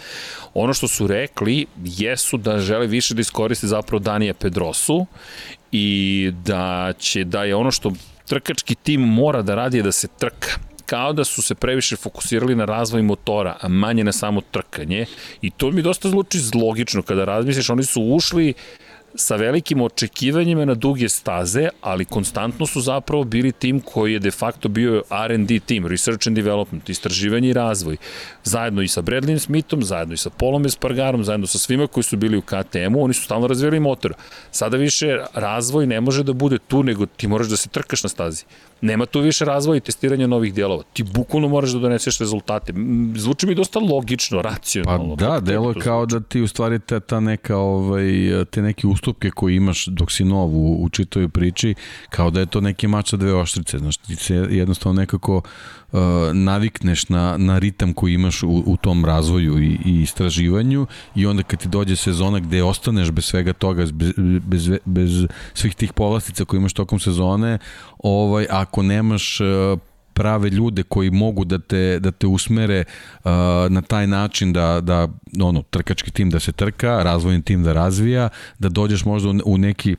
Ono 0.55 0.75
što 0.75 0.89
su 0.89 1.07
rekli 1.07 1.67
jesu 1.85 2.37
da 2.37 2.59
žele 2.59 2.87
više 2.87 3.15
da 3.15 3.21
iskoriste 3.21 3.67
zapravo 3.67 4.01
Danija 4.01 4.35
Pedrosu 4.35 5.07
i 5.73 6.31
da 6.45 6.93
će 6.99 7.25
da 7.25 7.45
je 7.45 7.55
ono 7.55 7.71
što 7.71 7.93
trkački 8.27 8.75
tim 8.75 9.01
mora 9.01 9.43
da 9.43 9.55
radi 9.55 9.83
da 9.83 9.93
se 9.93 10.09
trka 10.19 10.51
kao 10.87 11.13
da 11.13 11.25
su 11.25 11.43
se 11.43 11.55
previše 11.55 11.97
fokusirali 11.97 12.55
na 12.55 12.65
razvoj 12.65 13.03
motora, 13.03 13.57
a 13.61 13.69
manje 13.69 14.05
na 14.05 14.13
samo 14.13 14.41
trkanje. 14.51 15.07
I 15.43 15.51
to 15.51 15.71
mi 15.71 15.83
dosta 15.83 16.09
zluči 16.09 16.39
logično 16.55 17.03
kada 17.03 17.25
razmisliš, 17.25 17.71
oni 17.71 17.85
su 17.85 18.03
ušli 18.03 18.55
sa 19.17 19.37
velikim 19.37 19.83
očekivanjima 19.83 20.65
na 20.65 20.75
duge 20.75 21.09
staze, 21.09 21.69
ali 21.81 22.05
konstantno 22.05 22.67
su 22.67 22.81
zapravo 22.81 23.25
bili 23.25 23.53
tim 23.53 23.81
koji 23.81 24.13
je 24.13 24.19
de 24.19 24.31
facto 24.31 24.69
bio 24.69 25.03
R&D 25.29 25.61
tim, 25.67 25.87
Research 25.87 26.29
and 26.29 26.37
Development, 26.37 26.89
istraživanje 26.89 27.49
i 27.49 27.53
razvoj, 27.53 27.97
zajedno 28.45 28.83
i 28.83 28.89
sa 28.89 29.03
Bradley 29.03 29.39
Smithom, 29.39 29.83
zajedno 29.83 30.15
i 30.15 30.17
sa 30.17 30.31
Polom 30.31 30.67
Espargarom, 30.67 31.25
zajedno 31.25 31.47
sa 31.47 31.59
svima 31.59 31.87
koji 31.87 32.05
su 32.05 32.17
bili 32.17 32.37
u 32.37 32.43
KTM-u, 32.43 33.05
oni 33.05 33.15
su 33.15 33.23
stalno 33.23 33.47
razvijali 33.47 33.81
motor. 33.81 34.15
Sada 34.51 34.77
više 34.77 35.19
razvoj 35.35 35.87
ne 35.87 36.01
može 36.01 36.23
da 36.23 36.33
bude 36.33 36.59
tu, 36.59 36.83
nego 36.83 37.07
ti 37.07 37.29
moraš 37.29 37.47
da 37.47 37.57
se 37.57 37.69
trkaš 37.69 38.03
na 38.03 38.09
stazi. 38.09 38.45
Nema 38.81 39.07
tu 39.07 39.21
više 39.21 39.45
razvoja 39.45 39.77
i 39.77 39.81
testiranja 39.81 40.27
novih 40.27 40.55
dijelova. 40.55 40.83
Ti 40.93 41.03
bukvalno 41.03 41.49
moraš 41.49 41.71
da 41.71 41.79
doneseš 41.79 42.19
rezultate. 42.19 42.73
Zvuči 43.15 43.47
mi 43.47 43.55
dosta 43.55 43.79
logično, 43.79 44.43
racionalno. 44.43 45.17
Pa 45.17 45.25
da, 45.25 45.41
delo 45.41 45.71
je 45.71 45.75
kao 45.75 46.07
da 46.07 46.21
ti 46.21 46.41
u 46.41 46.49
stvari 46.49 46.79
te, 46.79 47.01
ta 47.01 47.21
neka, 47.21 47.57
ovaj, 47.57 48.05
te 48.51 48.63
neke 48.63 48.87
ustupke 48.87 49.31
koje 49.31 49.57
imaš 49.57 49.87
dok 49.87 50.13
si 50.13 50.25
nov 50.25 50.57
u, 50.57 50.85
u 50.85 50.89
čitoj 50.89 51.29
priči, 51.29 51.75
kao 52.11 52.31
da 52.31 52.41
je 52.41 52.47
to 52.47 52.61
neki 52.61 52.87
mač 52.87 53.11
sa 53.11 53.17
dve 53.17 53.35
oštrice. 53.35 53.79
Znaš, 53.79 53.97
ti 53.97 54.17
se 54.17 54.35
jednostavno 54.35 55.01
nekako 55.01 55.43
uh, 55.93 56.01
navikneš 56.33 57.09
na, 57.09 57.37
na 57.39 57.59
ritam 57.59 57.93
koji 57.93 58.15
imaš 58.15 58.43
u, 58.43 58.63
u 58.67 58.77
tom 58.77 59.05
razvoju 59.05 59.63
i, 59.63 59.79
i 59.85 60.03
istraživanju 60.03 60.87
i 61.15 61.27
onda 61.27 61.43
kad 61.43 61.59
ti 61.59 61.69
dođe 61.69 61.97
sezona 61.97 62.41
gde 62.41 62.63
ostaneš 62.63 63.11
bez 63.11 63.25
svega 63.25 63.53
toga, 63.53 63.87
bez, 63.93 64.13
bez, 64.43 64.71
bez 64.85 65.27
svih 65.55 65.75
tih 65.75 65.93
povlastica 65.93 66.45
koje 66.45 66.59
imaš 66.59 66.73
tokom 66.73 66.99
sezone, 66.99 67.59
ovaj, 67.99 68.47
ako 68.51 68.83
nemaš 68.83 69.41
uh, 69.41 69.79
prave 70.17 70.51
ljude 70.51 70.83
koji 70.83 71.11
mogu 71.11 71.45
da 71.45 71.59
te, 71.59 71.99
da 72.01 72.11
te 72.11 72.27
usmere 72.27 72.85
uh, 72.85 73.31
na 73.69 73.83
taj 73.83 74.07
način 74.07 74.53
da, 74.53 74.81
da 74.81 75.09
ono, 75.43 75.63
trkački 75.63 76.11
tim 76.11 76.31
da 76.31 76.41
se 76.41 76.53
trka, 76.53 77.03
razvojni 77.03 77.43
tim 77.43 77.63
da 77.63 77.73
razvija, 77.73 78.29
da 78.59 78.69
dođeš 78.69 79.05
možda 79.05 79.31
u 79.45 79.59
neki 79.59 79.97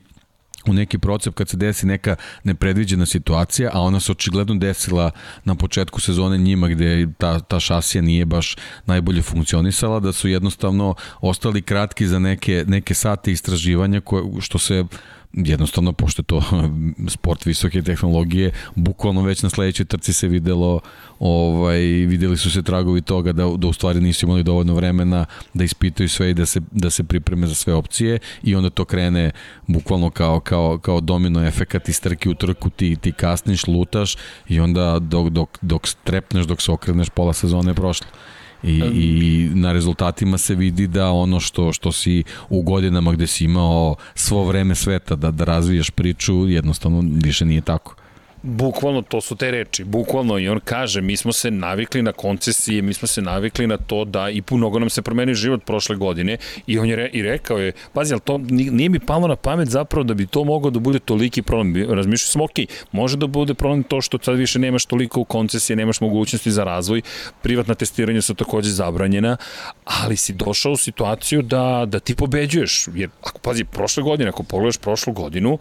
u 0.68 0.72
neki 0.72 0.98
procep 0.98 1.34
kad 1.34 1.48
se 1.48 1.56
desi 1.56 1.86
neka 1.86 2.16
nepredviđena 2.44 3.06
situacija, 3.06 3.70
a 3.72 3.80
ona 3.80 4.00
se 4.00 4.12
očigledno 4.12 4.54
desila 4.54 5.10
na 5.44 5.54
početku 5.54 6.00
sezone 6.00 6.38
njima 6.38 6.68
gde 6.68 7.08
ta, 7.18 7.40
ta 7.40 7.60
šasija 7.60 8.02
nije 8.02 8.24
baš 8.24 8.56
najbolje 8.86 9.22
funkcionisala, 9.22 10.00
da 10.00 10.12
su 10.12 10.28
jednostavno 10.28 10.94
ostali 11.20 11.62
kratki 11.62 12.06
za 12.06 12.18
neke, 12.18 12.64
neke 12.66 12.94
sate 12.94 13.32
istraživanja 13.32 14.00
koje, 14.00 14.24
što 14.40 14.58
se 14.58 14.84
jednostavno, 15.32 15.92
pošto 15.92 16.20
je 16.22 16.26
to 16.26 16.42
sport 17.14 17.46
visoke 17.46 17.82
tehnologije, 17.82 18.52
bukvalno 18.74 19.22
već 19.22 19.42
na 19.42 19.50
sledećoj 19.50 19.86
trci 19.86 20.12
se 20.12 20.28
videlo, 20.28 20.80
ovaj, 21.18 21.78
videli 21.80 22.36
su 22.36 22.50
se 22.50 22.62
tragovi 22.62 23.02
toga 23.02 23.32
da, 23.32 23.44
da 23.56 23.66
u 23.66 23.72
stvari 23.72 24.00
nisu 24.00 24.26
imali 24.26 24.42
dovoljno 24.42 24.74
vremena 24.74 25.24
da 25.54 25.64
ispitaju 25.64 26.08
sve 26.08 26.30
i 26.30 26.34
da 26.34 26.46
se, 26.46 26.60
da 26.70 26.90
se 26.90 27.04
pripreme 27.04 27.46
za 27.46 27.54
sve 27.54 27.74
opcije 27.74 28.18
i 28.42 28.54
onda 28.54 28.70
to 28.70 28.84
krene 28.84 29.30
bukvalno 29.66 30.10
kao, 30.10 30.40
kao, 30.40 30.78
kao 30.78 31.00
domino 31.00 31.46
efekat 31.46 31.88
iz 31.88 32.00
trke 32.00 32.28
u 32.28 32.34
trku, 32.34 32.70
ti, 32.70 32.96
ti 32.96 33.12
kasniš, 33.12 33.66
lutaš 33.66 34.16
i 34.48 34.60
onda 34.60 34.98
dok, 34.98 35.28
dok, 35.28 35.58
dok 35.60 35.88
strepneš, 35.88 36.46
dok 36.46 36.62
se 36.62 36.72
okreneš, 36.72 37.08
pola 37.08 37.32
sezone 37.32 37.70
je 37.70 37.74
prošlo. 37.74 38.06
I, 38.62 38.82
I 38.94 39.50
na 39.54 39.72
rezultatima 39.72 40.38
se 40.38 40.54
vidi 40.54 40.86
da 40.86 41.10
ono 41.10 41.40
što 41.40 41.72
što 41.72 41.92
si 41.92 42.24
u 42.48 42.62
godinama 42.62 43.12
gde 43.12 43.26
si 43.26 43.44
imao 43.44 43.96
svo 44.14 44.44
vreme 44.44 44.74
sveta 44.74 45.16
da, 45.16 45.30
da 45.30 45.44
razvijaš 45.44 45.90
priču, 45.90 46.48
jednostavno 46.48 47.02
više 47.22 47.44
nije 47.44 47.60
tako. 47.60 47.94
Bukvalno 48.42 49.02
to 49.02 49.20
su 49.20 49.36
te 49.36 49.50
reči, 49.50 49.84
bukvalno 49.84 50.38
i 50.38 50.48
on 50.48 50.60
kaže 50.64 51.00
mi 51.00 51.16
smo 51.16 51.32
se 51.32 51.50
navikli 51.50 52.02
na 52.02 52.12
koncesije, 52.12 52.82
mi 52.82 52.94
smo 52.94 53.08
se 53.08 53.22
navikli 53.22 53.66
na 53.66 53.76
to 53.76 54.04
da 54.04 54.30
i 54.30 54.42
mnogo 54.50 54.78
nam 54.78 54.90
se 54.90 55.02
promeni 55.02 55.34
život 55.34 55.64
prošle 55.64 55.96
godine 55.96 56.36
i 56.66 56.78
on 56.78 56.88
je 56.88 56.96
re, 56.96 57.10
i 57.12 57.22
rekao 57.22 57.58
je, 57.58 57.72
pazi, 57.92 58.14
ali 58.14 58.20
to 58.20 58.38
nije 58.48 58.88
mi 58.88 59.00
palo 59.00 59.28
na 59.28 59.36
pamet 59.36 59.68
zapravo 59.68 60.04
da 60.04 60.14
bi 60.14 60.26
to 60.26 60.44
moglo 60.44 60.70
da 60.70 60.78
bude 60.78 60.98
toliki 60.98 61.42
problem. 61.42 61.90
Razmišljao 61.90 62.28
sam, 62.28 62.40
ok, 62.40 62.68
može 62.92 63.16
da 63.16 63.26
bude 63.26 63.54
problem 63.54 63.82
to 63.82 64.00
što 64.00 64.18
sad 64.22 64.36
više 64.36 64.58
nemaš 64.58 64.84
toliko 64.84 65.24
koncesije, 65.24 65.76
nemaš 65.76 66.00
mogućnosti 66.00 66.50
za 66.50 66.64
razvoj, 66.64 67.02
privatna 67.42 67.74
testiranja 67.74 68.22
su 68.22 68.34
takođe 68.34 68.70
zabranjena, 68.70 69.36
ali 69.84 70.16
si 70.16 70.32
došao 70.32 70.72
u 70.72 70.76
situaciju 70.76 71.42
da, 71.42 71.84
da 71.86 72.00
ti 72.00 72.14
pobeđuješ. 72.14 72.88
Jer, 72.94 73.10
ako, 73.22 73.38
pazi, 73.38 73.64
prošle 73.64 74.02
godine, 74.02 74.28
ako 74.28 74.42
pogledaš 74.42 74.76
prošlu 74.76 75.12
godinu, 75.12 75.58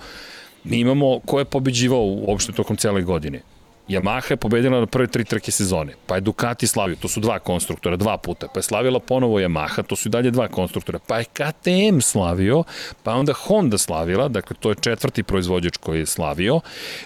mi 0.70 0.80
imamo 0.80 1.20
ko 1.20 1.40
je 1.40 1.46
pobeđivao 1.46 2.04
uopšte 2.04 2.52
tokom 2.52 2.78
cele 2.78 3.02
godine. 3.02 3.42
Yamaha 3.88 4.32
je 4.32 4.38
pobedila 4.38 4.80
na 4.80 4.86
prve 4.86 5.08
tri 5.08 5.24
trke 5.24 5.52
sezone, 5.52 5.94
pa 6.08 6.16
je 6.16 6.22
Ducati 6.22 6.68
slavio, 6.68 6.96
to 6.96 7.08
su 7.08 7.20
dva 7.20 7.40
konstruktora, 7.40 7.96
dva 7.96 8.18
puta, 8.18 8.48
pa 8.54 8.60
je 8.60 8.64
slavila 8.64 9.00
ponovo 9.00 9.40
Yamaha, 9.40 9.84
to 9.84 9.96
su 9.96 10.10
i 10.10 10.12
dalje 10.12 10.32
dva 10.32 10.48
konstruktora, 10.48 11.00
pa 11.08 11.20
je 11.20 11.26
KTM 11.26 12.00
slavio, 12.02 12.64
pa 13.04 13.14
onda 13.14 13.34
Honda 13.34 13.78
slavila, 13.78 14.28
dakle 14.28 14.56
to 14.60 14.70
je 14.70 14.76
četvrti 14.82 15.24
proizvođač 15.24 15.78
koji 15.78 16.00
je 16.00 16.06
slavio, 16.06 16.60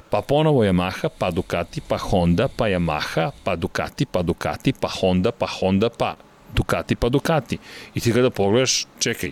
pa 0.09 0.21
ponovo 0.21 0.63
Yamaha, 0.63 1.09
pa 1.17 1.31
Ducati, 1.31 1.81
pa 1.87 1.97
Honda, 1.97 2.47
pa 2.47 2.65
Yamaha, 2.65 3.31
pa 3.43 3.55
Ducati, 3.55 4.05
pa 4.05 4.21
Ducati, 4.21 4.73
pa 4.73 4.87
Honda, 4.87 5.31
pa 5.31 5.47
Honda, 5.47 5.89
pa 5.89 6.15
Ducati, 6.53 6.95
pa 6.95 7.09
Ducati. 7.09 7.57
I 7.95 7.99
ti 7.99 8.13
kada 8.13 8.29
pogledaš, 8.29 8.85
čekaj, 8.99 9.31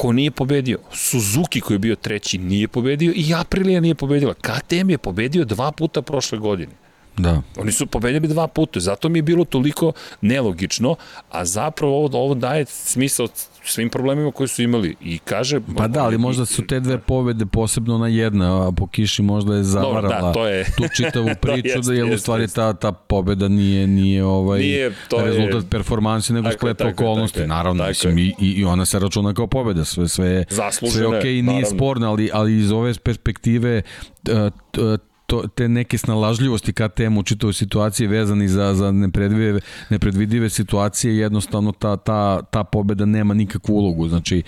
ko 0.00 0.12
nije 0.12 0.30
pobedio? 0.30 0.78
Suzuki 0.92 1.60
koji 1.60 1.74
je 1.74 1.78
bio 1.78 1.96
treći 1.96 2.38
nije 2.38 2.68
pobedio 2.68 3.12
i 3.16 3.34
Aprilia 3.34 3.80
nije 3.80 3.94
pobedila. 3.94 4.34
KTM 4.34 4.90
je 4.90 4.98
pobedio 4.98 5.44
dva 5.44 5.72
puta 5.72 6.02
prošle 6.02 6.38
godine. 6.38 6.72
Da. 7.16 7.42
Oni 7.56 7.72
su 7.72 7.86
pobedili 7.86 8.28
dva 8.28 8.46
puta, 8.48 8.80
zato 8.80 9.08
mi 9.08 9.18
je 9.18 9.22
bilo 9.22 9.44
toliko 9.44 9.92
nelogično, 10.20 10.96
a 11.30 11.44
zapravo 11.44 12.04
ovo, 12.04 12.18
ovo 12.18 12.34
daje 12.34 12.64
smisao 12.66 13.28
svim 13.64 13.90
problemima 13.90 14.32
koji 14.32 14.48
su 14.48 14.62
imali 14.62 14.96
i 15.00 15.18
kaže... 15.18 15.60
Pa 15.76 15.88
da, 15.88 16.04
ali 16.04 16.18
možda 16.18 16.46
su 16.46 16.66
te 16.66 16.80
dve 16.80 16.98
pobede 16.98 17.46
posebno 17.46 17.98
na 17.98 18.08
jedna, 18.08 18.68
a 18.68 18.72
po 18.72 18.86
kiši 18.86 19.22
možda 19.22 19.54
je 19.54 19.64
zavarala 19.64 20.00
Dobro, 20.00 20.08
da, 20.08 20.32
to 20.32 20.46
je... 20.46 20.64
tu 20.64 20.84
čitavu 20.96 21.28
priču, 21.42 21.62
da, 21.62 21.68
jest, 21.68 21.88
da 21.88 21.94
je 21.94 22.14
u 22.14 22.18
stvari 22.18 22.48
ta, 22.48 22.72
ta 22.72 22.92
pobeda 22.92 23.48
nije, 23.48 23.86
nije, 23.86 24.24
ovaj, 24.24 24.58
nije 24.60 24.92
to 25.08 25.24
rezultat 25.24 25.62
je... 25.62 25.70
performansi, 25.70 26.32
nego 26.32 26.50
splet 26.50 26.80
okolnosti. 26.80 27.38
Tako, 27.38 27.48
naravno, 27.48 27.78
tako 27.78 27.88
mislim, 27.88 28.18
i, 28.18 28.34
i 28.38 28.64
ona 28.64 28.86
se 28.86 28.98
računa 28.98 29.34
kao 29.34 29.46
pobeda, 29.46 29.84
sve, 29.84 30.08
sve, 30.08 30.44
sve 30.90 31.06
ok, 31.06 31.14
okay, 31.14 31.42
nije 31.42 31.66
sporno, 31.66 32.10
ali, 32.10 32.30
ali 32.32 32.58
iz 32.58 32.72
ove 32.72 32.94
perspektive 32.94 33.82
to, 35.30 35.46
te 35.54 35.68
neke 35.68 35.98
snalažljivosti 35.98 36.72
KTM 36.72 37.18
u 37.18 37.22
čitavoj 37.22 37.52
situaciji 37.52 38.06
vezani 38.06 38.48
za, 38.48 38.74
za 38.74 38.92
nepredvidive, 38.92 39.60
nepredvidive 39.90 40.50
situacije, 40.50 41.16
jednostavno 41.16 41.72
ta, 41.72 41.96
ta, 41.96 42.42
ta 42.42 42.64
pobeda 42.64 43.06
nema 43.06 43.34
nikakvu 43.34 43.74
ulogu. 43.74 44.08
Znači, 44.08 44.42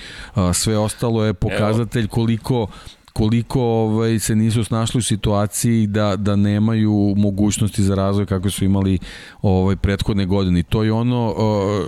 sve 0.52 0.78
ostalo 0.78 1.24
je 1.24 1.34
pokazatelj 1.34 2.08
koliko 2.08 2.66
koliko 3.12 3.62
ovaj, 3.62 4.18
se 4.18 4.36
nisu 4.36 4.64
snašli 4.64 4.98
u 4.98 5.02
situaciji 5.02 5.86
da, 5.86 6.16
da 6.16 6.36
nemaju 6.36 7.14
mogućnosti 7.16 7.82
za 7.82 7.94
razvoj 7.94 8.26
kako 8.26 8.50
su 8.50 8.64
imali 8.64 8.98
ovaj 9.42 9.76
prethodne 9.76 10.26
godine. 10.26 10.60
I 10.60 10.62
to 10.62 10.82
je 10.82 10.92
ono 10.92 11.34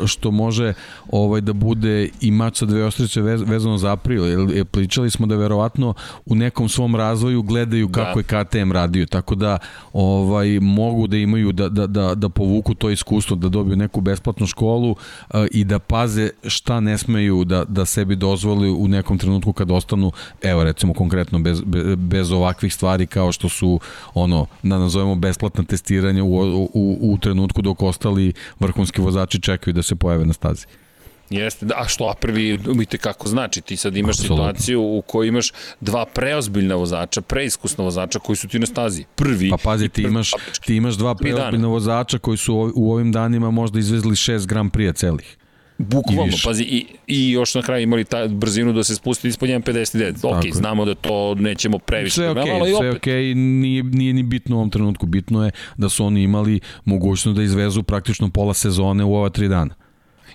što 0.06 0.30
može 0.30 0.72
ovaj 1.10 1.40
da 1.40 1.52
bude 1.52 2.09
i 2.20 2.30
mač 2.30 2.59
sa 2.59 2.66
dve 2.66 2.84
ostrice 2.84 3.20
vez, 3.20 3.42
vezano 3.46 3.78
za 3.78 3.92
april. 3.92 4.26
Jer, 4.26 4.64
pričali 4.64 5.10
smo 5.10 5.26
da 5.26 5.36
verovatno 5.36 5.94
u 6.26 6.34
nekom 6.34 6.68
svom 6.68 6.96
razvoju 6.96 7.42
gledaju 7.42 7.88
kako 7.88 8.22
da. 8.22 8.36
je 8.36 8.44
KTM 8.44 8.72
radio. 8.72 9.06
Tako 9.06 9.34
da 9.34 9.59
ovaj 9.92 10.60
mogu 10.60 11.06
da 11.06 11.16
imaju 11.16 11.52
da, 11.52 11.68
da, 11.68 11.86
da, 11.86 12.14
da 12.14 12.28
povuku 12.28 12.74
to 12.74 12.90
iskustvo, 12.90 13.36
da 13.36 13.48
dobiju 13.48 13.76
neku 13.76 14.01
besplatnu 14.01 14.46
školu 14.46 14.96
i 15.51 15.64
da 15.64 15.78
paze 15.78 16.30
šta 16.46 16.80
ne 16.80 16.98
smeju 16.98 17.44
da, 17.44 17.64
da 17.64 17.84
sebi 17.84 18.16
dozvoli 18.16 18.70
u 18.70 18.88
nekom 18.88 19.18
trenutku 19.18 19.52
kad 19.52 19.70
ostanu, 19.70 20.12
evo 20.42 20.64
recimo 20.64 20.94
konkretno 20.94 21.14
konkretno 21.15 21.39
bez, 21.39 21.62
bez 21.97 22.32
ovakvih 22.32 22.74
stvari 22.74 23.07
kao 23.07 23.32
što 23.32 23.49
su 23.49 23.81
ono, 24.15 24.47
da 24.62 24.78
nazovemo 24.78 25.15
besplatna 25.15 25.65
testiranja 25.65 26.24
u, 26.24 26.35
u, 26.74 26.99
u 27.01 27.19
trenutku 27.19 27.62
dok 27.62 27.82
ostali 27.82 28.32
vrhunski 28.61 29.01
vozači 29.01 29.41
čekaju 29.41 29.74
da 29.74 29.82
se 29.82 29.95
pojave 29.95 30.24
na 30.24 30.32
stazi. 30.32 30.66
Jeste, 31.31 31.66
da, 31.66 31.74
a 31.78 31.89
što 31.89 32.05
a 32.05 32.15
prvi 32.15 32.59
umite 32.69 32.99
kako 32.99 33.28
znači, 33.28 33.61
ti 33.61 33.77
sad 33.77 33.97
imaš 33.97 34.19
Absolutno. 34.19 34.36
situaciju 34.36 34.82
u 34.82 35.03
kojoj 35.03 35.28
imaš 35.28 35.53
dva 35.81 36.05
preozbiljna 36.05 36.74
vozača, 36.74 37.20
preiskusna 37.20 37.85
vozača 37.85 38.19
koji 38.19 38.36
su 38.36 38.49
ti 38.49 38.59
na 38.59 38.66
stazi. 38.66 39.05
Prvi. 39.15 39.51
Pa 39.51 39.57
pazi, 39.57 39.89
ti 39.89 40.03
imaš, 40.03 40.31
ti 40.66 40.77
imaš 40.77 40.95
dva 40.95 41.15
preozbiljna 41.15 41.69
vozača 41.69 42.19
koji 42.19 42.36
su 42.36 42.73
u 42.74 42.93
ovim 42.93 43.12
danima 43.12 43.51
možda 43.51 43.78
izvezli 43.78 44.15
6 44.15 44.47
gram 44.47 44.70
prija 44.70 44.93
celih. 44.93 45.36
Bukvalno, 45.78 46.26
I 46.26 46.40
pazi, 46.44 46.62
i, 46.62 46.86
i 47.06 47.30
još 47.30 47.55
na 47.55 47.62
kraju 47.62 47.82
imali 47.82 48.05
ta 48.05 48.28
brzinu 48.28 48.72
da 48.72 48.84
se 48.84 48.94
spusti 48.94 49.28
ispod 49.28 49.48
1.59. 49.48 50.10
Ok, 50.10 50.42
Tako 50.42 50.56
znamo 50.56 50.84
da 50.84 50.94
to 50.94 51.34
nećemo 51.34 51.78
previše. 51.78 52.14
Sve 52.14 52.30
ok, 52.30 52.36
okay, 52.36 52.78
sve 52.78 52.90
ok, 52.90 52.96
okay, 52.96 53.34
nije, 53.34 53.82
nije 53.82 54.12
ni 54.12 54.22
bitno 54.22 54.56
u 54.56 54.59
ovom 54.59 54.70
trenutku. 54.70 55.06
Bitno 55.06 55.44
je 55.44 55.51
da 55.76 55.88
su 55.88 56.05
oni 56.06 56.22
imali 56.22 56.60
mogućnost 56.84 57.36
da 57.36 57.42
izvezu 57.42 57.82
praktično 57.82 58.30
pola 58.30 58.55
sezone 58.55 59.05
u 59.05 59.14
ova 59.14 59.28
tri 59.28 59.48
dana. 59.48 59.74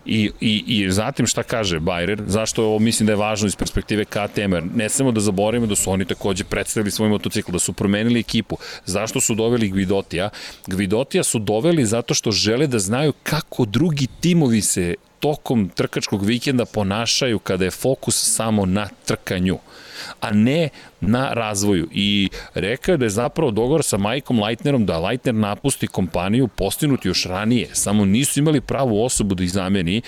I, 0.05 0.31
i, 0.41 0.63
I 0.67 0.91
zatim 0.91 1.27
šta 1.27 1.43
kaže 1.43 1.79
Bayer, 1.79 2.21
zašto 2.27 2.63
ovo 2.63 2.79
mislim 2.79 3.07
da 3.07 3.11
je 3.13 3.17
važno 3.17 3.47
iz 3.47 3.55
perspektive 3.55 4.05
KTM, 4.05 4.53
ne 4.75 4.89
samo 4.89 5.11
da 5.11 5.19
zaboravimo 5.19 5.67
da 5.67 5.75
su 5.75 5.91
oni 5.91 6.05
takođe 6.05 6.43
predstavili 6.43 6.91
svoj 6.91 7.09
motocikl, 7.09 7.51
da 7.51 7.59
su 7.59 7.73
promenili 7.73 8.19
ekipu. 8.19 8.57
Zašto 8.85 9.21
su 9.21 9.35
doveli 9.35 9.69
Gvidotija? 9.69 10.29
Gvidotija 10.67 11.23
su 11.23 11.39
doveli 11.39 11.85
zato 11.85 12.13
što 12.13 12.31
žele 12.31 12.67
da 12.67 12.79
znaju 12.79 13.13
kako 13.23 13.65
drugi 13.65 14.07
timovi 14.19 14.61
se 14.61 14.95
tokom 15.19 15.69
trkačkog 15.69 16.25
vikenda 16.25 16.65
ponašaju 16.65 17.39
kada 17.39 17.65
je 17.65 17.71
fokus 17.71 18.35
samo 18.35 18.65
na 18.65 18.89
trkanju 19.05 19.59
a 20.19 20.31
ne 20.31 20.69
na 21.01 21.33
razvoju. 21.33 21.87
I 21.91 22.29
rekao 22.53 22.93
je 22.93 22.97
da 22.97 23.05
je 23.05 23.09
zapravo 23.09 23.51
dogovor 23.51 23.83
sa 23.83 23.97
Majkom 23.97 24.43
Leitnerom 24.43 24.85
da 24.85 24.99
Leitner 24.99 25.35
napusti 25.35 25.87
kompaniju 25.87 26.47
postinuti 26.47 27.07
još 27.07 27.25
ranije, 27.25 27.69
samo 27.73 28.05
nisu 28.05 28.39
imali 28.39 28.61
pravu 28.61 29.03
osobu 29.03 29.35
da 29.35 29.43
ih 29.43 29.51
zameni 29.51 30.01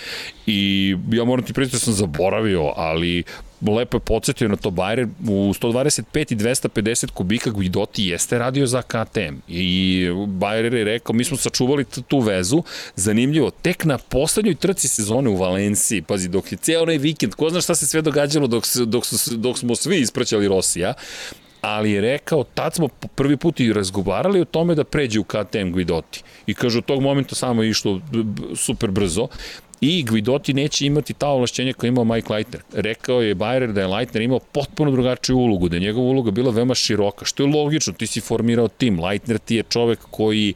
i 0.45 0.95
ja 1.11 1.23
moram 1.23 1.45
ti 1.45 1.53
priznati 1.53 1.75
da 1.75 1.79
sam 1.79 1.93
zaboravio, 1.93 2.73
ali 2.75 3.23
lepo 3.67 3.97
je 3.97 4.01
podsjetio 4.01 4.47
na 4.47 4.55
to 4.55 4.69
Bayer 4.69 5.07
u 5.27 5.53
125 5.53 6.33
i 6.33 6.35
250 6.35 7.11
kubika 7.11 7.49
Guidoti 7.49 8.05
jeste 8.05 8.39
radio 8.39 8.67
za 8.67 8.81
KTM 8.81 9.35
i 9.47 10.07
Bayer 10.27 10.73
je 10.73 10.83
rekao 10.83 11.13
mi 11.13 11.23
smo 11.23 11.37
sačuvali 11.37 11.85
tu 12.07 12.19
vezu. 12.19 12.63
Zanimljivo 12.95 13.51
tek 13.51 13.85
na 13.85 13.97
poslednjoj 13.97 14.55
trci 14.55 14.87
sezone 14.87 15.29
u 15.29 15.37
Valenciji 15.37 16.01
pazi 16.01 16.29
dok 16.29 16.51
je 16.51 16.57
ceo 16.57 16.81
onaj 16.81 16.97
vikend 16.97 17.35
ko 17.35 17.49
zna 17.49 17.61
šta 17.61 17.75
se 17.75 17.87
sve 17.87 18.01
događalo 18.01 18.47
dok, 18.47 18.63
dok, 18.85 19.03
dok 19.31 19.57
smo 19.57 19.75
svi 19.75 19.99
ispraćali 19.99 20.47
Rosija 20.47 20.93
ali 21.61 21.91
je 21.91 22.01
rekao, 22.01 22.43
tad 22.43 22.75
smo 22.75 22.87
prvi 23.15 23.37
put 23.37 23.59
i 23.59 23.73
razgovarali 23.73 24.41
o 24.41 24.45
tome 24.45 24.75
da 24.75 24.83
pređe 24.83 25.19
u 25.19 25.23
KTM 25.23 25.71
Guidoti. 25.71 26.23
I 26.47 26.53
kaže, 26.53 26.77
od 26.77 26.85
tog 26.85 27.01
momenta 27.01 27.35
samo 27.35 27.63
je 27.63 27.69
išlo 27.69 28.01
super 28.55 28.91
brzo 28.91 29.27
i 29.81 30.03
Guidotti 30.03 30.53
neće 30.53 30.85
imati 30.85 31.13
ta 31.13 31.27
ovlašćenja 31.27 31.73
koje 31.73 31.87
imao 31.87 32.03
Mike 32.03 32.33
Leitner. 32.33 32.61
Rekao 32.73 33.21
je 33.21 33.35
Bayer 33.35 33.71
da 33.71 33.81
je 33.81 33.87
Leitner 33.87 34.23
imao 34.23 34.39
potpuno 34.39 34.91
drugačiju 34.91 35.37
ulogu, 35.37 35.69
da 35.69 35.75
je 35.75 35.79
njegova 35.79 36.07
uloga 36.07 36.31
bila 36.31 36.51
veoma 36.51 36.75
široka, 36.75 37.25
što 37.25 37.43
je 37.43 37.49
logično, 37.49 37.93
ti 37.93 38.07
si 38.07 38.21
formirao 38.21 38.67
tim, 38.67 38.99
Leitner 38.99 39.37
ti 39.37 39.55
je 39.55 39.63
čovek 39.63 39.99
koji 40.11 40.53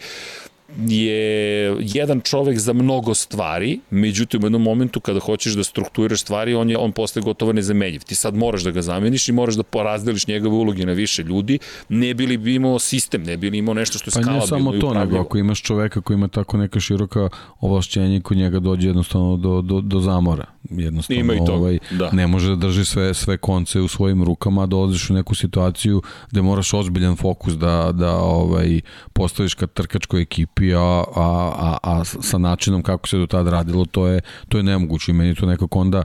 je 0.87 1.77
jedan 1.79 2.21
čovek 2.21 2.57
za 2.57 2.73
mnogo 2.73 3.13
stvari, 3.13 3.79
međutim 3.89 4.43
u 4.43 4.45
jednom 4.45 4.61
momentu 4.61 4.99
kada 4.99 5.19
hoćeš 5.19 5.53
da 5.53 5.63
strukturiraš 5.63 6.21
stvari, 6.21 6.55
on 6.55 6.69
je 6.69 6.77
on 6.77 6.91
postaje 6.91 7.23
gotovo 7.23 7.53
nezamenjiv. 7.53 8.01
Ti 8.01 8.15
sad 8.15 8.35
moraš 8.35 8.63
da 8.63 8.71
ga 8.71 8.81
zameniš 8.81 9.29
i 9.29 9.31
moraš 9.31 9.55
da 9.55 9.63
porazdeliš 9.63 10.27
njegove 10.27 10.55
uloge 10.55 10.85
na 10.85 10.93
više 10.93 11.23
ljudi, 11.23 11.59
ne 11.89 12.13
bili 12.13 12.37
bi 12.37 12.55
imao 12.55 12.79
sistem, 12.79 13.23
ne 13.23 13.37
bili 13.37 13.57
imao 13.57 13.73
nešto 13.73 13.97
što 13.97 14.07
je 14.07 14.11
skala. 14.11 14.27
Pa 14.27 14.33
ne 14.33 14.47
samo 14.47 14.71
to, 14.71 14.93
nego 14.93 15.17
ako 15.19 15.37
imaš 15.37 15.61
čoveka 15.61 16.01
koji 16.01 16.15
ima 16.15 16.27
tako 16.27 16.57
neka 16.57 16.79
široka 16.79 17.29
ovlašćenja, 17.59 18.21
kod 18.21 18.37
njega 18.37 18.59
dođe 18.59 18.87
jednostavno 18.87 19.37
do, 19.37 19.61
do, 19.61 19.81
do 19.81 19.99
zamora. 19.99 20.45
Jednostavno, 20.69 21.19
Ima 21.19 21.33
i 21.33 21.37
to, 21.45 21.53
ovaj, 21.53 21.79
da. 21.91 22.11
ne 22.11 22.27
može 22.27 22.49
da 22.49 22.55
drži 22.55 22.85
sve, 22.85 23.13
sve 23.13 23.37
konce 23.37 23.81
u 23.81 23.87
svojim 23.87 24.23
rukama, 24.23 24.65
dolaziš 24.65 25.09
u 25.09 25.13
neku 25.13 25.35
situaciju 25.35 26.01
gde 26.31 26.41
moraš 26.41 26.73
ozbiljan 26.73 27.15
fokus 27.15 27.53
da, 27.53 27.91
da 27.93 28.15
ovaj, 28.15 28.81
postaviš 29.13 29.53
ka 29.53 29.67
trkačkoj 29.67 30.21
ekipi 30.21 30.64
a, 30.73 31.03
a, 31.15 31.53
a, 31.59 31.77
a 31.83 32.03
sa 32.03 32.37
načinom 32.37 32.81
kako 32.81 33.07
se 33.07 33.17
do 33.17 33.27
tada 33.27 33.51
radilo, 33.51 33.85
to 33.85 34.07
je, 34.07 34.21
to 34.49 34.57
je 34.57 34.63
nemoguće 34.63 35.11
i 35.11 35.13
meni 35.13 35.35
to 35.35 35.45
nekako 35.45 35.79
onda 35.79 36.03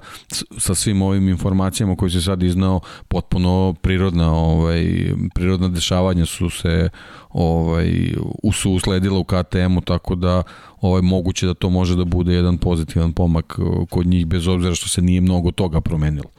sa 0.59 0.75
svim 0.75 1.03
ovim 1.03 1.29
informacijama 1.29 1.97
koje 1.97 2.11
se 2.11 2.23
sad 2.23 2.43
iznao 2.43 2.81
potpuno 3.09 3.75
prirodna, 3.83 4.35
ovaj, 4.35 5.13
prirodna 5.35 5.69
dešavanja 5.69 6.27
su 6.27 6.51
se 6.51 6.89
ovaj, 7.31 8.13
su 8.53 8.73
usledila 8.73 9.19
u 9.19 9.25
KTM-u, 9.25 9.81
tako 9.81 10.15
da 10.15 10.43
ovaj, 10.81 11.03
moguće 11.03 11.47
da 11.47 11.55
to 11.55 11.71
može 11.71 11.97
da 11.97 12.05
bude 12.05 12.35
jedan 12.35 12.59
pozitivan 12.59 13.13
pomak 13.13 13.59
kod 13.91 14.07
njih, 14.07 14.27
bez 14.27 14.49
obzira 14.49 14.75
što 14.75 14.89
se 14.89 15.03
nije 15.03 15.21
mnogo 15.21 15.51
toga 15.51 15.81
promenilo. 15.81 16.31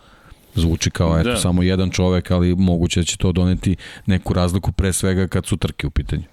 Zvuči 0.56 0.92
kao 0.92 1.20
eto, 1.20 1.30
da. 1.30 1.38
samo 1.38 1.64
jedan 1.64 1.90
čovek, 1.90 2.32
ali 2.32 2.56
moguće 2.56 3.00
da 3.00 3.04
će 3.04 3.18
to 3.18 3.32
doneti 3.32 3.76
neku 4.06 4.34
razliku 4.34 4.72
pre 4.72 4.94
svega 4.94 5.28
kad 5.28 5.46
su 5.46 5.58
trke 5.58 5.88
u 5.88 5.90
pitanju. 5.90 6.24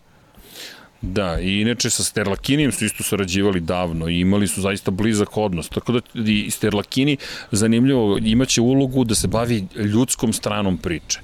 Da, 1.00 1.40
i 1.40 1.60
inače 1.60 1.90
sa 1.90 2.04
Sterlakinijem 2.04 2.72
su 2.72 2.84
isto 2.84 3.02
sarađivali 3.02 3.60
davno 3.60 4.08
i 4.08 4.20
imali 4.20 4.48
su 4.48 4.60
zaista 4.60 4.90
blizak 4.90 5.36
odnos. 5.36 5.68
Tako 5.68 5.92
da 5.92 6.00
i 6.14 6.50
Sterlakini, 6.50 7.16
zanimljivo, 7.52 8.18
imaće 8.22 8.60
ulogu 8.60 9.04
da 9.04 9.14
se 9.14 9.28
bavi 9.28 9.66
ljudskom 9.76 10.32
stranom 10.32 10.78
priče. 10.78 11.20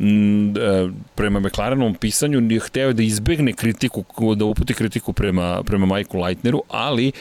E, 0.00 0.88
prema 1.14 1.40
McLarenovom 1.40 1.94
pisanju 1.94 2.40
nije 2.40 2.60
hteo 2.60 2.92
da 2.92 3.02
izbegne 3.02 3.52
kritiku, 3.52 4.34
da 4.34 4.44
uputi 4.44 4.74
kritiku 4.74 5.12
prema, 5.12 5.62
prema 5.62 5.86
Michael 5.86 6.22
Leitneru, 6.22 6.62
ali 6.68 7.12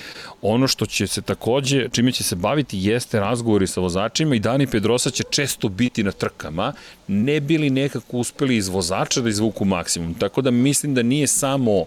ono 0.42 0.68
što 0.68 0.86
će 0.86 1.08
se 1.08 1.22
takođe, 1.22 1.90
čime 1.90 2.12
će 2.12 2.24
se 2.24 2.36
baviti 2.36 2.78
jeste 2.82 3.20
razgovori 3.20 3.68
sa 3.68 3.82
vozačima 3.82 4.36
i 4.36 4.40
Dani 4.40 4.68
Pedrosa 4.68 5.10
će 5.10 5.24
često 5.30 5.70
biti 5.70 6.04
na 6.04 6.12
trkama, 6.12 6.74
ne 7.08 7.40
bili 7.40 7.70
nekako 7.70 8.18
uspeli 8.18 8.58
iz 8.58 8.68
vozača 8.68 9.22
da 9.22 9.30
izvuku 9.30 9.66
maksimum. 9.66 10.14
Tako 10.14 10.42
da 10.42 10.52
mislim 10.52 10.94
da 10.94 11.04
nije 11.04 11.28
samo 11.28 11.86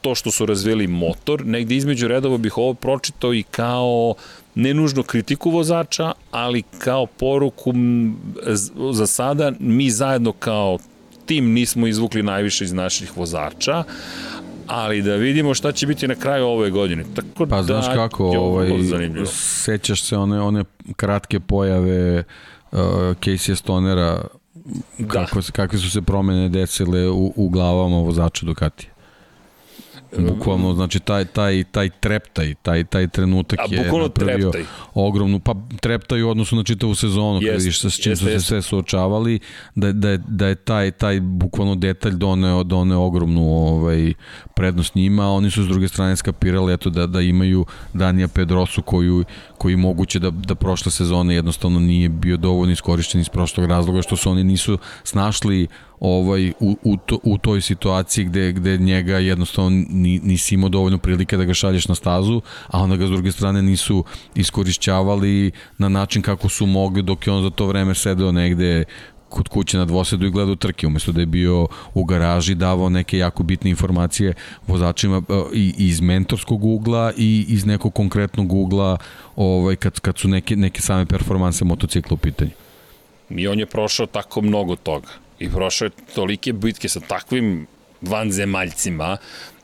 to 0.00 0.14
što 0.14 0.30
su 0.30 0.46
razvili 0.46 0.86
motor, 0.86 1.46
negde 1.46 1.76
između 1.76 2.08
redova 2.08 2.38
bih 2.38 2.58
ovo 2.58 2.74
pročitao 2.74 3.34
i 3.34 3.42
kao 3.42 4.14
ne 4.54 4.74
nužno 4.74 5.02
kritiku 5.02 5.50
vozača, 5.50 6.12
ali 6.30 6.62
kao 6.62 7.06
poruku 7.06 7.72
za 8.92 9.06
sada 9.06 9.52
mi 9.60 9.90
zajedno 9.90 10.32
kao 10.32 10.78
tim 11.26 11.52
nismo 11.52 11.86
izvukli 11.86 12.22
najviše 12.22 12.64
iz 12.64 12.72
naših 12.72 13.16
vozača, 13.16 13.84
ali 14.66 15.02
da 15.02 15.16
vidimo 15.16 15.54
šta 15.54 15.72
će 15.72 15.86
biti 15.86 16.08
na 16.08 16.14
kraju 16.14 16.46
ove 16.46 16.70
godine. 16.70 17.04
Tako 17.14 17.46
pa 17.46 17.56
da, 17.56 17.62
znaš 17.62 17.86
kako, 17.94 18.24
ovaj, 18.26 18.70
sećaš 19.26 20.02
se 20.02 20.16
one, 20.16 20.40
one 20.40 20.64
kratke 20.96 21.40
pojave 21.40 22.24
uh, 22.72 22.78
Casey 23.20 23.54
Stonera 23.54 24.24
da. 24.98 25.08
kako, 25.08 25.40
kakve 25.52 25.78
su 25.78 25.90
se 25.90 26.02
promene 26.02 26.48
desile 26.48 27.08
u, 27.08 27.32
u 27.36 27.48
glavama 27.48 27.96
vozača 27.96 28.46
Ducatija. 28.46 28.91
Bukvalno, 30.18 30.74
znači 30.74 31.00
taj, 31.00 31.24
taj, 31.24 31.64
taj 31.64 31.90
treptaj, 32.00 32.54
taj, 32.54 32.84
taj 32.84 33.08
trenutak 33.08 33.58
A, 33.58 33.62
je 33.70 33.92
napravio 34.02 34.50
treptaj. 34.50 34.64
ogromnu, 34.94 35.40
pa 35.40 35.54
treptaj 35.80 36.22
u 36.22 36.30
odnosu 36.30 36.56
na 36.56 36.64
čitavu 36.64 36.94
sezonu, 36.94 37.40
kada 37.40 37.56
vidiš 37.56 37.80
sa 37.80 37.90
čim 37.90 38.16
su 38.16 38.24
se 38.24 38.40
sve 38.40 38.62
suočavali, 38.62 39.38
da, 39.74 39.92
da, 39.92 40.10
je, 40.10 40.20
da 40.28 40.46
je 40.46 40.54
taj, 40.54 40.90
taj 40.90 41.20
bukvalno 41.20 41.74
detalj 41.74 42.12
doneo, 42.12 42.62
doneo 42.62 43.00
ogromnu 43.00 43.42
ovaj, 43.42 44.12
prednost 44.54 44.94
njima, 44.94 45.22
a 45.22 45.30
oni 45.30 45.50
su 45.50 45.64
s 45.64 45.68
druge 45.68 45.88
strane 45.88 46.16
skapirali 46.16 46.72
eto, 46.72 46.90
da, 46.90 47.06
da 47.06 47.20
imaju 47.20 47.66
Danija 47.92 48.28
Pedrosu 48.28 48.82
koju, 48.82 49.24
koji 49.58 49.76
moguće 49.76 50.18
da, 50.18 50.30
da 50.30 50.54
prošle 50.54 50.92
sezone 50.92 51.34
jednostavno 51.34 51.80
nije 51.80 52.08
bio 52.08 52.36
dovoljno 52.36 52.72
iskorišćen 52.72 53.20
iz 53.20 53.28
prošlog 53.28 53.66
razloga 53.66 54.02
što 54.02 54.16
su 54.16 54.30
oni 54.30 54.44
nisu 54.44 54.78
snašli 55.04 55.68
ovaj, 56.04 56.52
u, 56.60 56.76
u, 56.82 56.96
to, 56.96 57.18
u 57.22 57.38
toj 57.38 57.60
situaciji 57.60 58.24
gde, 58.24 58.52
gde 58.52 58.78
njega 58.78 59.18
jednostavno 59.18 59.70
ni, 59.90 60.20
nisi 60.24 60.54
imao 60.54 60.68
dovoljno 60.68 60.98
prilike 60.98 61.36
da 61.36 61.44
ga 61.44 61.54
šalješ 61.54 61.88
na 61.88 61.94
stazu, 61.94 62.40
a 62.66 62.82
onda 62.82 62.96
ga 62.96 63.06
s 63.06 63.10
druge 63.10 63.32
strane 63.32 63.62
nisu 63.62 64.04
iskorišćavali 64.34 65.50
na 65.78 65.88
način 65.88 66.22
kako 66.22 66.48
su 66.48 66.66
mogli 66.66 67.02
dok 67.02 67.26
je 67.26 67.32
on 67.32 67.42
za 67.42 67.50
to 67.50 67.66
vreme 67.66 67.94
sedeo 67.94 68.32
negde 68.32 68.84
kod 69.28 69.48
kuće 69.48 69.78
na 69.78 69.84
dvosedu 69.84 70.26
i 70.26 70.30
gledao 70.30 70.56
trke, 70.56 70.86
umesto 70.86 71.12
da 71.12 71.20
je 71.20 71.26
bio 71.26 71.68
u 71.94 72.04
garaži, 72.04 72.54
davao 72.54 72.88
neke 72.88 73.18
jako 73.18 73.42
bitne 73.42 73.70
informacije 73.70 74.34
vozačima 74.66 75.16
e, 75.16 75.42
i 75.54 75.74
iz 75.78 76.00
mentorskog 76.00 76.64
ugla 76.64 77.12
i 77.16 77.46
iz 77.48 77.66
nekog 77.66 77.94
konkretnog 77.94 78.52
ugla 78.52 78.98
ovaj, 79.36 79.76
kad, 79.76 80.00
kad 80.00 80.18
su 80.18 80.28
neke, 80.28 80.56
neke 80.56 80.80
same 80.80 81.06
performanse 81.06 81.64
motocikla 81.64 82.14
u 82.14 82.16
pitanju. 82.16 82.50
I 83.30 83.48
on 83.48 83.58
je 83.58 83.66
prošao 83.66 84.06
tako 84.06 84.42
mnogo 84.42 84.76
toga 84.76 85.08
i 85.42 85.50
prošao 85.50 85.86
je 85.86 85.90
tolike 86.14 86.52
bitke 86.52 86.88
sa 86.88 87.00
takvim 87.00 87.66
vanzemaljcima 88.00 89.16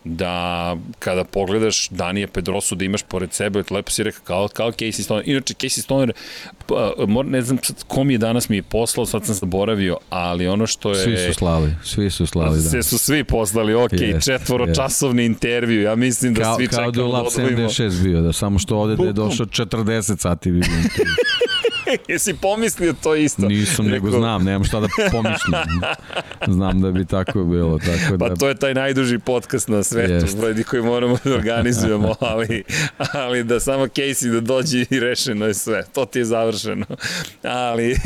da 0.05 0.77
kada 0.99 1.25
pogledaš 1.25 1.89
Danije 1.89 2.27
Pedrosu 2.27 2.75
da 2.75 2.85
imaš 2.85 3.03
pored 3.03 3.33
sebe, 3.33 3.63
lepo 3.71 3.91
si 3.91 4.03
rekao 4.03 4.23
kao, 4.25 4.49
kao 4.49 4.73
Casey 4.73 5.03
Stoner. 5.03 5.29
Inače, 5.29 5.55
Casey 5.55 5.83
Stoner, 5.83 6.13
pa, 6.67 6.93
ne 7.25 7.43
znam 7.43 7.59
kom 7.89 8.11
je 8.11 8.19
danas 8.19 8.49
mi 8.49 8.57
je 8.57 8.63
poslao, 8.63 9.07
sad 9.07 9.27
sam 9.27 9.35
zaboravio, 9.35 9.97
ali 10.11 10.49
ono 10.49 10.67
što 10.67 10.91
je... 10.91 11.05
Svi 11.05 11.17
su 11.17 11.35
slali, 11.35 11.75
svi 11.85 12.11
su 12.11 12.27
slali 12.27 12.57
da. 12.57 12.71
Sve 12.71 12.83
su 12.83 12.99
svi 12.99 13.25
poslali, 13.25 13.75
ok, 13.75 13.91
yes, 13.91 14.25
četvoročasovni 14.25 15.23
yes. 15.23 15.27
intervju, 15.27 15.83
ja 15.83 15.95
mislim 15.95 16.35
da 16.35 16.43
kao, 16.43 16.57
svi 16.57 16.69
čekamo 16.69 16.91
da 16.91 17.03
odvojimo. 17.03 17.19
Kao 17.21 17.45
da 17.45 17.53
je 17.53 17.59
u 17.59 17.63
Lab 17.63 17.71
76 17.71 18.03
bio, 18.03 18.23
da 18.23 18.33
samo 18.33 18.59
što 18.59 18.77
ovde 18.77 18.97
da 18.97 19.05
je 19.05 19.13
došao 19.13 19.47
40 19.47 20.21
sati 20.21 20.51
vidim. 20.51 20.73
Jesi 22.09 22.35
pomislio 22.35 22.95
to 23.03 23.15
isto? 23.15 23.49
Nisam, 23.49 23.87
Rekao... 23.87 23.95
nego 23.95 24.19
znam, 24.19 24.45
nemam 24.45 24.65
šta 24.65 24.81
da 24.81 24.89
pomislim. 25.13 25.81
znam 26.57 26.81
da 26.81 26.91
bi 26.91 27.05
tako 27.07 27.45
bilo. 27.45 27.79
Tako 27.79 28.19
pa 28.19 28.29
da... 28.29 28.37
to 28.37 28.49
je 28.49 28.55
taj 28.55 28.75
najduži 28.75 29.19
podcast 29.19 29.69
na 29.69 29.83
svetu, 29.83 30.13
Jest. 30.13 30.41
Bredi 30.41 30.65
koji 30.65 30.83
moramo 30.83 31.19
da 31.25 31.35
organizujemo, 31.35 32.15
ali, 32.21 32.65
ali 33.13 33.45
da 33.45 33.61
samo 33.61 33.87
Casey 33.87 34.33
da 34.33 34.41
dođe 34.41 34.85
i 34.91 35.01
rešeno 35.01 35.47
je 35.47 35.55
sve. 35.55 35.85
To 35.95 36.05
ti 36.05 36.19
je 36.19 36.25
završeno. 36.25 36.87
Ali, 37.43 37.97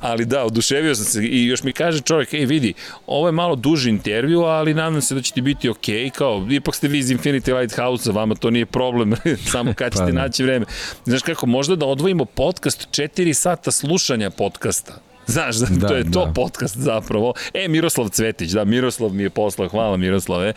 ali 0.00 0.24
da, 0.24 0.44
oduševio 0.44 0.94
sam 0.94 1.04
se 1.04 1.24
i 1.24 1.46
još 1.46 1.62
mi 1.62 1.72
kaže 1.72 2.00
čovjek, 2.00 2.34
ej 2.34 2.46
vidi, 2.46 2.74
ovo 3.06 3.28
je 3.28 3.32
malo 3.32 3.56
duži 3.56 3.90
intervju, 3.90 4.40
ali 4.40 4.74
nadam 4.74 5.02
se 5.02 5.14
da 5.14 5.22
će 5.22 5.32
ti 5.32 5.40
biti 5.40 5.68
okej, 5.68 5.94
okay, 5.94 6.10
kao, 6.10 6.46
ipak 6.50 6.74
ste 6.74 6.88
vi 6.88 6.98
iz 6.98 7.10
Infinity 7.10 7.58
Lighthouse, 7.58 8.12
vama 8.12 8.34
to 8.34 8.50
nije 8.50 8.66
problem, 8.66 9.14
samo 9.52 9.74
kad 9.74 9.92
ćete 9.92 10.04
pa, 10.04 10.10
da. 10.10 10.22
naći 10.22 10.44
vreme. 10.44 10.66
Znaš 11.04 11.22
kako, 11.22 11.46
možda 11.46 11.76
da 11.76 11.86
odvojimo 11.86 12.24
podcast 12.24 12.88
4 12.90 13.21
4 13.22 13.34
sata 13.34 13.70
slušanja 13.70 14.30
podcasta. 14.30 14.98
Znaš, 15.26 15.56
da, 15.80 15.88
to 15.88 15.94
je 15.94 16.10
to 16.10 16.26
da. 16.26 16.32
podcast 16.32 16.76
zapravo. 16.76 17.34
E, 17.54 17.68
Miroslav 17.68 18.08
Cvetić, 18.08 18.50
da, 18.50 18.64
Miroslav 18.64 19.10
mi 19.10 19.22
je 19.22 19.30
poslao, 19.30 19.68
hvala 19.68 19.96
Miroslave. 19.96 20.52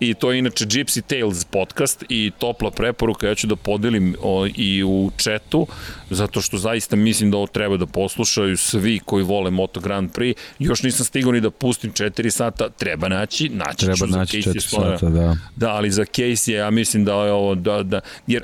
I 0.00 0.14
to 0.14 0.32
je 0.32 0.38
inače 0.38 0.64
Gypsy 0.64 1.02
Tales 1.02 1.44
podcast 1.44 2.04
i 2.08 2.30
topla 2.38 2.70
preporuka, 2.70 3.28
ja 3.28 3.34
ću 3.34 3.46
da 3.46 3.56
podelim 3.56 4.16
o, 4.22 4.46
i 4.56 4.84
u 4.84 5.10
četu, 5.16 5.66
zato 6.10 6.40
što 6.40 6.58
zaista 6.58 6.96
mislim 6.96 7.30
da 7.30 7.36
ovo 7.36 7.46
treba 7.46 7.76
da 7.76 7.86
poslušaju 7.86 8.56
svi 8.56 9.00
koji 9.04 9.24
vole 9.24 9.50
Moto 9.50 9.80
Grand 9.80 10.10
Prix. 10.10 10.34
Još 10.58 10.82
nisam 10.82 11.06
stigao 11.06 11.32
ni 11.32 11.40
da 11.40 11.50
pustim 11.50 11.92
4 11.92 12.30
sata, 12.30 12.68
treba 12.68 13.08
naći, 13.08 13.48
naći 13.48 13.84
treba 13.84 13.96
ću 13.96 14.06
naći 14.06 14.42
za 14.42 14.52
Casey 14.52 14.60
sata, 14.60 15.08
da. 15.08 15.36
Da, 15.56 15.70
ali 15.70 15.90
za 15.90 16.02
Casey 16.04 16.52
ja 16.52 16.70
mislim 16.70 17.04
da 17.04 17.12
je 17.12 17.32
ovo, 17.32 17.54
da, 17.54 17.82
da, 17.82 18.00
jer 18.26 18.42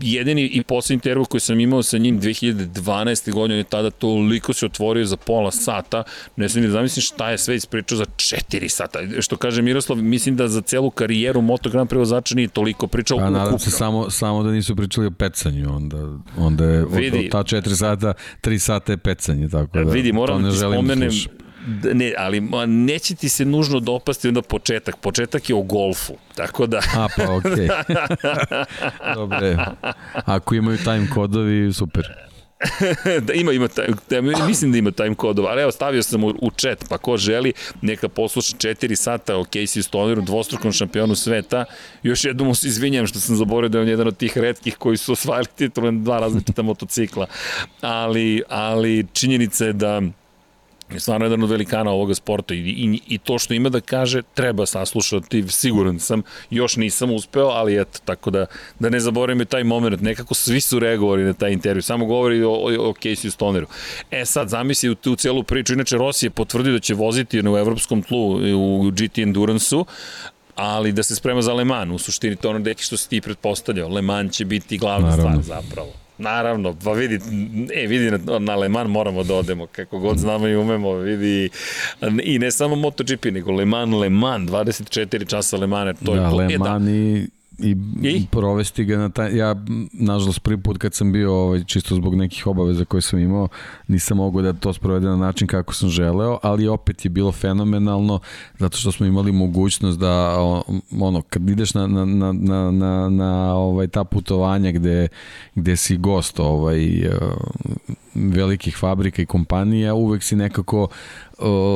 jedini 0.00 0.42
i 0.42 0.62
poslednji 0.62 0.94
intervju 0.94 1.24
koji 1.24 1.40
sam 1.40 1.60
imao 1.60 1.82
sa 1.82 1.98
njim 1.98 2.20
2012. 2.20 3.32
godine, 3.32 3.58
je 3.58 3.64
tada 3.64 3.90
toliko 3.90 4.52
se 4.52 4.66
otvorio 4.66 5.04
za 5.04 5.16
pola 5.16 5.50
sata, 5.50 6.04
ne 6.36 6.48
znam 6.48 6.62
ni 6.62 6.68
da 6.68 6.72
zamislim 6.72 7.02
šta 7.02 7.30
je 7.30 7.38
sve 7.38 7.56
ispričao 7.56 7.98
za 7.98 8.04
4 8.04 8.68
sata. 8.68 8.98
Što 9.20 9.36
kaže 9.36 9.62
Miroslav, 9.62 9.98
mislim 9.98 10.36
da 10.36 10.48
za 10.48 10.60
celu 10.60 10.90
karijeru 10.90 11.40
Moto 11.40 11.70
Grand 11.70 11.88
prevozača 11.88 12.34
nije 12.34 12.48
toliko 12.48 12.86
pričao 12.86 13.18
Pa 13.18 13.30
nadam 13.30 13.58
se 13.58 13.70
samo, 13.70 14.10
samo 14.10 14.42
da 14.42 14.50
nisu 14.50 14.76
pričali 14.76 15.06
o 15.06 15.10
pecanju, 15.10 15.76
onda, 15.76 15.96
onda 16.36 16.64
je 16.64 16.84
vidi, 16.90 17.18
od, 17.18 17.30
ta 17.30 17.38
4 17.38 17.74
sata, 17.74 18.14
3 18.42 18.58
sata 18.58 18.92
je 18.92 18.96
pecanje, 18.96 19.48
tako 19.48 19.78
da 19.78 19.90
vidi, 19.90 20.12
moram 20.12 20.42
da 20.42 20.50
ti 20.50 20.58
spomenem, 20.58 21.10
ne, 21.94 22.14
ali 22.18 22.40
neće 22.66 23.14
ti 23.14 23.28
se 23.28 23.44
nužno 23.44 23.80
dopasti 23.80 24.28
onda 24.28 24.42
početak. 24.42 24.96
Početak 24.96 25.50
je 25.50 25.56
o 25.56 25.62
golfu, 25.62 26.12
tako 26.34 26.66
da... 26.66 26.78
A, 26.96 27.08
pa 27.16 27.32
okej. 27.34 27.50
Okay. 27.50 28.64
Dobre. 29.14 29.56
Ako 30.12 30.54
imaju 30.54 30.78
time 30.78 31.08
kodovi, 31.14 31.72
super. 31.72 32.08
da 33.26 33.32
ima, 33.32 33.52
ima, 33.52 33.68
da, 34.10 34.46
mislim 34.46 34.72
da 34.72 34.78
ima 34.78 34.90
time 34.90 35.14
kodova, 35.14 35.50
ali 35.50 35.62
evo 35.62 35.70
stavio 35.72 36.02
sam 36.02 36.24
u, 36.24 36.28
u 36.28 36.50
chat, 36.50 36.84
pa 36.88 36.98
ko 36.98 37.16
želi, 37.16 37.52
neka 37.80 38.08
posluša 38.08 38.56
4 38.56 38.94
sata 38.94 39.36
o 39.36 39.44
Casey 39.44 39.82
Stoneru, 39.82 40.22
dvostrukom 40.22 40.72
šampionu 40.72 41.14
sveta. 41.14 41.64
Još 42.02 42.24
jednom 42.24 42.48
mu 42.48 42.54
se 42.54 42.68
izvinjam 42.68 43.06
što 43.06 43.20
sam 43.20 43.36
zaboravio 43.36 43.68
da 43.68 43.78
je 43.78 43.82
on 43.82 43.88
jedan 43.88 44.08
od 44.08 44.16
tih 44.16 44.38
redkih 44.38 44.76
koji 44.76 44.96
su 44.96 45.12
osvajali 45.12 45.46
titulu 45.56 45.92
na 45.92 46.02
dva 46.02 46.18
različita 46.18 46.62
motocikla. 46.62 47.26
Ali, 47.80 48.42
ali 48.48 49.06
činjenica 49.12 49.64
je 49.64 49.72
da 49.72 50.02
je 50.94 51.00
stvarno 51.00 51.26
jedan 51.26 51.42
od 51.42 51.50
velikana 51.50 51.90
ovoga 51.90 52.14
sporta 52.14 52.54
i, 52.54 52.58
i, 52.58 53.00
i 53.08 53.18
to 53.18 53.38
što 53.38 53.54
ima 53.54 53.68
da 53.68 53.80
kaže 53.80 54.22
treba 54.34 54.66
saslušati, 54.66 55.44
siguran 55.48 55.98
sam, 55.98 56.22
još 56.50 56.76
nisam 56.76 57.10
uspeo, 57.10 57.46
ali 57.46 57.80
eto, 57.80 57.98
tako 58.04 58.30
da, 58.30 58.46
da 58.78 58.88
ne 58.88 59.00
zaboravim 59.00 59.46
taj 59.46 59.64
moment, 59.64 60.00
nekako 60.00 60.34
svi 60.34 60.60
su 60.60 60.78
reagovali 60.78 61.24
na 61.24 61.32
taj 61.32 61.52
intervju, 61.52 61.82
samo 61.82 62.06
govori 62.06 62.42
o, 62.42 62.50
o, 62.50 62.88
o 62.88 62.92
Casey 62.92 63.30
Stoneru. 63.30 63.66
E 64.10 64.24
sad, 64.24 64.48
zamisli 64.48 64.90
u 64.90 64.94
tu 64.94 65.16
celu 65.16 65.42
priču, 65.42 65.72
inače 65.72 65.96
Rossi 65.96 66.26
je 66.26 66.30
potvrdio 66.30 66.72
da 66.72 66.78
će 66.78 66.94
voziti 66.94 67.40
u 67.40 67.58
evropskom 67.58 68.02
tlu 68.02 68.40
u 68.56 68.90
GT 68.90 69.18
Endurance-u, 69.18 69.86
ali 70.54 70.92
da 70.92 71.02
se 71.02 71.16
sprema 71.16 71.42
za 71.42 71.52
Le 71.52 71.64
Mans, 71.64 71.92
u 71.94 71.98
suštini 71.98 72.36
to 72.36 72.50
ono 72.50 72.58
deki 72.58 72.82
što 72.82 72.96
si 72.96 73.08
ti 73.08 73.20
pretpostavljao, 73.20 73.88
Le 73.88 74.02
Mans 74.02 74.32
će 74.32 74.44
biti 74.44 74.78
glavna 74.78 75.08
Naravno. 75.08 75.42
stvar 75.42 75.62
zapravo. 75.62 76.01
Naravno, 76.22 76.76
pa 76.84 76.92
vidi, 76.92 77.18
e, 77.74 77.86
vidi 77.86 78.10
na, 78.10 78.38
na 78.38 78.56
Le 78.56 78.68
Mans 78.68 78.90
moramo 78.90 79.22
da 79.22 79.34
odemo, 79.34 79.66
kako 79.66 79.98
god 79.98 80.18
znamo 80.18 80.48
i 80.48 80.56
umemo, 80.56 80.92
vidi, 80.94 81.50
i 82.22 82.38
ne 82.38 82.50
samo 82.50 82.76
MotoGP, 82.76 83.24
nego 83.24 83.52
Le 83.52 83.64
Mans, 83.64 83.94
Le 84.00 84.08
Mans, 84.08 84.50
24 84.50 85.28
časa 85.30 85.56
Le 85.56 85.66
Mans, 85.66 85.98
to 86.04 86.14
da, 86.14 86.22
je 86.22 86.30
to. 86.30 86.36
Le 86.36 86.58
Mans 86.58 86.82
e, 86.82 86.90
da. 86.90 86.90
i 86.90 87.41
i, 87.62 87.76
I, 88.02 88.26
provesti 88.30 88.84
ga 88.84 88.96
na 88.96 89.08
taj, 89.08 89.36
ja 89.36 89.56
nažalost 89.92 90.42
prvi 90.42 90.62
put 90.62 90.78
kad 90.78 90.94
sam 90.94 91.12
bio 91.12 91.34
ovaj, 91.34 91.64
čisto 91.64 91.94
zbog 91.94 92.14
nekih 92.14 92.46
obaveza 92.46 92.84
koje 92.84 93.02
sam 93.02 93.18
imao 93.18 93.48
nisam 93.88 94.16
mogao 94.16 94.42
da 94.42 94.52
to 94.52 94.72
sprovede 94.72 95.06
na 95.06 95.16
način 95.16 95.46
kako 95.46 95.74
sam 95.74 95.88
želeo, 95.88 96.38
ali 96.42 96.68
opet 96.68 97.04
je 97.04 97.08
bilo 97.08 97.32
fenomenalno 97.32 98.20
zato 98.58 98.76
što 98.76 98.92
smo 98.92 99.06
imali 99.06 99.32
mogućnost 99.32 99.98
da 99.98 100.38
ono 101.00 101.22
kad 101.22 101.50
ideš 101.50 101.74
na, 101.74 101.86
na, 101.86 102.04
na, 102.04 102.32
na, 102.32 102.70
na, 102.70 103.08
na 103.08 103.54
ovaj, 103.54 103.88
ta 103.88 104.04
putovanja 104.04 104.72
gde, 104.72 105.08
gde 105.54 105.76
si 105.76 105.96
gost 105.96 106.40
ovaj, 106.40 107.08
velikih 108.14 108.76
fabrika 108.76 109.22
i 109.22 109.26
kompanija, 109.26 109.94
uvek 109.94 110.22
si 110.22 110.36
nekako 110.36 110.88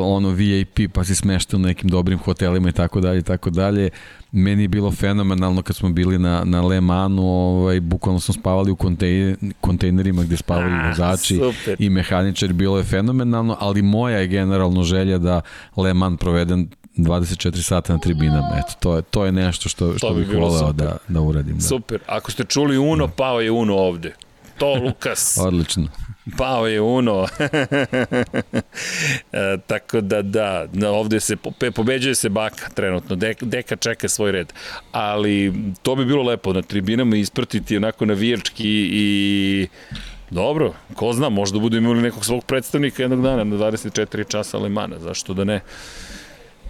ono 0.05 0.28
VIP, 0.28 0.93
pa 0.93 1.05
si 1.05 1.14
smešten 1.14 1.60
u 1.60 1.66
nekim 1.66 1.90
dobrim 1.90 2.18
hotelima 2.18 2.68
i 2.68 2.72
tako 2.72 3.01
dalje 3.01 3.18
i 3.18 3.22
tako 3.22 3.51
dalje. 3.51 3.90
Meni 4.32 4.62
je 4.62 4.68
bilo 4.68 4.93
fenomenalno 4.93 5.62
kad 5.62 5.76
smo 5.76 5.88
bili 5.88 6.18
na, 6.18 6.44
na 6.44 6.62
Le 6.62 6.80
Manu, 6.80 7.22
ovaj, 7.22 7.80
bukvalno 7.80 8.20
smo 8.20 8.34
spavali 8.34 8.70
u 8.70 8.76
kontejner, 8.76 9.36
kontejnerima 9.60 10.22
gde 10.22 10.36
spavali 10.36 10.72
ah, 10.72 10.88
vozači 10.88 11.36
super. 11.36 11.76
i 11.78 11.90
mehaničari, 11.90 12.52
bilo 12.52 12.78
je 12.78 12.84
fenomenalno, 12.84 13.56
ali 13.60 13.82
moja 13.82 14.18
je 14.18 14.26
generalno 14.26 14.82
želja 14.82 15.18
da 15.18 15.40
Le 15.76 15.94
Mans 15.94 16.20
proveden 16.20 16.68
24 16.97 17.62
sata 17.62 17.93
na 17.93 17.98
tribinama. 17.98 18.51
Eto, 18.59 18.72
to 18.80 18.97
je, 18.97 19.02
to 19.02 19.24
je 19.24 19.32
nešto 19.32 19.68
što, 19.68 19.98
što 19.98 20.14
bih 20.14 20.28
voleo 20.38 20.72
da, 20.72 20.97
da 21.09 21.20
uradim. 21.20 21.55
Da. 21.55 21.60
Super. 21.60 22.01
Ako 22.06 22.30
ste 22.30 22.44
čuli 22.44 22.78
Uno, 22.78 23.09
pao 23.09 23.40
je 23.40 23.51
Uno 23.51 23.74
ovde. 23.74 24.14
To, 24.59 24.74
Lukas. 24.74 25.38
Odlično. 25.40 25.88
Pao 26.38 26.66
je 26.66 26.80
Uno. 26.80 27.26
e, 29.32 29.56
tako 29.66 30.00
da, 30.00 30.22
da, 30.22 30.66
ovde 30.90 31.20
se 31.20 31.36
pobeđuje 31.74 32.14
se 32.14 32.28
Baka 32.28 32.68
trenutno. 32.74 33.16
Deka, 33.16 33.46
Deka 33.46 33.76
čeka 33.76 34.08
svoj 34.08 34.32
red. 34.32 34.52
Ali 34.92 35.52
to 35.82 35.94
bi 35.94 36.04
bilo 36.04 36.22
lepo 36.22 36.52
na 36.52 36.62
tribinama 36.62 37.16
ispratiti 37.16 37.76
onako 37.76 38.06
navijački 38.06 38.88
i 38.92 39.68
Dobro, 40.30 40.74
ko 40.94 41.12
zna, 41.12 41.28
možda 41.28 41.58
budu 41.58 41.76
imali 41.76 42.02
nekog 42.02 42.24
svog 42.24 42.44
predstavnika 42.44 43.02
jednog 43.02 43.22
dana 43.22 43.44
na 43.44 43.56
24 43.56 44.28
časa 44.28 44.58
Alemana, 44.58 44.98
zašto 44.98 45.34
da 45.34 45.44
ne? 45.44 45.60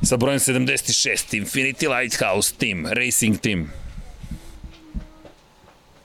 Sa 0.02 0.16
brojem 0.16 0.38
76, 0.38 1.40
Infinity 1.40 1.98
Lighthouse 1.98 2.54
Team, 2.58 2.86
Racing 2.86 3.38
Team. 3.38 3.70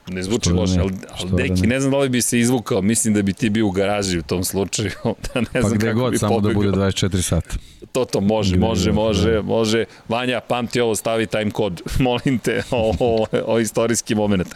Ne 0.08 0.22
zvuči 0.22 0.50
što 0.50 0.54
loše, 0.54 0.80
ali, 0.80 0.92
ali 1.20 1.30
deki, 1.30 1.54
da 1.54 1.60
ne. 1.60 1.66
ne 1.66 1.80
znam 1.80 1.92
da 1.92 1.98
li 1.98 2.08
bi 2.08 2.22
se 2.22 2.38
izvukao, 2.38 2.82
mislim 2.82 3.14
da 3.14 3.22
bi 3.22 3.32
ti 3.32 3.50
bio 3.50 3.66
u 3.66 3.70
garaži 3.70 4.18
u 4.18 4.22
tom 4.22 4.44
slučaju, 4.44 4.90
da 5.34 5.40
ne 5.40 5.46
pa 5.52 5.60
znam 5.60 5.78
gde 5.78 5.86
kako 5.86 6.00
god, 6.00 6.12
bi 6.12 6.18
samo 6.18 6.40
da 6.40 6.54
bude 6.54 6.68
24 6.68 7.22
sata. 7.22 7.56
To, 7.92 8.04
to 8.04 8.20
može, 8.20 8.56
može, 8.56 8.92
može, 8.92 9.32
da. 9.32 9.42
može. 9.42 9.84
Vanja, 10.08 10.40
pamti 10.40 10.80
ovo, 10.80 10.94
stavi 10.94 11.26
time 11.26 11.50
kod, 11.50 11.82
molim 11.98 12.38
te, 12.38 12.62
o, 12.70 12.94
o, 13.00 13.26
o 13.46 13.58
istorijski 13.58 14.14
moment. 14.14 14.48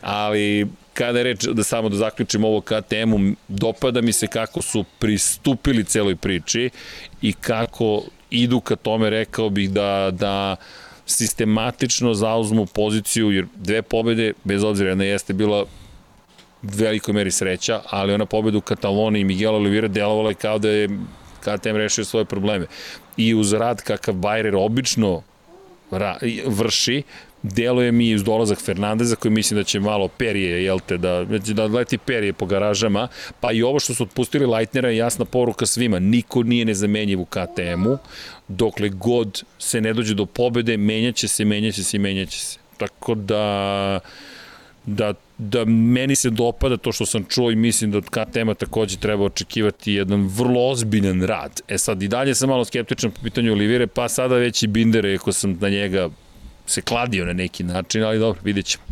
Ali 0.00 0.66
kada 0.94 1.18
je 1.18 1.24
reč, 1.24 1.44
da 1.44 1.62
samo 1.62 1.88
da 1.88 1.96
zaključim 1.96 2.44
ovo 2.44 2.60
ka 2.60 2.80
temu, 2.80 3.18
dopada 3.48 4.00
mi 4.00 4.12
se 4.12 4.26
kako 4.26 4.62
su 4.62 4.84
pristupili 4.98 5.84
celoj 5.84 6.16
priči 6.16 6.70
i 7.22 7.32
kako 7.32 8.02
idu 8.30 8.60
ka 8.60 8.76
tome, 8.76 9.10
rekao 9.10 9.50
bih 9.50 9.70
da, 9.70 10.10
da 10.12 10.56
sistematično 11.10 12.14
zauzmu 12.14 12.66
poziciju, 12.66 13.30
jer 13.30 13.46
dve 13.56 13.82
pobede, 13.82 14.32
bez 14.44 14.64
obzira, 14.64 14.88
jedna 14.88 15.04
jeste 15.04 15.32
bila 15.32 15.64
velikoj 16.62 17.14
meri 17.14 17.30
sreća, 17.30 17.80
ali 17.90 18.14
ona 18.14 18.26
pobeda 18.26 18.58
u 18.58 18.60
i 19.20 19.24
Miguel 19.24 19.54
Oliveira 19.54 19.88
delovala 19.88 20.30
je 20.30 20.34
kao 20.34 20.58
da 20.58 20.68
je 20.68 20.88
KTM 21.40 21.76
rešio 21.76 22.04
svoje 22.04 22.24
probleme. 22.24 22.66
I 23.16 23.34
uz 23.34 23.52
rad 23.52 23.82
kakav 23.82 24.14
Bayer 24.14 24.56
obično 24.56 25.22
vrši, 26.46 27.02
deluje 27.42 27.92
mi 27.92 28.10
iz 28.10 28.24
dolazak 28.24 28.58
Fernandeza 28.58 29.16
koji 29.16 29.32
mislim 29.32 29.60
da 29.60 29.64
će 29.64 29.80
malo 29.80 30.08
perije, 30.08 30.64
jel 30.64 30.80
te, 30.86 30.98
da, 30.98 31.24
da 31.54 31.66
leti 31.66 31.98
perije 31.98 32.32
po 32.32 32.46
garažama, 32.46 33.08
pa 33.40 33.52
i 33.52 33.62
ovo 33.62 33.80
što 33.80 33.94
su 33.94 34.02
otpustili 34.02 34.46
Leitnera 34.46 34.88
je 34.88 34.96
jasna 34.96 35.24
poruka 35.24 35.66
svima, 35.66 35.98
niko 35.98 36.42
nije 36.42 36.64
nezamenjiv 36.64 37.20
u 37.20 37.24
KTM-u, 37.24 37.98
dokle 38.48 38.88
god 38.88 39.42
se 39.58 39.80
ne 39.80 39.92
dođe 39.92 40.14
do 40.14 40.26
pobede, 40.26 40.76
menjaće 40.76 41.28
se, 41.28 41.44
menjaće 41.44 41.84
se 41.84 41.98
menjaće 41.98 42.38
se. 42.38 42.58
Tako 42.76 43.14
da, 43.14 44.00
da, 44.86 45.14
da 45.38 45.64
meni 45.64 46.16
se 46.16 46.30
dopada 46.30 46.76
to 46.76 46.92
što 46.92 47.06
sam 47.06 47.24
čuo 47.24 47.50
i 47.50 47.56
mislim 47.56 47.90
da 47.90 47.98
od 47.98 48.10
KTM-a 48.10 48.54
takođe 48.54 48.96
treba 48.96 49.24
očekivati 49.24 49.92
jedan 49.92 50.26
vrlo 50.26 50.68
ozbiljan 50.68 51.22
rad. 51.22 51.60
E 51.68 51.78
sad 51.78 52.02
i 52.02 52.08
dalje 52.08 52.34
sam 52.34 52.48
malo 52.48 52.64
skeptičan 52.64 53.10
po 53.10 53.20
pitanju 53.22 53.52
Olivire, 53.52 53.86
pa 53.86 54.08
sada 54.08 54.36
već 54.36 54.62
i 54.62 54.66
Bindere, 54.66 55.14
ako 55.14 55.32
sam 55.32 55.58
na 55.60 55.68
njega 55.68 56.08
se 56.70 56.82
kladio 56.82 57.24
na 57.24 57.32
neki 57.32 57.64
način, 57.64 58.04
ali 58.04 58.18
dobro, 58.18 58.40
vidjet 58.44 58.66
ćemo. 58.66 58.84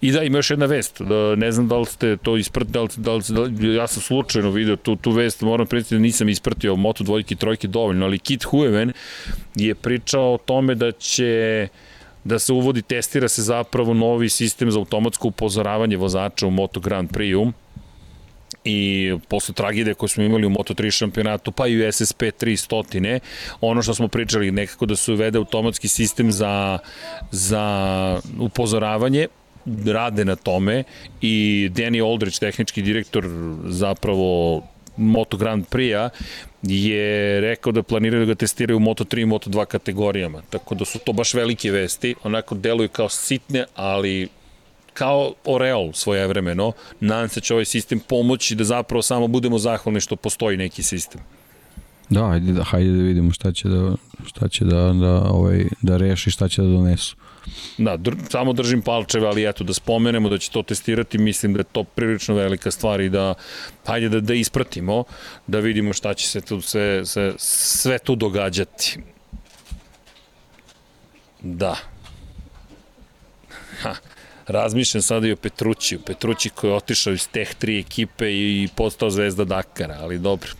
I 0.00 0.12
da, 0.12 0.22
ima 0.22 0.38
još 0.38 0.50
jedna 0.50 0.66
vest, 0.66 1.02
da, 1.02 1.34
ne 1.36 1.52
znam 1.52 1.68
da 1.68 1.78
li 1.78 1.86
ste 1.86 2.16
to 2.16 2.36
ispratili, 2.36 2.72
da 2.96 3.12
li, 3.12 3.22
da 3.28 3.40
li, 3.40 3.50
da 3.50 3.66
ja 3.66 3.86
sam 3.86 4.02
slučajno 4.02 4.50
video 4.50 4.76
tu, 4.76 4.96
tu 4.96 5.10
vest, 5.10 5.42
moram 5.42 5.66
prijeti 5.66 5.94
da 5.94 6.00
nisam 6.00 6.28
ispratio 6.28 6.76
Moto 6.76 7.04
dvojke 7.04 7.34
i 7.34 7.36
trojke 7.36 7.68
dovoljno, 7.68 8.06
ali 8.06 8.18
Kit 8.18 8.44
Hueven 8.44 8.92
je 9.54 9.74
pričao 9.74 10.34
o 10.34 10.38
tome 10.38 10.74
da 10.74 10.92
će 10.92 11.68
da 12.24 12.38
se 12.38 12.52
uvodi, 12.52 12.82
testira 12.82 13.28
se 13.28 13.42
zapravo 13.42 13.94
novi 13.94 14.28
sistem 14.28 14.70
za 14.70 14.78
automatsko 14.78 15.28
upozoravanje 15.28 15.96
vozača 15.96 16.46
u 16.46 16.50
Moto 16.50 16.80
Grand 16.80 17.10
Prix-u, 17.10 17.52
i 18.66 19.12
posle 19.28 19.54
tragedije 19.54 19.94
koje 19.94 20.08
smo 20.08 20.24
imali 20.24 20.46
u 20.46 20.50
Moto3 20.50 20.90
šampionatu, 20.90 21.52
pa 21.52 21.66
i 21.66 21.88
u 21.88 21.92
SSP 21.92 22.22
300, 22.22 23.18
ono 23.60 23.82
što 23.82 23.94
smo 23.94 24.08
pričali 24.08 24.50
nekako 24.50 24.86
da 24.86 24.96
se 24.96 25.12
uvede 25.12 25.38
automatski 25.38 25.88
sistem 25.88 26.32
za, 26.32 26.78
za 27.30 28.20
upozoravanje, 28.40 29.28
rade 29.86 30.24
na 30.24 30.36
tome 30.36 30.84
i 31.20 31.68
Danny 31.74 32.10
Aldrich, 32.10 32.38
tehnički 32.38 32.82
direktor 32.82 33.24
zapravo 33.64 34.62
Moto 34.96 35.36
Grand 35.36 35.64
Prix-a 35.70 36.10
je 36.62 37.40
rekao 37.40 37.72
da 37.72 37.82
planiraju 37.82 38.26
da 38.26 38.32
ga 38.32 38.38
testiraju 38.38 38.76
u 38.76 38.80
Moto3 38.80 39.22
i 39.22 39.26
Moto2 39.26 39.64
kategorijama. 39.64 40.42
Tako 40.50 40.74
da 40.74 40.84
su 40.84 40.98
to 40.98 41.12
baš 41.12 41.34
velike 41.34 41.70
vesti. 41.70 42.14
Onako 42.24 42.54
deluju 42.54 42.88
kao 42.88 43.08
sitne, 43.08 43.64
ali 43.74 44.28
kao 44.96 45.34
Oreol 45.44 45.92
svoje 45.92 46.26
vremeno, 46.26 46.72
nadam 47.00 47.28
se 47.28 47.40
da 47.40 47.44
će 47.44 47.54
ovaj 47.54 47.64
sistem 47.64 48.00
pomoći 48.00 48.54
da 48.54 48.64
zapravo 48.64 49.02
samo 49.02 49.28
budemo 49.28 49.58
zahvalni 49.58 50.00
što 50.00 50.16
postoji 50.16 50.56
neki 50.56 50.82
sistem. 50.82 51.20
Da, 52.10 52.28
hajde 52.28 52.52
da, 52.52 52.64
hajde 52.64 52.90
da 52.90 53.02
vidimo 53.02 53.32
šta 53.32 53.52
će 53.52 53.68
da, 53.68 53.94
šta 54.26 54.48
će 54.48 54.64
da, 54.64 54.92
da, 54.92 55.22
ovaj, 55.30 55.66
da 55.82 55.96
reši, 55.96 56.30
šta 56.30 56.48
će 56.48 56.62
da 56.62 56.68
donesu. 56.68 57.16
Da, 57.78 57.96
dr, 57.96 58.14
samo 58.30 58.52
držim 58.52 58.82
palčeve, 58.82 59.26
ali 59.26 59.48
eto, 59.48 59.64
da 59.64 59.74
spomenemo 59.74 60.28
da 60.28 60.38
će 60.38 60.50
to 60.50 60.62
testirati, 60.62 61.18
mislim 61.18 61.54
da 61.54 61.60
je 61.60 61.72
to 61.72 61.84
prilično 61.84 62.34
velika 62.34 62.70
stvar 62.70 63.00
i 63.00 63.08
da, 63.08 63.34
hajde 63.84 64.08
da, 64.08 64.20
da 64.20 64.34
ispratimo, 64.34 65.04
da 65.46 65.60
vidimo 65.60 65.92
šta 65.92 66.14
će 66.14 66.28
se 66.28 66.40
tu 66.40 66.60
sve, 66.60 67.06
sve, 67.06 67.32
sve 67.38 67.98
tu 67.98 68.16
događati. 68.16 68.98
Da. 71.42 71.76
Ha 73.82 73.94
razmišljam 74.46 75.02
sada 75.02 75.26
i 75.26 75.32
o 75.32 75.36
Petrućiju. 75.36 76.00
Petrući 76.06 76.50
koji 76.50 76.70
je 76.70 76.74
otišao 76.74 77.12
iz 77.12 77.28
teh 77.28 77.54
tri 77.54 77.78
ekipe 77.78 78.32
i 78.32 78.68
postao 78.74 79.10
zvezda 79.10 79.44
Dakara, 79.44 79.98
ali 80.00 80.18
dobro. 80.18 80.50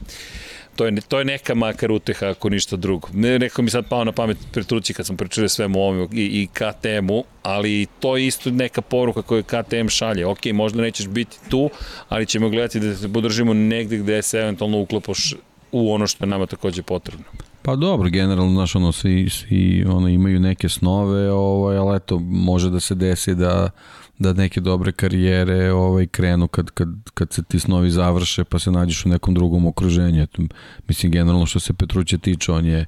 To 0.77 0.87
je, 0.87 1.01
to 1.09 1.19
je 1.19 1.25
neka 1.25 1.55
makar 1.55 1.93
uteha 1.93 2.27
ako 2.27 2.49
ništa 2.49 2.77
drugo. 2.77 3.09
Ne, 3.13 3.39
neko 3.39 3.63
mi 3.63 3.71
sad 3.71 3.89
pao 3.89 4.05
na 4.05 4.13
pamet 4.13 4.37
Petrući 4.53 4.95
kad 4.95 5.07
sam 5.07 5.17
pričali 5.17 5.49
svemu 5.49 5.81
ovome 5.81 6.09
i, 6.13 6.25
i 6.25 6.49
KTM-u, 6.53 7.25
ali 7.43 7.87
to 8.01 8.17
je 8.17 8.27
isto 8.27 8.51
neka 8.51 8.81
poruka 8.81 9.23
koju 9.23 9.43
KTM 9.43 9.89
šalje. 9.89 10.27
Ok, 10.27 10.45
možda 10.53 10.83
nećeš 10.83 11.07
biti 11.07 11.37
tu, 11.49 11.71
ali 12.09 12.27
ćemo 12.27 12.49
gledati 12.49 12.81
da 12.81 12.97
se 12.97 13.13
podržimo 13.13 13.55
negde 13.55 13.97
gde 13.97 14.23
se 14.23 14.39
eventualno 14.39 14.79
uklopoš 14.79 15.35
u 15.73 15.93
ono 15.93 16.07
što 16.07 16.25
je 16.25 16.29
nama 16.29 16.47
takođe 16.47 16.83
potrebno. 16.83 17.25
Pa 17.67 17.77
dobro, 17.77 18.11
generalno, 18.11 18.53
znaš, 18.53 18.75
ono, 18.75 18.93
svi, 18.93 19.29
svi 19.31 19.85
ono, 19.89 20.09
imaju 20.09 20.41
neke 20.41 20.69
snove, 20.69 21.31
ovaj, 21.31 21.77
ali 21.77 21.97
eto, 21.97 22.19
može 22.19 22.71
da 22.71 22.81
se 22.81 22.95
desi 22.95 23.35
da, 23.35 23.71
da 24.19 24.33
neke 24.33 24.61
dobre 24.61 24.93
karijere 24.93 25.73
ovaj, 25.73 26.07
krenu 26.07 26.49
kad, 26.49 26.71
kad, 26.71 26.89
kad 27.15 27.33
se 27.33 27.43
ti 27.43 27.59
snovi 27.59 27.91
završe 27.91 28.45
pa 28.45 28.59
se 28.59 28.71
nađeš 28.71 29.07
u 29.07 29.09
nekom 29.09 29.35
drugom 29.35 29.67
okruženju. 29.67 30.23
Eto, 30.23 30.43
mislim, 30.89 31.13
generalno 31.13 31.47
što 31.47 31.61
se 31.61 31.73
Petruće 31.73 32.19
tiče, 32.19 32.53
on 32.53 32.67
je 32.67 32.87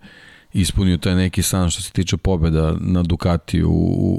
ispunio 0.53 0.97
taj 0.97 1.15
neki 1.15 1.43
san 1.43 1.71
što 1.71 1.83
se 1.83 1.93
tiče 1.93 2.17
pobeda 2.17 2.75
na 2.81 3.03
Ducati 3.03 3.63
u, 3.63 3.71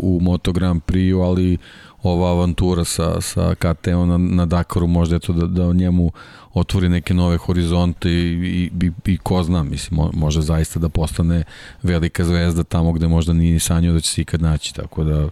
u, 0.04 0.20
Moto 0.22 0.52
Grand 0.52 0.82
Prix, 0.88 1.24
ali 1.24 1.58
ova 2.04 2.32
avantura 2.32 2.84
sa, 2.84 3.22
sa 3.22 3.56
KTO 3.56 4.06
na, 4.06 4.18
na 4.18 4.46
Dakaru 4.46 4.88
možda 4.88 5.16
eto 5.16 5.34
da, 5.34 5.48
da 5.48 5.74
njemu 5.74 6.12
otvori 6.54 6.90
neke 6.90 7.14
nove 7.14 7.38
horizonte 7.38 8.10
i, 8.12 8.70
i, 8.82 8.92
i, 9.06 9.18
ko 9.18 9.44
zna, 9.44 9.64
mislim, 9.64 10.00
može 10.14 10.42
zaista 10.42 10.80
da 10.80 10.90
postane 10.90 11.44
velika 11.84 12.24
zvezda 12.24 12.64
tamo 12.64 12.92
gde 12.92 13.08
možda 13.08 13.34
nije 13.34 13.60
sanjao 13.60 13.94
da 13.94 14.00
će 14.00 14.12
se 14.12 14.22
ikad 14.22 14.42
naći, 14.42 14.76
tako 14.76 15.04
da 15.04 15.30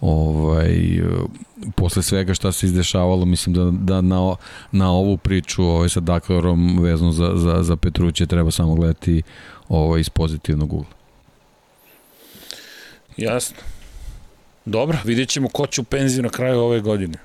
ovaj, 0.00 1.02
posle 1.74 2.02
svega 2.02 2.34
šta 2.34 2.52
se 2.52 2.66
izdešavalo, 2.66 3.24
mislim 3.24 3.54
da, 3.54 3.70
da 3.70 4.00
na, 4.00 4.34
na 4.72 4.90
ovu 4.90 5.16
priču 5.16 5.64
ovaj, 5.64 5.88
sa 5.88 6.00
Dakarom 6.00 6.78
vezano 6.78 7.12
za, 7.12 7.32
za, 7.36 7.62
za 7.62 7.76
Petruće 7.76 8.26
treba 8.26 8.50
samo 8.50 8.74
gledati 8.74 9.22
ovaj, 9.68 10.00
iz 10.00 10.08
pozitivnog 10.08 10.72
ugla. 10.72 10.96
Jasno. 13.16 13.56
Dobro, 14.64 14.98
vidjet 15.04 15.28
ćemo 15.28 15.48
ko 15.48 15.66
će 15.66 15.80
u 15.80 15.84
penziju 15.84 16.22
na 16.22 16.28
kraju 16.28 16.60
ove 16.60 16.80
godine. 16.80 17.18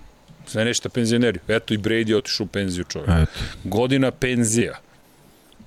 Sve 0.45 0.65
nešto 0.65 0.89
penzioneri. 0.89 1.39
Eto 1.47 1.73
i 1.73 1.77
Brady 1.77 2.17
otišao 2.17 2.43
u 2.43 2.47
penziju 2.47 2.83
čovjek. 2.83 3.09
Eto. 3.09 3.39
Godina 3.63 4.11
penzija. 4.11 4.79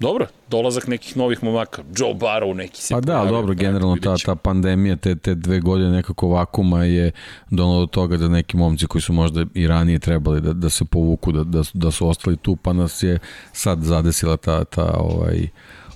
Dobro, 0.00 0.26
dolazak 0.50 0.86
nekih 0.86 1.16
novih 1.16 1.44
momaka. 1.44 1.82
Joe 1.96 2.14
Barrow 2.14 2.54
neki 2.54 2.82
se 2.82 2.94
Pa 2.94 3.00
da, 3.00 3.20
ali 3.20 3.30
dobro, 3.30 3.54
generalno 3.54 3.96
ta, 3.96 4.16
ta 4.24 4.34
pandemija, 4.34 4.96
te, 4.96 5.16
te 5.16 5.34
dve 5.34 5.60
godine 5.60 5.90
nekako 5.90 6.28
vakuma 6.28 6.84
je 6.84 7.12
donalo 7.50 7.80
do 7.80 7.86
toga 7.86 8.16
da 8.16 8.28
neki 8.28 8.56
momci 8.56 8.86
koji 8.86 9.02
su 9.02 9.12
možda 9.12 9.44
i 9.54 9.66
ranije 9.66 9.98
trebali 9.98 10.40
da, 10.40 10.52
da 10.52 10.70
se 10.70 10.84
povuku, 10.84 11.32
da, 11.32 11.44
da, 11.44 11.62
da 11.72 11.90
su 11.90 12.08
ostali 12.08 12.36
tu, 12.36 12.56
pa 12.56 12.72
nas 12.72 13.02
je 13.02 13.18
sad 13.52 13.82
zadesila 13.82 14.36
ta, 14.36 14.64
ta 14.64 14.94
ovaj, 14.98 15.48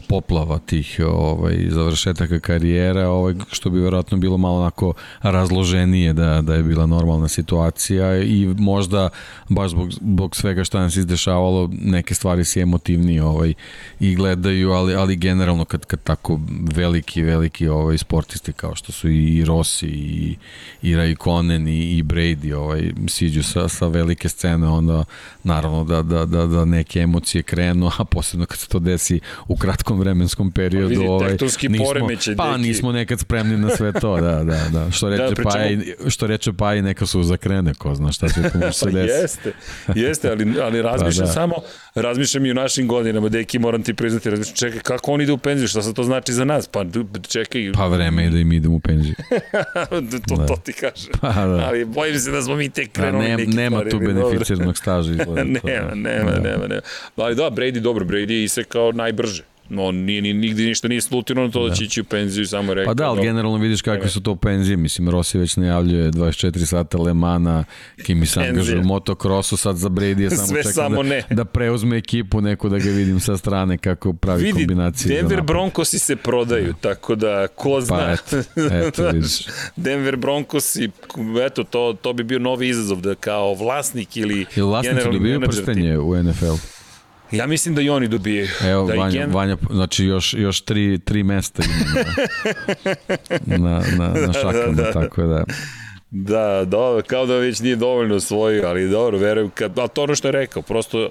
poplava 0.09 0.59
tih 0.59 1.01
ovaj, 1.06 1.56
završetaka 1.68 2.40
karijera, 2.40 3.09
ovaj, 3.09 3.35
što 3.52 3.70
bi 3.70 3.80
verovatno 3.80 4.18
bilo 4.18 4.36
malo 4.36 4.60
onako 4.60 4.93
razloženije 5.22 6.12
da, 6.12 6.43
da 6.43 6.55
je 6.55 6.62
bila 6.62 6.86
normalna 6.86 7.28
situacija 7.28 8.22
i 8.22 8.55
možda 8.59 9.09
baš 9.48 9.70
zbog, 9.70 9.93
zbog 9.93 10.36
svega 10.36 10.64
što 10.64 10.78
nam 10.78 10.90
se 10.90 11.01
izdešavalo 11.01 11.70
neke 11.72 12.14
stvari 12.14 12.44
se 12.44 12.60
emotivnije 12.60 13.22
ovaj, 13.22 13.55
i 14.01 14.14
gledaju, 14.14 14.70
ali, 14.70 14.94
ali 14.94 15.16
generalno 15.16 15.64
kad, 15.64 15.85
kad 15.85 16.02
tako 16.02 16.40
veliki, 16.74 17.22
veliki 17.22 17.68
ovaj, 17.68 17.98
sportisti 17.98 18.52
kao 18.52 18.74
što 18.74 18.93
su 18.93 19.09
i 19.09 19.44
Rossi 19.44 19.86
i, 19.86 20.36
i 20.82 20.97
Raikkonen 20.97 21.68
i, 21.68 21.98
i 21.98 22.02
Brady 22.02 22.55
ovaj, 22.55 22.93
siđu 23.09 23.43
sa, 23.43 23.68
sa 23.68 23.86
velike 23.89 24.28
scene, 24.28 24.68
onda 24.68 25.05
naravno 25.44 25.85
da, 25.85 26.02
da, 26.02 26.24
da, 26.24 26.47
da 26.47 26.64
neke 26.64 27.01
emocije 27.01 27.43
krenu, 27.43 27.90
a 27.98 28.05
posebno 28.05 28.47
kad 28.47 28.59
se 28.59 28.68
to 28.68 28.78
desi 28.78 29.20
u 29.48 29.56
kratkom 29.56 29.97
vremenskom 29.98 30.50
periodu. 30.50 30.86
Pa 30.86 30.88
vidi, 30.88 31.06
ovaj, 31.06 31.32
nismo, 31.32 31.84
poremeće, 31.84 32.36
pa 32.36 32.50
deki. 32.50 32.68
nismo 32.68 32.92
nekad 32.92 33.20
spremni 33.20 33.56
na 33.56 33.76
sve 33.76 33.92
to, 33.92 34.20
da, 34.20 34.44
da, 34.44 34.68
da. 34.72 34.90
Što 34.90 35.08
da, 35.08 35.16
reče, 35.16 35.28
da, 35.28 35.34
pričamo... 35.34 35.54
pa, 35.54 35.66
i, 36.06 36.10
što 36.10 36.26
reče 36.26 36.52
pa 36.52 36.74
i 36.74 36.82
neka 36.82 37.06
su 37.06 37.22
zakrene, 37.22 37.74
ko 37.74 37.94
zna 37.94 38.12
šta 38.12 38.28
će 38.28 38.34
tu 38.34 38.58
se 38.72 38.90
desi. 38.96 39.22
jeste, 39.22 39.52
jeste, 39.94 40.30
ali, 40.30 40.54
ali 40.62 40.82
razmišljam 40.90 41.26
pa, 41.26 41.28
da. 41.28 41.32
samo, 41.32 41.54
razmišljam 41.94 42.46
i 42.46 42.50
u 42.50 42.54
našim 42.54 42.88
godinama, 42.88 43.28
deki, 43.28 43.58
moram 43.58 43.82
ti 43.82 43.94
priznati, 43.94 44.30
razmišljam, 44.30 44.56
čekaj, 44.56 44.80
kako 44.80 45.12
oni 45.12 45.24
ide 45.24 45.32
u 45.32 45.38
penziju, 45.38 45.68
šta 45.68 45.82
se 45.82 45.94
to 45.94 46.02
znači 46.04 46.32
za 46.32 46.44
nas? 46.44 46.66
Pa 46.66 46.84
čekaj. 47.28 47.72
Pa 47.74 47.86
vreme 47.86 48.24
je 48.24 48.30
da 48.30 48.38
im 48.38 48.52
idemo 48.52 48.74
u 48.74 48.80
penziju. 48.80 49.14
to, 50.28 50.36
da. 50.36 50.46
to 50.46 50.56
ti 50.64 50.72
kaže. 50.72 51.08
Pa, 51.20 51.32
da. 51.32 51.64
Ali 51.66 51.84
bojim 51.84 52.18
se 52.18 52.30
da 52.30 52.42
smo 52.42 52.56
mi 52.56 52.70
tek 52.70 52.88
pa 52.92 53.00
krenuli 53.00 53.24
ne, 53.24 53.36
neki 53.36 53.56
Nema 53.56 53.84
tu 53.90 53.98
beneficirnog 53.98 54.76
staža. 54.76 55.10
nema, 55.10 55.94
nema, 55.94 56.30
da. 56.30 56.40
nema, 56.40 56.66
nema. 56.68 56.80
Ali 57.16 57.34
da, 57.34 57.50
Brady 57.50 57.80
dobro, 57.80 58.04
Brady 58.04 58.30
je 58.30 58.44
isekao 58.44 58.92
najbrže 58.92 59.42
no 59.68 59.90
nije 59.92 60.22
ni 60.22 60.32
nigde 60.32 60.62
ništa 60.62 60.88
nije 60.88 61.00
slutirano 61.00 61.48
to 61.48 61.62
da, 61.62 61.68
da 61.68 61.74
će 61.74 61.84
ići 61.84 62.00
u 62.00 62.04
penziju 62.04 62.46
samo 62.46 62.74
rekao. 62.74 62.90
Pa 62.90 62.94
da, 62.94 63.10
ali 63.10 63.22
generalno 63.22 63.58
vidiš 63.58 63.82
kakve 63.82 64.08
su 64.08 64.20
to 64.20 64.36
penzije, 64.36 64.76
mislim 64.76 65.08
Rossi 65.08 65.38
već 65.38 65.56
najavljuje 65.56 66.10
24 66.10 66.64
sata 66.64 66.98
Le 66.98 67.14
Mana, 67.14 67.64
Kimi 68.06 68.26
se 68.26 68.40
angažuje 68.40 68.78
u 68.78 68.84
motokrosu, 68.84 69.56
sad 69.56 69.76
za 69.76 69.88
Brady 69.88 70.28
samo 70.36 70.46
Sve 70.46 70.62
čeka 70.62 70.72
samo 70.72 71.02
da, 71.02 71.08
ne. 71.08 71.22
da 71.30 71.44
preuzme 71.44 71.96
ekipu 71.96 72.40
neku 72.40 72.68
da 72.68 72.78
ga 72.78 72.90
vidim 72.90 73.20
sa 73.20 73.36
strane 73.36 73.78
kako 73.78 74.12
pravi 74.12 74.42
Vidi, 74.42 74.52
kombinacije. 74.52 75.16
Denver 75.16 75.42
Broncosi 75.42 75.98
se 75.98 76.16
prodaju, 76.16 76.66
da. 76.66 76.78
tako 76.78 77.14
da 77.14 77.46
ko 77.54 77.74
pa 77.74 77.80
zna. 77.80 77.96
Pa 77.96 78.12
eto, 78.12 78.36
eto 78.88 79.10
vidiš. 79.10 79.46
Denver 79.76 80.16
Broncosi, 80.16 80.90
eto 81.46 81.64
to, 81.64 81.96
to 82.02 82.12
bi 82.12 82.24
bio 82.24 82.38
novi 82.38 82.68
izazov 82.68 83.00
da 83.00 83.14
kao 83.14 83.54
vlasnik 83.54 84.16
ili 84.16 84.46
Ili 84.56 84.66
vlasnici 84.66 85.04
dobiju 85.04 85.40
prstenje 85.40 85.98
u 85.98 86.22
NFL. 86.22 86.77
Ja 87.32 87.46
mislim 87.46 87.74
da 87.74 87.82
i 87.82 87.88
oni 87.88 88.09
dobijaju. 88.09 88.48
Evo, 88.64 88.86
da 88.86 88.94
Vanja, 88.94 89.20
Gen... 89.20 89.30
Vanja, 89.32 89.56
znači 89.70 90.05
još, 90.05 90.34
još 90.34 90.60
tri, 90.60 90.98
tri 90.98 91.22
mesta 91.22 91.62
na, 93.46 93.59
na, 93.59 93.82
na, 93.98 94.09
na 94.26 94.32
šakama, 94.32 94.66
da, 94.66 94.72
da, 94.72 94.82
da. 94.82 94.92
tako 94.92 95.22
da... 95.22 95.44
Da, 96.10 96.64
dobro, 96.64 97.02
kao 97.06 97.26
da 97.26 97.34
već 97.34 97.60
nije 97.60 97.76
dovoljno 97.76 98.20
svoju, 98.20 98.66
ali 98.66 98.90
dobro, 98.90 99.18
verujem, 99.18 99.50
kad, 99.50 99.78
ali 99.78 99.88
to 99.88 100.02
ono 100.02 100.14
što 100.14 100.28
je 100.28 100.32
rekao, 100.32 100.62
prosto 100.62 101.10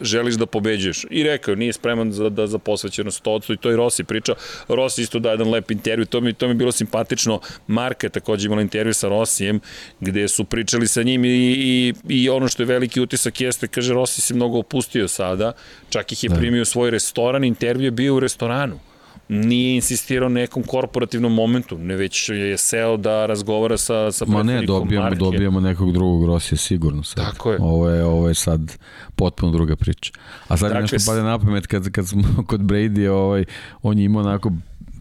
želiš 0.00 0.34
da 0.34 0.46
pobeđuješ. 0.46 1.06
I 1.10 1.22
rekao, 1.22 1.54
nije 1.54 1.72
spreman 1.72 2.12
za, 2.12 2.28
da, 2.28 2.46
za 2.46 2.58
posvećenost 2.58 3.24
100% 3.24 3.54
i 3.54 3.56
to 3.56 3.70
i 3.70 3.76
Rossi 3.76 4.04
pričao. 4.04 4.34
Rossi 4.68 5.02
isto 5.02 5.18
da 5.18 5.30
jedan 5.30 5.50
lep 5.50 5.70
intervju, 5.70 6.06
to 6.06 6.20
mi, 6.20 6.32
to 6.32 6.46
mi 6.46 6.50
je 6.50 6.54
bilo 6.54 6.72
simpatično. 6.72 7.40
Marka 7.66 8.06
je 8.06 8.10
takođe 8.10 8.46
imala 8.46 8.62
intervju 8.62 8.94
sa 8.94 9.08
Rossijem, 9.08 9.60
gde 10.00 10.28
su 10.28 10.44
pričali 10.44 10.88
sa 10.88 11.02
njim 11.02 11.24
i, 11.24 11.28
i, 11.28 11.94
i 12.08 12.28
ono 12.28 12.48
što 12.48 12.62
je 12.62 12.66
veliki 12.66 13.00
utisak 13.00 13.40
jeste, 13.40 13.68
kaže, 13.68 13.94
Rossi 13.94 14.20
se 14.20 14.34
mnogo 14.34 14.58
opustio 14.58 15.08
sada, 15.08 15.52
čak 15.90 16.12
ih 16.12 16.24
je 16.24 16.28
da. 16.28 16.36
primio 16.36 16.62
u 16.62 16.64
svoj 16.64 16.90
restoran, 16.90 17.44
intervju 17.44 17.84
je 17.84 17.90
bio 17.90 18.16
u 18.16 18.20
restoranu 18.20 18.93
nije 19.28 19.74
insistirao 19.74 20.28
nekom 20.28 20.62
korporativnom 20.62 21.34
momentu, 21.34 21.78
ne 21.78 21.96
već 21.96 22.28
je 22.28 22.58
seo 22.58 22.96
da 22.96 23.26
razgovara 23.26 23.76
sa, 23.76 24.12
sa 24.12 24.24
Ma 24.28 24.42
ne, 24.42 24.62
dobijamo, 24.62 25.04
marke. 25.04 25.18
dobijamo 25.18 25.60
nekog 25.60 25.92
drugog 25.92 26.26
Rosija 26.26 26.58
sigurno 26.58 27.02
sad. 27.02 27.24
Tako 27.24 27.52
je. 27.52 27.58
Ovo 27.60 27.88
je, 27.88 28.04
ovo 28.04 28.28
je 28.28 28.34
sad 28.34 28.78
potpuno 29.16 29.52
druga 29.52 29.76
priča. 29.76 30.12
A 30.48 30.56
sad 30.56 30.68
dakle, 30.68 30.82
nešto 30.82 31.10
pade 31.10 31.22
na 31.22 31.38
pamet 31.38 31.66
kad, 31.66 31.90
kad 31.90 32.08
smo 32.08 32.22
kod 32.48 32.60
Brady, 32.60 33.08
ovaj, 33.08 33.44
on 33.82 33.98
je 33.98 34.04
imao 34.04 34.22
onako 34.22 34.52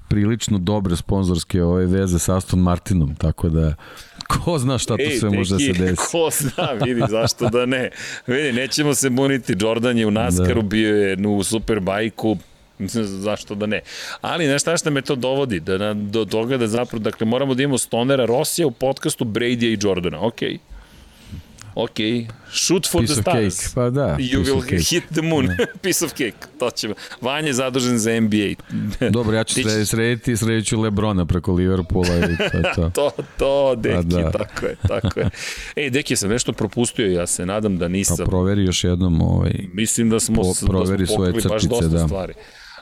prilično 0.07 0.57
dobre 0.57 0.95
sponzorske 0.95 1.63
ove 1.63 1.85
veze 1.85 2.19
sa 2.19 2.37
Aston 2.37 2.59
Martinom, 2.59 3.15
tako 3.15 3.49
da 3.49 3.75
ko 4.27 4.59
zna 4.59 4.77
šta 4.77 4.97
to 4.97 5.03
Ej, 5.03 5.17
sve 5.17 5.29
može 5.29 5.55
da 5.55 5.59
se 5.59 5.73
desi. 5.73 6.01
Ko 6.11 6.29
zna, 6.31 6.71
vidi, 6.85 7.01
zašto 7.09 7.49
da 7.49 7.65
ne. 7.65 7.89
Vidi, 8.27 8.51
nećemo 8.51 8.93
se 8.93 9.09
buniti, 9.09 9.55
Jordan 9.59 9.97
je 9.97 10.07
u 10.07 10.11
NASCAR-u, 10.11 10.61
da. 10.61 10.67
bio 10.67 10.95
je 10.95 11.27
u 11.27 11.43
Superbajku, 11.43 12.37
zašto 13.25 13.55
da 13.55 13.65
ne. 13.65 13.81
Ali 14.21 14.47
nešto 14.47 14.77
šta 14.77 14.89
me 14.89 15.01
to 15.01 15.15
dovodi, 15.15 15.59
da, 15.59 15.77
na, 15.77 15.93
do 15.93 16.25
toga 16.25 16.57
da 16.57 16.67
zapravo, 16.67 17.03
dakle, 17.03 17.27
moramo 17.27 17.53
da 17.53 17.63
imamo 17.63 17.77
Stonera 17.77 18.25
Rosija 18.25 18.67
u 18.67 18.71
podcastu 18.71 19.25
Brady 19.25 19.65
i 19.65 19.77
Jordana, 19.81 20.25
okej. 20.25 20.49
Okay. 20.49 20.73
Ok, 21.75 21.97
shoot 22.51 22.87
for 22.87 23.01
Piece 23.01 23.13
the 23.13 23.21
stars. 23.21 23.59
Cake. 23.59 23.75
Pa 23.75 23.89
da, 23.89 24.17
You 24.19 24.43
will 24.43 24.61
cake. 24.61 24.83
hit 24.89 25.03
the 25.13 25.21
moon. 25.21 25.45
Da. 25.47 25.65
Piece 25.81 26.05
of 26.05 26.11
cake. 26.11 26.47
To 26.59 26.69
će. 26.69 26.93
Vanja 27.21 27.47
je 27.47 27.53
zadužen 27.53 27.97
za 27.97 28.19
NBA. 28.19 28.53
Dobro, 29.17 29.35
ja 29.35 29.43
ću 29.43 29.53
srediti, 29.53 29.85
srediti 29.85 30.37
srediću 30.37 30.81
Lebrona 30.81 31.25
preko 31.25 31.53
Liverpoola 31.53 32.17
i 32.17 32.37
to 32.37 32.57
je 32.57 32.63
to. 32.75 32.89
to, 32.89 33.11
to, 33.37 33.75
deki, 33.75 33.95
pa 33.95 34.01
da. 34.01 34.31
tako 34.31 34.65
je, 34.65 34.75
tako 34.87 35.19
je. 35.19 35.29
Ej, 35.75 35.89
deki, 35.89 36.15
sam 36.15 36.29
nešto 36.29 36.53
propustio, 36.53 37.07
ja 37.07 37.27
se 37.27 37.45
nadam 37.45 37.77
da 37.77 37.87
nisam. 37.87 38.17
Pa 38.17 38.25
proveri 38.25 38.63
još 38.63 38.83
jednom 38.83 39.21
ovaj, 39.21 39.53
Mislim 39.73 40.09
da 40.09 40.19
smo, 40.19 40.41
po, 40.41 40.53
proveri 40.67 41.03
da 41.03 41.07
smo 41.07 41.15
svoje 41.15 41.31
crtice, 41.31 41.49
baš 41.49 41.63
dosta 41.63 41.87
da. 41.87 42.05
stvari. 42.05 42.33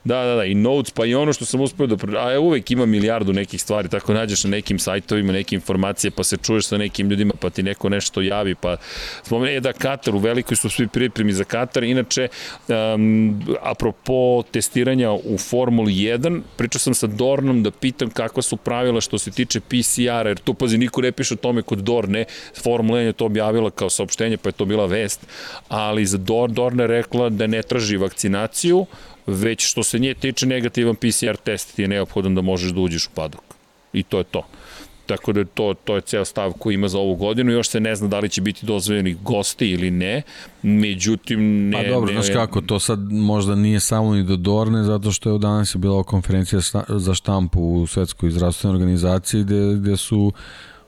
Da, 0.03 0.23
da, 0.23 0.35
da, 0.35 0.45
i 0.45 0.55
notes, 0.55 0.91
pa 0.91 1.05
i 1.05 1.15
ono 1.15 1.33
što 1.33 1.45
sam 1.45 1.61
uspeo 1.61 1.87
da... 1.87 1.95
A 2.17 2.39
uvek 2.39 2.71
ima 2.71 2.85
milijardu 2.85 3.33
nekih 3.33 3.61
stvari, 3.61 3.89
tako 3.89 4.13
nađeš 4.13 4.43
na 4.43 4.49
nekim 4.49 4.79
sajtovima 4.79 5.33
neke 5.33 5.55
informacije, 5.55 6.11
pa 6.11 6.23
se 6.23 6.37
čuješ 6.37 6.65
sa 6.65 6.77
nekim 6.77 7.09
ljudima, 7.09 7.33
pa 7.39 7.49
ti 7.49 7.63
neko 7.63 7.89
nešto 7.89 8.21
javi, 8.21 8.55
pa 8.55 8.77
spomene 9.23 9.59
da 9.59 9.73
Katar, 9.73 10.15
u 10.15 10.17
velikoj 10.17 10.57
su 10.57 10.69
svi 10.69 10.87
pripremi 10.87 11.33
za 11.33 11.43
Katar, 11.43 11.83
inače, 11.83 12.27
um, 12.67 13.41
apropo 13.61 14.43
testiranja 14.51 15.11
u 15.11 15.37
Formuli 15.37 15.93
1, 15.93 16.41
pričao 16.57 16.79
sam 16.79 16.93
sa 16.93 17.07
Dornom 17.07 17.63
da 17.63 17.71
pitam 17.71 18.09
kakva 18.09 18.41
su 18.41 18.57
pravila 18.57 19.01
što 19.01 19.17
se 19.17 19.31
tiče 19.31 19.59
PCR-a, 19.59 20.27
jer 20.27 20.37
tu, 20.37 20.53
pazi, 20.53 20.77
niko 20.77 21.01
ne 21.01 21.11
piše 21.11 21.33
o 21.33 21.37
tome 21.37 21.61
kod 21.61 21.77
Dorne, 21.77 22.25
Formula 22.63 22.99
1 22.99 23.01
je 23.03 23.13
to 23.13 23.25
objavila 23.25 23.69
kao 23.69 23.89
saopštenje, 23.89 24.37
pa 24.37 24.49
je 24.49 24.53
to 24.53 24.65
bila 24.65 24.85
vest, 24.85 25.27
ali 25.67 26.05
za 26.05 26.17
Dorne 26.47 26.87
rekla 26.87 27.29
da 27.29 27.47
ne 27.47 27.61
traži 27.61 27.97
vakcinaciju, 27.97 28.85
već 29.27 29.67
što 29.71 29.83
se 29.83 29.99
nje 29.99 30.13
tiče 30.13 30.45
negativan 30.45 30.95
PCR 30.95 31.35
test 31.43 31.75
ti 31.75 31.81
je 31.81 31.87
neophodan 31.87 32.35
da 32.35 32.41
možeš 32.41 32.71
da 32.71 32.81
uđeš 32.81 33.05
u 33.07 33.09
padok. 33.15 33.41
I 33.93 34.03
to 34.03 34.17
je 34.17 34.23
to. 34.23 34.45
Tako 35.05 35.33
da 35.33 35.45
to, 35.45 35.73
to 35.83 35.95
je 35.95 36.01
ceo 36.01 36.25
stav 36.25 36.53
koji 36.59 36.73
ima 36.73 36.87
za 36.87 36.99
ovu 36.99 37.15
godinu. 37.15 37.51
Još 37.51 37.69
se 37.69 37.79
ne 37.79 37.95
zna 37.95 38.07
da 38.07 38.19
li 38.19 38.29
će 38.29 38.41
biti 38.41 38.65
dozvoljeni 38.65 39.17
gosti 39.23 39.67
ili 39.67 39.91
ne. 39.91 40.21
Međutim, 40.63 41.69
ne... 41.69 41.83
Pa 41.83 41.89
dobro, 41.89 42.13
ne, 42.13 42.21
znaš 42.21 42.35
kako, 42.35 42.61
to 42.61 42.79
sad 42.79 42.99
možda 43.11 43.55
nije 43.55 43.79
samo 43.79 44.13
ni 44.13 44.23
do 44.23 44.35
Dorne, 44.35 44.83
zato 44.83 45.11
što 45.11 45.31
je 45.31 45.39
danas 45.39 45.75
je 45.75 45.79
bila 45.79 46.03
konferencija 46.03 46.59
za 46.87 47.13
štampu 47.13 47.61
u 47.61 47.87
Svetskoj 47.87 48.31
zdravstvenoj 48.31 48.75
organizaciji 48.75 49.43
gde, 49.43 49.75
gde 49.75 49.97
su 49.97 50.31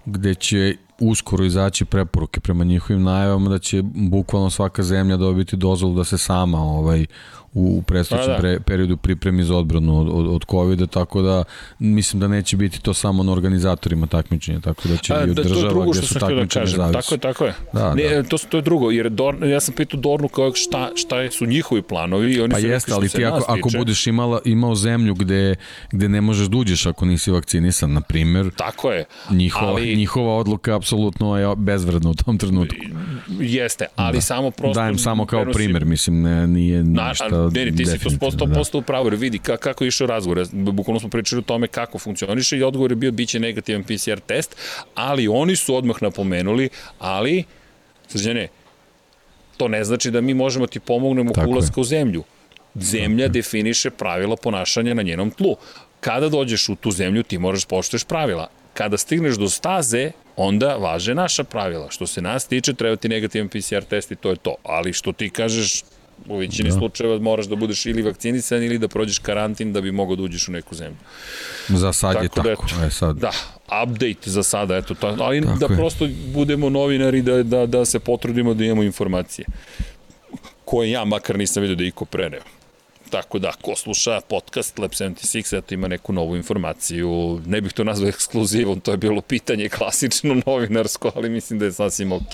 gde 0.05 0.35
će 0.35 0.75
uskoro 0.99 1.45
izaći 1.45 1.85
preporuke 1.85 2.39
prema 2.39 2.63
njihovim 2.63 3.03
najavama 3.03 3.49
da 3.49 3.59
će 3.59 3.81
bukvalno 3.83 4.49
svaka 4.49 4.83
zemlja 4.83 5.17
dobiti 5.17 5.55
dozvolu 5.55 5.95
da 5.95 6.03
se 6.03 6.17
sama 6.17 6.57
ovaj 6.57 7.05
u 7.53 7.81
predstavljućem 7.81 8.33
pa 8.35 8.41
da. 8.41 8.41
pre, 8.41 8.59
periodu 8.59 8.97
pripremi 8.97 9.43
za 9.43 9.55
odbranu 9.55 10.01
od, 10.01 10.09
od, 10.11 10.35
od 10.35 10.45
COVID-a, 10.51 10.87
tako 10.87 11.21
da 11.21 11.43
mislim 11.79 12.19
da 12.19 12.27
neće 12.27 12.57
biti 12.57 12.81
to 12.81 12.93
samo 12.93 13.23
na 13.23 13.31
organizatorima 13.31 14.07
takmičenja, 14.07 14.59
tako 14.59 14.87
da 14.87 14.97
će 14.97 15.13
A, 15.13 15.25
i 15.25 15.29
od 15.29 15.35
da, 15.35 15.43
država 15.43 15.85
gde 15.91 16.01
su 16.01 16.19
takmičenja 16.19 16.65
da 16.65 16.71
zavisi. 16.71 16.93
Tako 16.93 17.13
je, 17.15 17.19
tako 17.19 17.45
je. 17.45 17.53
Da, 17.73 17.93
ne, 17.93 18.03
da. 18.09 18.23
To, 18.23 18.37
to 18.37 18.57
je 18.57 18.61
drugo, 18.61 18.91
jer 18.91 19.09
Dorn, 19.09 19.49
ja 19.49 19.59
sam 19.59 19.75
pitao 19.75 19.99
Dornu 19.99 20.27
kao 20.27 20.51
šta, 20.55 20.89
šta 20.95 21.31
su 21.31 21.45
njihovi 21.45 21.81
planovi. 21.81 22.41
Oni 22.41 22.51
pa 22.51 22.59
jeste, 22.59 22.93
ali 22.93 23.09
ti 23.09 23.25
ako, 23.25 23.45
ako 23.47 23.69
budeš 23.77 24.07
imala, 24.07 24.41
imao 24.45 24.75
zemlju 24.75 25.13
gde, 25.13 25.55
gde 25.91 26.09
ne 26.09 26.21
možeš 26.21 26.47
da 26.47 26.57
uđeš 26.57 26.85
ako 26.85 27.05
nisi 27.05 27.31
vakcinisan, 27.31 27.93
na 27.93 28.01
primer, 28.01 28.49
tako 28.57 28.91
je. 28.91 29.05
Njihova, 29.31 29.71
ali... 29.71 29.95
njihova 29.95 30.35
odluka 30.37 30.75
apsolutno 30.75 31.37
je 31.37 31.55
bezvredno 31.55 32.09
u 32.11 32.13
tom 32.13 32.37
trenutku. 32.37 32.75
Jeste, 33.39 33.85
ali 33.95 34.17
da. 34.17 34.21
samo 34.21 34.51
prosto... 34.51 34.79
Dajem 34.79 34.97
samo 34.97 35.25
kao 35.25 35.39
prenosim... 35.39 35.59
primer, 35.59 35.85
mislim, 35.85 36.21
ne, 36.21 36.47
nije 36.47 36.83
ništa 36.83 37.29
Na, 37.29 37.42
ne, 37.49 37.71
ti 37.71 37.85
si 37.85 37.99
to 37.99 38.09
posto, 38.19 38.45
da. 38.45 38.55
posto 38.55 38.77
u 38.77 38.81
pravu, 38.81 39.07
jer 39.07 39.15
vidi 39.15 39.39
ka, 39.39 39.57
kako 39.57 39.83
je 39.83 39.87
išao 39.87 40.07
razgovor. 40.07 40.47
Bukvalno 40.51 40.99
smo 40.99 41.09
pričali 41.09 41.39
o 41.39 41.43
tome 41.43 41.67
kako 41.67 41.99
funkcioniše 41.99 42.57
i 42.57 42.63
odgovor 42.63 42.91
je 42.91 42.95
bio 42.95 43.11
biće 43.11 43.39
negativan 43.39 43.83
PCR 43.83 44.19
test, 44.27 44.55
ali 44.95 45.27
oni 45.27 45.55
su 45.55 45.75
odmah 45.75 46.03
napomenuli, 46.03 46.69
ali, 46.99 47.43
srđane, 48.07 48.47
to 49.57 49.67
ne 49.67 49.83
znači 49.83 50.11
da 50.11 50.21
mi 50.21 50.33
možemo 50.33 50.67
ti 50.67 50.79
pomognemo 50.79 51.31
u 51.31 51.49
ulazka 51.49 51.81
u 51.81 51.83
zemlju. 51.83 52.23
Zemlja 52.75 53.27
definiše 53.27 53.89
pravila 53.89 54.35
ponašanja 54.35 54.93
na 54.93 55.01
njenom 55.01 55.31
tlu. 55.31 55.55
Kada 55.99 56.29
dođeš 56.29 56.69
u 56.69 56.75
tu 56.75 56.91
zemlju, 56.91 57.23
ti 57.23 57.37
moraš 57.37 57.65
poštuješ 57.65 58.03
pravila. 58.03 58.47
Kada 58.73 58.97
stigneš 58.97 59.35
do 59.35 59.49
staze, 59.49 60.11
onda 60.35 60.75
važe 60.75 61.15
naša 61.15 61.43
pravila. 61.43 61.89
Što 61.89 62.07
se 62.07 62.21
nas 62.21 62.47
tiče, 62.47 62.73
treba 62.73 62.95
ti 62.95 63.09
negativan 63.09 63.49
PCR 63.49 63.83
test 63.89 64.11
i 64.11 64.15
to 64.15 64.29
je 64.29 64.35
to. 64.35 64.55
Ali 64.63 64.93
što 64.93 65.11
ti 65.11 65.29
kažeš, 65.29 65.83
u 66.27 66.37
većini 66.37 66.69
da. 66.69 66.75
slučajeva 66.75 67.19
moraš 67.19 67.45
da 67.45 67.55
budeš 67.55 67.85
ili 67.85 68.01
vakcinisan 68.01 68.63
ili 68.63 68.77
da 68.77 68.87
prođeš 68.87 69.19
karantin 69.19 69.73
da 69.73 69.81
bi 69.81 69.91
mogao 69.91 70.15
da 70.15 70.23
uđeš 70.23 70.47
u 70.47 70.51
neku 70.51 70.75
zemlju. 70.75 70.97
Za 71.67 71.93
sad 71.93 72.13
tako 72.13 72.23
je 72.23 72.29
tako. 72.29 72.65
Da, 72.65 72.75
eto, 72.75 72.85
e, 72.85 72.91
sad. 72.91 73.17
da, 73.17 73.31
update 73.83 74.29
za 74.29 74.43
sada, 74.43 74.77
eto, 74.77 74.93
to, 74.93 75.15
ali 75.19 75.41
tako 75.41 75.57
da 75.59 75.65
je. 75.65 75.77
prosto 75.77 76.07
budemo 76.33 76.69
novinari 76.69 77.21
da, 77.21 77.43
da, 77.43 77.65
da 77.65 77.85
se 77.85 77.99
potrudimo 77.99 78.53
da 78.53 78.63
imamo 78.63 78.83
informacije 78.83 79.45
koje 80.65 80.91
ja 80.91 81.05
makar 81.05 81.37
nisam 81.37 81.61
vidio 81.61 81.75
da 81.75 81.83
iko 81.83 82.05
preneo. 82.05 82.41
Tako 83.13 83.39
da, 83.39 83.51
ko 83.61 83.75
sluša 83.75 84.21
podcast 84.29 84.79
Lab 84.79 84.91
76, 84.91 85.57
eto 85.57 85.73
ima 85.73 85.87
neku 85.87 86.13
novu 86.13 86.35
informaciju. 86.35 87.41
Ne 87.45 87.61
bih 87.61 87.73
to 87.73 87.83
nazvao 87.83 88.09
ekskluzivom, 88.09 88.79
to 88.79 88.91
je 88.91 88.97
bilo 88.97 89.21
pitanje 89.21 89.69
klasično 89.69 90.35
novinarsko, 90.45 91.11
ali 91.15 91.29
mislim 91.29 91.59
da 91.59 91.65
je 91.65 91.71
sasvim 91.71 92.11
ok. 92.11 92.33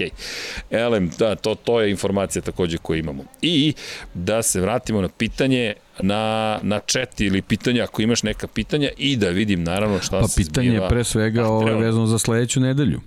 Elem, 0.69 1.09
da, 1.19 1.35
to, 1.35 1.55
to 1.55 1.81
je 1.81 1.91
informacija 1.91 2.41
takođe 2.41 2.77
koju 2.77 2.99
imamo. 2.99 3.23
I 3.41 3.73
da 4.13 4.41
se 4.41 4.61
vratimo 4.61 5.01
na 5.01 5.09
pitanje 5.09 5.73
na, 6.01 6.59
na 6.61 6.79
chat 6.79 7.21
ili 7.21 7.41
pitanja 7.41 7.83
ako 7.83 8.01
imaš 8.01 8.23
neka 8.23 8.47
pitanja 8.47 8.89
i 8.97 9.15
da 9.15 9.29
vidim 9.29 9.63
naravno 9.63 9.99
šta 9.99 10.19
pa, 10.19 10.27
se 10.27 10.43
pitanje 10.43 10.69
je 10.69 10.87
pre 10.89 11.03
svega 11.03 11.47
ovo 11.47 11.77
vezano 11.77 12.07
za 12.07 12.19
sledeću 12.19 12.59
nedelju. 12.59 13.01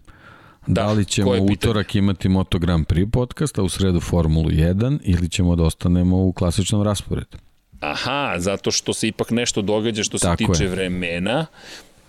Da, 0.66 0.82
da 0.82 0.93
li 0.93 1.05
ćemo 1.05 1.31
utorak 1.53 1.94
imati 1.94 2.28
Moto 2.28 2.59
Grand 2.59 2.86
Prix 2.86 3.11
podcast, 3.11 3.59
a 3.59 3.62
u 3.62 3.69
sredu 3.69 4.01
Formulu 4.01 4.51
1 4.51 4.99
ili 5.03 5.28
ćemo 5.28 5.57
da 5.57 5.62
ostanemo 5.62 6.16
u 6.16 6.32
klasičnom 6.32 6.82
rasporedu? 6.82 7.39
Aha, 7.83 8.35
zato 8.39 8.71
što 8.71 8.95
se 8.95 9.09
ipak 9.09 9.31
nešto 9.31 9.63
događa 9.63 10.03
što 10.03 10.19
se 10.19 10.27
Tako 10.27 10.37
tiče 10.37 10.65
je. 10.65 10.71
vremena. 10.71 11.47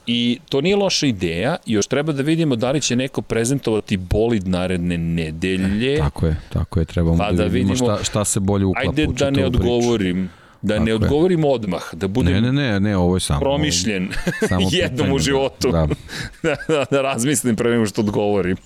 I 0.08 0.40
to 0.50 0.62
nije 0.62 0.76
loša 0.76 1.06
ideja, 1.06 1.56
još 1.66 1.88
treba 1.88 2.14
da 2.14 2.24
vidimo 2.24 2.56
da 2.56 2.72
li 2.72 2.82
će 2.82 2.96
neko 2.96 3.22
prezentovati 3.22 3.98
bolid 3.98 4.48
naredne 4.48 4.98
nedelje. 4.98 5.98
Tako 5.98 6.26
je, 6.26 6.36
tako 6.50 6.80
je, 6.80 6.86
trebamo 6.86 7.18
pa 7.18 7.32
da, 7.32 7.38
da 7.38 7.44
vidimo, 7.44 7.74
vidimo 7.74 7.96
šta, 7.96 8.04
šta 8.04 8.26
se 8.26 8.40
bolje 8.40 8.66
uklapa 8.66 8.90
Ajde 8.90 9.08
da 9.08 9.30
ne 9.32 9.46
odgovorim. 9.46 10.16
Priču. 10.16 10.44
Da 10.62 10.74
Tako 10.74 10.86
ne 10.86 10.94
odgovorim 10.94 11.40
je. 11.40 11.50
odmah, 11.50 11.82
da 11.94 12.08
budem 12.08 12.34
ne, 12.34 12.42
ne, 12.42 12.52
ne, 12.52 12.80
ne, 12.80 12.98
ovo 12.98 13.16
je 13.16 13.20
samo 13.20 13.40
promišljen 13.40 14.10
samo 14.50 14.70
jednom 14.82 15.12
u 15.12 15.18
da. 15.18 15.24
životu. 15.24 15.72
Da. 15.72 15.88
da, 16.44 16.56
da, 16.68 16.86
da 16.92 17.02
razmislim 17.02 17.56
pre 17.56 17.70
nego 17.72 17.86
što 17.86 18.02
odgovorim. 18.02 18.58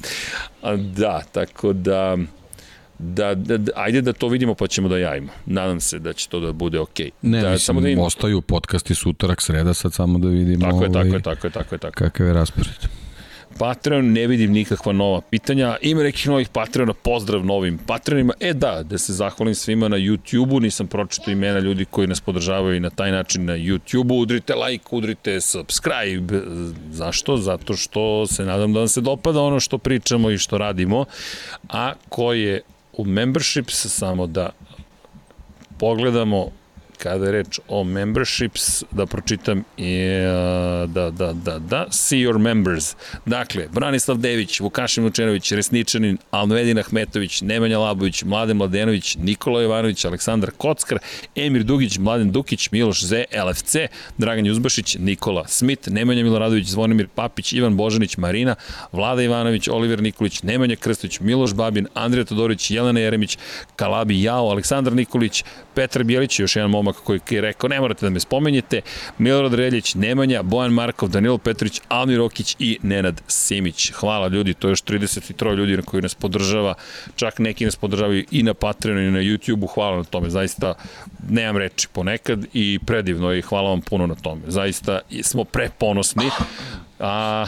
Da, 0.95 1.21
tako 1.31 1.73
da 1.73 2.17
da, 2.99 3.35
da, 3.35 3.57
da, 3.57 3.71
ajde 3.75 4.01
da 4.01 4.13
to 4.13 4.27
vidimo 4.27 4.55
pa 4.55 4.67
ćemo 4.67 4.89
da 4.89 4.97
javimo. 4.97 5.31
Nadam 5.45 5.79
se 5.79 5.99
da 5.99 6.13
će 6.13 6.29
to 6.29 6.39
da 6.39 6.51
bude 6.51 6.79
okej. 6.79 7.05
Okay. 7.05 7.11
Ne, 7.21 7.41
da, 7.41 7.49
mislim, 7.49 7.59
samo 7.59 7.81
da 7.81 7.89
im... 7.89 7.99
ostaju 7.99 8.41
podcasti 8.41 8.95
sutorak, 8.95 9.41
sreda, 9.41 9.73
sad 9.73 9.93
samo 9.93 10.19
da 10.19 10.27
vidimo 10.27 10.65
tako 10.65 10.83
je, 10.83 10.89
ovaj, 10.89 11.03
tako 11.03 11.15
je, 11.15 11.21
tako 11.21 11.47
je, 11.47 11.51
tako 11.51 11.75
je, 11.75 11.79
tako. 11.79 11.95
kakav 11.95 12.27
je 12.27 12.33
raspored. 12.33 12.87
Patreon, 13.57 14.11
ne 14.11 14.27
vidim 14.27 14.51
nikakva 14.51 14.93
nova 14.93 15.21
pitanja. 15.21 15.77
Ima 15.81 16.03
nekih 16.03 16.27
novih 16.27 16.49
Patreona, 16.49 16.93
pozdrav 16.93 17.45
novim 17.45 17.77
Patreonima. 17.77 18.33
E 18.39 18.53
da, 18.53 18.83
da 18.83 18.97
se 18.97 19.13
zahvalim 19.13 19.55
svima 19.55 19.87
na 19.87 19.97
YouTube-u, 19.97 20.59
nisam 20.59 20.87
pročito 20.87 21.31
imena 21.31 21.59
ljudi 21.59 21.85
koji 21.85 22.07
nas 22.07 22.21
podržavaju 22.21 22.75
i 22.75 22.79
na 22.79 22.89
taj 22.89 23.11
način 23.11 23.45
na 23.45 23.53
YouTube-u. 23.53 24.19
Udrite 24.19 24.55
like, 24.55 24.85
udrite 24.91 25.41
subscribe. 25.41 26.41
Zašto? 26.91 27.37
Zato 27.37 27.73
što 27.73 28.27
se 28.27 28.45
nadam 28.45 28.73
da 28.73 28.79
vam 28.79 28.87
se 28.87 29.01
dopada 29.01 29.41
ono 29.41 29.59
što 29.59 29.77
pričamo 29.77 30.29
i 30.31 30.37
što 30.37 30.57
radimo. 30.57 31.05
A 31.69 31.93
ko 32.09 32.33
je 32.33 32.61
u 32.97 33.05
memberships, 33.05 33.85
samo 33.87 34.27
da 34.27 34.49
pogledamo 35.79 36.51
kada 36.97 37.25
je 37.25 37.31
reč 37.31 37.59
o 37.67 37.83
memberships, 37.83 38.83
da 38.91 39.05
pročitam 39.05 39.63
i 39.77 40.05
da, 40.87 41.11
da, 41.11 41.33
da, 41.33 41.59
da, 41.59 41.85
see 41.91 42.19
your 42.19 42.37
members. 42.37 42.95
Dakle, 43.25 43.67
Branislav 43.71 44.17
Dević, 44.17 44.59
Vukašin 44.59 45.03
Vučenović, 45.03 45.51
Resničanin, 45.51 46.17
Almedin 46.31 46.79
Ahmetović, 46.79 47.41
Nemanja 47.41 47.79
Labović, 47.79 48.23
Mladen 48.23 48.57
Mladenović, 48.57 49.15
Nikola 49.15 49.61
Jovanović, 49.61 50.05
Aleksandar 50.05 50.51
Kockar, 50.57 50.99
Emir 51.35 51.63
Dugić, 51.63 51.97
Mladen 51.97 52.31
Dukić, 52.31 52.71
Miloš 52.71 53.03
Z, 53.03 53.23
LFC, 53.45 53.75
Dragan 54.17 54.45
Juzbašić, 54.45 54.97
Nikola 54.99 55.47
Smit, 55.47 55.87
Nemanja 55.87 56.23
Miloradović, 56.23 56.67
Zvonimir 56.67 57.07
Papić, 57.15 57.53
Ivan 57.53 57.77
Božanić, 57.77 58.17
Marina, 58.17 58.55
Vlada 58.91 59.21
Ivanović, 59.21 59.67
Oliver 59.67 60.01
Nikolić, 60.01 60.43
Nemanja 60.43 60.75
Krstović, 60.75 61.19
Miloš 61.19 61.53
Babin, 61.53 61.87
Andrija 61.93 62.25
Todorović, 62.25 62.71
Jelena 62.71 62.99
Jeremić, 62.99 63.37
Kalabi 63.75 64.21
Jao, 64.23 64.49
Aleksandar 64.49 64.93
Nikolić, 64.93 65.43
Petar 65.73 66.03
Bjelić, 66.03 66.39
još 66.39 66.55
jedan 66.55 66.71
momak 66.71 66.86
koji 66.93 67.19
je 67.29 67.41
rekao, 67.41 67.67
ne 67.67 67.79
morate 67.79 68.05
da 68.05 68.09
me 68.09 68.19
spomenjete, 68.19 68.81
Milorad 69.17 69.53
Reljić, 69.53 69.95
Nemanja, 69.95 70.43
Bojan 70.43 70.73
Markov, 70.73 71.09
Danilo 71.09 71.37
Petrović, 71.37 71.81
Almir 71.87 72.21
Okić 72.21 72.55
i 72.59 72.79
Nenad 72.83 73.21
Simić. 73.27 73.91
Hvala 73.91 74.27
ljudi, 74.27 74.53
to 74.53 74.67
je 74.67 74.71
još 74.71 74.83
33 74.83 75.55
ljudi 75.55 75.77
na 75.77 75.81
koji 75.81 76.01
nas 76.01 76.15
podržava, 76.15 76.73
čak 77.15 77.39
neki 77.39 77.65
nas 77.65 77.75
podržavaju 77.75 78.25
i 78.31 78.43
na 78.43 78.53
Patreonu 78.53 79.01
i 79.01 79.11
na 79.11 79.19
YouTubeu, 79.19 79.73
hvala 79.73 79.97
na 79.97 80.03
tome, 80.03 80.29
zaista 80.29 80.73
nemam 81.29 81.57
reči 81.57 81.87
ponekad 81.93 82.45
i 82.53 82.79
predivno 82.85 83.33
i 83.33 83.41
hvala 83.41 83.69
vam 83.69 83.81
puno 83.81 84.07
na 84.07 84.15
tome. 84.15 84.41
Zaista 84.47 84.99
smo 85.21 85.43
preponosni. 85.43 86.29
A, 86.99 87.45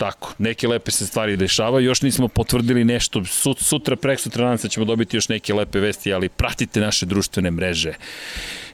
tako, 0.00 0.34
neke 0.38 0.68
lepe 0.68 0.90
se 0.90 1.06
stvari 1.06 1.36
dešavaju, 1.36 1.86
još 1.86 2.02
nismo 2.02 2.28
potvrdili 2.28 2.84
nešto, 2.84 3.24
sutra, 3.58 3.96
prek 3.96 4.20
sutra 4.20 4.44
nadam 4.44 4.58
se 4.58 4.68
da 4.68 4.72
ćemo 4.72 4.86
dobiti 4.86 5.16
još 5.16 5.28
neke 5.28 5.54
lepe 5.54 5.80
vesti, 5.80 6.12
ali 6.12 6.28
pratite 6.28 6.80
naše 6.80 7.06
društvene 7.06 7.50
mreže 7.50 7.92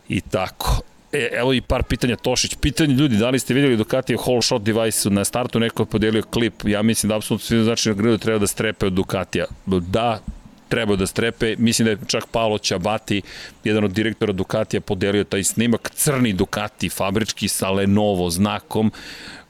i 0.08 0.20
tako. 0.20 0.80
E, 1.12 1.28
evo 1.32 1.52
i 1.52 1.60
par 1.60 1.82
pitanja 1.82 2.16
Tošić. 2.16 2.54
Pitanje 2.60 2.94
ljudi, 2.94 3.16
da 3.16 3.30
li 3.30 3.38
ste 3.38 3.54
vidjeli 3.54 3.76
Ducati 3.76 4.16
whole 4.16 4.42
shot 4.42 4.62
device 4.62 5.10
na 5.10 5.24
startu 5.24 5.60
neko 5.60 5.82
je 5.82 5.86
podelio 5.86 6.22
klip. 6.22 6.54
Ja 6.64 6.82
mislim 6.82 7.08
da 7.08 7.16
apsolutno 7.16 7.46
svi 7.46 7.64
znači 7.64 7.88
na 7.88 7.94
grilu 7.94 8.18
treba 8.18 8.38
da 8.38 8.46
strepe 8.46 8.86
od 8.86 8.92
Ducatija. 8.92 9.46
Da, 9.66 10.20
treba 10.68 10.96
da 10.96 11.06
strepe. 11.06 11.54
Mislim 11.58 11.84
da 11.84 11.90
je 11.90 11.98
čak 12.06 12.26
Paolo 12.26 12.58
Čabati, 12.58 13.22
jedan 13.64 13.84
od 13.84 13.90
direktora 13.92 14.32
Ducatija, 14.32 14.80
podelio 14.80 15.24
taj 15.24 15.44
snimak. 15.44 15.90
Crni 15.94 16.32
Ducati, 16.32 16.88
fabrički 16.88 17.48
sa 17.48 17.70
Lenovo 17.70 18.30
znakom. 18.30 18.92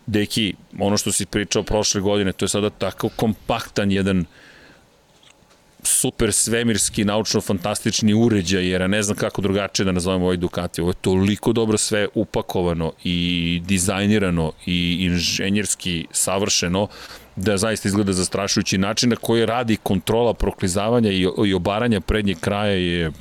Deki, 0.06 0.54
ono 0.78 0.96
što 0.96 1.12
si 1.12 1.26
pričao 1.26 1.62
prošle 1.62 2.00
godine, 2.00 2.32
to 2.32 2.44
je 2.44 2.48
sada 2.48 2.70
tako 2.70 3.08
kompaktan 3.08 3.92
jedan 3.92 4.24
super 5.86 6.32
svemirski, 6.32 7.04
naučno-fantastični 7.04 8.14
uređaj, 8.14 8.68
jer 8.68 8.80
ja 8.80 8.86
ne 8.86 9.02
znam 9.02 9.16
kako 9.16 9.42
drugačije 9.42 9.86
da 9.86 9.92
nazovem 9.92 10.22
ovaj 10.22 10.36
Ducati. 10.36 10.80
Ovo 10.80 10.90
je 10.90 10.94
toliko 11.00 11.52
dobro 11.52 11.78
sve 11.78 12.08
upakovano 12.14 12.92
i 13.04 13.62
dizajnirano 13.64 14.52
i 14.66 14.96
inženjerski 15.00 16.06
savršeno 16.10 16.88
da 17.36 17.56
zaista 17.56 17.88
izgleda 17.88 18.12
zastrašujući 18.12 18.78
način 18.78 19.10
na 19.10 19.16
koji 19.16 19.46
radi 19.46 19.76
kontrola 19.76 20.34
proklizavanja 20.34 21.10
i, 21.10 21.26
i 21.46 21.54
obaranja 21.54 22.00
prednjeg 22.00 22.40
kraja 22.40 22.72
je 22.72 23.12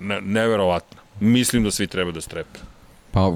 ne, 0.00 0.20
neverovatno. 0.20 1.00
Mislim 1.20 1.64
da 1.64 1.70
svi 1.70 1.86
treba 1.86 2.12
da 2.12 2.20
strepe. 2.20 2.58
Pa, 3.12 3.32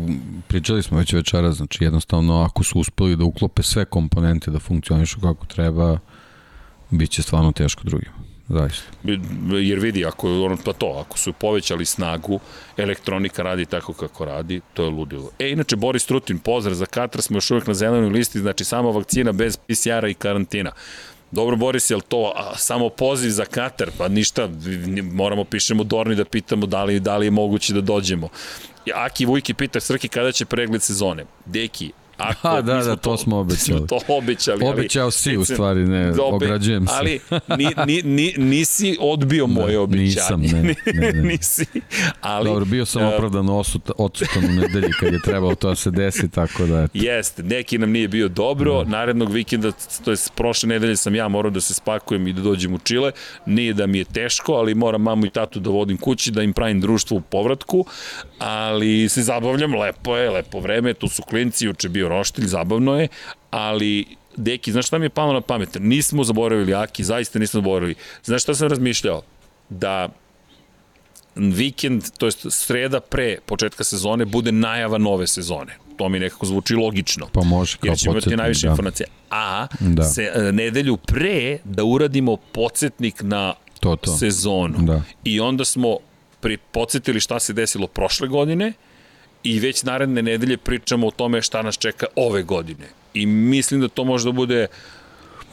pričali 0.48 0.82
smo 0.82 0.98
već 0.98 1.12
večera, 1.12 1.52
znači 1.52 1.84
jednostavno 1.84 2.42
ako 2.42 2.64
su 2.64 2.78
uspeli 2.78 3.16
da 3.16 3.24
uklope 3.24 3.62
sve 3.62 3.84
komponente 3.84 4.50
da 4.50 4.58
funkcionišu 4.58 5.20
kako 5.20 5.46
treba, 5.46 5.98
Biće 6.94 7.22
stvarno 7.22 7.52
teško 7.52 7.82
drugima. 7.84 8.14
Zaista. 8.48 8.82
Jer 9.62 9.78
vidi, 9.78 10.04
ako, 10.06 10.44
ono, 10.44 10.56
pa 10.64 10.72
to, 10.72 11.04
ako 11.06 11.18
su 11.18 11.32
povećali 11.32 11.84
snagu, 11.84 12.40
elektronika 12.76 13.42
radi 13.42 13.64
tako 13.64 13.92
kako 13.92 14.24
radi, 14.24 14.60
to 14.74 14.84
je 14.84 14.90
ludilo. 14.90 15.30
E, 15.38 15.50
inače, 15.50 15.76
Boris 15.76 16.06
Trutin, 16.06 16.38
pozdrav 16.38 16.74
za 16.74 16.86
Katar, 16.86 17.22
smo 17.22 17.36
još 17.36 17.50
uvek 17.50 17.66
na 17.66 17.74
zelenoj 17.74 18.10
listi, 18.10 18.38
znači 18.38 18.64
sama 18.64 18.90
vakcina 18.90 19.32
bez 19.32 19.56
PCR-a 19.56 20.08
i 20.08 20.14
karantina. 20.14 20.72
Dobro, 21.30 21.56
Boris, 21.56 21.90
je 21.90 21.96
li 21.96 22.02
to 22.08 22.32
a, 22.36 22.56
samo 22.56 22.88
poziv 22.88 23.30
za 23.30 23.44
Katar? 23.44 23.90
Pa 23.98 24.08
ništa, 24.08 24.48
moramo 25.12 25.44
pišemo 25.44 25.84
Dorni 25.84 26.14
da 26.14 26.24
pitamo 26.24 26.66
da 26.66 26.84
li, 26.84 27.00
da 27.00 27.16
li 27.16 27.26
je 27.26 27.30
moguće 27.30 27.74
da 27.74 27.80
dođemo. 27.80 28.28
Aki 28.94 29.26
Vujki 29.26 29.54
pita 29.54 29.80
Srki 29.80 30.08
kada 30.08 30.32
će 30.32 30.44
pregled 30.44 30.82
sezone. 30.82 31.24
Deki, 31.46 31.92
Ako, 32.16 32.48
A, 32.48 32.62
da, 32.62 32.74
da, 32.74 32.96
to, 32.96 33.10
to 33.10 33.16
smo 33.16 33.38
obećali. 33.44 33.78
Smo 33.78 33.86
to 33.86 33.98
obećali. 34.08 34.66
Obećao 34.66 35.10
si 35.10 35.36
u 35.36 35.44
stvari, 35.44 35.84
ne, 35.84 36.10
dobe, 36.10 36.36
ograđujem 36.36 36.86
se. 36.86 36.92
Ali 36.96 37.20
ni, 37.58 37.70
ni, 37.86 38.02
ni, 38.02 38.34
nisi 38.36 38.96
odbio 39.00 39.46
moje 39.56 39.72
da, 39.72 39.80
obećanje. 39.80 40.42
Nisam, 40.42 40.60
ne, 40.62 40.62
ne, 41.00 41.12
ne. 41.12 41.22
nisi. 41.22 41.66
Ali, 42.20 42.50
Dobro, 42.50 42.64
bio 42.64 42.86
sam 42.86 43.02
opravdan 43.02 43.48
osut, 43.48 43.90
odsutan 43.98 44.44
u 44.44 44.52
nedelji 44.52 44.92
kad 45.00 45.12
je 45.12 45.20
trebalo 45.24 45.54
to 45.54 45.68
da 45.68 45.74
se 45.74 45.90
desi, 45.90 46.28
tako 46.30 46.66
da 46.66 46.82
eto. 46.82 46.92
Jeste, 46.94 47.42
neki 47.42 47.78
nam 47.78 47.90
nije 47.90 48.08
bio 48.08 48.28
dobro, 48.28 48.84
da. 48.84 48.90
narednog 48.90 49.32
vikenda, 49.32 49.72
to 50.04 50.10
je 50.10 50.16
prošle 50.34 50.68
nedelje 50.68 50.96
sam 50.96 51.14
ja 51.14 51.28
morao 51.28 51.50
da 51.50 51.60
se 51.60 51.74
spakujem 51.74 52.28
i 52.28 52.32
da 52.32 52.42
dođem 52.42 52.74
u 52.74 52.78
Čile, 52.78 53.12
nije 53.46 53.72
da 53.72 53.86
mi 53.86 53.98
je 53.98 54.04
teško, 54.04 54.52
ali 54.52 54.74
moram 54.74 55.02
mamu 55.02 55.26
i 55.26 55.30
tatu 55.30 55.60
da 55.60 55.70
vodim 55.70 55.96
kući, 55.96 56.30
da 56.30 56.42
im 56.42 56.52
pravim 56.52 56.80
društvo 56.80 57.16
u 57.16 57.20
povratku, 57.20 57.86
ali 58.38 59.08
se 59.08 59.22
zabavljam, 59.22 59.74
lepo 59.74 60.16
je, 60.16 60.30
lepo 60.30 60.60
vreme, 60.60 60.94
tu 60.94 61.08
su 61.08 61.22
klinci, 61.22 61.64
juče 61.64 61.88
bio 61.88 62.03
roštilj, 62.08 62.46
zabavno 62.46 63.00
je, 63.00 63.08
ali 63.50 64.04
Deki, 64.36 64.72
znaš 64.72 64.86
šta 64.86 64.98
mi 64.98 65.04
je 65.04 65.10
palo 65.10 65.32
na 65.32 65.40
pamet? 65.40 65.76
Nismo 65.80 66.24
zaboravili 66.24 66.74
Aki, 66.74 67.04
zaista 67.04 67.38
nismo 67.38 67.60
zaboravili. 67.60 67.94
Znaš 68.24 68.42
šta 68.42 68.54
sam 68.54 68.68
razmišljao? 68.68 69.22
Da 69.68 70.08
vikend, 71.36 72.04
to 72.18 72.26
jest 72.26 72.46
sreda 72.50 73.00
pre 73.00 73.38
početka 73.46 73.84
sezone, 73.84 74.24
bude 74.24 74.52
najava 74.52 74.98
nove 74.98 75.26
sezone. 75.26 75.76
To 75.96 76.08
mi 76.08 76.18
nekako 76.18 76.46
zvuči 76.46 76.74
logično. 76.74 77.26
Pa 77.32 77.44
može 77.44 77.76
kao 77.76 77.88
Jer 77.88 77.98
ćemo 77.98 78.12
imati 78.12 78.36
najviše 78.36 78.66
da. 78.66 78.70
informacije. 78.70 79.06
A 79.30 79.66
da. 79.80 80.02
se, 80.02 80.32
e, 80.34 80.52
nedelju 80.52 80.96
pre 80.96 81.58
da 81.64 81.84
uradimo 81.84 82.36
podsjetnik 82.36 83.22
na 83.22 83.54
to, 83.80 83.96
to. 83.96 84.16
sezonu. 84.16 84.78
Da. 84.78 85.02
I 85.24 85.40
onda 85.40 85.64
smo 85.64 85.98
pri, 86.40 86.56
podsjetili 86.56 87.20
šta 87.20 87.40
se 87.40 87.52
desilo 87.52 87.86
prošle 87.86 88.28
godine 88.28 88.72
i 89.44 89.60
već 89.60 89.82
naredne 89.82 90.22
nedelje 90.22 90.56
pričamo 90.56 91.06
o 91.06 91.10
tome 91.10 91.42
šta 91.42 91.62
nas 91.62 91.78
čeka 91.78 92.06
ove 92.16 92.42
godine. 92.42 92.88
I 93.14 93.26
mislim 93.26 93.80
da 93.80 93.88
to 93.88 94.04
može 94.04 94.24
da 94.24 94.32
bude 94.32 94.66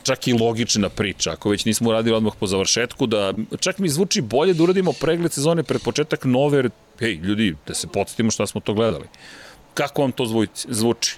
čak 0.04 0.28
i 0.28 0.34
logična 0.34 0.90
priča, 0.90 1.32
ako 1.32 1.50
već 1.50 1.66
nismo 1.66 1.90
uradili 1.90 2.16
odmah 2.16 2.34
po 2.40 2.48
završetku, 2.48 3.06
da 3.08 3.34
čak 3.60 3.78
mi 3.78 3.90
zvuči 3.90 4.22
bolje 4.22 4.54
da 4.54 4.64
uradimo 4.64 4.94
pregled 4.94 5.34
sezone 5.34 5.64
pred 5.64 5.82
početak 5.82 6.26
nove, 6.26 6.58
jer, 6.58 6.70
hej, 7.00 7.14
ljudi, 7.14 7.56
da 7.68 7.74
se 7.74 7.88
podsjetimo 7.88 8.32
šta 8.32 8.48
smo 8.48 8.62
to 8.62 8.74
gledali. 8.74 9.06
Kako 9.74 10.02
vam 10.02 10.12
to 10.12 10.26
zvuči? 10.68 11.18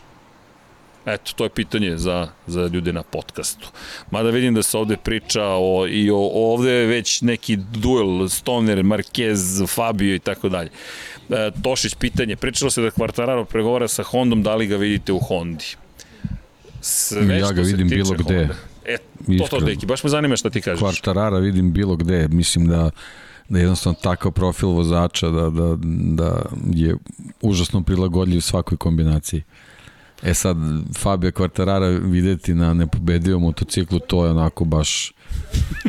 Eto, 1.06 1.32
to 1.36 1.44
je 1.44 1.50
pitanje 1.50 1.98
za, 1.98 2.28
za 2.48 2.68
ljude 2.68 2.94
na 2.94 3.04
podcastu. 3.04 3.70
Mada 4.12 4.30
vidim 4.30 4.54
da 4.54 4.64
se 4.64 4.78
ovde 4.78 4.98
priča 4.98 5.44
o, 5.46 5.88
i 5.88 6.12
o, 6.12 6.30
ovde 6.34 6.72
je 6.72 6.86
već 6.86 7.22
neki 7.22 7.56
duel 7.56 8.30
Stoner, 8.30 8.84
Marquez, 8.84 9.68
Fabio 9.68 10.16
i 10.16 10.20
tako 10.20 10.50
dalje. 10.50 10.70
E, 11.30 11.52
Tošić 11.64 11.96
pitanje, 11.96 12.36
pričalo 12.36 12.72
se 12.72 12.82
da 12.82 12.92
Quartararo 12.92 13.46
pregovara 13.46 13.88
sa 13.88 14.04
Hondom, 14.04 14.44
da 14.44 14.56
li 14.56 14.68
ga 14.68 14.78
vidite 14.78 15.14
u 15.14 15.20
Hondi? 15.20 15.66
Sve 16.82 17.40
ja 17.40 17.52
ga 17.52 17.62
vidim 17.62 17.90
bilo 17.90 18.12
gde. 18.14 18.38
Honda. 18.38 18.54
E, 18.86 18.98
to 19.38 19.48
to, 19.50 19.60
Deki, 19.60 19.86
baš 19.86 20.04
me 20.04 20.10
zanima 20.10 20.36
šta 20.36 20.50
ti 20.50 20.62
kažeš. 20.62 20.82
Quartarara 20.82 21.42
vidim 21.42 21.74
bilo 21.74 21.96
gde, 21.96 22.28
mislim 22.28 22.68
da 22.68 22.90
da 23.50 23.60
je 23.60 23.64
jednostavno 23.64 24.00
takav 24.02 24.32
profil 24.32 24.70
vozača 24.70 25.30
da, 25.30 25.50
da, 25.50 25.78
da 26.16 26.42
je 26.74 26.96
užasno 27.42 27.84
prilagodljiv 27.84 28.42
svakoj 28.42 28.78
kombinaciji. 28.78 29.44
E 30.24 30.34
sad, 30.34 30.58
Fabio 30.98 31.32
Quartarara 31.32 32.12
videti 32.12 32.54
na 32.54 32.74
nepobedivom 32.74 33.42
motociklu, 33.42 34.00
to 34.00 34.26
je 34.26 34.32
onako 34.32 34.66
baš, 34.66 35.14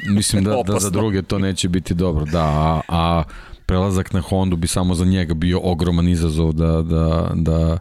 mislim 0.09 0.45
da, 0.45 0.63
da 0.67 0.79
za 0.79 0.91
druge 0.91 1.23
to 1.23 1.39
neće 1.39 1.69
biti 1.69 1.95
dobro. 1.95 2.25
Da, 2.25 2.45
a, 2.45 2.81
a 2.89 3.23
prelazak 3.67 4.13
na 4.13 4.21
Hondu 4.21 4.57
bi 4.57 4.67
samo 4.67 4.95
za 4.95 5.05
njega 5.05 5.35
bio 5.35 5.61
ogroman 5.63 6.09
izazov 6.09 6.53
da, 6.53 6.83
da, 6.83 7.31
da, 7.35 7.79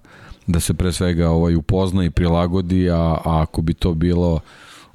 da 0.47 0.59
se 0.59 0.73
pre 0.73 0.91
svega 0.91 1.29
ovaj, 1.29 1.55
upozna 1.55 2.05
i 2.05 2.09
prilagodi, 2.09 2.89
a, 2.89 2.95
a 2.95 3.41
ako 3.41 3.61
bi 3.61 3.73
to 3.73 3.93
bilo 3.93 4.39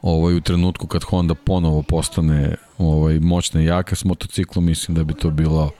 ovaj, 0.02 0.34
u 0.34 0.40
trenutku 0.40 0.86
kad 0.86 1.04
Honda 1.04 1.34
ponovo 1.34 1.82
postane 1.82 2.54
ovaj, 2.78 3.20
moćna 3.20 3.62
i 3.62 3.64
jaka 3.64 3.96
s 3.96 4.04
motociklom, 4.04 4.64
mislim 4.64 4.94
da 4.94 5.04
bi 5.04 5.14
to 5.14 5.30
bilo, 5.30 5.70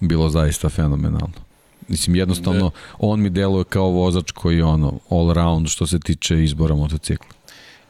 bilo 0.00 0.28
zaista 0.28 0.68
fenomenalno. 0.68 1.44
Mislim, 1.88 2.16
jednostavno, 2.16 2.64
ne. 2.64 2.70
on 2.98 3.20
mi 3.20 3.30
deluje 3.30 3.64
kao 3.64 3.88
vozač 3.88 4.30
koji 4.30 4.56
je 4.56 4.64
ono, 4.64 4.98
all 5.10 5.32
round 5.32 5.68
što 5.68 5.86
se 5.86 6.00
tiče 6.00 6.44
izbora 6.44 6.74
motocikla. 6.74 7.28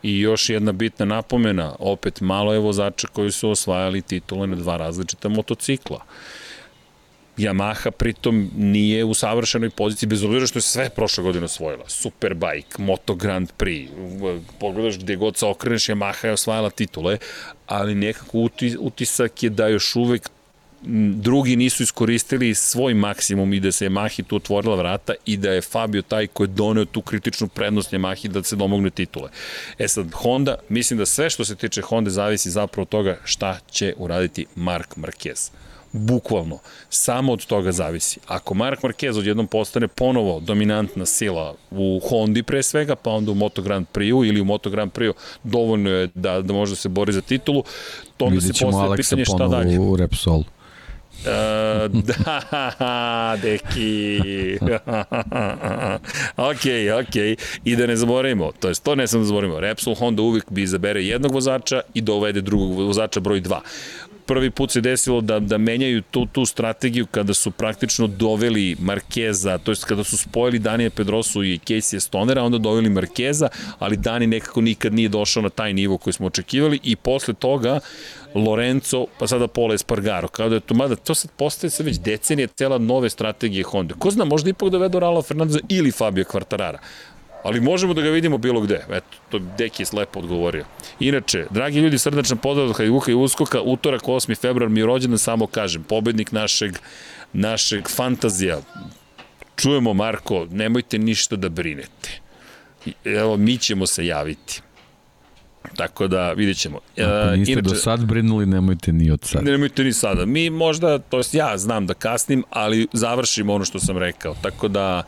I 0.02 0.18
još 0.20 0.50
jedna 0.50 0.72
bitna 0.72 1.04
napomena, 1.04 1.74
opet 1.78 2.20
malo 2.20 2.52
je 2.52 2.58
vozača 2.58 3.08
koji 3.12 3.30
su 3.30 3.50
osvajali 3.50 4.02
titule 4.02 4.46
na 4.46 4.56
dva 4.56 4.76
različita 4.76 5.28
motocikla. 5.28 6.00
Yamaha 7.38 7.90
pritom 7.90 8.50
nije 8.56 9.04
u 9.04 9.14
savršenoj 9.14 9.70
poziciji, 9.70 10.08
bez 10.08 10.24
obzira 10.24 10.46
što 10.46 10.58
je 10.58 10.62
sve 10.62 10.90
prošle 10.90 11.24
godine 11.24 11.44
osvojila. 11.44 11.84
Superbike, 11.88 12.78
Moto 12.78 13.14
Grand 13.14 13.52
Prix, 13.58 13.88
pogledaš 14.60 14.98
gde 14.98 15.16
god 15.16 15.36
se 15.36 15.46
okreneš, 15.46 15.88
Yamaha 15.88 16.26
je 16.26 16.32
osvajala 16.32 16.70
titule, 16.70 17.18
ali 17.66 17.94
nekako 17.94 18.48
utisak 18.78 19.42
je 19.42 19.50
da 19.50 19.68
još 19.68 19.96
uvek 19.96 20.30
drugi 21.16 21.56
nisu 21.56 21.82
iskoristili 21.82 22.54
svoj 22.54 22.94
maksimum 22.94 23.52
i 23.52 23.60
da 23.60 23.72
se 23.72 23.88
Yamahi 23.88 24.24
tu 24.26 24.36
otvorila 24.36 24.76
vrata 24.76 25.14
i 25.26 25.36
da 25.36 25.52
je 25.52 25.60
Fabio 25.60 26.02
taj 26.02 26.26
ko 26.26 26.42
je 26.42 26.46
doneo 26.46 26.84
tu 26.84 27.02
kritičnu 27.02 27.48
prednost 27.48 27.92
Yamahi 27.92 28.28
da 28.28 28.42
se 28.42 28.56
domogne 28.56 28.90
titule. 28.90 29.30
E 29.78 29.88
sad, 29.88 30.12
Honda, 30.12 30.58
mislim 30.68 30.98
da 30.98 31.06
sve 31.06 31.30
što 31.30 31.44
se 31.44 31.56
tiče 31.56 31.82
Honda 31.82 32.10
zavisi 32.10 32.50
zapravo 32.50 32.82
od 32.82 32.88
toga 32.88 33.18
šta 33.24 33.58
će 33.70 33.94
uraditi 33.96 34.46
Mark 34.54 34.96
Marquez 34.96 35.50
bukvalno, 35.94 36.58
samo 36.88 37.32
od 37.32 37.46
toga 37.46 37.72
zavisi. 37.72 38.20
Ako 38.26 38.54
Mark 38.54 38.82
Marquez 38.82 39.18
odjednom 39.18 39.46
postane 39.46 39.88
ponovo 39.88 40.40
dominantna 40.40 41.06
sila 41.06 41.54
u 41.70 42.00
Hondi 42.08 42.42
pre 42.42 42.62
svega, 42.62 42.96
pa 42.96 43.10
onda 43.10 43.30
u 43.30 43.34
Moto 43.34 43.62
Grand 43.62 43.86
Prix 43.94 44.28
ili 44.28 44.40
u 44.40 44.44
Moto 44.44 44.70
Grand 44.70 44.92
Prix 44.92 45.12
dovoljno 45.44 45.90
je 45.90 46.08
da, 46.14 46.40
da 46.40 46.52
može 46.52 46.72
da 46.72 46.76
se 46.76 46.88
bori 46.88 47.12
za 47.12 47.20
titulu, 47.20 47.64
to 48.16 48.24
onda 48.24 48.40
se 48.40 48.64
postaje 48.64 48.96
pitanje 48.96 49.24
šta 49.24 49.48
dalje. 49.48 49.78
u 49.78 49.96
Repsolu. 49.96 50.44
Uh, 51.14 52.02
da, 52.02 53.36
deki. 53.42 54.18
ok, 56.50 56.64
ok. 57.02 57.16
I 57.64 57.76
da 57.76 57.86
ne 57.86 57.96
zaboravimo, 57.96 58.52
to 58.60 58.68
jest 58.68 58.84
to 58.84 58.94
ne 58.94 59.06
sam 59.06 59.20
da 59.20 59.26
zaboravimo, 59.26 59.60
Repsol 59.60 59.94
Honda 59.94 60.22
uvijek 60.22 60.44
bi 60.50 60.62
izabere 60.62 61.04
jednog 61.04 61.32
vozača 61.32 61.80
i 61.94 62.00
dovede 62.00 62.40
drugog 62.40 62.70
vozača 62.72 63.20
broj 63.20 63.42
2 63.42 63.60
prvi 64.26 64.50
put 64.50 64.70
se 64.70 64.80
desilo 64.80 65.20
da, 65.20 65.40
da 65.40 65.58
menjaju 65.58 66.02
tu, 66.02 66.26
tu 66.26 66.46
strategiju 66.46 67.06
kada 67.06 67.34
su 67.34 67.50
praktično 67.50 68.06
doveli 68.06 68.76
Markeza, 68.78 69.58
to 69.58 69.70
jest 69.70 69.84
kada 69.84 70.04
su 70.04 70.16
spojili 70.16 70.58
Danija 70.58 70.90
Pedrosu 70.90 71.44
i 71.44 71.60
Casey 71.66 72.00
Stonera, 72.00 72.42
onda 72.42 72.58
doveli 72.58 72.88
Markeza, 72.88 73.48
ali 73.78 73.96
Dani 73.96 74.26
nekako 74.26 74.60
nikad 74.60 74.94
nije 74.94 75.08
došao 75.08 75.42
na 75.42 75.48
taj 75.48 75.72
nivo 75.72 75.98
koji 75.98 76.14
smo 76.14 76.26
očekivali 76.26 76.80
i 76.82 76.96
posle 76.96 77.34
toga 77.34 77.80
Lorenzo, 78.34 79.06
pa 79.18 79.26
sada 79.26 79.46
Pola 79.46 79.74
Espargaro, 79.74 80.28
kao 80.28 80.48
da 80.48 80.54
je 80.54 80.60
to, 80.60 80.74
mada 80.74 80.96
to 80.96 81.14
sad 81.14 81.30
postaje 81.30 81.70
se 81.70 81.82
već 81.82 81.98
decenije 81.98 82.46
cela 82.46 82.78
nove 82.78 83.10
strategije 83.10 83.64
Honda. 83.64 83.94
Ko 83.94 84.10
zna, 84.10 84.24
možda 84.24 84.50
ipak 84.50 84.68
dovedu 84.68 85.00
Rala 85.00 85.22
Fernandeza 85.22 85.58
ili 85.68 85.92
Fabio 85.92 86.24
Quartarara 86.24 86.78
ali 87.44 87.60
možemo 87.60 87.94
da 87.94 88.02
ga 88.02 88.10
vidimo 88.10 88.38
bilo 88.38 88.60
gde. 88.60 88.84
Eto, 88.90 89.16
to 89.28 89.38
Deki 89.38 89.82
je 89.82 89.86
slepo 89.86 90.18
odgovorio. 90.18 90.64
Inače, 91.00 91.46
dragi 91.50 91.78
ljudi, 91.78 91.98
srdačan 91.98 92.38
pozdrav 92.38 92.68
od 92.68 92.76
Hajduka 92.76 93.10
i 93.10 93.14
Uskoka, 93.14 93.60
utorak 93.60 94.02
8. 94.02 94.36
februar 94.40 94.70
mi 94.70 94.80
je 94.80 94.86
rođendan, 94.86 95.18
samo 95.18 95.46
kažem, 95.46 95.82
pobednik 95.82 96.32
našeg, 96.32 96.78
našeg 97.32 97.88
fantazija. 97.88 98.58
Čujemo, 99.56 99.94
Marko, 99.94 100.46
nemojte 100.50 100.98
ništa 100.98 101.36
da 101.36 101.48
brinete. 101.48 102.20
Evo, 103.04 103.36
mi 103.36 103.58
ćemo 103.58 103.86
se 103.86 104.06
javiti. 104.06 104.60
Tako 105.76 106.08
da 106.08 106.32
vidjet 106.32 106.56
ćemo. 106.58 106.78
Ako 106.96 107.36
niste 107.36 107.52
Inače, 107.52 107.68
do 107.68 107.74
sad 107.74 108.04
brinuli, 108.04 108.46
nemojte 108.46 108.92
ni 108.92 109.10
od 109.10 109.24
sada. 109.24 109.50
Nemojte 109.50 109.84
ni 109.84 109.92
sada. 109.92 110.26
Mi 110.26 110.50
možda, 110.50 110.98
to 110.98 111.16
jest 111.16 111.34
ja 111.34 111.58
znam 111.58 111.86
da 111.86 111.94
kasnim, 111.94 112.44
ali 112.50 112.86
završimo 112.92 113.54
ono 113.54 113.64
što 113.64 113.78
sam 113.78 113.98
rekao. 113.98 114.36
Tako 114.42 114.68
da, 114.68 115.02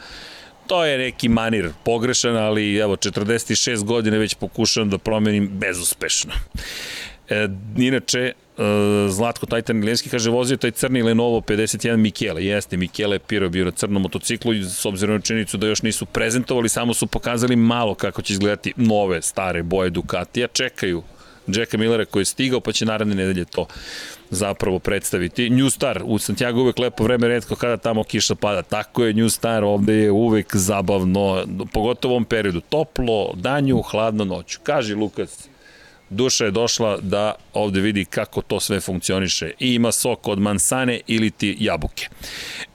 to 0.66 0.84
je 0.84 0.98
neki 0.98 1.28
manir 1.28 1.70
pogrešan, 1.84 2.36
ali 2.36 2.76
evo, 2.76 2.97
46 2.97 3.84
godine 3.84 4.18
već 4.18 4.34
pokušavam 4.34 4.90
da 4.90 4.98
promenim 4.98 5.48
bezuspešno. 5.48 6.32
E, 7.28 7.48
inače, 7.76 8.20
e, 8.20 8.32
Zlatko 9.09 9.47
Tajtan 9.47 9.82
Ilenski 9.82 10.09
kaže 10.09 10.30
vozio 10.30 10.56
taj 10.56 10.70
crni 10.70 11.02
Lenovo 11.02 11.40
51 11.40 11.97
Mikele. 11.97 12.44
Jeste, 12.44 12.76
Mikele 12.76 13.18
Piro 13.18 13.48
bio 13.48 13.64
na 13.64 13.70
crnom 13.70 14.02
motociklu 14.02 14.55
i 14.55 14.64
s 14.64 14.86
obzirom 14.86 15.16
na 15.16 15.22
činjenicu 15.22 15.56
da 15.56 15.66
još 15.66 15.82
nisu 15.82 16.06
prezentovali, 16.06 16.68
samo 16.68 16.94
su 16.94 17.06
pokazali 17.06 17.56
malo 17.56 17.94
kako 17.94 18.22
će 18.22 18.32
izgledati 18.32 18.72
nove 18.76 19.22
stare 19.22 19.62
boje 19.62 19.90
Ducatija. 19.90 20.48
Čekaju 20.48 21.02
Jacka 21.47 21.78
Millera 21.78 22.05
koji 22.05 22.20
je 22.20 22.24
stigao, 22.24 22.60
pa 22.60 22.72
će 22.72 22.86
naredne 22.86 23.14
nedelje 23.14 23.44
to 23.44 23.66
zapravo 24.31 24.78
predstaviti. 24.78 25.51
New 25.51 25.70
Star, 25.70 26.03
u 26.05 26.19
Santiago 26.19 26.61
uvek 26.61 26.78
lepo 26.78 27.05
vreme, 27.05 27.28
redko 27.28 27.57
kada 27.57 27.77
tamo 27.77 28.05
kiša 28.05 28.35
pada. 28.35 28.62
Tako 28.62 29.05
je, 29.05 29.15
New 29.15 29.28
Star 29.28 29.65
ovde 29.65 29.94
je 29.94 30.11
uvek 30.11 30.57
zabavno, 30.57 31.44
pogotovo 31.73 32.12
u 32.12 32.15
ovom 32.15 32.24
periodu. 32.24 32.61
Toplo, 32.61 33.32
danju, 33.35 33.82
hladno 33.82 34.24
noću. 34.24 34.59
Kaži 34.62 34.94
Lukas, 34.94 35.48
duša 36.11 36.44
je 36.44 36.51
došla 36.51 36.98
da 37.01 37.35
ovde 37.55 37.81
vidi 37.81 38.05
kako 38.05 38.43
to 38.43 38.61
sve 38.61 38.81
funkcioniše 38.81 39.51
i 39.59 39.74
ima 39.74 39.93
sok 39.93 40.28
od 40.28 40.39
mansane 40.39 41.01
ili 41.07 41.31
ti 41.31 41.57
jabuke. 41.61 42.09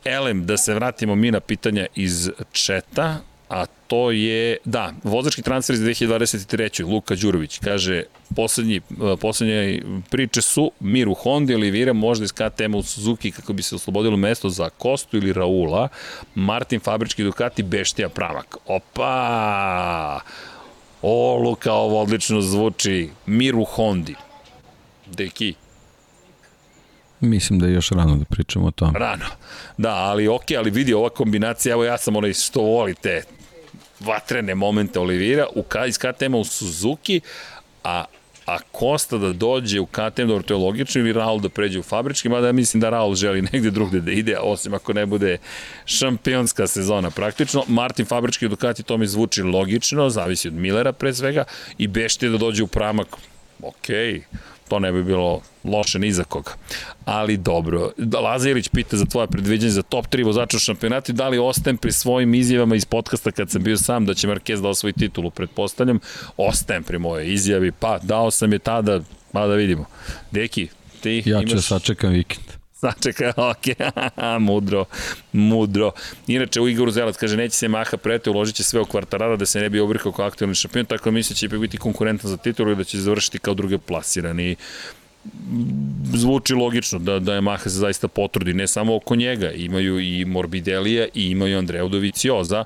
Elem, 0.06 0.46
da 0.46 0.58
se 0.58 0.74
vratimo 0.74 1.16
mi 1.16 1.32
na 1.32 1.40
pitanja 1.40 1.86
iz 1.96 2.30
četa, 2.52 3.18
a 3.52 3.66
to 3.88 4.12
je, 4.12 4.58
da, 4.66 4.94
vozački 5.04 5.42
transfer 5.42 5.74
iz 5.74 5.82
2023. 5.82 6.86
Luka 6.86 7.16
Đurović, 7.16 7.60
kaže, 7.60 8.04
poslednji, 8.36 8.76
e, 8.78 8.82
poslednje 9.22 9.82
priče 10.10 10.42
su 10.42 10.72
Mir 10.80 11.10
u 11.10 11.14
Honda, 11.14 11.56
Olivira 11.56 11.94
možda 11.94 12.26
iz 12.26 12.32
KTM 12.32 12.76
u 12.76 12.84
Suzuki 12.84 13.32
kako 13.32 13.54
bi 13.54 13.64
se 13.64 13.76
oslobodilo 13.76 14.18
mesto 14.18 14.50
za 14.50 14.70
Kostu 14.70 15.18
ili 15.18 15.34
Raula, 15.34 15.88
Martin 16.36 16.80
Fabrički 16.80 17.24
Ducati, 17.24 17.64
Beštija 17.64 18.10
Pramak. 18.10 18.58
Opa! 18.66 20.20
O, 21.02 21.36
Luka, 21.36 21.74
ovo 21.74 22.02
odlično 22.02 22.42
zvuči. 22.42 23.10
Mir 23.26 23.56
u 23.56 23.64
Hondi. 23.64 24.16
Deki, 25.06 25.54
Mislim 27.20 27.60
da 27.60 27.68
je 27.68 27.74
još 27.74 27.90
rano 27.90 28.16
da 28.16 28.26
pričamo 28.26 28.68
o 28.68 28.72
tome. 28.72 29.00
Rano. 29.00 29.26
Da, 29.78 29.94
ali 29.96 30.28
ok, 30.28 30.52
ali 30.58 30.70
vidi 30.70 30.94
ova 30.94 31.10
kombinacija, 31.10 31.74
evo 31.74 31.84
ja 31.84 31.98
sam 31.98 32.16
onaj 32.16 32.34
što 32.34 32.62
volite 32.62 33.24
vatrene 34.06 34.56
momente 34.56 35.00
Olivira 35.00 35.48
u, 35.56 35.64
iz 35.88 35.98
KTM 35.98 36.36
u 36.36 36.44
Suzuki, 36.44 37.22
a 37.84 38.06
a 38.46 38.60
Kosta 38.72 39.18
da 39.18 39.34
dođe 39.34 39.80
u 39.80 39.86
KTM, 39.86 40.28
dobro, 40.28 40.44
to 40.44 40.54
je 40.54 40.58
logično, 40.58 41.02
ili 41.02 41.14
Raul 41.14 41.40
da 41.40 41.50
pređe 41.50 41.80
u 41.80 41.84
fabrički, 41.84 42.30
mada 42.30 42.48
ja 42.48 42.54
mislim 42.54 42.82
da 42.82 42.90
Raul 42.90 43.16
želi 43.16 43.42
negde 43.54 43.72
drugde 43.72 44.00
da 44.00 44.12
ide, 44.12 44.38
osim 44.40 44.74
ako 44.74 44.94
ne 44.94 45.06
bude 45.06 45.38
šampionska 45.86 46.68
sezona 46.68 47.10
praktično. 47.10 47.64
Martin 47.68 48.06
Fabrički 48.06 48.48
Ducati, 48.48 48.84
to 48.84 48.98
mi 48.98 49.08
zvuči 49.08 49.44
logično, 49.44 50.10
zavisi 50.10 50.48
od 50.48 50.54
Millera 50.54 50.92
pre 50.92 51.14
svega, 51.14 51.44
i 51.78 51.88
Bešte 51.88 52.30
da 52.30 52.38
dođe 52.38 52.64
u 52.64 52.68
pramak, 52.68 53.08
okej, 53.62 54.14
okay 54.14 54.22
to 54.72 54.80
ne 54.80 54.92
bi 54.92 55.04
bilo 55.04 55.42
loše 55.64 56.00
ni 56.00 56.12
za 56.12 56.24
koga. 56.24 56.52
Ali 57.06 57.38
dobro, 57.38 57.92
Laza 58.24 58.50
Ilić 58.50 58.70
pita 58.70 58.98
za 58.98 59.06
tvoje 59.06 59.28
predviđanje 59.28 59.72
za 59.72 59.82
top 59.82 60.08
3 60.08 60.26
vozača 60.26 60.58
u 60.58 60.60
šampionatu, 60.60 61.14
da 61.14 61.28
li 61.28 61.40
ostajem 61.40 61.78
pri 61.78 61.92
svojim 61.92 62.34
izjavama 62.34 62.76
iz 62.76 62.86
podcasta 62.86 63.32
kad 63.32 63.50
sam 63.50 63.64
bio 63.64 63.78
sam 63.78 64.06
da 64.06 64.14
će 64.14 64.28
Marquez 64.28 64.62
da 64.62 64.70
osvoji 64.70 64.94
titulu, 64.94 65.30
pretpostavljam, 65.32 66.00
ostajem 66.38 66.84
pri 66.84 67.00
moje 67.00 67.34
izjavi, 67.34 67.72
pa 67.72 68.00
dao 68.00 68.32
sam 68.32 68.54
je 68.54 68.60
tada, 68.60 69.00
pa 69.32 69.48
da 69.48 69.56
vidimo. 69.56 69.86
Deki, 70.32 70.68
ti 71.02 71.24
ja 71.26 71.42
ću 71.42 71.52
imaš... 71.52 71.66
sačekam 71.66 72.10
vikend. 72.10 72.61
Sačekaj, 72.82 73.30
ok, 73.38 73.66
mudro, 74.48 74.86
mudro. 75.32 75.92
Inače, 76.28 76.62
u 76.62 76.68
Igoru 76.68 76.92
Zelac 76.92 77.18
kaže, 77.18 77.38
neće 77.38 77.56
se 77.56 77.68
Maha 77.68 77.98
prete, 77.98 78.30
uložit 78.30 78.56
će 78.56 78.64
sve 78.64 78.82
u 78.82 78.86
kvartarara 78.86 79.36
da 79.36 79.46
se 79.46 79.60
ne 79.60 79.70
bi 79.70 79.80
obrikao 79.80 80.12
kao 80.12 80.26
aktualni 80.26 80.56
šampion, 80.56 80.86
tako 80.86 81.04
da 81.06 81.12
misle 81.12 81.34
da 81.34 81.38
će 81.38 81.48
biti 81.48 81.78
konkurentan 81.78 82.30
za 82.30 82.38
titulu 82.38 82.72
i 82.72 82.76
da 82.76 82.84
će 82.84 82.98
završiti 82.98 83.40
kao 83.40 83.54
druge 83.54 83.78
plasirani 83.78 84.56
zvuči 86.14 86.54
logično 86.54 87.00
da, 87.00 87.20
da 87.20 87.34
je 87.34 87.42
Maha 87.42 87.64
se 87.64 87.70
zaista 87.70 88.08
potrudi, 88.08 88.54
ne 88.54 88.68
samo 88.68 88.96
oko 88.96 89.16
njega, 89.16 89.52
imaju 89.52 90.00
i 90.00 90.26
Morbidelija 90.26 91.08
i 91.14 91.26
imaju 91.30 91.58
Andrea 91.58 91.88
Dovicioza, 91.88 92.64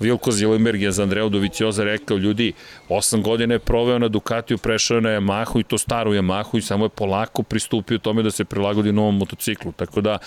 Vilko 0.00 0.32
Zilenberg 0.32 0.82
je 0.82 0.92
za 0.92 1.02
Andreu 1.02 1.28
Dovicioza 1.28 1.84
rekao, 1.84 2.16
ljudi, 2.16 2.52
8 2.88 3.22
godina 3.22 3.54
je 3.54 3.58
proveo 3.58 3.98
na 3.98 4.08
Ducatiju, 4.08 4.58
prešao 4.58 5.00
na 5.00 5.08
Yamahu 5.08 5.60
i 5.60 5.64
to 5.64 5.78
staru 5.78 6.12
Yamahu 6.12 6.58
i 6.58 6.62
samo 6.62 6.84
je 6.84 6.88
polako 6.88 7.42
pristupio 7.42 7.98
tome 7.98 8.22
da 8.22 8.30
se 8.30 8.44
prilagodi 8.44 8.92
novom 8.92 9.18
motociklu. 9.18 9.72
Tako 9.72 10.00
da, 10.00 10.18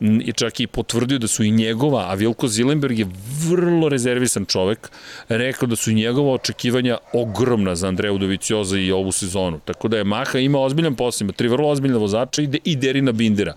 i 0.00 0.32
čak 0.32 0.60
i 0.60 0.66
potvrdio 0.66 1.18
da 1.18 1.26
su 1.26 1.44
i 1.44 1.50
njegova, 1.50 2.10
a 2.10 2.14
Vilko 2.14 2.48
Zilenberg 2.48 2.98
je 2.98 3.06
vrlo 3.48 3.88
rezervisan 3.88 4.44
čovek, 4.44 4.90
rekao 5.28 5.68
da 5.68 5.76
su 5.76 5.90
i 5.90 5.94
njegova 5.94 6.32
očekivanja 6.32 6.98
ogromna 7.12 7.74
za 7.74 7.88
Andreu 7.88 8.18
Dovicioza 8.18 8.78
i 8.78 8.92
ovu 8.92 9.12
sezonu. 9.12 9.60
Tako 9.64 9.88
da 9.88 9.96
je 9.96 10.04
Maha 10.04 10.38
ima 10.38 10.58
ozbiljan 10.58 10.94
posao, 10.94 11.24
ima 11.24 11.32
tri 11.32 11.48
vrlo 11.48 11.68
ozbiljna 11.68 11.98
vozača 11.98 12.42
i, 12.42 12.48
i 12.64 12.76
Derina 12.76 13.12
Bindera 13.12 13.54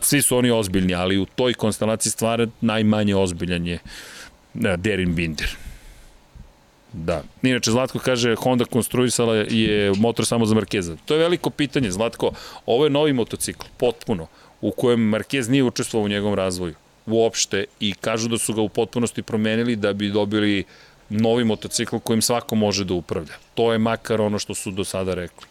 svi 0.00 0.22
su 0.22 0.36
oni 0.36 0.50
ozbiljni, 0.50 0.94
ali 0.94 1.18
u 1.18 1.26
toj 1.26 1.54
konstelaciji 1.54 2.12
stvara 2.12 2.46
najmanje 2.60 3.16
ozbiljan 3.16 3.66
je 3.66 3.78
Da, 4.54 4.76
Derin 4.76 5.14
Binder. 5.14 5.56
Da. 6.92 7.22
Inače, 7.42 7.70
Zlatko 7.70 7.98
kaže, 7.98 8.34
Honda 8.34 8.64
konstruisala 8.64 9.34
je 9.34 9.92
motor 9.96 10.26
samo 10.26 10.46
za 10.46 10.54
Markeza. 10.54 10.96
To 11.04 11.14
je 11.14 11.20
veliko 11.20 11.50
pitanje, 11.50 11.90
Zlatko. 11.90 12.32
Ovo 12.66 12.84
je 12.84 12.90
novi 12.90 13.12
motocikl, 13.12 13.66
potpuno, 13.76 14.26
u 14.60 14.70
kojem 14.70 15.00
Markez 15.00 15.48
nije 15.48 15.64
učestvovao 15.64 16.04
u 16.04 16.08
njegovom 16.08 16.34
razvoju. 16.34 16.74
Uopšte. 17.06 17.64
I 17.80 17.94
kažu 17.94 18.28
da 18.28 18.38
su 18.38 18.54
ga 18.54 18.60
u 18.60 18.68
potpunosti 18.68 19.22
promenili 19.22 19.76
da 19.76 19.92
bi 19.92 20.10
dobili 20.10 20.64
novi 21.08 21.44
motocikl 21.44 21.96
kojim 21.98 22.22
svako 22.22 22.54
može 22.54 22.84
da 22.84 22.94
upravlja. 22.94 23.34
To 23.54 23.72
je 23.72 23.78
makar 23.78 24.20
ono 24.20 24.38
što 24.38 24.54
su 24.54 24.70
do 24.70 24.84
sada 24.84 25.14
rekli. 25.14 25.46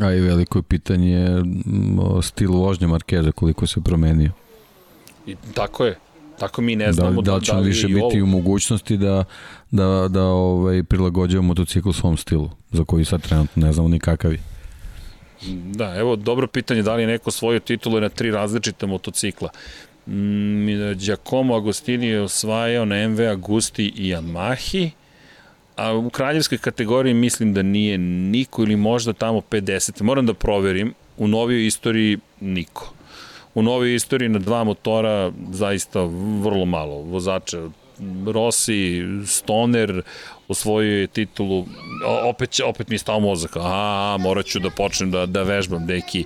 A 0.00 0.12
i 0.12 0.20
veliko 0.20 0.58
je 0.58 0.62
pitanje 0.62 1.28
stil 2.22 2.52
vožnje 2.52 2.86
Markeza, 2.86 3.32
koliko 3.32 3.66
se 3.66 3.80
promenio. 3.80 4.30
I 5.26 5.36
tako 5.54 5.84
je. 5.84 5.98
Tako 6.38 6.62
mi 6.62 6.76
ne 6.76 6.92
znamo 6.92 7.22
da, 7.22 7.32
da, 7.32 7.38
da 7.38 7.44
će 7.44 7.52
da 7.52 7.60
više 7.60 7.86
biti 7.88 8.00
ovo. 8.00 8.22
u 8.22 8.26
mogućnosti 8.26 8.96
da, 8.96 9.24
da, 9.70 10.08
da 10.10 10.22
ovaj, 10.22 10.82
prilagođava 10.82 11.42
motocikl 11.42 11.90
svom 11.90 12.16
stilu, 12.16 12.50
za 12.72 12.84
koji 12.84 13.04
sad 13.04 13.22
trenutno 13.22 13.66
ne 13.66 13.72
znamo 13.72 13.88
ni 13.88 13.98
kakav 13.98 14.32
je. 14.32 14.40
Da, 15.74 15.94
evo 15.96 16.16
dobro 16.16 16.46
pitanje 16.46 16.82
da 16.82 16.94
li 16.94 17.02
je 17.02 17.06
neko 17.06 17.30
svoju 17.30 17.60
titulu 17.60 18.00
na 18.00 18.08
tri 18.08 18.30
različita 18.30 18.86
motocikla. 18.86 19.48
Mm, 20.06 20.94
Giacomo 20.94 21.56
Agostini 21.56 22.06
je 22.06 22.22
osvajao 22.22 22.84
na 22.84 23.08
MV 23.08 23.20
Agusti 23.20 23.92
i 23.96 24.14
Yamahi, 24.14 24.90
a 25.76 25.94
u 25.94 26.10
kraljevskoj 26.10 26.58
kategoriji 26.58 27.14
mislim 27.14 27.54
da 27.54 27.62
nije 27.62 27.98
niko 27.98 28.62
ili 28.62 28.76
možda 28.76 29.12
tamo 29.12 29.40
50. 29.40 30.02
Moram 30.02 30.26
da 30.26 30.34
proverim, 30.34 30.94
u 31.16 31.28
novijoj 31.28 31.66
istoriji 31.66 32.18
niko 32.40 32.97
u 33.54 33.62
novoj 33.62 33.94
istoriji 33.94 34.28
na 34.28 34.38
dva 34.38 34.64
motora 34.64 35.32
zaista 35.50 36.00
vrlo 36.42 36.64
malo 36.64 37.02
vozača. 37.02 37.68
Rossi, 38.26 39.02
Stoner 39.26 40.02
osvojio 40.48 41.00
je 41.00 41.06
titulu, 41.06 41.66
opet, 42.24 42.60
opet 42.64 42.88
mi 42.88 42.94
je 42.94 42.98
stao 42.98 43.20
mozak, 43.20 43.56
a, 43.56 44.16
morat 44.20 44.46
ću 44.46 44.58
da 44.58 44.70
počnem 44.70 45.10
da, 45.10 45.26
da 45.26 45.42
vežbam, 45.42 45.86
deki. 45.86 46.24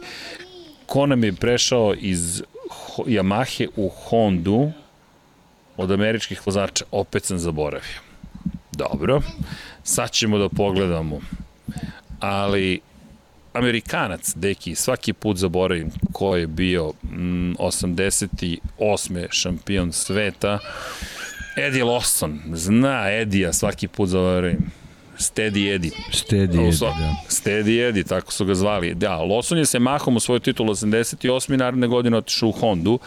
Ko 0.86 1.06
nam 1.06 1.24
je 1.24 1.32
prešao 1.32 1.94
iz 1.98 2.42
Yamahe 2.98 3.68
u 3.76 3.88
Hondu 3.88 4.72
od 5.76 5.90
američkih 5.90 6.46
vozača, 6.46 6.84
opet 6.90 7.24
sam 7.24 7.38
zaboravio. 7.38 8.00
Dobro, 8.72 9.20
sad 9.82 10.10
ćemo 10.10 10.38
da 10.38 10.48
pogledamo. 10.48 11.20
Ali 12.20 12.80
Amerikanac, 13.52 14.32
deki, 14.34 14.74
svaki 14.74 15.12
put 15.12 15.36
zaboravim 15.36 15.90
ko 16.12 16.36
je 16.36 16.46
bio 16.46 16.92
mm, 17.02 17.52
88. 17.52 19.26
šampion 19.30 19.92
sveta. 19.92 20.58
Eddie 21.56 21.84
Lawson, 21.84 22.40
zna 22.54 23.10
Edija, 23.10 23.52
svaki 23.52 23.88
put 23.88 24.08
zaboravim. 24.08 24.70
Steady 25.18 25.74
Eddie. 25.74 25.90
Steady 26.10 26.42
Eddie, 26.42 26.70
da. 26.80 27.16
Steady 27.28 27.88
Eddie, 27.88 28.04
tako 28.04 28.32
su 28.32 28.44
ga 28.44 28.54
zvali. 28.54 28.94
Da, 28.94 29.18
Lawson 29.18 29.56
je 29.56 29.66
se 29.66 29.78
mahom 29.78 30.16
u 30.16 30.20
svoju 30.20 30.40
titulu 30.40 30.74
88. 30.74 31.56
naredne 31.56 31.86
godine 31.86 32.16
otišao 32.16 32.48
u 32.48 32.52
Hondu 32.52 32.98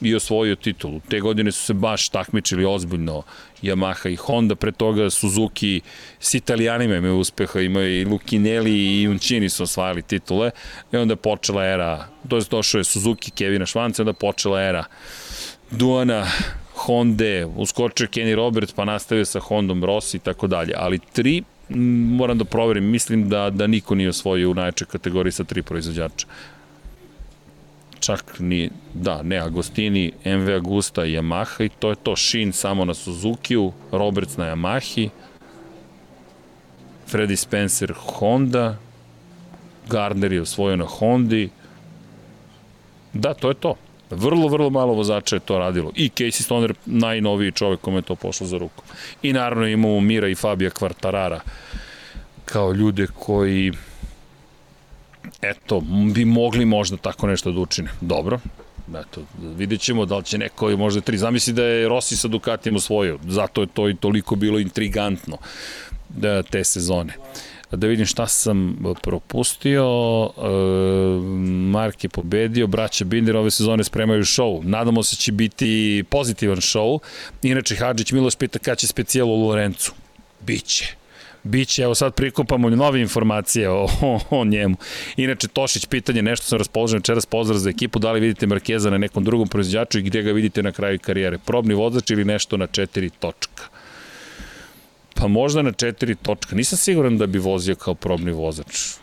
i 0.00 0.14
osvojio 0.14 0.56
titulu. 0.56 1.00
Te 1.08 1.20
godine 1.20 1.52
su 1.52 1.64
se 1.64 1.74
baš 1.74 2.08
takmičili 2.08 2.64
ozbiljno 2.64 3.22
Yamaha 3.62 4.12
i 4.12 4.16
Honda, 4.16 4.54
pre 4.54 4.72
toga 4.72 5.10
Suzuki 5.10 5.80
s 6.20 6.34
italijanima 6.34 6.96
imaju 6.96 7.18
uspeha, 7.18 7.60
imaju 7.60 8.00
i 8.00 8.04
Lukinelli 8.04 9.00
i 9.00 9.08
Uncini 9.08 9.48
su 9.48 9.62
osvajali 9.62 10.02
titule. 10.02 10.50
I 10.92 10.96
onda 10.96 11.12
je 11.12 11.16
počela 11.16 11.64
era, 11.64 12.08
to 12.28 12.36
je 12.36 12.42
došao 12.50 12.78
je 12.78 12.84
Suzuki 12.84 13.30
Kevina 13.30 13.66
Švanca, 13.66 14.02
onda 14.02 14.12
počela 14.12 14.62
era 14.62 14.84
Duana, 15.70 16.26
Honda, 16.74 17.46
uskočio 17.56 18.06
Kenny 18.06 18.34
Roberts 18.34 18.72
pa 18.72 18.84
nastavio 18.84 19.24
sa 19.24 19.40
Hondom 19.40 19.84
Rossi 19.84 20.16
i 20.16 20.20
tako 20.20 20.46
dalje, 20.46 20.72
ali 20.76 20.98
tri 21.12 21.42
moram 22.18 22.38
da 22.38 22.44
proverim, 22.44 22.84
mislim 22.84 23.28
da, 23.28 23.50
da 23.50 23.66
niko 23.66 23.94
nije 23.94 24.08
osvojio 24.08 24.50
u 24.50 24.54
najčoj 24.54 24.86
kategoriji 24.86 25.32
sa 25.32 25.44
tri 25.44 25.62
proizvođača 25.62 26.26
čak 28.06 28.38
ni, 28.38 28.70
da, 28.94 29.22
ne, 29.22 29.38
Agostini, 29.42 30.12
MV 30.24 30.56
Agusta 30.56 31.02
Yamaha 31.02 31.64
i 31.64 31.68
to 31.68 31.90
je 31.90 31.96
to, 32.02 32.16
Shin 32.16 32.52
samo 32.52 32.84
na 32.84 32.94
Suzuki-u, 32.94 33.72
Roberts 33.92 34.36
na 34.36 34.44
Yamahi, 34.44 35.08
Freddy 37.10 37.36
Spencer 37.36 37.92
Honda, 37.96 38.76
Gardner 39.88 40.32
je 40.32 40.42
osvojio 40.42 40.76
na 40.76 40.86
Hondi, 40.86 41.48
da, 43.12 43.34
to 43.34 43.48
je 43.48 43.54
to. 43.54 43.74
Vrlo, 44.10 44.48
vrlo 44.48 44.70
malo 44.70 44.94
vozača 44.94 45.36
je 45.36 45.40
to 45.40 45.58
radilo. 45.58 45.90
I 45.94 46.10
Casey 46.14 46.42
Stoner, 46.42 46.74
najnoviji 46.86 47.52
čovek 47.52 47.80
kome 47.80 47.98
je 47.98 48.02
to 48.02 48.14
pošlo 48.14 48.46
za 48.46 48.58
ruku. 48.58 48.84
I 49.22 49.32
naravno 49.32 49.66
imamo 49.66 50.00
Mira 50.00 50.28
i 50.28 50.34
Fabija 50.34 50.70
Kvartarara 50.70 51.40
kao 52.44 52.72
ljude 52.72 53.06
koji 53.06 53.72
eto, 55.42 55.80
bi 56.14 56.24
mogli 56.24 56.64
možda 56.64 56.96
tako 56.96 57.26
nešto 57.26 57.52
da 57.52 57.60
učine. 57.60 57.90
Dobro, 58.00 58.40
eto, 58.88 59.22
vidjet 59.56 59.80
ćemo 59.80 60.06
da 60.06 60.16
li 60.16 60.24
će 60.24 60.38
neko 60.38 60.76
možda 60.76 61.00
tri. 61.00 61.18
Zamisli 61.18 61.52
da 61.52 61.64
je 61.64 61.88
Rossi 61.88 62.16
sa 62.16 62.28
Ducatijem 62.28 62.76
osvojio, 62.76 63.18
zato 63.28 63.60
je 63.60 63.66
to 63.66 63.88
i 63.88 63.96
toliko 63.96 64.36
bilo 64.36 64.58
intrigantno 64.58 65.38
da, 66.08 66.42
te 66.42 66.64
sezone. 66.64 67.14
Da 67.70 67.86
vidim 67.86 68.06
šta 68.06 68.26
sam 68.26 68.78
propustio. 69.02 69.84
E, 70.36 70.48
Mark 71.70 72.04
je 72.04 72.08
pobedio, 72.08 72.66
braća 72.66 73.04
Binder 73.04 73.36
ove 73.36 73.50
sezone 73.50 73.84
spremaju 73.84 74.22
show. 74.22 74.64
Nadamo 74.64 75.02
se 75.02 75.16
da 75.16 75.20
će 75.20 75.32
biti 75.32 76.04
pozitivan 76.10 76.56
show. 76.56 76.98
Inače, 77.42 77.76
Hadžić 77.76 78.12
Miloš 78.12 78.36
pita 78.36 78.58
kada 78.58 78.74
će 78.74 78.86
specijal 78.86 79.28
u 79.28 79.48
Lorencu. 79.48 79.92
Biće. 80.40 80.96
Biće, 81.46 81.82
evo 81.82 81.94
sad 81.94 82.14
prikupamo 82.14 82.70
nove 82.70 83.00
informacije 83.00 83.70
o, 83.70 83.84
o, 84.02 84.20
o 84.30 84.44
njemu. 84.44 84.76
Inače, 85.16 85.48
Tošić, 85.48 85.86
pitanje, 85.86 86.22
nešto 86.22 86.46
sam 86.46 86.58
raspoložen 86.58 86.98
večeras, 86.98 87.26
pozdrav 87.26 87.58
za 87.58 87.70
ekipu, 87.70 87.98
da 87.98 88.12
li 88.12 88.20
vidite 88.20 88.46
Markeza 88.46 88.90
na 88.90 88.98
nekom 88.98 89.24
drugom 89.24 89.48
proizvođaču 89.48 89.98
i 89.98 90.02
gde 90.02 90.22
ga 90.22 90.32
vidite 90.32 90.62
na 90.62 90.72
kraju 90.72 90.98
karijere? 91.02 91.38
Probni 91.38 91.74
vozač 91.74 92.10
ili 92.10 92.24
nešto 92.24 92.56
na 92.56 92.66
četiri 92.66 93.10
točka? 93.10 93.62
Pa 95.14 95.28
možda 95.28 95.62
na 95.62 95.72
četiri 95.72 96.14
točka. 96.14 96.56
Nisam 96.56 96.78
siguran 96.78 97.18
da 97.18 97.26
bi 97.26 97.38
vozio 97.38 97.74
kao 97.74 97.94
probni 97.94 98.32
vozač. 98.32 98.96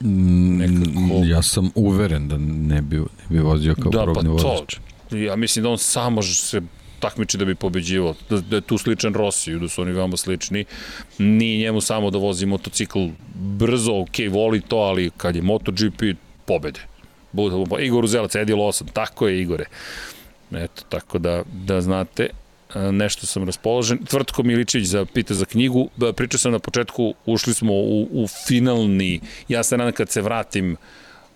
Mm, 0.00 0.56
Nekako... 0.56 1.24
Ja 1.24 1.42
sam 1.42 1.70
uveren 1.74 2.28
da 2.28 2.36
ne 2.38 2.82
bi, 2.82 2.96
ne 2.96 3.28
bi 3.28 3.38
vozio 3.38 3.74
kao 3.74 3.90
da, 3.90 4.02
probni 4.02 4.24
pa 4.24 4.42
vozač. 4.42 4.76
To, 5.10 5.16
ja 5.16 5.36
mislim 5.36 5.62
da 5.62 5.68
on 5.68 5.78
samo 5.78 6.22
se 6.22 6.60
takmiči 7.00 7.38
da 7.38 7.44
bi 7.44 7.54
pobeđivao, 7.54 8.14
da, 8.30 8.40
da 8.40 8.56
je 8.56 8.60
tu 8.60 8.78
sličan 8.78 9.14
Rosiju, 9.14 9.58
da 9.58 9.68
su 9.68 9.82
oni 9.82 9.92
veoma 9.92 10.16
slični. 10.16 10.64
Ni 11.18 11.58
njemu 11.58 11.80
samo 11.80 12.10
da 12.10 12.18
vozi 12.18 12.46
motocikl 12.46 13.06
brzo, 13.34 14.00
ok, 14.00 14.18
voli 14.30 14.60
to, 14.60 14.76
ali 14.76 15.10
kad 15.16 15.36
je 15.36 15.42
MotoGP, 15.42 16.02
pobede. 16.44 16.80
Igor 17.80 18.04
Uzelac, 18.04 18.34
Edi 18.34 18.52
Lawson, 18.52 18.92
tako 18.92 19.28
je 19.28 19.40
Igore. 19.40 19.64
Eto, 20.52 20.82
tako 20.88 21.18
da, 21.18 21.42
da 21.52 21.80
znate, 21.80 22.28
nešto 22.74 23.26
sam 23.26 23.44
raspoložen. 23.44 23.98
Tvrtko 24.04 24.42
Miličić 24.42 24.84
za 24.84 25.04
pita 25.04 25.34
za 25.34 25.44
knjigu. 25.44 25.88
Pričao 26.16 26.38
sam 26.38 26.52
na 26.52 26.58
početku, 26.58 27.14
ušli 27.26 27.54
smo 27.54 27.72
u, 27.72 28.08
u 28.12 28.26
finalni, 28.46 29.20
ja 29.48 29.62
se 29.62 29.76
nadam 29.76 29.92
kad 29.92 30.10
se 30.10 30.22
vratim 30.22 30.76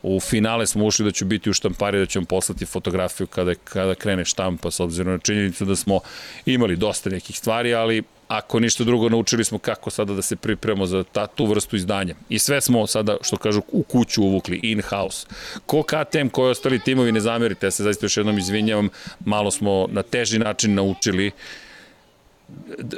U 0.02 0.20
finale 0.20 0.66
smo 0.66 0.86
ušli 0.86 1.04
da 1.04 1.10
ću 1.10 1.24
biti 1.24 1.50
u 1.50 1.52
štampari, 1.52 1.98
da 1.98 2.06
ću 2.06 2.18
vam 2.18 2.26
poslati 2.26 2.66
fotografiju 2.66 3.26
kada, 3.26 3.54
kada 3.54 3.94
krene 3.94 4.24
štampa, 4.24 4.70
s 4.70 4.80
obzirom 4.80 5.12
na 5.12 5.18
činjenicu 5.18 5.64
da 5.64 5.76
smo 5.76 6.00
imali 6.46 6.76
dosta 6.76 7.10
nekih 7.10 7.38
stvari, 7.38 7.74
ali 7.74 8.02
ako 8.28 8.60
ništa 8.60 8.84
drugo, 8.84 9.08
naučili 9.08 9.44
smo 9.44 9.58
kako 9.58 9.90
sada 9.90 10.14
da 10.14 10.22
se 10.22 10.36
pripremamo 10.36 10.86
za 10.86 11.04
ta, 11.12 11.26
tu 11.26 11.46
vrstu 11.46 11.76
izdanja. 11.76 12.14
I 12.28 12.38
sve 12.38 12.60
smo 12.60 12.86
sada, 12.86 13.16
što 13.22 13.36
kažu, 13.36 13.62
u 13.72 13.82
kuću 13.82 14.22
uvukli, 14.22 14.60
in-house. 14.62 15.26
Ko 15.66 15.82
KTM, 15.82 16.28
koji 16.28 16.50
ostali 16.50 16.78
timovi, 16.78 17.12
ne 17.12 17.20
zamerite, 17.20 17.66
ja 17.66 17.70
se 17.70 17.82
zaista 17.82 18.06
još 18.06 18.16
jednom 18.16 18.38
izvinjavam, 18.38 18.88
malo 19.24 19.50
smo 19.50 19.86
na 19.90 20.02
teži 20.02 20.38
način 20.38 20.74
naučili 20.74 21.26
uh, 21.26 21.34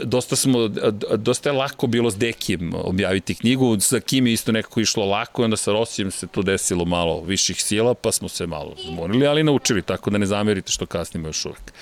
dosta 0.04 0.36
smo, 0.36 0.68
dosta 1.16 1.48
je 1.48 1.52
lako 1.52 1.86
bilo 1.86 2.10
s 2.10 2.16
Dekijem 2.16 2.72
objaviti 2.74 3.34
knjigu, 3.34 3.80
sa 3.80 4.00
Kim 4.00 4.26
je 4.26 4.32
isto 4.32 4.52
nekako 4.52 4.80
išlo 4.80 5.06
lako 5.06 5.44
onda 5.44 5.56
sa 5.56 5.72
Rosijem 5.72 6.10
se 6.10 6.26
tu 6.26 6.42
desilo 6.42 6.84
malo 6.84 7.22
viših 7.22 7.62
sila, 7.62 7.94
pa 7.94 8.12
smo 8.12 8.28
se 8.28 8.46
malo 8.46 8.74
zmonili, 8.84 9.26
ali 9.26 9.42
naučili, 9.42 9.82
tako 9.82 10.10
da 10.10 10.18
ne 10.18 10.26
zamerite 10.26 10.72
što 10.72 10.86
kasnimo 10.86 11.28
još 11.28 11.44
uvek. 11.44 11.72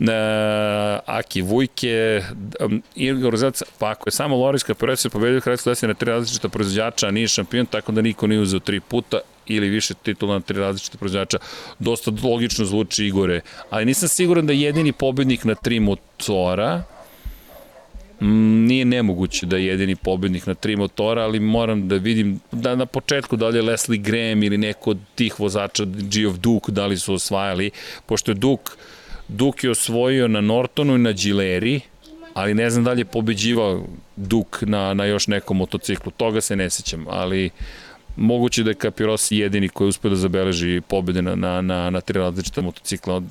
E, 0.00 0.04
Aki 1.06 1.42
Vujke, 1.42 2.22
Igor 2.94 3.30
Rozac, 3.30 3.62
pa 3.78 3.90
ako 3.90 4.08
je 4.08 4.12
samo 4.12 4.36
Lorijska 4.36 4.74
prve 4.74 4.96
se 4.96 5.10
pobedio 5.10 5.40
Hrvatska 5.40 5.70
desija 5.70 5.88
na 5.88 5.94
tri 5.94 6.10
različita 6.10 6.48
proizvođača, 6.48 7.06
a 7.06 7.10
nije 7.10 7.28
šampion, 7.28 7.66
tako 7.66 7.92
da 7.92 8.02
niko 8.02 8.26
nije 8.26 8.40
uzeo 8.40 8.60
tri 8.60 8.80
puta, 8.80 9.18
ili 9.46 9.68
više 9.68 9.94
titula 9.94 10.34
na 10.34 10.40
tri 10.40 10.58
različite 10.58 10.98
proizvođača, 10.98 11.38
dosta 11.78 12.10
logično 12.22 12.64
zvuči 12.64 13.06
Igore, 13.06 13.40
ali 13.70 13.84
nisam 13.84 14.08
siguran 14.08 14.46
da 14.46 14.52
je 14.52 14.60
jedini 14.60 14.92
pobednik 14.92 15.44
na 15.44 15.54
tri 15.54 15.80
motora, 15.80 16.82
nije 18.20 18.84
nemoguće 18.84 19.46
da 19.46 19.56
je 19.56 19.66
jedini 19.66 19.96
pobednik 19.96 20.46
na 20.46 20.54
tri 20.54 20.76
motora, 20.76 21.22
ali 21.22 21.40
moram 21.40 21.88
da 21.88 21.96
vidim 21.96 22.40
da 22.52 22.76
na 22.76 22.86
početku 22.86 23.36
da 23.36 23.48
li 23.48 23.58
je 23.58 23.62
Leslie 23.62 23.98
Graham 23.98 24.42
ili 24.42 24.58
neko 24.58 24.90
od 24.90 24.98
tih 25.14 25.40
vozača 25.40 25.84
Geoff 25.84 26.38
Duke 26.38 26.72
da 26.72 26.86
li 26.86 26.96
su 26.96 27.14
osvajali, 27.14 27.70
pošto 28.06 28.30
je 28.30 28.34
Duke 28.34 28.72
Duke 29.28 29.66
je 29.66 29.70
osvojio 29.70 30.28
na 30.28 30.40
Nortonu 30.40 30.94
i 30.94 30.98
na 30.98 31.12
Gileri, 31.12 31.80
ali 32.34 32.54
ne 32.54 32.70
znam 32.70 32.84
da 32.84 32.92
li 32.92 33.00
je 33.00 33.04
pobeđivao 33.04 33.86
Duke 34.16 34.66
na, 34.66 34.94
na 34.94 35.04
još 35.04 35.26
nekom 35.26 35.56
motociklu, 35.56 36.12
toga 36.16 36.40
se 36.40 36.56
ne 36.56 36.70
sećam, 36.70 37.06
ali 37.08 37.46
uh, 37.46 37.52
moguće 38.16 38.62
da 38.62 38.70
je 38.70 38.74
Capirosi 38.74 39.36
jedini 39.36 39.68
koji 39.68 39.86
je 39.86 39.88
uspio 39.88 40.10
da 40.10 40.16
zabeleži 40.16 40.80
pobede 40.88 41.22
na, 41.22 41.34
na, 41.34 41.60
na, 41.60 41.90
na 41.90 42.00
tri 42.00 42.18
različita 42.18 42.60
motocikla. 42.62 43.22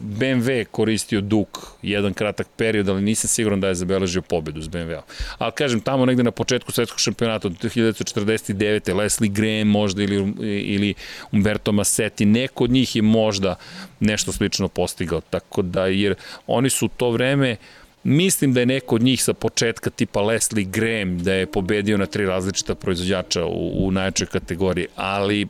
BMW 0.00 0.50
je 0.50 0.64
koristio 0.64 1.20
Duk 1.20 1.58
jedan 1.82 2.14
kratak 2.14 2.46
period, 2.56 2.88
ali 2.88 3.02
nisam 3.02 3.28
siguran 3.28 3.60
da 3.60 3.68
je 3.68 3.74
zabeležio 3.74 4.22
pobedu 4.22 4.62
s 4.62 4.68
BMW-om. 4.68 5.02
Ali 5.38 5.52
kažem, 5.52 5.80
tamo 5.80 6.06
negde 6.06 6.22
na 6.22 6.30
početku 6.30 6.72
svetskog 6.72 7.00
šampionata 7.00 7.48
od 7.48 7.54
1949. 7.54 8.94
Leslie 8.94 9.30
Graham 9.30 9.68
možda 9.68 10.02
ili, 10.02 10.34
ili 10.62 10.94
Umberto 11.32 11.72
Massetti, 11.72 12.24
neko 12.24 12.64
od 12.64 12.70
njih 12.70 12.96
je 12.96 13.02
možda 13.02 13.54
nešto 14.00 14.32
slično 14.32 14.68
postigao. 14.68 15.20
Tako 15.20 15.62
da, 15.62 15.86
jer 15.86 16.14
oni 16.46 16.70
su 16.70 16.86
u 16.86 16.88
to 16.88 17.10
vreme 17.10 17.50
uh, 17.52 17.83
Mislim 18.04 18.52
da 18.52 18.60
je 18.60 18.66
neko 18.66 18.94
od 18.94 19.02
njih 19.02 19.22
sa 19.22 19.32
početka 19.32 19.90
tipa 19.90 20.20
Leslie 20.20 20.64
Graham 20.64 21.18
da 21.18 21.32
je 21.32 21.46
pobedio 21.46 21.98
na 21.98 22.06
tri 22.06 22.26
različita 22.26 22.74
proizvođača 22.74 23.44
u, 23.46 23.86
u 23.86 23.90
najjačoj 23.90 24.26
kategoriji, 24.26 24.86
ali 24.96 25.46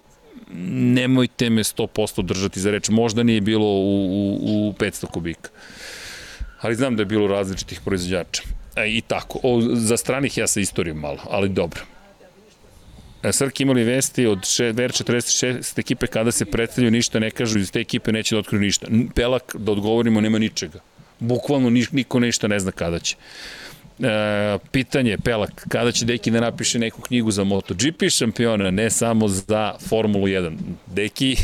nemojte 0.71 1.51
me 1.51 1.63
100% 1.63 2.23
držati 2.23 2.61
za 2.61 2.71
reč. 2.71 2.89
Možda 2.89 3.23
nije 3.23 3.41
bilo 3.41 3.67
u, 3.67 4.07
u, 4.07 4.69
u 4.69 4.73
500 4.73 5.07
kubika. 5.07 5.51
Ali 6.61 6.75
znam 6.75 6.97
da 6.97 7.03
je 7.03 7.07
bilo 7.07 7.27
različitih 7.27 7.81
proizvođača. 7.85 8.43
E, 8.77 8.89
I 8.89 9.01
tako. 9.01 9.41
O, 9.43 9.61
za 9.61 9.97
stranih 9.97 10.39
ja 10.39 10.47
sa 10.47 10.61
istorijom 10.61 10.99
malo, 10.99 11.19
ali 11.31 11.49
dobro. 11.49 11.81
E, 13.23 13.33
Srki 13.33 13.63
imali 13.63 13.85
vesti 13.85 14.27
od 14.27 14.39
VR46 14.39 15.79
ekipe 15.79 16.07
kada 16.07 16.33
se 16.33 16.45
predstavljaju 16.45 16.91
ništa 16.91 17.19
ne 17.19 17.31
kažu 17.31 17.59
iz 17.59 17.73
te 17.73 17.81
ekipe 17.81 18.13
neće 18.13 18.35
da 18.35 18.39
otkriju 18.39 18.61
ništa. 18.61 18.87
Pelak, 19.15 19.57
da 19.59 19.73
odgovorimo, 19.73 20.21
nema 20.21 20.39
ničega. 20.39 20.79
Bukvalno 21.21 21.71
niko 21.71 22.21
ništa 22.21 22.49
ne 22.49 22.61
zna 22.61 22.73
kada 22.73 22.99
će. 22.99 23.17
E, 24.01 24.59
pitanje, 24.73 25.19
Pelak, 25.19 25.67
kada 25.69 25.93
će 25.93 26.05
Deki 26.05 26.31
da 26.31 26.41
napiše 26.41 26.79
neku 26.79 27.03
knjigu 27.03 27.31
za 27.31 27.45
MotoGP 27.45 28.03
šampiona, 28.11 28.71
ne 28.71 28.91
samo 28.91 29.29
za 29.29 29.75
Formulu 29.89 30.27
1. 30.27 30.57
Deki, 30.87 31.37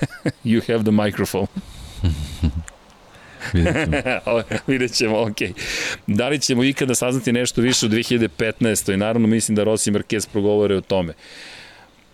you 0.44 0.72
have 0.72 0.82
the 0.82 0.92
microphone. 0.92 1.46
Vidjet 4.66 4.92
ćemo, 4.92 5.20
ok. 5.22 5.36
Da 6.06 6.28
li 6.28 6.40
ćemo 6.40 6.64
ikada 6.64 6.94
saznati 6.94 7.32
nešto 7.32 7.60
više 7.60 7.86
u 7.86 7.88
2015. 7.88 8.94
I 8.94 8.96
naravno 8.96 9.28
mislim 9.28 9.56
da 9.56 9.64
Rossi 9.64 9.90
i 9.90 9.92
Marquez 9.92 10.28
progovore 10.32 10.76
o 10.76 10.80
tome. 10.80 11.12
Uh, 11.12 11.57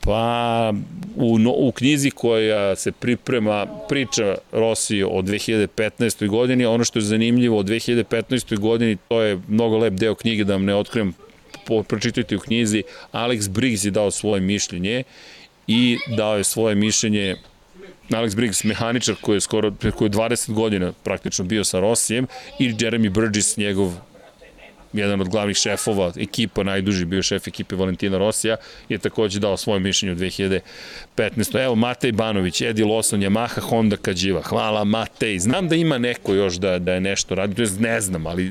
Pa 0.05 0.73
u, 1.17 1.39
u 1.57 1.73
knjizi 1.73 2.11
koja 2.11 2.77
se 2.77 2.93
priprema 2.93 3.67
priča 3.89 4.35
Rossi 4.53 5.03
o 5.03 5.23
2015. 5.23 6.29
godini, 6.29 6.65
ono 6.65 6.85
što 6.85 6.99
je 6.99 7.03
zanimljivo 7.03 7.59
o 7.59 7.63
2015. 7.63 8.59
godini, 8.59 8.97
to 9.09 9.23
je 9.23 9.39
mnogo 9.49 9.79
lep 9.79 9.95
deo 9.95 10.15
knjige 10.15 10.45
da 10.45 10.53
vam 10.53 10.65
ne 10.65 10.75
otkrijem, 10.75 11.15
po, 11.67 11.83
pročitajte 11.83 12.37
u 12.37 12.41
knjizi, 12.41 12.83
Alex 13.13 13.49
Briggs 13.49 13.85
je 13.85 13.91
dao 13.91 14.11
svoje 14.11 14.41
mišljenje 14.41 15.03
i 15.67 15.99
dao 16.17 16.37
je 16.37 16.45
svoje 16.45 16.75
mišljenje 16.75 17.37
Alex 18.11 18.37
Briggs, 18.37 18.65
mehaničar 18.65 19.15
koji 19.21 19.37
je 19.37 19.41
skoro 19.41 19.73
koji 19.97 20.07
je 20.07 20.13
20 20.13 20.53
godina 20.53 20.93
praktično 20.93 21.45
bio 21.45 21.65
sa 21.65 21.81
Rossijem 21.81 22.27
i 22.59 22.69
Jeremy 22.69 23.11
Burgess, 23.11 23.57
njegov 23.57 23.93
jedan 24.95 25.21
od 25.21 25.29
glavnih 25.29 25.57
šefova 25.57 26.13
ekipa, 26.17 26.63
najduži 26.63 27.05
bio 27.05 27.23
šef 27.23 27.49
ekipe 27.49 27.77
Valentina 27.77 28.19
Rosija, 28.19 28.57
je 28.89 28.99
takođe 28.99 29.41
dao 29.41 29.57
svoje 29.57 29.81
mišljenje 29.81 30.13
u 30.13 30.17
2015. 30.17 31.65
Evo, 31.65 31.75
Matej 31.75 32.13
Banović, 32.13 32.61
Edi 32.61 32.85
Lawson, 32.85 33.29
Yamaha, 33.29 33.61
Honda, 33.61 33.97
Kađiva. 33.97 34.43
Hvala, 34.43 34.85
Matej. 34.85 35.39
Znam 35.39 35.69
da 35.69 35.75
ima 35.75 35.99
neko 35.99 36.35
još 36.35 36.55
da, 36.55 36.79
da 36.79 36.93
je 36.93 37.01
nešto 37.01 37.35
radio, 37.35 37.55
to 37.55 37.63
je 37.63 37.81
ne 37.81 38.01
znam, 38.01 38.27
ali 38.27 38.51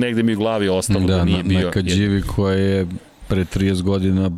negde 0.00 0.22
mi 0.22 0.34
u 0.34 0.38
glavi 0.38 0.68
ostalo 0.68 1.06
da, 1.06 1.16
da 1.16 1.24
nije 1.24 1.42
na, 1.42 1.48
bio. 1.48 1.66
Na 1.66 1.70
Kađivi 1.70 2.22
koja 2.22 2.54
je 2.54 2.86
pre 3.28 3.44
30 3.44 3.82
godina 3.82 4.30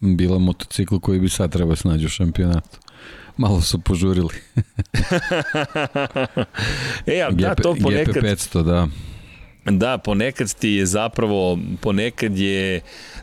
bila 0.00 0.38
motocikl 0.38 0.96
koji 0.98 1.20
bi 1.20 1.28
sad 1.28 1.52
trebao 1.52 1.76
snađu 1.76 2.06
u 2.06 2.10
šampionatu. 2.10 2.78
Malo 3.36 3.60
su 3.60 3.78
požurili. 3.78 4.34
e, 7.06 7.20
ali 7.20 7.36
da, 7.36 7.54
to 7.54 7.74
ponekad... 7.82 8.14
GP500, 8.14 8.62
da. 8.62 8.88
Da, 9.64 9.98
ponekad 9.98 10.54
ti 10.54 10.68
je 10.68 10.86
zapravo, 10.86 11.58
ponekad 11.80 12.38
je 12.38 12.80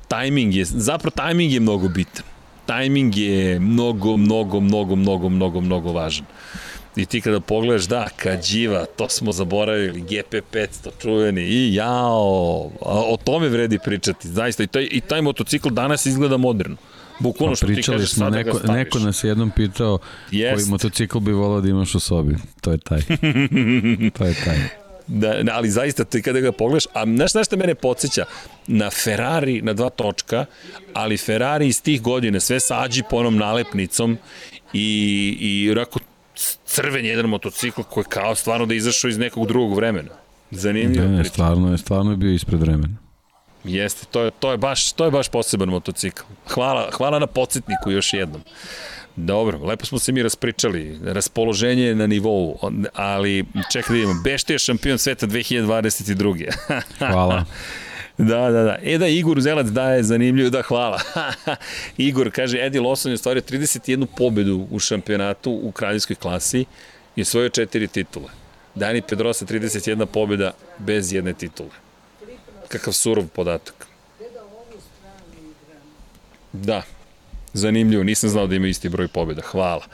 tajming 0.08 0.56
je, 0.56 0.66
zapravo 0.66 1.12
tajming 1.16 1.54
je 1.54 1.60
mnogo 1.60 1.90
bitan. 1.90 2.24
Tajming 2.66 3.18
je 3.18 3.60
mnogo, 3.60 4.18
mnogo, 4.18 4.60
mnogo, 4.60 4.96
mnogo, 4.96 5.30
mnogo, 5.30 5.62
mnogo 5.62 5.92
važan. 5.92 6.26
I 6.96 7.06
ti 7.06 7.22
kada 7.22 7.40
pogledaš, 7.40 7.86
da, 7.86 8.08
Kađiva, 8.16 8.86
to 8.86 9.10
smo 9.10 9.32
zaboravili, 9.32 10.02
GP500 10.02 10.90
čuveni, 11.02 11.42
i 11.42 11.74
jao, 11.74 12.72
o 12.82 13.18
tome 13.24 13.50
vredi 13.50 13.80
pričati, 13.86 14.28
zaista, 14.28 14.64
i 14.64 14.68
taj, 14.68 14.88
i 14.92 15.02
taj 15.02 15.22
motocikl 15.22 15.70
danas 15.70 16.06
izgleda 16.06 16.38
moderno. 16.38 16.76
Bukvalno 17.20 17.52
pa 17.52 17.56
što 17.56 17.68
ti 17.68 17.82
kažeš 17.84 18.12
smo, 18.12 18.30
neko, 18.30 18.60
neko 18.68 19.00
nas 19.00 19.24
jednom 19.24 19.52
pitao 19.52 20.00
Jest. 20.32 20.56
koji 20.56 20.72
motocikl 20.72 21.20
bi 21.20 21.32
volao 21.32 21.62
da 21.62 21.70
imaš 21.70 21.96
u 21.96 22.00
sobi. 22.00 22.36
To 22.62 22.72
je 22.72 22.78
taj. 22.78 23.02
to 24.18 24.26
je 24.26 24.34
taj. 24.46 24.79
Da, 25.12 25.44
ali 25.52 25.70
zaista, 25.70 26.04
ti 26.04 26.22
kada 26.22 26.40
ga 26.40 26.52
pogledaš, 26.52 26.86
a 26.94 27.06
znaš 27.06 27.48
šta 27.48 27.56
mene 27.56 27.76
podsjeća? 27.76 28.26
Na 28.68 28.90
Ferrari 28.90 29.62
na 29.62 29.74
dva 29.74 29.90
točka, 29.90 30.46
ali 30.94 31.18
Ferrari 31.18 31.68
iz 31.68 31.82
tih 31.82 32.02
godina, 32.02 32.40
sve 32.40 32.60
sa 32.60 32.88
onom 33.12 33.38
nalepnicom 33.38 34.18
i, 34.74 35.38
i 35.40 35.74
rako 35.74 36.00
crven 36.66 37.06
jedan 37.06 37.26
motocikl 37.26 37.82
koji 37.82 38.04
je 38.04 38.10
kao 38.10 38.36
stvarno 38.36 38.66
da 38.66 38.74
izašao 38.74 39.10
iz 39.10 39.18
nekog 39.18 39.48
drugog 39.48 39.76
vremena. 39.76 40.12
Zanimljivo. 40.52 41.08
Ne, 41.08 41.18
ne, 41.18 41.26
stvarno 41.26 41.72
je, 41.72 41.78
stvarno 41.78 42.12
je 42.12 42.18
bio 42.18 42.34
ispred 42.34 42.60
vremena. 42.60 42.98
Jeste, 43.64 44.06
to 44.12 44.22
je, 44.22 44.32
to 44.32 44.52
je, 44.52 44.58
baš, 44.58 44.92
to 44.92 45.06
je 45.06 45.12
baš 45.12 45.30
poseban 45.30 45.70
motocikl. 45.70 46.24
Hvala, 46.48 46.90
hvala 46.94 47.20
na 47.20 47.28
podsjetniku 47.28 47.92
još 47.92 48.14
jednom. 48.14 48.42
Dobro, 49.26 49.58
lepo 49.58 49.86
smo 49.86 50.00
se 50.00 50.12
mi 50.12 50.24
raspričali, 50.24 51.00
raspoloženje 51.04 51.84
je 51.84 51.96
na 51.96 52.08
nivou, 52.08 52.60
ali 52.94 53.46
čekaj 53.72 53.88
da 53.88 53.94
vidimo, 53.94 54.22
Bešte 54.24 54.54
je 54.54 54.60
šampion 54.60 54.98
sveta 54.98 55.28
2022. 55.28 56.52
Hvala. 56.98 57.46
Da, 58.18 58.50
da, 58.50 58.64
da. 58.64 58.78
E 58.84 58.98
da, 58.98 59.08
Igor 59.08 59.42
Zelac 59.42 59.68
daje 59.68 60.04
zanimljivo, 60.04 60.50
da, 60.50 60.62
hvala. 60.62 61.00
Igor 61.98 62.32
kaže, 62.32 62.66
Edi 62.66 62.80
Lawson 62.80 63.08
je 63.08 63.14
ostvario 63.14 63.42
31 63.42 64.06
pobedu 64.18 64.68
u 64.72 64.80
šampionatu 64.80 65.52
u 65.52 65.72
kraljevskoj 65.72 66.16
klasi 66.16 66.66
i 67.16 67.22
osvojio 67.22 67.50
četiri 67.50 67.88
titule. 67.88 68.30
Dani 68.76 69.02
Pedrosa 69.02 69.46
31 69.46 70.06
pobeda 70.06 70.52
bez 70.78 71.14
jedne 71.14 71.34
titule. 71.34 71.70
Kakav 72.68 72.94
surov 72.94 73.28
podatak. 73.28 73.88
Da, 76.54 76.84
zanimljivo, 77.54 78.04
nisam 78.04 78.30
znao 78.30 78.48
da 78.48 78.56
ima 78.56 78.68
isti 78.68 78.90
broj 78.90 79.08
pobjeda, 79.08 79.42
hvala. 79.42 79.86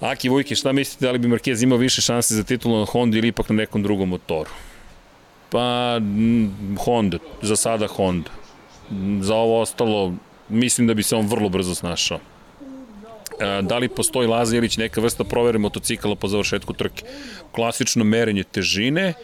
Aki 0.00 0.28
Vujke, 0.28 0.54
šta 0.54 0.72
mislite, 0.72 1.06
da 1.06 1.12
li 1.12 1.18
bi 1.18 1.28
Marquez 1.28 1.62
imao 1.62 1.78
više 1.78 2.02
šanse 2.02 2.34
za 2.34 2.42
titulu 2.42 2.78
na 2.78 2.84
Honda 2.84 3.18
ili 3.18 3.28
ipak 3.28 3.48
na 3.48 3.54
nekom 3.54 3.82
drugom 3.82 4.08
motoru? 4.08 4.50
Pa, 5.50 6.00
Honda, 6.84 7.18
za 7.42 7.56
sada 7.56 7.86
Honda. 7.86 8.30
Za 9.20 9.34
ovo 9.34 9.60
ostalo, 9.60 10.14
mislim 10.48 10.86
da 10.86 10.94
bi 10.94 11.02
se 11.02 11.16
on 11.16 11.26
vrlo 11.26 11.48
brzo 11.48 11.74
snašao. 11.74 12.18
E, 13.40 13.62
da 13.62 13.78
li 13.78 13.88
postoji 13.88 14.28
Laza 14.28 14.56
Ilić 14.56 14.76
neka 14.76 15.00
vrsta 15.00 15.24
provere 15.24 15.58
motocikala 15.58 16.14
po 16.16 16.28
završetku 16.28 16.72
trke? 16.72 17.04
Klasično 17.52 18.04
merenje 18.04 18.44
težine, 18.44 19.14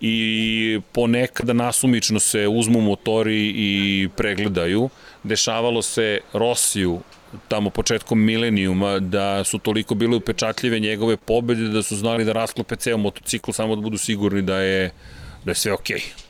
i 0.00 0.80
ponekada 0.92 1.52
nasumično 1.52 2.20
se 2.20 2.48
uzmu 2.48 2.80
motori 2.80 3.52
i 3.56 4.08
pregledaju. 4.16 4.88
Dešavalo 5.24 5.82
se 5.82 6.20
Rosiju 6.32 7.00
tamo 7.48 7.70
početkom 7.70 8.20
milenijuma 8.20 8.98
da 8.98 9.44
su 9.44 9.58
toliko 9.58 9.94
bile 9.94 10.16
upečatljive 10.16 10.80
njegove 10.80 11.16
pobede 11.16 11.68
da 11.68 11.82
su 11.82 11.96
znali 11.96 12.24
da 12.24 12.32
rasklope 12.32 12.76
ceo 12.76 12.96
motocikl 12.96 13.50
samo 13.50 13.76
da 13.76 13.82
budu 13.82 13.98
sigurni 13.98 14.42
da 14.42 14.58
je, 14.58 14.90
da 15.44 15.50
je 15.50 15.54
sve 15.54 15.72
okej. 15.72 15.96
Okay 15.96 16.24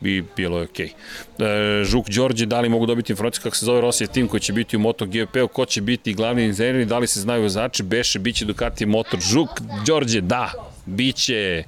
bi 0.00 0.24
bilo 0.36 0.58
je 0.58 0.64
okej. 0.64 0.90
Okay. 1.38 1.80
E, 1.80 1.84
Žuk 1.84 2.08
Đorđe, 2.08 2.46
da 2.46 2.60
li 2.60 2.68
mogu 2.68 2.86
dobiti 2.86 3.12
informaciju 3.12 3.42
kako 3.42 3.56
se 3.56 3.64
zove 3.64 3.80
Rosija 3.80 4.06
tim 4.06 4.28
koji 4.28 4.40
će 4.40 4.52
biti 4.52 4.76
u 4.76 4.80
MotoGP-u, 4.80 5.48
ko 5.48 5.64
će 5.64 5.80
biti 5.80 6.14
glavni 6.14 6.44
inženjer, 6.44 6.86
da 6.86 6.98
li 6.98 7.06
se 7.06 7.20
znaju 7.20 7.42
vozači, 7.42 7.82
Beše, 7.82 8.18
biće 8.18 8.44
Ducati 8.44 8.86
motor. 8.86 9.20
Žuk 9.20 9.48
Đorđe, 9.86 10.20
da, 10.20 10.52
biće 10.86 11.64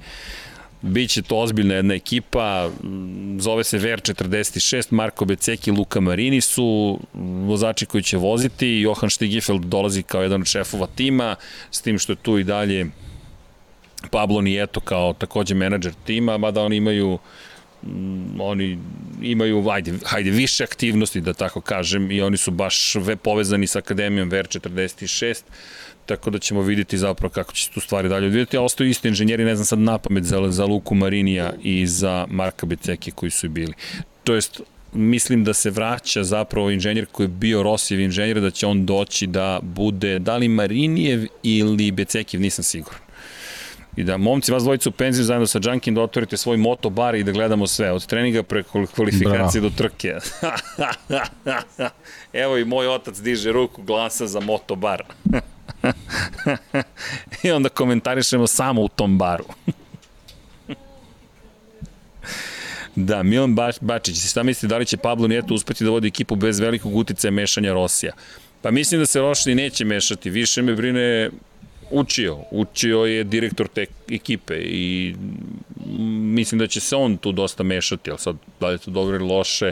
Biće 0.81 1.21
to 1.21 1.37
ozbiljna 1.37 1.75
jedna 1.75 1.93
ekipa, 1.93 2.69
zove 3.39 3.63
se 3.63 3.79
VR46, 3.79 4.93
Marko 4.93 5.25
Beceki, 5.25 5.71
Luka 5.71 5.99
Marini 5.99 6.41
su 6.41 6.99
vozači 7.45 7.85
koji 7.85 8.03
će 8.03 8.17
voziti, 8.17 8.67
Johan 8.67 9.09
Stigifeld 9.09 9.65
dolazi 9.65 10.03
kao 10.03 10.21
jedan 10.21 10.41
od 10.41 10.47
šefova 10.47 10.87
tima, 10.95 11.35
s 11.71 11.81
tim 11.81 11.99
što 11.99 12.11
je 12.11 12.17
tu 12.21 12.37
i 12.37 12.43
dalje 12.43 12.85
Pablo 14.11 14.41
Nieto 14.41 14.79
kao 14.79 15.13
takođe 15.13 15.55
menadžer 15.55 15.93
tima, 16.05 16.37
mada 16.37 16.61
oni 16.61 16.75
imaju 16.75 17.17
oni 18.39 18.77
imaju, 19.21 19.69
ajde, 19.69 19.93
hajde, 20.05 20.31
više 20.31 20.63
aktivnosti, 20.63 21.21
da 21.21 21.33
tako 21.33 21.61
kažem, 21.61 22.11
i 22.11 22.21
oni 22.21 22.37
su 22.37 22.51
baš 22.51 22.95
povezani 23.23 23.67
sa 23.67 23.79
Akademijom 23.79 24.31
VR46, 24.31 25.41
tako 26.05 26.29
da 26.29 26.39
ćemo 26.39 26.61
videti 26.61 26.97
zapravo 26.97 27.29
kako 27.31 27.53
će 27.53 27.63
se 27.63 27.71
tu 27.71 27.79
stvari 27.79 28.09
dalje 28.09 28.27
odvijeti, 28.27 28.57
a 28.57 28.61
ostaju 28.61 28.89
isti 28.89 29.07
inženjeri, 29.07 29.45
ne 29.45 29.55
znam 29.55 29.65
sad 29.65 29.79
napamet 29.79 30.23
za, 30.23 30.51
za 30.51 30.65
Luku 30.65 30.95
Marinija 30.95 31.53
i 31.63 31.87
za 31.87 32.25
Marka 32.29 32.65
Beceke 32.65 33.11
koji 33.11 33.29
su 33.29 33.49
bili. 33.49 33.73
To 34.23 34.35
jest, 34.35 34.61
mislim 34.93 35.43
da 35.43 35.53
se 35.53 35.69
vraća 35.69 36.23
zapravo 36.23 36.69
inženjer 36.71 37.05
koji 37.11 37.25
je 37.25 37.27
bio 37.27 37.63
Rosijev 37.63 38.01
inženjer, 38.01 38.41
da 38.41 38.51
će 38.51 38.67
on 38.67 38.85
doći 38.85 39.27
da 39.27 39.59
bude 39.61 40.19
da 40.19 40.37
li 40.37 40.47
Marinijev 40.47 41.25
ili 41.43 41.91
Becekiv, 41.91 42.41
nisam 42.41 42.63
siguran. 42.63 43.08
I 43.99 44.03
da 44.03 44.17
momci 44.17 44.51
vas 44.51 44.63
dvojica 44.63 44.89
u 44.89 44.91
penziju 44.91 45.25
zajedno 45.25 45.47
sa 45.47 45.59
Junkin 45.63 45.95
da 45.95 46.01
otvorite 46.01 46.37
svoj 46.37 46.57
moto 46.57 46.89
bar 46.89 47.15
i 47.15 47.23
da 47.23 47.31
gledamo 47.31 47.67
sve, 47.67 47.91
od 47.91 48.05
treninga 48.05 48.43
preko 48.43 48.85
kvalifikacije 48.95 49.61
Bravo. 49.61 49.69
do 49.69 49.75
trke. 49.77 50.15
Evo 52.43 52.57
i 52.57 52.65
moj 52.65 52.87
otac 52.87 53.17
diže 53.17 53.51
ruku 53.51 53.81
glasa 53.81 54.27
za 54.27 54.39
moto 54.39 54.75
bar. 54.75 55.03
I 57.43 57.51
onda 57.51 57.69
komentarišemo 57.69 58.47
samo 58.47 58.81
u 58.81 58.87
tom 58.87 59.17
baru. 59.17 59.45
da, 62.95 63.23
Milan 63.23 63.55
Bač, 63.55 63.77
Bačić, 63.81 64.29
šta 64.29 64.43
mislite, 64.43 64.67
da 64.67 64.77
li 64.77 64.85
će 64.85 64.97
Pablo 64.97 65.27
Nieto 65.27 65.53
uspeti 65.53 65.83
da 65.83 65.89
vodi 65.89 66.07
ekipu 66.07 66.35
bez 66.35 66.59
velikog 66.59 66.95
uticaja 66.95 67.31
mešanja 67.31 67.73
Rosija? 67.73 68.13
Pa 68.61 68.71
mislim 68.71 69.01
da 69.01 69.05
se 69.05 69.19
Rošni 69.19 69.55
neće 69.55 69.85
mešati, 69.85 70.29
više 70.29 70.61
me 70.61 70.75
brine 70.75 71.29
učio, 71.91 72.37
učio 72.51 73.05
je 73.05 73.23
direktor 73.23 73.67
te 73.67 73.85
ekipe 74.11 74.55
i 74.55 75.15
mislim 76.35 76.59
da 76.59 76.67
će 76.67 76.79
se 76.79 76.95
on 76.95 77.17
tu 77.17 77.31
dosta 77.31 77.63
mešati, 77.63 78.09
ali 78.09 78.19
sad 78.19 78.35
da 78.59 78.67
li 78.67 78.73
je 78.73 78.77
to 78.77 78.91
dobro 78.91 79.15
ili 79.15 79.25
loše, 79.25 79.71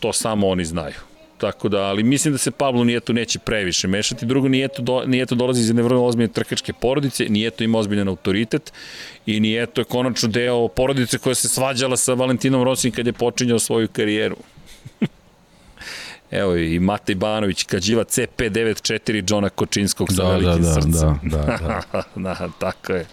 to 0.00 0.12
samo 0.12 0.48
oni 0.48 0.64
znaju. 0.64 0.94
Tako 1.38 1.68
da, 1.68 1.82
ali 1.82 2.02
mislim 2.02 2.32
da 2.32 2.38
se 2.38 2.50
Pablo 2.50 2.84
Nijeto 2.84 3.12
neće 3.12 3.38
previše 3.38 3.88
mešati. 3.88 4.26
Drugo, 4.26 4.48
Nijeto, 4.48 4.82
do, 4.82 5.02
Nijeto 5.06 5.34
dolazi 5.34 5.60
iz 5.60 5.68
jedne 5.68 5.82
vrlo 5.82 6.04
ozbiljne 6.04 6.32
trkačke 6.32 6.72
porodice, 6.72 7.26
Nijeto 7.28 7.64
ima 7.64 7.78
ozbiljan 7.78 8.08
autoritet 8.08 8.72
i 9.26 9.40
Nijeto 9.40 9.80
je 9.80 9.84
konačno 9.84 10.28
deo 10.28 10.68
porodice 10.68 11.18
koja 11.18 11.34
se 11.34 11.48
svađala 11.48 11.96
sa 11.96 12.14
Valentinom 12.14 12.62
Rosim 12.62 12.92
kad 12.92 13.06
je 13.06 13.12
počinjao 13.12 13.58
svoju 13.58 13.88
karijeru. 13.88 14.36
Evo 16.30 16.56
i 16.56 16.78
Matej 16.78 17.14
Banović, 17.14 17.64
Kađiva 17.64 18.04
CP94 18.04 19.24
Džona 19.24 19.48
Kočinskog 19.48 20.12
sa 20.12 20.22
da, 20.22 20.30
velikim 20.30 20.62
da, 20.62 20.68
da, 20.68 20.74
srcem. 20.74 21.18
Da, 21.22 21.38
da, 21.58 21.82
da. 21.92 22.04
da, 22.16 22.48
tako 22.58 22.92
je 22.92 23.06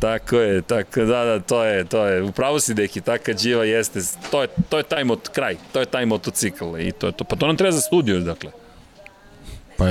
tako 0.00 0.36
je, 0.36 0.62
tako, 0.62 1.00
da, 1.00 1.24
da, 1.24 1.40
to 1.40 1.64
je, 1.64 1.84
to 1.84 2.06
je, 2.06 2.22
upravo 2.22 2.60
si 2.60 2.74
deki, 2.74 3.00
taka 3.00 3.32
dživa 3.32 3.64
jeste, 3.64 4.00
to 4.30 4.42
je, 4.42 4.48
to 4.68 4.78
je 4.78 4.82
taj 4.82 5.04
mot, 5.04 5.28
kraj, 5.28 5.56
to 5.72 5.80
je 5.80 5.86
taj 5.86 6.06
motocikl 6.06 6.78
i 6.78 6.92
to 6.92 7.06
je 7.06 7.12
to, 7.12 7.24
pa 7.24 7.36
to 7.36 7.46
nam 7.46 7.56
treba 7.56 7.72
za 7.72 7.80
studio, 7.80 8.20
dakle. 8.20 8.50
Pa 9.76 9.84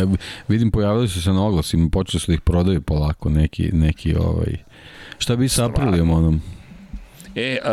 vidim, 0.48 0.72
pojavili 0.72 1.08
su 1.08 1.22
se 1.22 1.34
na 1.34 1.46
oglasima, 1.46 1.90
počeli 1.90 2.22
su 2.22 2.32
da 2.32 2.34
ih 2.34 2.42
prodaju 2.42 2.82
polako, 2.82 3.30
neki, 3.30 3.70
neki 3.74 4.16
ovaj, 4.16 4.58
šta 5.18 5.36
bi 5.36 5.50
sa 5.50 5.66
Aprilijom 5.66 6.12
onom? 6.12 6.42
E, 7.36 7.58
uh, 7.64 7.70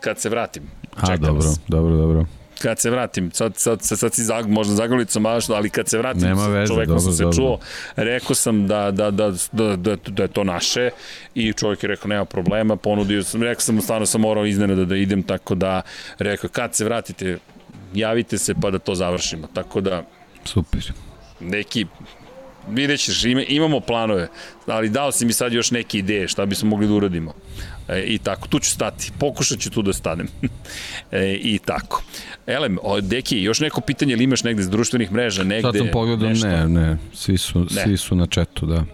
kad 0.00 0.20
se 0.20 0.28
vratim, 0.28 0.62
A, 0.96 1.16
dobro, 1.16 1.48
dobro, 1.68 1.96
dobro 1.96 2.26
kad 2.62 2.80
se 2.80 2.90
vratim, 2.90 3.30
sad, 3.30 3.56
sad, 3.56 3.82
sad, 3.82 3.98
sad 3.98 4.14
si 4.14 4.24
zag, 4.24 4.48
možda 4.48 4.74
zagolicom 4.74 5.26
ali 5.26 5.70
kad 5.70 5.88
se 5.88 5.98
vratim, 5.98 6.22
Nema 6.22 6.46
veze, 6.46 6.72
čovekom 6.72 6.86
dobro, 6.86 7.00
sam 7.00 7.12
se 7.12 7.22
dobro. 7.22 7.36
čuo, 7.36 7.58
rekao 7.96 8.34
sam 8.34 8.66
da, 8.66 8.90
da, 8.90 9.10
da, 9.10 9.32
da, 9.52 9.76
da, 9.76 9.96
da 9.96 10.22
je 10.22 10.28
to 10.28 10.44
naše 10.44 10.90
i 11.34 11.52
čovjek 11.52 11.82
je 11.82 11.88
rekao 11.88 12.08
nema 12.08 12.24
problema, 12.24 12.76
ponudio 12.76 13.22
sam, 13.22 13.42
rekao 13.42 13.60
sam 13.60 13.80
stvarno 13.80 14.06
sam 14.06 14.20
morao 14.20 14.46
iznenada 14.46 14.84
da 14.84 14.96
idem, 14.96 15.22
tako 15.22 15.54
da 15.54 15.82
rekao 16.18 16.50
kad 16.50 16.74
se 16.74 16.84
vratite, 16.84 17.38
javite 17.94 18.38
se 18.38 18.54
pa 18.62 18.70
da 18.70 18.78
to 18.78 18.94
završimo, 18.94 19.48
tako 19.54 19.80
da 19.80 20.02
Super. 20.44 20.92
Neki 21.40 21.86
vidjet 22.68 23.00
ćeš, 23.00 23.24
imamo 23.48 23.80
planove, 23.80 24.28
ali 24.66 24.88
dao 24.88 25.12
si 25.12 25.26
mi 25.26 25.32
sad 25.32 25.52
još 25.52 25.70
neke 25.70 25.98
ideje 25.98 26.28
šta 26.28 26.46
bismo 26.46 26.68
mogli 26.68 26.86
da 26.86 26.94
uradimo. 26.94 27.34
E, 27.90 28.00
I 28.00 28.18
tako, 28.18 28.48
tu 28.48 28.58
ću 28.58 28.70
stati, 28.70 29.12
pokušat 29.18 29.58
ću 29.58 29.70
tu 29.70 29.82
da 29.82 29.92
stanem. 29.92 30.28
e, 31.12 31.34
I 31.34 31.58
tako. 31.58 32.02
Elem, 32.46 32.78
o, 32.82 33.00
Deki, 33.00 33.42
još 33.42 33.60
neko 33.60 33.80
pitanje 33.80 34.12
ili 34.12 34.24
imaš 34.24 34.44
negde 34.44 34.60
iz 34.60 34.68
društvenih 34.68 35.12
mreža, 35.12 35.44
negde? 35.44 35.62
Sad 35.62 35.76
sam 35.76 35.88
pogledao, 35.92 36.30
ne, 36.30 36.68
ne, 36.68 36.96
svi 37.12 37.38
su, 37.38 37.60
ne. 37.60 37.82
svi 37.84 37.96
su 37.96 38.14
na 38.14 38.26
četu, 38.26 38.66
da. 38.66 38.84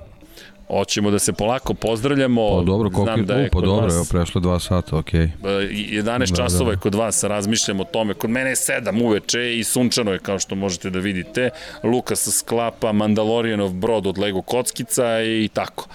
Hoćemo 0.68 1.10
da 1.10 1.18
se 1.18 1.32
polako 1.32 1.74
pozdravljamo. 1.74 2.58
Pa 2.58 2.64
dobro, 2.64 2.90
koliko 2.90 3.12
Znam 3.12 3.26
da 3.26 3.34
je 3.34 3.50
pa 3.50 3.60
dobro, 3.60 3.84
vas, 3.84 3.94
evo 3.94 4.04
prešlo 4.10 4.40
2 4.40 4.58
sata, 4.58 4.96
okej. 4.96 5.28
Okay. 5.42 6.02
11 6.02 6.18
da, 6.18 6.36
časova 6.36 6.64
da. 6.64 6.70
je 6.70 6.76
kod 6.76 6.94
vas, 6.94 7.24
razmišljamo 7.24 7.82
o 7.82 7.86
tome. 7.86 8.14
Kod 8.14 8.30
mene 8.30 8.50
je 8.50 8.56
7 8.56 9.02
uveče 9.02 9.58
i 9.58 9.64
sunčano 9.64 10.12
je, 10.12 10.18
kao 10.18 10.38
što 10.38 10.54
možete 10.54 10.90
da 10.90 10.98
vidite. 10.98 11.50
Lukas 11.82 12.28
sklapa 12.38 12.92
Mandalorianov 12.92 13.72
brod 13.72 14.06
od 14.06 14.18
Lego 14.18 14.42
kockica 14.42 15.22
i 15.22 15.48
tako. 15.52 15.88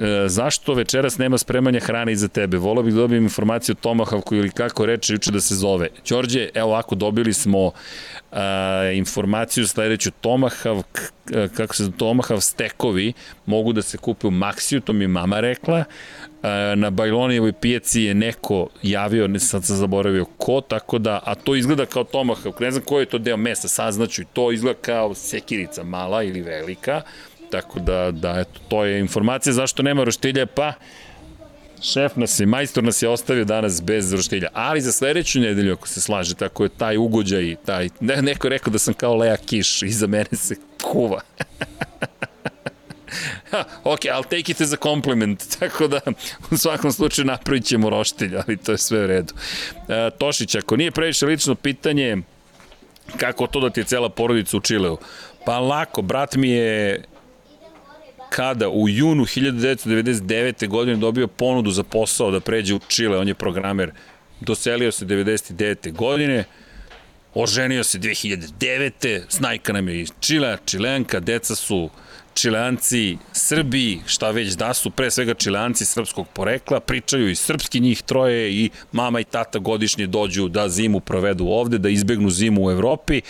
E, 0.00 0.28
zašto 0.28 0.74
večeras 0.74 1.18
nema 1.18 1.38
spremanja 1.38 1.80
hrane 1.80 2.12
iza 2.12 2.28
tebe? 2.28 2.56
Volao 2.56 2.82
bih 2.82 2.94
da 2.94 3.00
dobijem 3.00 3.22
informaciju 3.22 3.76
o 3.78 3.88
Tomahawku 3.88 4.34
ili 4.34 4.50
kako 4.50 4.86
reče 4.86 5.12
juče 5.12 5.30
da 5.30 5.40
se 5.40 5.54
zove. 5.54 5.88
Đorđe, 6.08 6.48
evo 6.54 6.68
ovako, 6.68 6.94
dobili 6.94 7.32
smo 7.32 7.66
uh, 7.66 7.72
informaciju 8.94 9.66
sledeću 9.66 10.10
Tomahawk, 10.22 11.10
e, 11.32 11.48
kako 11.56 11.74
se 11.74 11.84
Tomahawk 11.84 12.40
stekovi 12.40 13.12
mogu 13.46 13.72
da 13.72 13.82
se 13.82 13.98
kupe 13.98 14.26
u 14.26 14.30
Maxiju, 14.30 14.80
to 14.80 14.92
mi 14.92 15.06
mama 15.08 15.40
rekla. 15.40 15.78
Uh, 16.42 16.48
na 16.76 16.90
Bajlonijevoj 16.90 17.52
pijaci 17.52 18.02
je 18.02 18.14
neko 18.14 18.68
javio, 18.82 19.28
ne 19.28 19.38
sad 19.38 19.64
sam 19.64 19.76
zaboravio 19.76 20.24
ko, 20.24 20.60
tako 20.60 20.98
da, 20.98 21.20
a 21.24 21.34
to 21.34 21.54
izgleda 21.54 21.86
kao 21.86 22.04
Tomahawk, 22.04 22.60
ne 22.60 22.70
znam 22.70 22.84
koji 22.84 23.02
je 23.02 23.06
to 23.06 23.18
deo 23.18 23.36
mesa, 23.36 23.68
saznaću 23.68 24.22
to 24.32 24.52
izgleda 24.52 24.78
kao 24.80 25.14
sekirica 25.14 25.84
mala 25.84 26.22
ili 26.22 26.40
velika, 26.40 27.02
Tako 27.52 27.80
da, 27.80 28.10
da 28.10 28.40
eto, 28.40 28.60
to 28.68 28.84
je 28.84 29.00
informacija 29.00 29.52
zašto 29.52 29.82
nema 29.82 30.04
roštilja, 30.04 30.46
pa 30.46 30.72
šef 31.82 32.16
nas 32.16 32.40
je, 32.40 32.46
majstor 32.46 32.84
nas 32.84 33.02
je 33.02 33.08
ostavio 33.08 33.44
danas 33.44 33.82
bez 33.82 34.12
roštilja. 34.12 34.48
Ali 34.52 34.80
za 34.80 34.92
sledeću 34.92 35.40
nedelju, 35.40 35.72
ako 35.72 35.88
se 35.88 36.00
slaže, 36.00 36.34
tako 36.34 36.62
je 36.62 36.68
taj 36.68 36.96
ugođaj, 36.96 37.56
taj, 37.64 37.88
ne, 38.00 38.22
neko 38.22 38.46
je 38.46 38.50
rekao 38.50 38.72
da 38.72 38.78
sam 38.78 38.94
kao 38.94 39.16
Lea 39.16 39.36
Kiš, 39.36 39.82
iza 39.82 40.06
mene 40.06 40.32
se 40.32 40.56
kuva. 40.82 41.20
ha, 43.50 43.64
ok, 43.84 44.00
I'll 44.00 44.22
take 44.22 44.52
it 44.52 44.60
as 44.60 44.72
a 44.72 44.76
compliment, 44.82 45.44
tako 45.58 45.88
da 45.88 46.00
u 46.50 46.56
svakom 46.56 46.92
slučaju 46.92 47.26
napravit 47.26 47.64
ćemo 47.64 47.90
roštilj, 47.90 48.36
ali 48.36 48.56
to 48.56 48.72
je 48.72 48.78
sve 48.78 49.04
u 49.04 49.06
redu. 49.06 49.34
E, 49.88 50.10
Tošić, 50.18 50.54
ako 50.54 50.76
nije 50.76 50.90
previše 50.90 51.26
lično 51.26 51.54
pitanje, 51.54 52.16
kako 53.16 53.46
to 53.46 53.60
da 53.60 53.70
ti 53.70 53.80
je 53.80 53.84
cela 53.84 54.08
porodica 54.08 54.56
u 54.56 54.60
Čileu? 54.60 54.96
Pa 55.46 55.58
lako, 55.58 56.02
brat 56.02 56.34
mi 56.36 56.50
je 56.50 57.04
kada 58.34 58.68
u 58.68 58.88
junu 58.88 59.24
1999. 59.24 60.68
godine 60.68 60.96
dobio 60.96 61.26
ponudu 61.26 61.70
za 61.70 61.82
posao 61.82 62.30
da 62.30 62.40
pređe 62.40 62.74
u 62.74 62.80
Čile, 62.88 63.18
on 63.18 63.28
je 63.28 63.34
programer, 63.34 63.90
doselio 64.40 64.92
se 64.92 65.04
99. 65.04 65.92
godine, 65.92 66.44
oženio 67.34 67.84
se 67.84 67.98
2009. 67.98 69.20
Snajka 69.28 69.72
nam 69.72 69.88
je 69.88 70.00
iz 70.00 70.12
Čile, 70.20 70.56
Čilenka, 70.64 71.20
deca 71.20 71.54
su 71.54 71.90
Čileanci, 72.34 73.18
Srbi, 73.32 73.98
šta 74.06 74.30
već 74.30 74.52
da 74.52 74.74
su, 74.74 74.90
pre 74.90 75.10
svega 75.10 75.34
Čileanci 75.34 75.84
srpskog 75.84 76.28
porekla, 76.28 76.80
pričaju 76.80 77.30
i 77.30 77.34
srpski 77.34 77.80
njih 77.80 78.02
troje 78.02 78.52
i 78.52 78.70
mama 78.92 79.20
i 79.20 79.24
tata 79.24 79.58
godišnje 79.58 80.06
dođu 80.06 80.48
da 80.48 80.68
zimu 80.68 81.00
provedu 81.00 81.46
ovde, 81.46 81.78
da 81.78 81.88
izbegnu 81.88 82.30
zimu 82.30 82.66
u 82.66 82.70
Evropi 82.70 83.20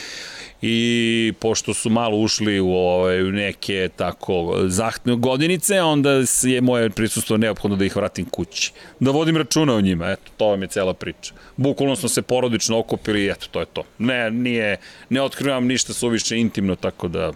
i 0.62 1.32
pošto 1.40 1.74
su 1.74 1.90
malo 1.90 2.16
ušli 2.16 2.60
u 2.60 2.70
ovaj, 2.70 3.22
neke 3.22 3.88
tako 3.96 4.58
zahtne 4.66 5.16
godinice, 5.16 5.82
onda 5.82 6.10
je 6.42 6.60
moje 6.60 6.90
prisustvo 6.90 7.36
neophodno 7.36 7.76
da 7.76 7.84
ih 7.84 7.96
vratim 7.96 8.24
kući. 8.24 8.72
Da 9.00 9.10
vodim 9.10 9.36
računa 9.36 9.74
o 9.74 9.80
njima, 9.80 10.10
eto, 10.10 10.30
to 10.36 10.46
vam 10.46 10.62
je 10.62 10.68
cela 10.68 10.94
priča. 10.94 11.34
Bukvalno 11.56 11.96
smo 11.96 12.08
se 12.08 12.22
porodično 12.22 12.78
okupili 12.78 13.24
i 13.24 13.28
eto, 13.28 13.46
to 13.50 13.60
je 13.60 13.66
to. 13.66 13.82
Ne, 13.98 14.30
nije, 14.30 14.76
ne 15.10 15.22
otkrivam 15.22 15.66
ništa 15.66 15.92
suviše 15.92 16.38
intimno, 16.38 16.76
tako 16.76 17.08
da 17.08 17.32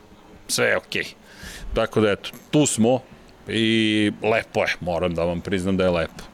sve 0.48 0.66
je 0.66 0.76
okej. 0.76 1.02
Okay. 1.02 1.25
Tako 1.76 2.00
da 2.00 2.10
eto, 2.10 2.30
tu 2.50 2.66
smo 2.66 3.00
i 3.48 4.12
lepo 4.22 4.60
je, 4.60 4.74
moram 4.80 5.14
da 5.14 5.24
vam 5.24 5.40
priznam 5.40 5.76
da 5.76 5.84
je 5.84 5.90
lepo. 5.90 6.24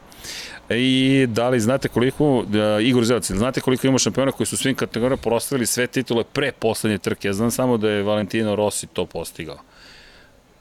I 0.70 1.26
da 1.28 1.48
li 1.48 1.60
znate 1.60 1.88
koliko, 1.88 2.38
uh, 2.38 2.46
Igor 2.82 3.04
Zelac, 3.04 3.30
znate 3.30 3.60
koliko 3.60 3.86
ima 3.86 3.98
šampiona 3.98 4.32
koji 4.32 4.46
su 4.46 4.56
svim 4.56 4.74
kategorijama 4.74 5.22
proslavili 5.22 5.66
sve 5.66 5.86
titule 5.86 6.24
pre 6.24 6.52
poslednje 6.52 6.98
trke? 6.98 7.28
Ja 7.28 7.32
znam 7.32 7.50
samo 7.50 7.76
da 7.76 7.90
je 7.90 8.02
Valentino 8.02 8.56
Rossi 8.56 8.86
to 8.86 9.06
postigao. 9.06 9.58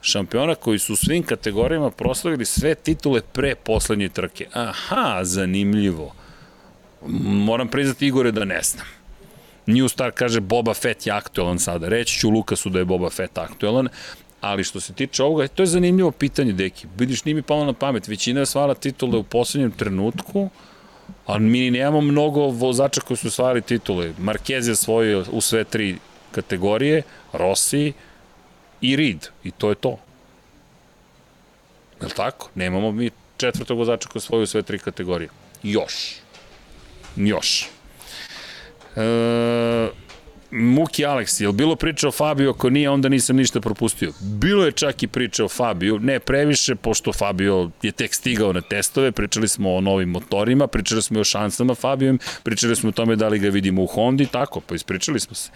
Šampiona 0.01 0.55
koji 0.55 0.79
su 0.79 0.95
svim 0.95 1.23
kategorijama 1.23 1.91
proslavili 1.91 2.45
sve 2.45 2.75
titule 2.75 3.21
pre 3.33 3.55
poslednje 3.55 4.09
trke. 4.09 4.47
Aha, 4.53 5.19
zanimljivo. 5.23 6.15
Moram 7.25 7.67
priznati 7.67 8.07
Igore 8.07 8.31
da 8.31 8.45
ne 8.45 8.61
znam. 8.61 8.85
New 9.65 9.87
Star 9.87 10.11
kaže 10.11 10.39
Boba 10.39 10.73
Fett 10.73 11.07
je 11.07 11.13
aktualan 11.13 11.59
sada. 11.59 11.87
Reći 11.87 12.19
ću 12.19 12.29
Lukasu 12.29 12.69
da 12.69 12.79
je 12.79 12.85
Boba 12.85 13.09
Fett 13.09 13.37
aktualan, 13.37 13.89
Ali 14.41 14.63
što 14.63 14.79
se 14.79 14.93
tiče 14.93 15.23
ovoga, 15.23 15.47
to 15.47 15.63
je 15.63 15.67
zanimljivo 15.67 16.11
pitanje, 16.11 16.53
deki. 16.53 16.87
Vidiš, 16.97 17.25
nije 17.25 17.35
mi 17.35 17.41
palo 17.41 17.65
na 17.65 17.73
pamet. 17.73 18.07
Većina 18.07 18.39
je 18.39 18.45
svala 18.45 18.73
titule 18.73 19.17
u 19.17 19.23
poslednjem 19.23 19.71
trenutku, 19.71 20.49
a 21.25 21.37
mi 21.37 21.71
nemamo 21.71 22.01
mnogo 22.01 22.41
vozača 22.41 23.01
koji 23.01 23.17
su 23.17 23.27
osvajali 23.27 23.61
titule. 23.61 24.13
Marquez 24.19 24.69
je 24.69 24.75
svojio 24.75 25.25
u 25.31 25.41
sve 25.41 25.63
tri 25.63 25.97
kategorije, 26.31 27.03
Rossi 27.33 27.93
i 28.81 28.95
Reed. 28.95 29.27
I 29.43 29.51
to 29.51 29.69
je 29.69 29.75
to. 29.75 29.99
Je 32.01 32.07
li 32.07 32.13
tako? 32.15 32.49
Nemamo 32.55 32.91
mi 32.91 33.09
četvrtog 33.37 33.77
vozača 33.77 34.09
koji 34.09 34.19
osvojio 34.19 34.45
sve 34.45 34.61
tri 34.61 34.79
kategorije. 34.79 35.29
Još. 35.63 36.15
Još. 37.15 37.69
E, 38.95 39.89
Muki 40.51 41.05
Alex, 41.05 41.41
je 41.41 41.51
bilo 41.53 41.75
priča 41.75 42.07
o 42.07 42.11
Fabio, 42.11 42.49
ako 42.49 42.69
nije, 42.69 42.89
onda 42.89 43.09
nisam 43.09 43.35
ništa 43.35 43.61
propustio. 43.61 44.11
Bilo 44.19 44.65
je 44.65 44.71
čak 44.71 45.03
i 45.03 45.07
priča 45.07 45.45
o 45.45 45.49
Fabio, 45.49 45.97
ne 45.97 46.19
previše, 46.19 46.75
pošto 46.75 47.13
Fabio 47.13 47.69
je 47.81 47.91
tek 47.91 48.13
stigao 48.13 48.53
na 48.53 48.61
testove, 48.61 49.11
pričali 49.11 49.47
smo 49.47 49.75
o 49.75 49.81
novim 49.81 50.09
motorima, 50.09 50.67
pričali 50.67 51.01
smo 51.01 51.19
o 51.19 51.23
šansama 51.23 51.75
Fabio, 51.75 52.17
pričali 52.43 52.75
smo 52.75 52.89
o 52.89 52.91
tome 52.91 53.15
da 53.15 53.27
li 53.27 53.39
ga 53.39 53.49
vidimo 53.49 53.83
u 53.83 53.87
Hondi, 53.87 54.25
tako, 54.25 54.59
pa 54.59 54.75
ispričali 54.75 55.19
smo 55.19 55.35
se. 55.35 55.51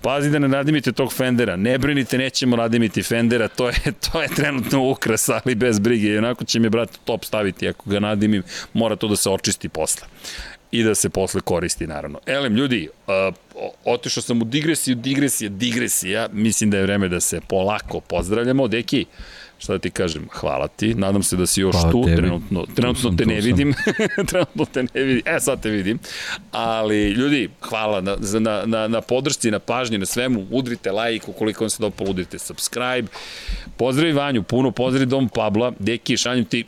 Pazi 0.00 0.30
da 0.30 0.38
ne 0.38 0.48
nadimite 0.48 0.92
tog 0.92 1.12
Fendera, 1.12 1.56
ne 1.56 1.78
brinite, 1.78 2.18
nećemo 2.18 2.56
nadimiti 2.56 3.02
Fendera, 3.02 3.48
to 3.48 3.68
je, 3.68 3.76
to 4.12 4.22
je 4.22 4.28
trenutno 4.28 4.90
ukras, 4.90 5.28
ali 5.28 5.54
bez 5.54 5.78
brige, 5.78 6.08
i 6.08 6.18
onako 6.18 6.44
će 6.44 6.60
mi 6.60 6.68
brat 6.68 6.90
top 7.04 7.24
staviti, 7.24 7.68
ako 7.68 7.90
ga 7.90 8.00
nadimim, 8.00 8.42
mora 8.72 8.96
to 8.96 9.08
da 9.08 9.16
se 9.16 9.30
očisti 9.30 9.68
posle 9.68 10.06
i 10.70 10.82
da 10.82 10.94
se 10.94 11.08
posle 11.08 11.40
koristi, 11.40 11.86
naravno. 11.86 12.18
Elem, 12.26 12.56
ljudi, 12.56 12.88
uh, 13.06 13.34
otišao 13.84 14.22
sam 14.22 14.42
u 14.42 14.44
digresiju, 14.44 14.94
digresija, 14.94 15.50
digresija, 15.50 16.28
mislim 16.32 16.70
da 16.70 16.76
je 16.76 16.82
vreme 16.82 17.08
da 17.08 17.20
se 17.20 17.40
polako 17.48 18.00
pozdravljamo. 18.00 18.68
Deki, 18.68 19.04
šta 19.58 19.72
da 19.72 19.78
ti 19.78 19.90
kažem, 19.90 20.28
hvala 20.32 20.68
ti, 20.68 20.94
nadam 20.94 21.22
se 21.22 21.36
da 21.36 21.46
si 21.46 21.60
još 21.60 21.76
hvala 21.76 21.92
tu, 21.92 22.04
tebi. 22.04 22.16
trenutno, 22.16 22.66
trenutno 22.74 23.14
te 23.18 23.26
ne 23.26 23.40
vidim, 23.40 23.74
trenutno 24.30 24.64
te 24.64 24.82
ne 24.82 25.02
vidim, 25.02 25.22
e 25.26 25.40
sad 25.40 25.62
te 25.62 25.70
vidim, 25.70 25.98
ali 26.52 27.10
ljudi, 27.10 27.50
hvala 27.60 28.00
na, 28.00 28.16
na, 28.40 28.62
na, 28.66 28.88
na 28.88 29.00
podršci, 29.00 29.50
na 29.50 29.58
pažnji, 29.58 29.98
na 29.98 30.06
svemu, 30.06 30.46
udrite 30.50 30.92
like, 30.92 31.30
ukoliko 31.30 31.64
vam 31.64 31.70
se 31.70 31.82
dopalo, 31.82 32.10
udrite 32.10 32.38
subscribe, 32.38 33.08
pozdravi 33.76 34.12
Vanju, 34.12 34.42
puno 34.42 34.70
pozdravi 34.70 35.06
Dom 35.06 35.28
Pabla, 35.28 35.72
Deki, 35.78 36.16
šanjem 36.16 36.44
ti 36.44 36.64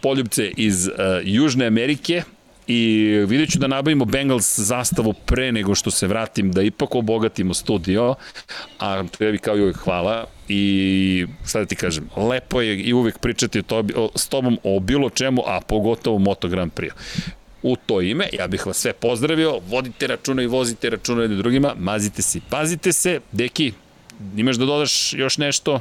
poljubce 0.00 0.50
iz 0.56 0.86
uh, 0.86 0.94
Južne 1.24 1.66
Amerike, 1.66 2.22
i 2.66 3.08
vidjet 3.28 3.50
ću 3.50 3.58
da 3.58 3.66
nabavimo 3.66 4.04
Bengals 4.04 4.58
zastavu 4.58 5.12
pre 5.12 5.52
nego 5.52 5.74
što 5.74 5.90
se 5.90 6.06
vratim, 6.06 6.52
da 6.52 6.62
ipak 6.62 6.94
obogatimo 6.94 7.54
studio, 7.54 8.14
a 8.78 9.04
tebi 9.18 9.38
kao 9.38 9.56
i 9.56 9.60
uvijek 9.60 9.76
hvala 9.76 10.26
i 10.48 11.26
šta 11.46 11.58
da 11.58 11.66
ti 11.66 11.76
kažem, 11.76 12.08
lepo 12.16 12.60
je 12.60 12.80
i 12.80 12.92
uvijek 12.92 13.18
pričati 13.18 13.58
o 13.58 13.62
tobi, 13.62 13.94
o, 13.96 14.10
s 14.14 14.28
tobom 14.28 14.58
o 14.62 14.80
bilo 14.80 15.10
čemu, 15.10 15.42
a 15.46 15.60
pogotovo 15.60 16.18
Moto 16.18 16.48
Grand 16.48 16.72
Prix. 16.72 16.90
U 17.62 17.76
to 17.76 18.00
ime, 18.00 18.28
ja 18.38 18.46
bih 18.46 18.66
vas 18.66 18.76
sve 18.76 18.92
pozdravio, 18.92 19.58
vodite 19.68 20.06
računa 20.06 20.42
i 20.42 20.46
vozite 20.46 20.90
računa 20.90 21.22
jednim 21.22 21.38
drugima, 21.38 21.74
mazite 21.78 22.22
se 22.22 22.38
i 22.38 22.40
pazite 22.50 22.92
se. 22.92 23.20
Deki, 23.32 23.72
imaš 24.36 24.56
da 24.56 24.64
dodaš 24.64 25.12
još 25.12 25.38
nešto? 25.38 25.80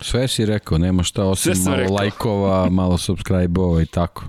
Sve 0.00 0.28
si 0.28 0.46
rekao, 0.46 0.78
nema 0.78 1.02
šta 1.02 1.24
osim 1.24 1.52
malo 1.64 1.76
rekao. 1.76 1.94
lajkova, 1.94 2.70
malo 2.70 2.98
subscribe-ova 3.06 3.82
i 3.82 3.86
tako. 3.86 4.24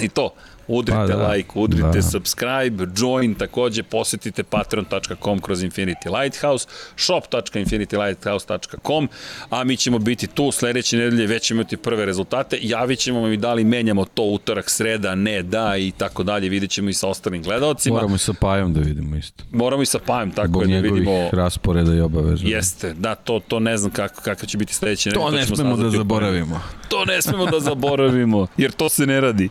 I 0.00 0.08
to. 0.08 0.30
Udrite 0.68 0.98
pa, 0.98 1.06
da, 1.06 1.28
like, 1.28 1.50
udrite 1.54 1.88
da. 1.94 2.02
subscribe, 2.02 2.86
join, 2.96 3.34
takođe 3.34 3.82
posetite 3.82 4.42
patreon.com 4.42 5.40
kroz 5.40 5.62
Infinity 5.62 6.20
Lighthouse, 6.20 6.66
shop.infinitylighthouse.com, 6.96 9.08
a 9.50 9.64
mi 9.64 9.76
ćemo 9.76 9.98
biti 9.98 10.26
tu 10.26 10.52
sledeće 10.52 10.96
nedelje, 10.96 11.26
već 11.26 11.42
ćemo 11.42 11.60
imati 11.60 11.76
prve 11.76 12.06
rezultate, 12.06 12.58
javit 12.62 12.98
ćemo 12.98 13.20
vam 13.20 13.32
i 13.32 13.36
da 13.36 13.54
li 13.54 13.64
menjamo 13.64 14.04
to 14.04 14.22
utorak, 14.22 14.70
sreda, 14.70 15.14
ne, 15.14 15.42
da 15.42 15.76
i 15.76 15.90
tako 15.90 16.22
dalje, 16.22 16.48
vidjet 16.48 16.70
ćemo 16.70 16.88
i 16.88 16.92
sa 16.92 17.08
ostalim 17.08 17.42
gledalcima. 17.42 17.94
Moramo 17.94 18.14
i 18.14 18.18
sa 18.18 18.32
Pajom 18.40 18.74
da 18.74 18.80
vidimo 18.80 19.16
isto. 19.16 19.44
Moramo 19.52 19.82
i 19.82 19.86
sa 19.86 19.98
Pajom, 19.98 20.30
tako 20.30 20.48
Zbog 20.48 20.70
je 20.70 20.82
da 20.82 20.88
vidimo. 20.88 21.28
rasporeda 21.32 21.94
i 21.94 22.00
obaveza. 22.00 22.46
Jeste, 22.46 22.94
da, 22.94 23.14
to, 23.14 23.40
to 23.48 23.60
ne 23.60 23.76
znam 23.76 23.92
kako, 23.92 24.22
kako 24.22 24.46
će 24.46 24.58
biti 24.58 24.74
sledeće 24.74 25.10
nedelje. 25.10 25.24
To, 25.24 25.30
to 25.30 25.36
ne 25.36 25.46
smemo 25.46 25.76
da 25.76 25.90
zaboravimo. 25.90 26.60
To 26.88 27.04
ne 27.04 27.22
smemo 27.22 27.46
da 27.46 27.60
zaboravimo, 27.60 28.46
jer 28.56 28.72
to 28.72 28.88
se 28.88 29.06
ne 29.06 29.20
radi. 29.20 29.48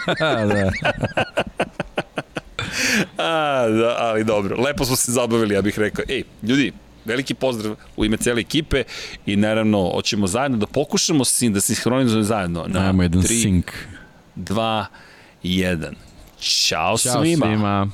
da. 0.46 0.70
A, 3.18 3.68
da, 3.68 3.96
ali 3.98 4.24
dobro. 4.24 4.56
Lepo 4.56 4.84
smo 4.84 4.96
se 4.96 5.12
zabavili, 5.12 5.54
ja 5.54 5.62
bih 5.62 5.78
rekao. 5.78 6.04
Ej, 6.08 6.22
ljudi, 6.42 6.72
veliki 7.04 7.34
pozdrav 7.34 7.76
u 7.96 8.04
ime 8.04 8.16
cele 8.16 8.40
ekipe 8.40 8.84
i 9.26 9.36
naravno, 9.36 9.90
hoćemo 9.94 10.26
zajedno 10.26 10.56
da 10.58 10.66
pokušamo 10.66 11.24
sin, 11.24 11.52
da 11.52 11.60
se 11.60 11.74
sinhronizujemo 11.74 12.24
zajedno. 12.24 12.64
Na 12.68 12.86
Ajmo 12.86 13.02
jedan 13.02 13.22
tri, 13.22 13.40
sink. 13.40 13.72
2, 14.36 14.84
1. 15.44 15.92
Ćao, 16.40 16.98
Ćao 16.98 17.22
svima. 17.22 17.46
svima. 17.46 17.90